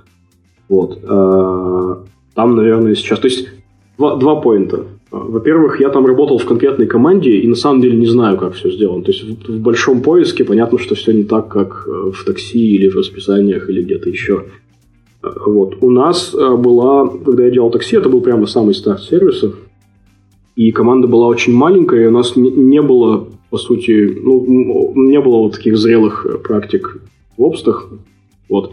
Вот. 0.71 0.99
А, 1.07 1.99
там, 2.35 2.57
наверное, 2.57 2.95
сейчас... 2.95 3.19
То 3.19 3.29
есть 3.29 3.51
два, 3.99 4.17
два 4.17 4.37
поинта. 4.37 4.87
Во-первых, 5.25 5.81
я 5.81 5.89
там 5.91 6.07
работал 6.07 6.39
в 6.39 6.45
конкретной 6.45 6.87
команде 6.87 7.39
и 7.39 7.47
на 7.47 7.55
самом 7.55 7.81
деле 7.81 7.97
не 7.97 8.07
знаю, 8.07 8.37
как 8.37 8.55
все 8.55 8.71
сделано. 8.71 9.03
То 9.03 9.13
есть 9.13 9.25
в, 9.25 9.49
в 9.49 9.61
большом 9.61 10.03
поиске 10.03 10.45
понятно, 10.45 10.79
что 10.79 10.95
все 10.95 11.13
не 11.13 11.25
так, 11.25 11.49
как 11.49 11.87
э, 11.87 12.11
в 12.13 12.25
такси 12.25 12.77
или 12.77 12.89
в 12.89 12.97
расписаниях 12.97 13.69
или 13.71 13.83
где-то 13.83 14.09
еще. 14.09 14.45
Вот. 15.23 15.79
У 15.81 15.91
нас 15.91 16.35
была, 16.35 17.09
когда 17.09 17.45
я 17.45 17.51
делал 17.51 17.71
такси, 17.71 17.97
это 17.97 18.09
был 18.09 18.21
прямо 18.21 18.47
самый 18.47 18.75
старт 18.75 19.03
сервиса, 19.03 19.53
и 20.57 20.71
команда 20.71 21.07
была 21.07 21.27
очень 21.27 21.53
маленькая, 21.53 22.05
и 22.05 22.07
у 22.07 22.11
нас 22.11 22.35
не 22.37 22.81
было, 22.81 23.29
по 23.51 23.59
сути, 23.59 24.19
ну, 24.23 24.93
не 24.95 25.21
было 25.21 25.39
вот 25.39 25.53
таких 25.53 25.77
зрелых 25.77 26.27
практик 26.45 27.03
в 27.37 27.43
обстах. 27.43 27.89
Вот. 28.49 28.73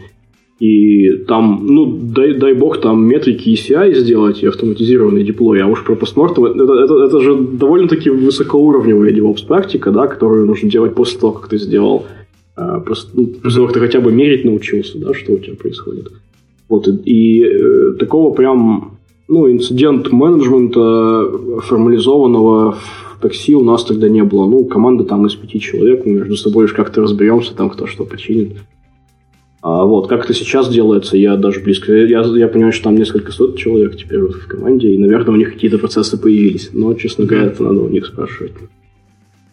И 0.60 1.10
там, 1.28 1.66
ну, 1.66 1.86
дай, 1.86 2.34
дай 2.34 2.54
бог, 2.54 2.80
там 2.80 3.06
метрики 3.06 3.50
ECI 3.50 3.96
сделать 3.96 4.44
и 4.44 4.48
автоматизированный 4.48 5.24
диплой, 5.24 5.62
а 5.62 5.68
уж 5.68 5.84
про 5.84 5.96
постмортом, 5.96 6.46
это, 6.46 6.64
это, 6.64 7.04
это 7.06 7.20
же 7.22 7.36
довольно-таки 7.36 8.10
высокоуровневая 8.10 9.12
DevOps 9.12 9.48
практика, 9.48 9.92
да, 9.92 10.08
которую 10.08 10.46
нужно 10.46 10.70
делать 10.70 10.94
после 10.94 11.20
того, 11.20 11.34
как 11.34 11.50
ты 11.50 11.58
сделал, 11.58 12.06
а, 12.56 12.80
просто, 12.80 13.10
ну, 13.14 13.26
после 13.26 13.56
того, 13.58 13.68
как 13.68 13.74
ты 13.74 13.80
хотя 13.80 14.00
бы 14.00 14.12
мерить 14.12 14.46
научился, 14.46 15.00
да, 15.00 15.14
что 15.14 15.34
у 15.34 15.40
тебя 15.40 15.56
происходит. 15.56 16.12
Вот, 16.70 16.88
и, 16.88 16.92
и 17.06 17.44
э, 17.44 17.94
такого 18.00 18.34
прям, 18.34 19.00
ну, 19.28 19.52
инцидент 19.52 20.12
менеджмента 20.12 21.32
формализованного 21.62 22.74
в 22.74 23.22
такси 23.22 23.56
у 23.56 23.64
нас 23.64 23.84
тогда 23.84 24.08
не 24.08 24.24
было. 24.24 24.48
Ну, 24.48 24.66
команда 24.66 25.04
там 25.04 25.26
из 25.26 25.34
пяти 25.34 25.60
человек, 25.60 26.06
мы 26.06 26.14
между 26.14 26.36
собой 26.36 26.64
лишь 26.64 26.74
как-то 26.74 27.02
разберемся, 27.02 27.56
там 27.56 27.70
кто 27.70 27.88
что 27.88 28.06
починит. 28.06 28.58
А 29.64 29.86
вот 29.86 30.10
как 30.10 30.26
это 30.26 30.34
сейчас 30.34 30.68
делается, 30.68 31.16
я 31.16 31.38
даже 31.38 31.62
близко... 31.62 31.94
Я, 31.94 32.20
я 32.20 32.48
понимаю, 32.50 32.74
что 32.74 32.84
там 32.84 32.96
несколько 32.96 33.32
сот 33.32 33.58
человек 33.58 33.96
теперь 33.96 34.22
вот 34.22 34.36
в 34.36 34.46
команде, 34.46 34.90
и, 34.90 34.98
наверное, 34.98 35.34
у 35.34 35.38
них 35.38 35.54
какие-то 35.54 35.78
процессы 35.78 36.22
появились. 36.22 36.72
Но, 36.74 36.94
честно 36.96 37.24
говоря, 37.24 37.46
это 37.46 37.64
надо 37.64 37.80
у 37.80 37.88
них 37.88 38.06
спрашивать. 38.06 38.52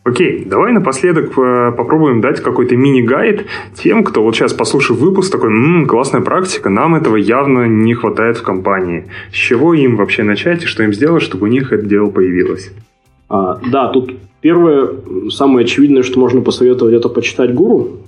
Окей, 0.02 0.44
давай 0.44 0.72
напоследок 0.72 1.38
э, 1.38 1.72
попробуем 1.76 2.20
дать 2.20 2.40
какой-то 2.40 2.74
мини-гайд 2.74 3.46
тем, 3.74 4.02
кто 4.02 4.24
вот 4.24 4.34
сейчас, 4.34 4.52
послушав 4.52 4.98
выпуск, 4.98 5.30
такой, 5.30 5.50
м-м, 5.50 5.86
классная 5.86 6.22
практика, 6.22 6.70
нам 6.70 6.96
этого 6.96 7.14
явно 7.14 7.66
не 7.68 7.94
хватает 7.94 8.36
в 8.36 8.42
компании. 8.42 9.04
С 9.30 9.36
чего 9.36 9.74
им 9.74 9.94
вообще 9.94 10.24
начать 10.24 10.64
и 10.64 10.66
что 10.66 10.82
им 10.82 10.92
сделать, 10.92 11.22
чтобы 11.22 11.44
у 11.44 11.50
них 11.50 11.72
это 11.72 11.86
дело 11.86 12.10
появилось? 12.10 12.72
А, 13.28 13.60
да, 13.70 13.86
тут 13.86 14.14
первое, 14.40 14.88
самое 15.28 15.64
очевидное, 15.64 16.02
что 16.02 16.18
можно 16.18 16.40
посоветовать, 16.40 16.94
это 16.94 17.08
почитать 17.08 17.54
гуру. 17.54 17.99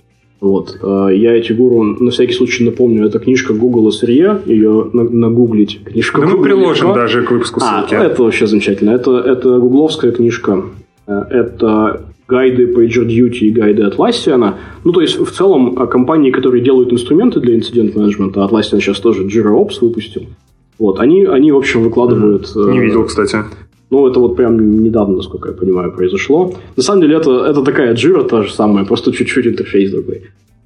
Вот. 0.43 0.77
А, 0.83 1.09
я 1.09 1.37
эти 1.37 1.53
гуру 1.53 1.85
на 1.85 2.11
всякий 2.11 2.33
случай 2.33 2.65
напомню. 2.65 3.07
Это 3.07 3.21
книжка 3.21 3.55
Google 3.55 3.93
сырья. 3.93 4.43
Ее 4.45 4.91
нагуглить. 4.93 5.81
Книжка 5.85 6.21
да 6.21 6.27
мы 6.27 6.43
приложим 6.43 6.89
легко. 6.89 7.01
даже 7.01 7.23
к 7.23 7.31
выпуску 7.31 7.61
ссылки. 7.61 7.95
А, 7.95 8.05
это 8.05 8.25
вообще 8.25 8.49
замечательно. 8.49 8.91
Это, 8.91 9.19
это 9.19 9.59
гугловская 9.61 10.11
книжка. 10.11 10.65
Э, 11.07 11.23
это 11.31 12.07
гайды 12.27 12.73
PagerDuty 12.75 13.39
и 13.39 13.51
гайды 13.53 13.83
Atlassian. 13.83 14.55
Ну, 14.83 14.93
то 14.93 15.01
есть, 15.01 15.17
в 15.17 15.31
целом, 15.31 15.77
а, 15.79 15.87
компании, 15.87 16.33
которые 16.33 16.61
делают 16.61 16.93
инструменты 16.93 17.39
для 17.39 17.55
инцидент-менеджмента, 17.55 18.41
Atlassian 18.41 18.81
сейчас 18.81 18.99
тоже 18.99 19.25
Jira 19.25 19.55
Ops 19.55 19.79
выпустил, 19.81 20.23
вот, 20.77 20.99
они, 20.99 21.25
они 21.25 21.53
в 21.53 21.57
общем, 21.57 21.85
выкладывают... 21.85 22.49
Не 22.57 22.79
э, 22.79 22.83
видел, 22.83 23.05
кстати. 23.05 23.37
Ну, 23.93 24.09
это 24.09 24.21
вот 24.21 24.37
прям 24.37 24.83
недавно, 24.83 25.17
насколько 25.17 25.51
я 25.51 25.55
понимаю, 25.55 25.93
произошло. 25.93 26.55
На 26.77 26.83
самом 26.83 27.03
деле, 27.03 27.17
это, 27.17 27.45
это 27.45 27.63
такая 27.63 27.93
джира 27.93 28.23
та 28.23 28.43
же 28.43 28.51
самая, 28.51 28.87
просто 28.87 29.13
чуть-чуть 29.13 29.47
интерфейс 29.47 29.91
другой. 29.91 30.23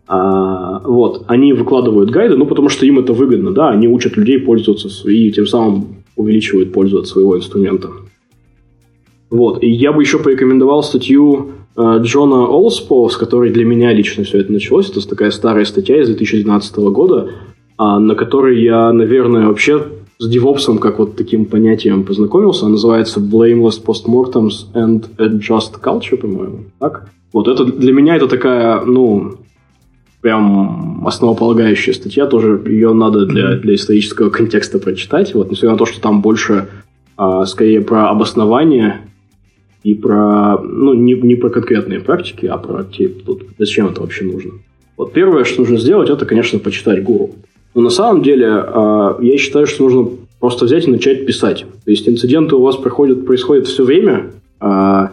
А, 0.07 0.79
вот, 0.85 1.25
они 1.27 1.53
выкладывают 1.53 2.11
гайды, 2.11 2.37
ну, 2.37 2.47
потому 2.47 2.69
что 2.69 2.87
им 2.87 3.01
это 3.01 3.13
выгодно, 3.13 3.51
да, 3.51 3.71
они 3.71 3.89
учат 3.89 4.17
людей 4.17 4.39
пользоваться 4.39 4.89
и 5.11 5.33
тем 5.33 5.49
самым 5.49 6.05
увеличивают 6.15 6.73
пользу 6.73 6.99
от 6.99 7.09
своего 7.09 7.37
инструмента. 7.37 7.89
Вот, 9.29 9.61
и 9.61 9.69
я 9.69 9.93
бы 9.93 10.03
еще 10.03 10.21
порекомендовал 10.21 10.85
статью 10.85 11.51
э, 11.77 11.99
Джона 12.03 12.47
Олспо, 12.47 13.09
с 13.09 13.17
которой 13.17 13.51
для 13.51 13.65
меня 13.65 13.93
лично 13.93 14.23
все 14.23 14.39
это 14.39 14.53
началось. 14.53 14.89
Это 14.89 15.05
такая 15.09 15.33
старая 15.33 15.65
статья 15.65 16.01
из 16.01 16.07
2012 16.07 16.77
года, 16.77 17.31
а, 17.77 17.99
на 17.99 18.15
которой 18.15 18.63
я, 18.63 18.93
наверное, 18.93 19.49
вообще 19.49 19.85
с 20.19 20.35
DevOps 20.35 20.79
как 20.79 20.99
вот 20.99 21.17
таким 21.17 21.45
понятием 21.45 22.05
познакомился. 22.05 22.65
Он 22.65 22.73
называется 22.73 23.21
Blameless 23.21 23.83
Postmortems 23.85 24.73
and 24.75 25.05
a 25.19 25.29
Just 25.29 25.81
Culture, 25.83 26.17
по-моему. 26.17 26.65
Так? 26.79 27.11
Вот 27.33 27.49
это 27.49 27.65
для 27.65 27.93
меня 27.93 28.17
это 28.17 28.29
такая, 28.29 28.81
ну, 28.85 29.35
прям 30.23 31.07
основополагающая 31.07 31.93
статья. 31.93 32.27
Тоже 32.27 32.63
ее 32.67 32.93
надо 32.95 33.27
для, 33.27 33.57
для 33.57 33.75
исторического 33.75 34.31
контекста 34.31 34.79
прочитать. 34.79 35.35
Вот, 35.35 35.51
несмотря 35.51 35.73
на 35.73 35.79
то, 35.79 35.87
что 35.87 36.01
там 36.01 36.23
больше 36.23 36.69
а, 37.17 37.45
скорее 37.45 37.83
про 37.83 38.09
обоснование 38.09 39.03
и 39.83 39.95
про, 39.95 40.59
ну, 40.59 40.95
не, 40.95 41.13
не 41.13 41.35
про 41.35 41.51
конкретные 41.51 42.01
практики, 42.01 42.47
а 42.47 42.57
про 42.57 42.85
тут, 42.85 43.45
зачем 43.59 43.87
это 43.87 44.01
вообще 44.01 44.25
нужно. 44.25 44.53
Вот 44.97 45.13
первое, 45.13 45.45
что 45.45 45.61
нужно 45.61 45.79
сделать, 45.79 46.09
это, 46.09 46.25
конечно, 46.25 46.59
почитать 46.59 47.03
гуру. 47.03 47.35
Но 47.77 47.83
на 47.83 47.91
самом 47.91 48.23
деле 48.23 48.49
а, 48.49 49.19
я 49.21 49.37
считаю, 49.37 49.67
что 49.67 49.85
нужно 49.85 50.09
просто 50.41 50.65
взять 50.65 50.89
и 50.89 50.91
начать 50.91 51.27
писать. 51.27 51.67
То 51.85 51.91
есть 51.91 52.09
инциденты 52.09 52.57
у 52.57 52.63
вас 52.63 52.77
проходят, 52.77 53.27
происходят 53.27 53.67
все 53.67 53.85
время, 53.85 54.31
а, 54.59 55.13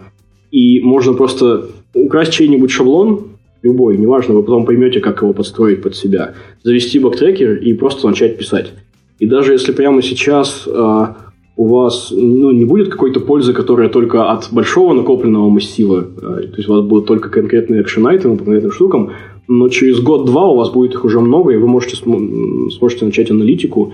и 0.49 0.79
можно 0.79 1.13
просто 1.13 1.65
украсть 1.93 2.31
чей-нибудь 2.31 2.71
шаблон, 2.71 3.25
любой, 3.63 3.97
неважно, 3.97 4.35
вы 4.35 4.43
потом 4.43 4.65
поймете, 4.65 5.01
как 5.01 5.21
его 5.21 5.33
подстроить 5.33 5.81
под 5.81 5.97
себя, 5.97 6.35
завести 6.63 6.99
бактрекер 6.99 7.55
и 7.57 7.73
просто 7.73 8.07
начать 8.07 8.37
писать. 8.37 8.71
И 9.19 9.27
даже 9.27 9.51
если 9.51 9.73
прямо 9.73 10.01
сейчас 10.01 10.65
а, 10.65 11.17
у 11.57 11.65
вас 11.67 12.13
ну, 12.15 12.51
не 12.51 12.63
будет 12.63 12.87
какой-то 12.87 13.19
пользы, 13.19 13.51
которая 13.51 13.89
только 13.89 14.31
от 14.31 14.47
большого 14.53 14.93
накопленного 14.93 15.49
массива, 15.49 16.01
то 16.01 16.55
есть 16.55 16.69
у 16.69 16.75
вас 16.75 16.85
будут 16.85 17.07
только 17.07 17.27
конкретные 17.27 17.81
экшен-айтемы 17.81 18.37
по 18.37 18.45
конкретным 18.45 18.71
штукам, 18.71 19.11
но 19.47 19.69
через 19.69 19.99
год-два 19.99 20.47
у 20.47 20.55
вас 20.55 20.71
будет 20.71 20.93
их 20.93 21.05
уже 21.05 21.19
много, 21.19 21.51
и 21.51 21.57
вы 21.57 21.67
можете 21.67 21.95
сможете 21.97 23.05
начать 23.05 23.31
аналитику 23.31 23.93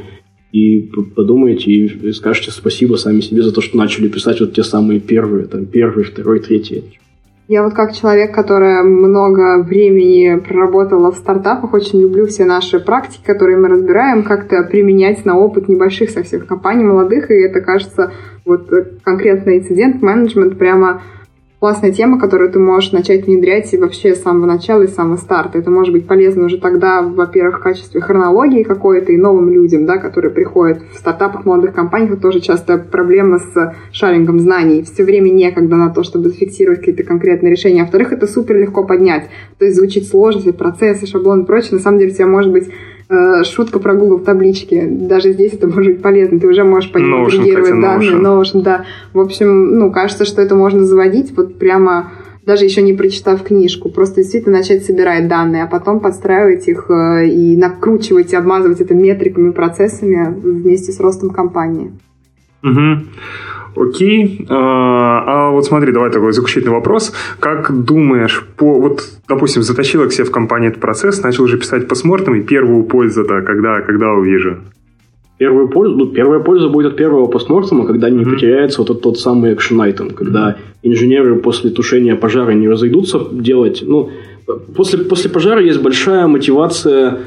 и 0.52 0.80
подумаете 1.16 1.72
и 1.72 2.12
скажете 2.12 2.52
спасибо 2.52 2.96
сами 2.96 3.22
себе 3.22 3.44
за 3.44 3.54
то, 3.54 3.62
что 3.62 3.78
начали 3.78 4.08
писать 4.08 4.40
вот 4.40 4.54
те 4.54 4.64
самые 4.64 5.00
первые, 5.00 5.46
там, 5.46 5.66
первый, 5.66 6.04
второй, 6.04 6.40
третий. 6.40 6.84
Я 7.48 7.64
вот 7.64 7.74
как 7.74 7.96
человек, 7.96 8.32
которая 8.32 8.84
много 8.84 9.64
времени 9.64 10.40
проработала 10.40 11.12
в 11.12 11.16
стартапах, 11.16 11.74
очень 11.74 12.00
люблю 12.00 12.28
все 12.28 12.46
наши 12.46 12.80
практики, 12.80 13.24
которые 13.26 13.58
мы 13.58 13.70
разбираем, 13.70 14.22
как-то 14.22 14.62
применять 14.70 15.26
на 15.26 15.36
опыт 15.36 15.68
небольших 15.68 16.12
со 16.12 16.22
всех 16.22 16.46
компаний, 16.46 16.84
молодых, 16.84 17.32
и 17.32 17.34
это 17.34 17.62
кажется, 17.62 18.12
вот 18.46 18.70
конкретно 19.04 19.58
инцидент 19.58 20.04
менеджмент 20.04 20.60
прямо 20.60 21.02
классная 21.60 21.92
тема, 21.92 22.20
которую 22.20 22.52
ты 22.52 22.60
можешь 22.60 22.94
начать 22.94 23.26
внедрять 23.26 23.72
вообще 23.74 24.16
с 24.16 24.22
самого 24.22 24.46
начала 24.46 24.84
и 24.84 24.88
с 24.88 24.96
самого 24.96 25.18
старта. 25.18 25.58
Это 25.58 25.70
может 25.70 25.94
быть 25.94 26.08
полезно 26.08 26.46
уже 26.46 26.58
тогда, 26.58 27.02
во-первых, 27.02 27.60
в 27.60 27.62
качестве 27.62 28.00
хронологии 28.00 28.64
какой-то 28.64 29.12
и 29.12 29.18
новым 29.18 29.52
людям, 29.52 29.86
да, 29.86 29.98
которые 29.98 30.32
приходят 30.32 30.82
в 30.94 30.98
стартапах, 30.98 31.46
молодых 31.46 31.74
компаниях. 31.74 32.14
Это 32.14 32.22
тоже 32.22 32.40
часто 32.40 32.78
проблема 32.78 33.40
с 33.40 33.76
шарингом 33.92 34.40
знаний. 34.40 34.84
Все 34.84 35.04
время 35.04 35.30
некогда 35.30 35.76
на 35.76 35.90
то, 35.90 36.04
чтобы 36.04 36.30
зафиксировать 36.30 36.80
какие-то 36.80 37.04
конкретные 37.04 37.52
решения. 37.52 37.82
Во-вторых, 37.82 38.14
это 38.14 38.26
супер 38.26 38.58
легко 38.58 38.86
поднять. 38.86 39.30
То 39.58 39.66
есть 39.66 39.78
звучит 39.78 40.08
сложности, 40.08 40.52
процессы, 40.52 41.06
шаблоны 41.06 41.44
и 41.44 41.46
прочее. 41.46 41.74
На 41.74 41.80
самом 41.80 42.00
деле 42.00 42.12
у 42.12 42.16
тебя 42.16 42.28
может 42.28 42.52
быть 42.52 42.70
шутка 43.44 43.80
про 43.80 43.96
Google 43.96 44.18
в 44.18 44.24
табличке. 44.24 44.86
Даже 44.88 45.34
здесь 45.34 45.54
это 45.54 45.68
может 45.68 45.94
быть 45.94 46.02
полезно. 46.02 46.40
Ты 46.40 46.48
уже 46.48 46.64
можешь 46.64 46.92
по 46.92 47.00
нему 47.00 47.26
агрегировать 47.26 47.82
данные. 47.82 48.12
Notion, 48.12 48.62
да. 48.62 48.86
В 49.14 49.20
общем, 49.20 49.78
ну, 49.80 49.92
кажется, 49.92 50.26
что 50.26 50.42
это 50.42 50.56
можно 50.56 50.86
заводить 50.86 51.36
вот 51.36 51.58
прямо 51.58 52.12
даже 52.46 52.66
еще 52.66 52.82
не 52.82 52.94
прочитав 52.94 53.44
книжку, 53.44 53.90
просто 53.90 54.22
действительно 54.22 54.58
начать 54.58 54.84
собирать 54.84 55.28
данные, 55.28 55.64
а 55.64 55.68
потом 55.68 56.00
подстраивать 56.00 56.68
их 56.68 56.90
э, 56.90 57.28
и 57.28 57.56
накручивать 57.56 58.34
и 58.34 58.36
обмазывать 58.36 58.82
это 58.82 58.96
метриками, 58.96 59.52
процессами 59.52 60.34
вместе 60.34 60.92
с 60.92 61.00
ростом 61.00 61.30
компании. 61.30 61.92
Угу. 62.64 63.04
Окей. 63.76 64.46
А, 64.50 65.24
а 65.48 65.52
вот 65.52 65.66
смотри, 65.66 65.92
давай 65.92 66.12
такой 66.12 66.34
заключительный 66.34 66.74
вопрос. 66.74 67.14
Как 67.40 67.72
думаешь, 67.86 68.46
по, 68.58 68.80
вот, 68.80 69.02
допустим, 69.28 69.64
затащила 69.64 70.06
к 70.06 70.14
себе 70.14 70.26
в 70.26 70.32
компании 70.32 70.70
этот 70.70 70.82
процесс, 70.82 71.24
начал 71.24 71.44
уже 71.44 71.58
писать 71.58 71.88
по 71.88 71.96
смортам, 71.96 72.36
и 72.36 72.42
первую 72.42 72.84
пользу-то 72.84 73.42
когда, 73.42 73.82
когда 73.82 74.12
увижу? 74.12 74.58
Первую 75.38 75.70
пользу, 75.70 75.96
ну, 75.96 76.08
первая 76.08 76.42
польза 76.42 76.68
будет 76.68 76.92
от 76.92 76.98
первого 76.98 77.28
постмортема, 77.28 77.86
когда 77.86 78.10
не 78.10 78.24
mm-hmm. 78.24 78.34
потеряется 78.34 78.82
вот 78.82 78.90
этот 78.90 79.04
тот 79.04 79.20
самый 79.20 79.54
экшен 79.54 79.80
айтем, 79.80 80.10
когда 80.10 80.58
инженеры 80.84 81.36
после 81.38 81.70
тушения 81.70 82.18
пожара 82.18 82.52
не 82.52 82.68
разойдутся 82.68 83.22
делать. 83.32 83.82
Ну, 83.86 84.10
после, 84.76 85.00
после 85.06 85.30
пожара 85.30 85.62
есть 85.62 85.82
большая 85.82 86.28
мотивация. 86.28 87.20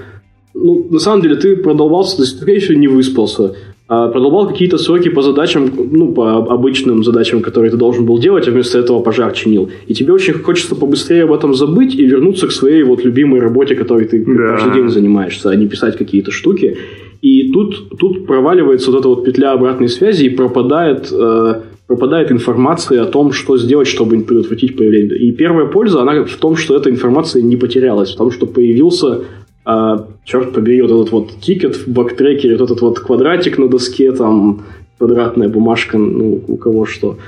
Ну, 0.52 0.88
на 0.90 0.98
самом 0.98 1.22
деле, 1.22 1.36
ты 1.36 1.56
продолбался, 1.56 2.16
то 2.16 2.22
есть 2.24 2.38
ты, 2.38 2.44
конечно, 2.44 2.74
не 2.74 2.88
выспался. 2.88 3.54
А, 3.94 4.08
продолбал 4.08 4.48
какие-то 4.48 4.78
сроки 4.78 5.10
по 5.10 5.20
задачам, 5.20 5.70
ну, 5.92 6.14
по 6.14 6.38
обычным 6.38 7.04
задачам, 7.04 7.42
которые 7.42 7.70
ты 7.70 7.76
должен 7.76 8.06
был 8.06 8.18
делать, 8.18 8.48
а 8.48 8.50
вместо 8.50 8.78
этого 8.78 9.00
пожар 9.00 9.32
чинил. 9.32 9.68
И 9.86 9.92
тебе 9.92 10.14
очень 10.14 10.32
хочется 10.32 10.74
побыстрее 10.74 11.24
об 11.24 11.32
этом 11.32 11.52
забыть 11.52 11.94
и 11.94 12.06
вернуться 12.06 12.46
к 12.46 12.52
своей 12.52 12.84
вот 12.84 13.04
любимой 13.04 13.40
работе, 13.40 13.74
которой 13.74 14.06
ты 14.06 14.24
да. 14.24 14.56
каждый 14.56 14.72
день 14.72 14.88
занимаешься, 14.88 15.50
а 15.50 15.56
не 15.56 15.66
писать 15.66 15.98
какие-то 15.98 16.30
штуки. 16.30 16.78
И 17.20 17.52
тут, 17.52 17.98
тут 17.98 18.26
проваливается 18.26 18.90
вот 18.90 19.00
эта 19.00 19.08
вот 19.08 19.24
петля 19.26 19.52
обратной 19.52 19.88
связи 19.88 20.24
и 20.24 20.30
пропадает, 20.30 21.12
э, 21.12 21.54
пропадает 21.86 22.32
информация 22.32 23.02
о 23.02 23.04
том, 23.04 23.32
что 23.32 23.58
сделать, 23.58 23.88
чтобы 23.88 24.20
предотвратить 24.20 24.74
появление. 24.74 25.18
И 25.18 25.32
первая 25.32 25.66
польза, 25.66 26.00
она 26.00 26.24
в 26.24 26.36
том, 26.36 26.56
что 26.56 26.74
эта 26.78 26.88
информация 26.88 27.42
не 27.42 27.56
потерялась, 27.56 28.14
в 28.14 28.16
том, 28.16 28.30
что 28.30 28.46
появился 28.46 29.24
э, 29.66 29.96
черт 30.24 30.52
побери, 30.52 30.82
вот 30.82 30.90
этот 30.90 31.12
вот 31.12 31.40
тикет 31.40 31.76
в 31.76 31.88
багтрекере, 31.88 32.56
вот 32.56 32.64
этот 32.64 32.80
вот 32.80 33.00
квадратик 33.00 33.58
на 33.58 33.68
доске, 33.68 34.12
там 34.12 34.64
квадратная 34.98 35.48
бумажка, 35.48 35.98
ну, 35.98 36.42
у 36.46 36.56
кого 36.56 36.86
что. 36.86 37.18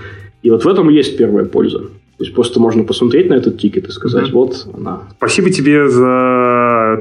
И 0.42 0.50
вот 0.50 0.64
в 0.64 0.68
этом 0.68 0.88
есть 0.90 1.16
первая 1.16 1.44
польза. 1.44 1.78
То 1.78 2.22
есть 2.22 2.34
просто 2.34 2.60
можно 2.60 2.84
посмотреть 2.84 3.28
на 3.28 3.34
этот 3.34 3.58
тикет 3.58 3.88
и 3.88 3.90
сказать, 3.90 4.28
mm-hmm. 4.28 4.32
вот 4.32 4.68
она. 4.72 5.02
Спасибо 5.16 5.50
тебе 5.50 5.88
за 5.88 6.06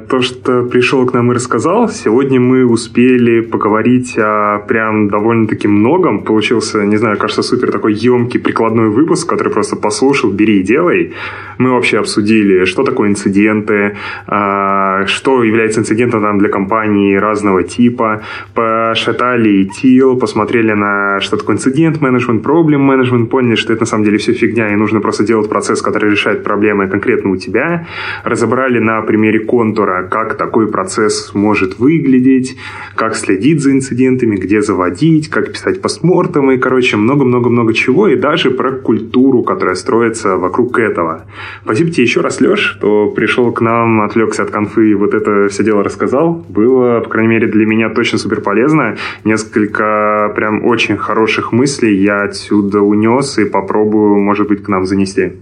то, 0.07 0.21
что 0.21 0.63
пришел 0.63 1.05
к 1.05 1.13
нам 1.13 1.31
и 1.31 1.35
рассказал. 1.35 1.89
Сегодня 1.89 2.39
мы 2.39 2.65
успели 2.65 3.41
поговорить 3.41 4.17
о 4.17 4.59
прям 4.67 5.09
довольно-таки 5.09 5.67
многом. 5.67 6.23
Получился, 6.23 6.85
не 6.85 6.97
знаю, 6.97 7.17
кажется, 7.17 7.43
супер 7.43 7.71
такой 7.71 7.93
емкий 7.93 8.39
прикладной 8.39 8.89
выпуск, 8.89 9.29
который 9.29 9.51
просто 9.51 9.75
послушал, 9.75 10.31
бери 10.31 10.59
и 10.59 10.63
делай. 10.63 11.13
Мы 11.57 11.71
вообще 11.71 11.99
обсудили, 11.99 12.65
что 12.65 12.83
такое 12.83 13.09
инциденты, 13.09 13.95
а, 14.27 15.05
что 15.05 15.43
является 15.43 15.79
инцидентом 15.79 16.39
для 16.39 16.49
компании 16.49 17.15
разного 17.15 17.63
типа, 17.63 18.21
пошатали 18.53 19.63
ТИЛ, 19.65 20.17
посмотрели 20.17 20.73
на 20.73 21.19
что 21.21 21.37
такое 21.37 21.55
инцидент 21.55 22.01
менеджмент, 22.01 22.43
проблем 22.43 22.81
менеджмент, 22.81 23.29
поняли, 23.29 23.55
что 23.55 23.73
это 23.73 23.81
на 23.81 23.85
самом 23.87 24.05
деле 24.05 24.17
все 24.17 24.33
фигня, 24.33 24.73
и 24.73 24.75
нужно 24.75 25.01
просто 25.01 25.23
делать 25.23 25.49
процесс, 25.49 25.81
который 25.81 26.11
решает 26.11 26.43
проблемы 26.43 26.87
конкретно 26.87 27.31
у 27.31 27.37
тебя. 27.37 27.87
Разобрали 28.23 28.79
на 28.79 29.01
примере 29.01 29.39
контура, 29.39 29.92
как 30.01 30.35
такой 30.37 30.67
процесс 30.67 31.35
может 31.35 31.77
выглядеть, 31.77 32.57
как 32.95 33.15
следить 33.15 33.61
за 33.61 33.71
инцидентами, 33.71 34.35
где 34.35 34.61
заводить, 34.61 35.29
как 35.29 35.51
писать 35.51 35.81
постмортемы, 35.81 36.57
короче, 36.57 36.97
много-много-много 36.97 37.73
чего, 37.73 38.07
и 38.07 38.15
даже 38.15 38.49
про 38.49 38.71
культуру, 38.71 39.43
которая 39.43 39.75
строится 39.75 40.37
вокруг 40.37 40.79
этого. 40.79 41.25
Спасибо 41.63 41.91
тебе 41.91 42.03
еще 42.03 42.21
раз, 42.21 42.41
Леш, 42.41 42.59
что 42.59 43.11
пришел 43.11 43.51
к 43.51 43.61
нам, 43.61 44.01
отвлекся 44.01 44.43
от 44.43 44.49
конфы 44.49 44.89
и 44.89 44.95
вот 44.95 45.13
это 45.13 45.47
все 45.49 45.63
дело 45.63 45.83
рассказал. 45.83 46.43
Было, 46.49 47.01
по 47.01 47.09
крайней 47.09 47.29
мере, 47.29 47.47
для 47.47 47.65
меня 47.65 47.89
точно 47.89 48.17
супер 48.17 48.41
полезно. 48.41 48.97
Несколько 49.23 50.31
прям 50.35 50.65
очень 50.65 50.97
хороших 50.97 51.51
мыслей 51.51 51.95
я 51.97 52.23
отсюда 52.23 52.81
унес 52.81 53.37
и 53.37 53.45
попробую, 53.45 54.17
может 54.17 54.47
быть, 54.47 54.63
к 54.63 54.67
нам 54.67 54.85
занести. 54.85 55.33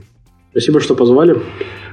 Спасибо, 0.51 0.79
что 0.81 0.95
позвали. 0.95 1.37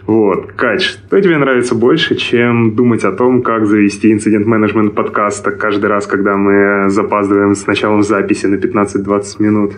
Вот, 0.06 0.52
Кать, 0.52 0.82
что 0.82 1.20
тебе 1.20 1.36
нравится 1.36 1.74
больше, 1.74 2.16
чем 2.16 2.74
думать 2.74 3.04
о 3.04 3.12
том, 3.12 3.42
как 3.42 3.66
завести 3.66 4.10
инцидент-менеджмент 4.10 4.94
подкаста 4.94 5.50
каждый 5.50 5.86
раз, 5.86 6.06
когда 6.06 6.36
мы 6.36 6.88
запаздываем 6.88 7.54
с 7.54 7.66
началом 7.66 8.02
записи 8.02 8.46
на 8.46 8.54
15-20 8.56 9.22
минут? 9.40 9.72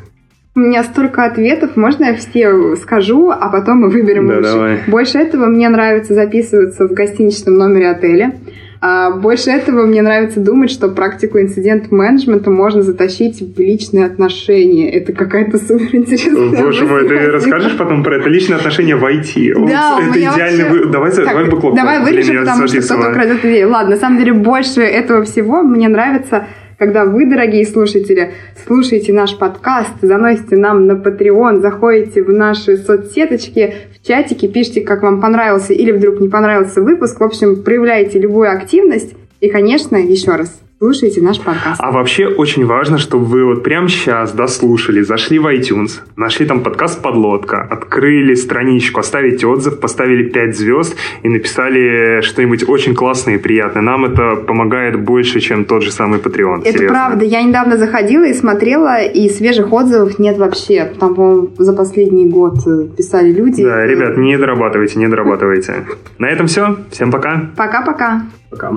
У 0.55 0.61
меня 0.61 0.83
столько 0.85 1.25
ответов, 1.25 1.77
можно 1.77 2.05
я 2.05 2.15
все 2.15 2.77
скажу, 2.77 3.31
а 3.31 3.51
потом 3.51 3.79
мы 3.79 3.91
выберем 3.91 4.29
да, 4.29 4.37
лучше. 4.37 4.51
Давай. 4.51 4.79
Больше 4.87 5.19
этого 5.19 5.47
мне 5.47 5.69
нравится 5.69 6.15
записываться 6.15 6.89
в 6.89 6.93
гостиничном 6.93 7.55
номере 7.55 7.91
отеля. 7.91 8.35
А 8.83 9.11
больше 9.11 9.51
этого 9.51 9.85
мне 9.85 10.01
нравится 10.01 10.41
думать, 10.41 10.71
что 10.71 10.89
практику 10.89 11.39
инцидент-менеджмента 11.39 12.51
можно 12.51 12.81
затащить 12.83 13.43
в 13.43 13.61
личные 13.61 14.07
отношения. 14.07 14.91
Это 14.91 15.13
какая-то 15.13 15.59
суперинтересная 15.59 16.63
Боже 16.63 16.87
мой, 16.87 17.07
ты 17.07 17.31
расскажешь 17.31 17.77
потом 17.77 18.03
про 18.03 18.17
это 18.17 18.31
личные 18.31 18.57
отношения 18.57 18.97
в 18.97 19.05
IT? 19.05 19.67
Да, 19.69 19.99
это 20.01 20.19
меня 20.19 20.35
идеальный... 20.35 20.65
вообще... 20.65 20.85
Вы... 20.85 20.91
Давай, 20.91 21.11
так, 21.13 21.27
давай. 21.27 21.77
Давай 21.77 22.01
вырежем, 22.03 22.39
потому 22.39 22.67
что 22.67 22.81
кто-то 22.81 23.13
крадет 23.13 23.45
идею. 23.45 23.69
Ладно, 23.69 23.97
на 23.97 24.01
самом 24.01 24.19
деле 24.19 24.33
больше 24.33 24.81
этого 24.81 25.25
всего 25.25 25.63
мне 25.63 25.89
нравится 25.89 26.47
когда 26.81 27.05
вы, 27.05 27.27
дорогие 27.27 27.67
слушатели, 27.67 28.33
слушаете 28.67 29.13
наш 29.13 29.37
подкаст, 29.37 29.93
заносите 30.01 30.57
нам 30.57 30.87
на 30.87 30.93
Patreon, 30.93 31.61
заходите 31.61 32.23
в 32.23 32.31
наши 32.31 32.79
соцсеточки, 32.79 33.75
в 33.95 34.07
чатике, 34.07 34.49
пишите, 34.49 34.81
как 34.81 35.03
вам 35.03 35.21
понравился 35.21 35.75
или 35.75 35.93
вдруг 35.93 36.21
не 36.21 36.31
понравился 36.31 36.81
выпуск. 36.81 37.21
В 37.21 37.23
общем, 37.23 37.63
проявляйте 37.63 38.19
любую 38.19 38.51
активность. 38.51 39.15
И, 39.41 39.51
конечно, 39.51 39.99
еще 39.99 40.37
раз, 40.37 40.59
слушайте 40.83 41.21
наш 41.21 41.39
подкаст. 41.39 41.79
А 41.79 41.91
вообще 41.91 42.27
очень 42.27 42.65
важно, 42.65 42.97
чтобы 42.97 43.27
вы 43.27 43.45
вот 43.45 43.63
прямо 43.63 43.87
сейчас 43.89 44.33
дослушали, 44.33 45.03
зашли 45.03 45.39
в 45.39 45.47
iTunes, 45.47 46.01
нашли 46.17 46.47
там 46.47 46.63
подкаст 46.63 47.03
«Подлодка», 47.03 47.61
открыли 47.61 48.33
страничку, 48.33 49.01
оставите 49.01 49.47
отзыв, 49.47 49.79
поставили 49.79 50.23
5 50.23 50.57
звезд 50.57 50.97
и 51.23 51.29
написали 51.29 52.23
что-нибудь 52.23 52.67
очень 52.67 52.95
классное 52.95 53.35
и 53.35 53.39
приятное. 53.39 53.83
Нам 53.83 54.07
это 54.07 54.37
помогает 54.37 54.99
больше, 54.99 55.41
чем 55.41 55.67
тот 55.67 55.83
же 55.83 55.93
самый 55.93 56.19
Patreon. 56.19 56.61
Это 56.61 56.73
серьезно. 56.73 56.89
правда. 56.89 57.25
Я 57.27 57.43
недавно 57.43 57.77
заходила 57.77 58.25
и 58.25 58.33
смотрела, 58.33 59.03
и 59.05 59.29
свежих 59.29 59.71
отзывов 59.71 60.19
нет 60.19 60.39
вообще. 60.39 60.91
Там, 60.99 61.15
по-моему, 61.15 61.51
за 61.59 61.75
последний 61.75 62.27
год 62.27 62.65
писали 62.97 63.31
люди. 63.31 63.63
Да, 63.63 63.85
ребят, 63.85 64.17
не 64.17 64.39
дорабатывайте, 64.39 64.99
не 64.99 65.09
дорабатывайте. 65.09 65.85
На 66.19 66.31
этом 66.31 66.47
все. 66.47 66.77
Всем 66.91 67.11
пока. 67.11 67.51
Пока-пока. 67.55 68.23
Пока. 68.51 68.73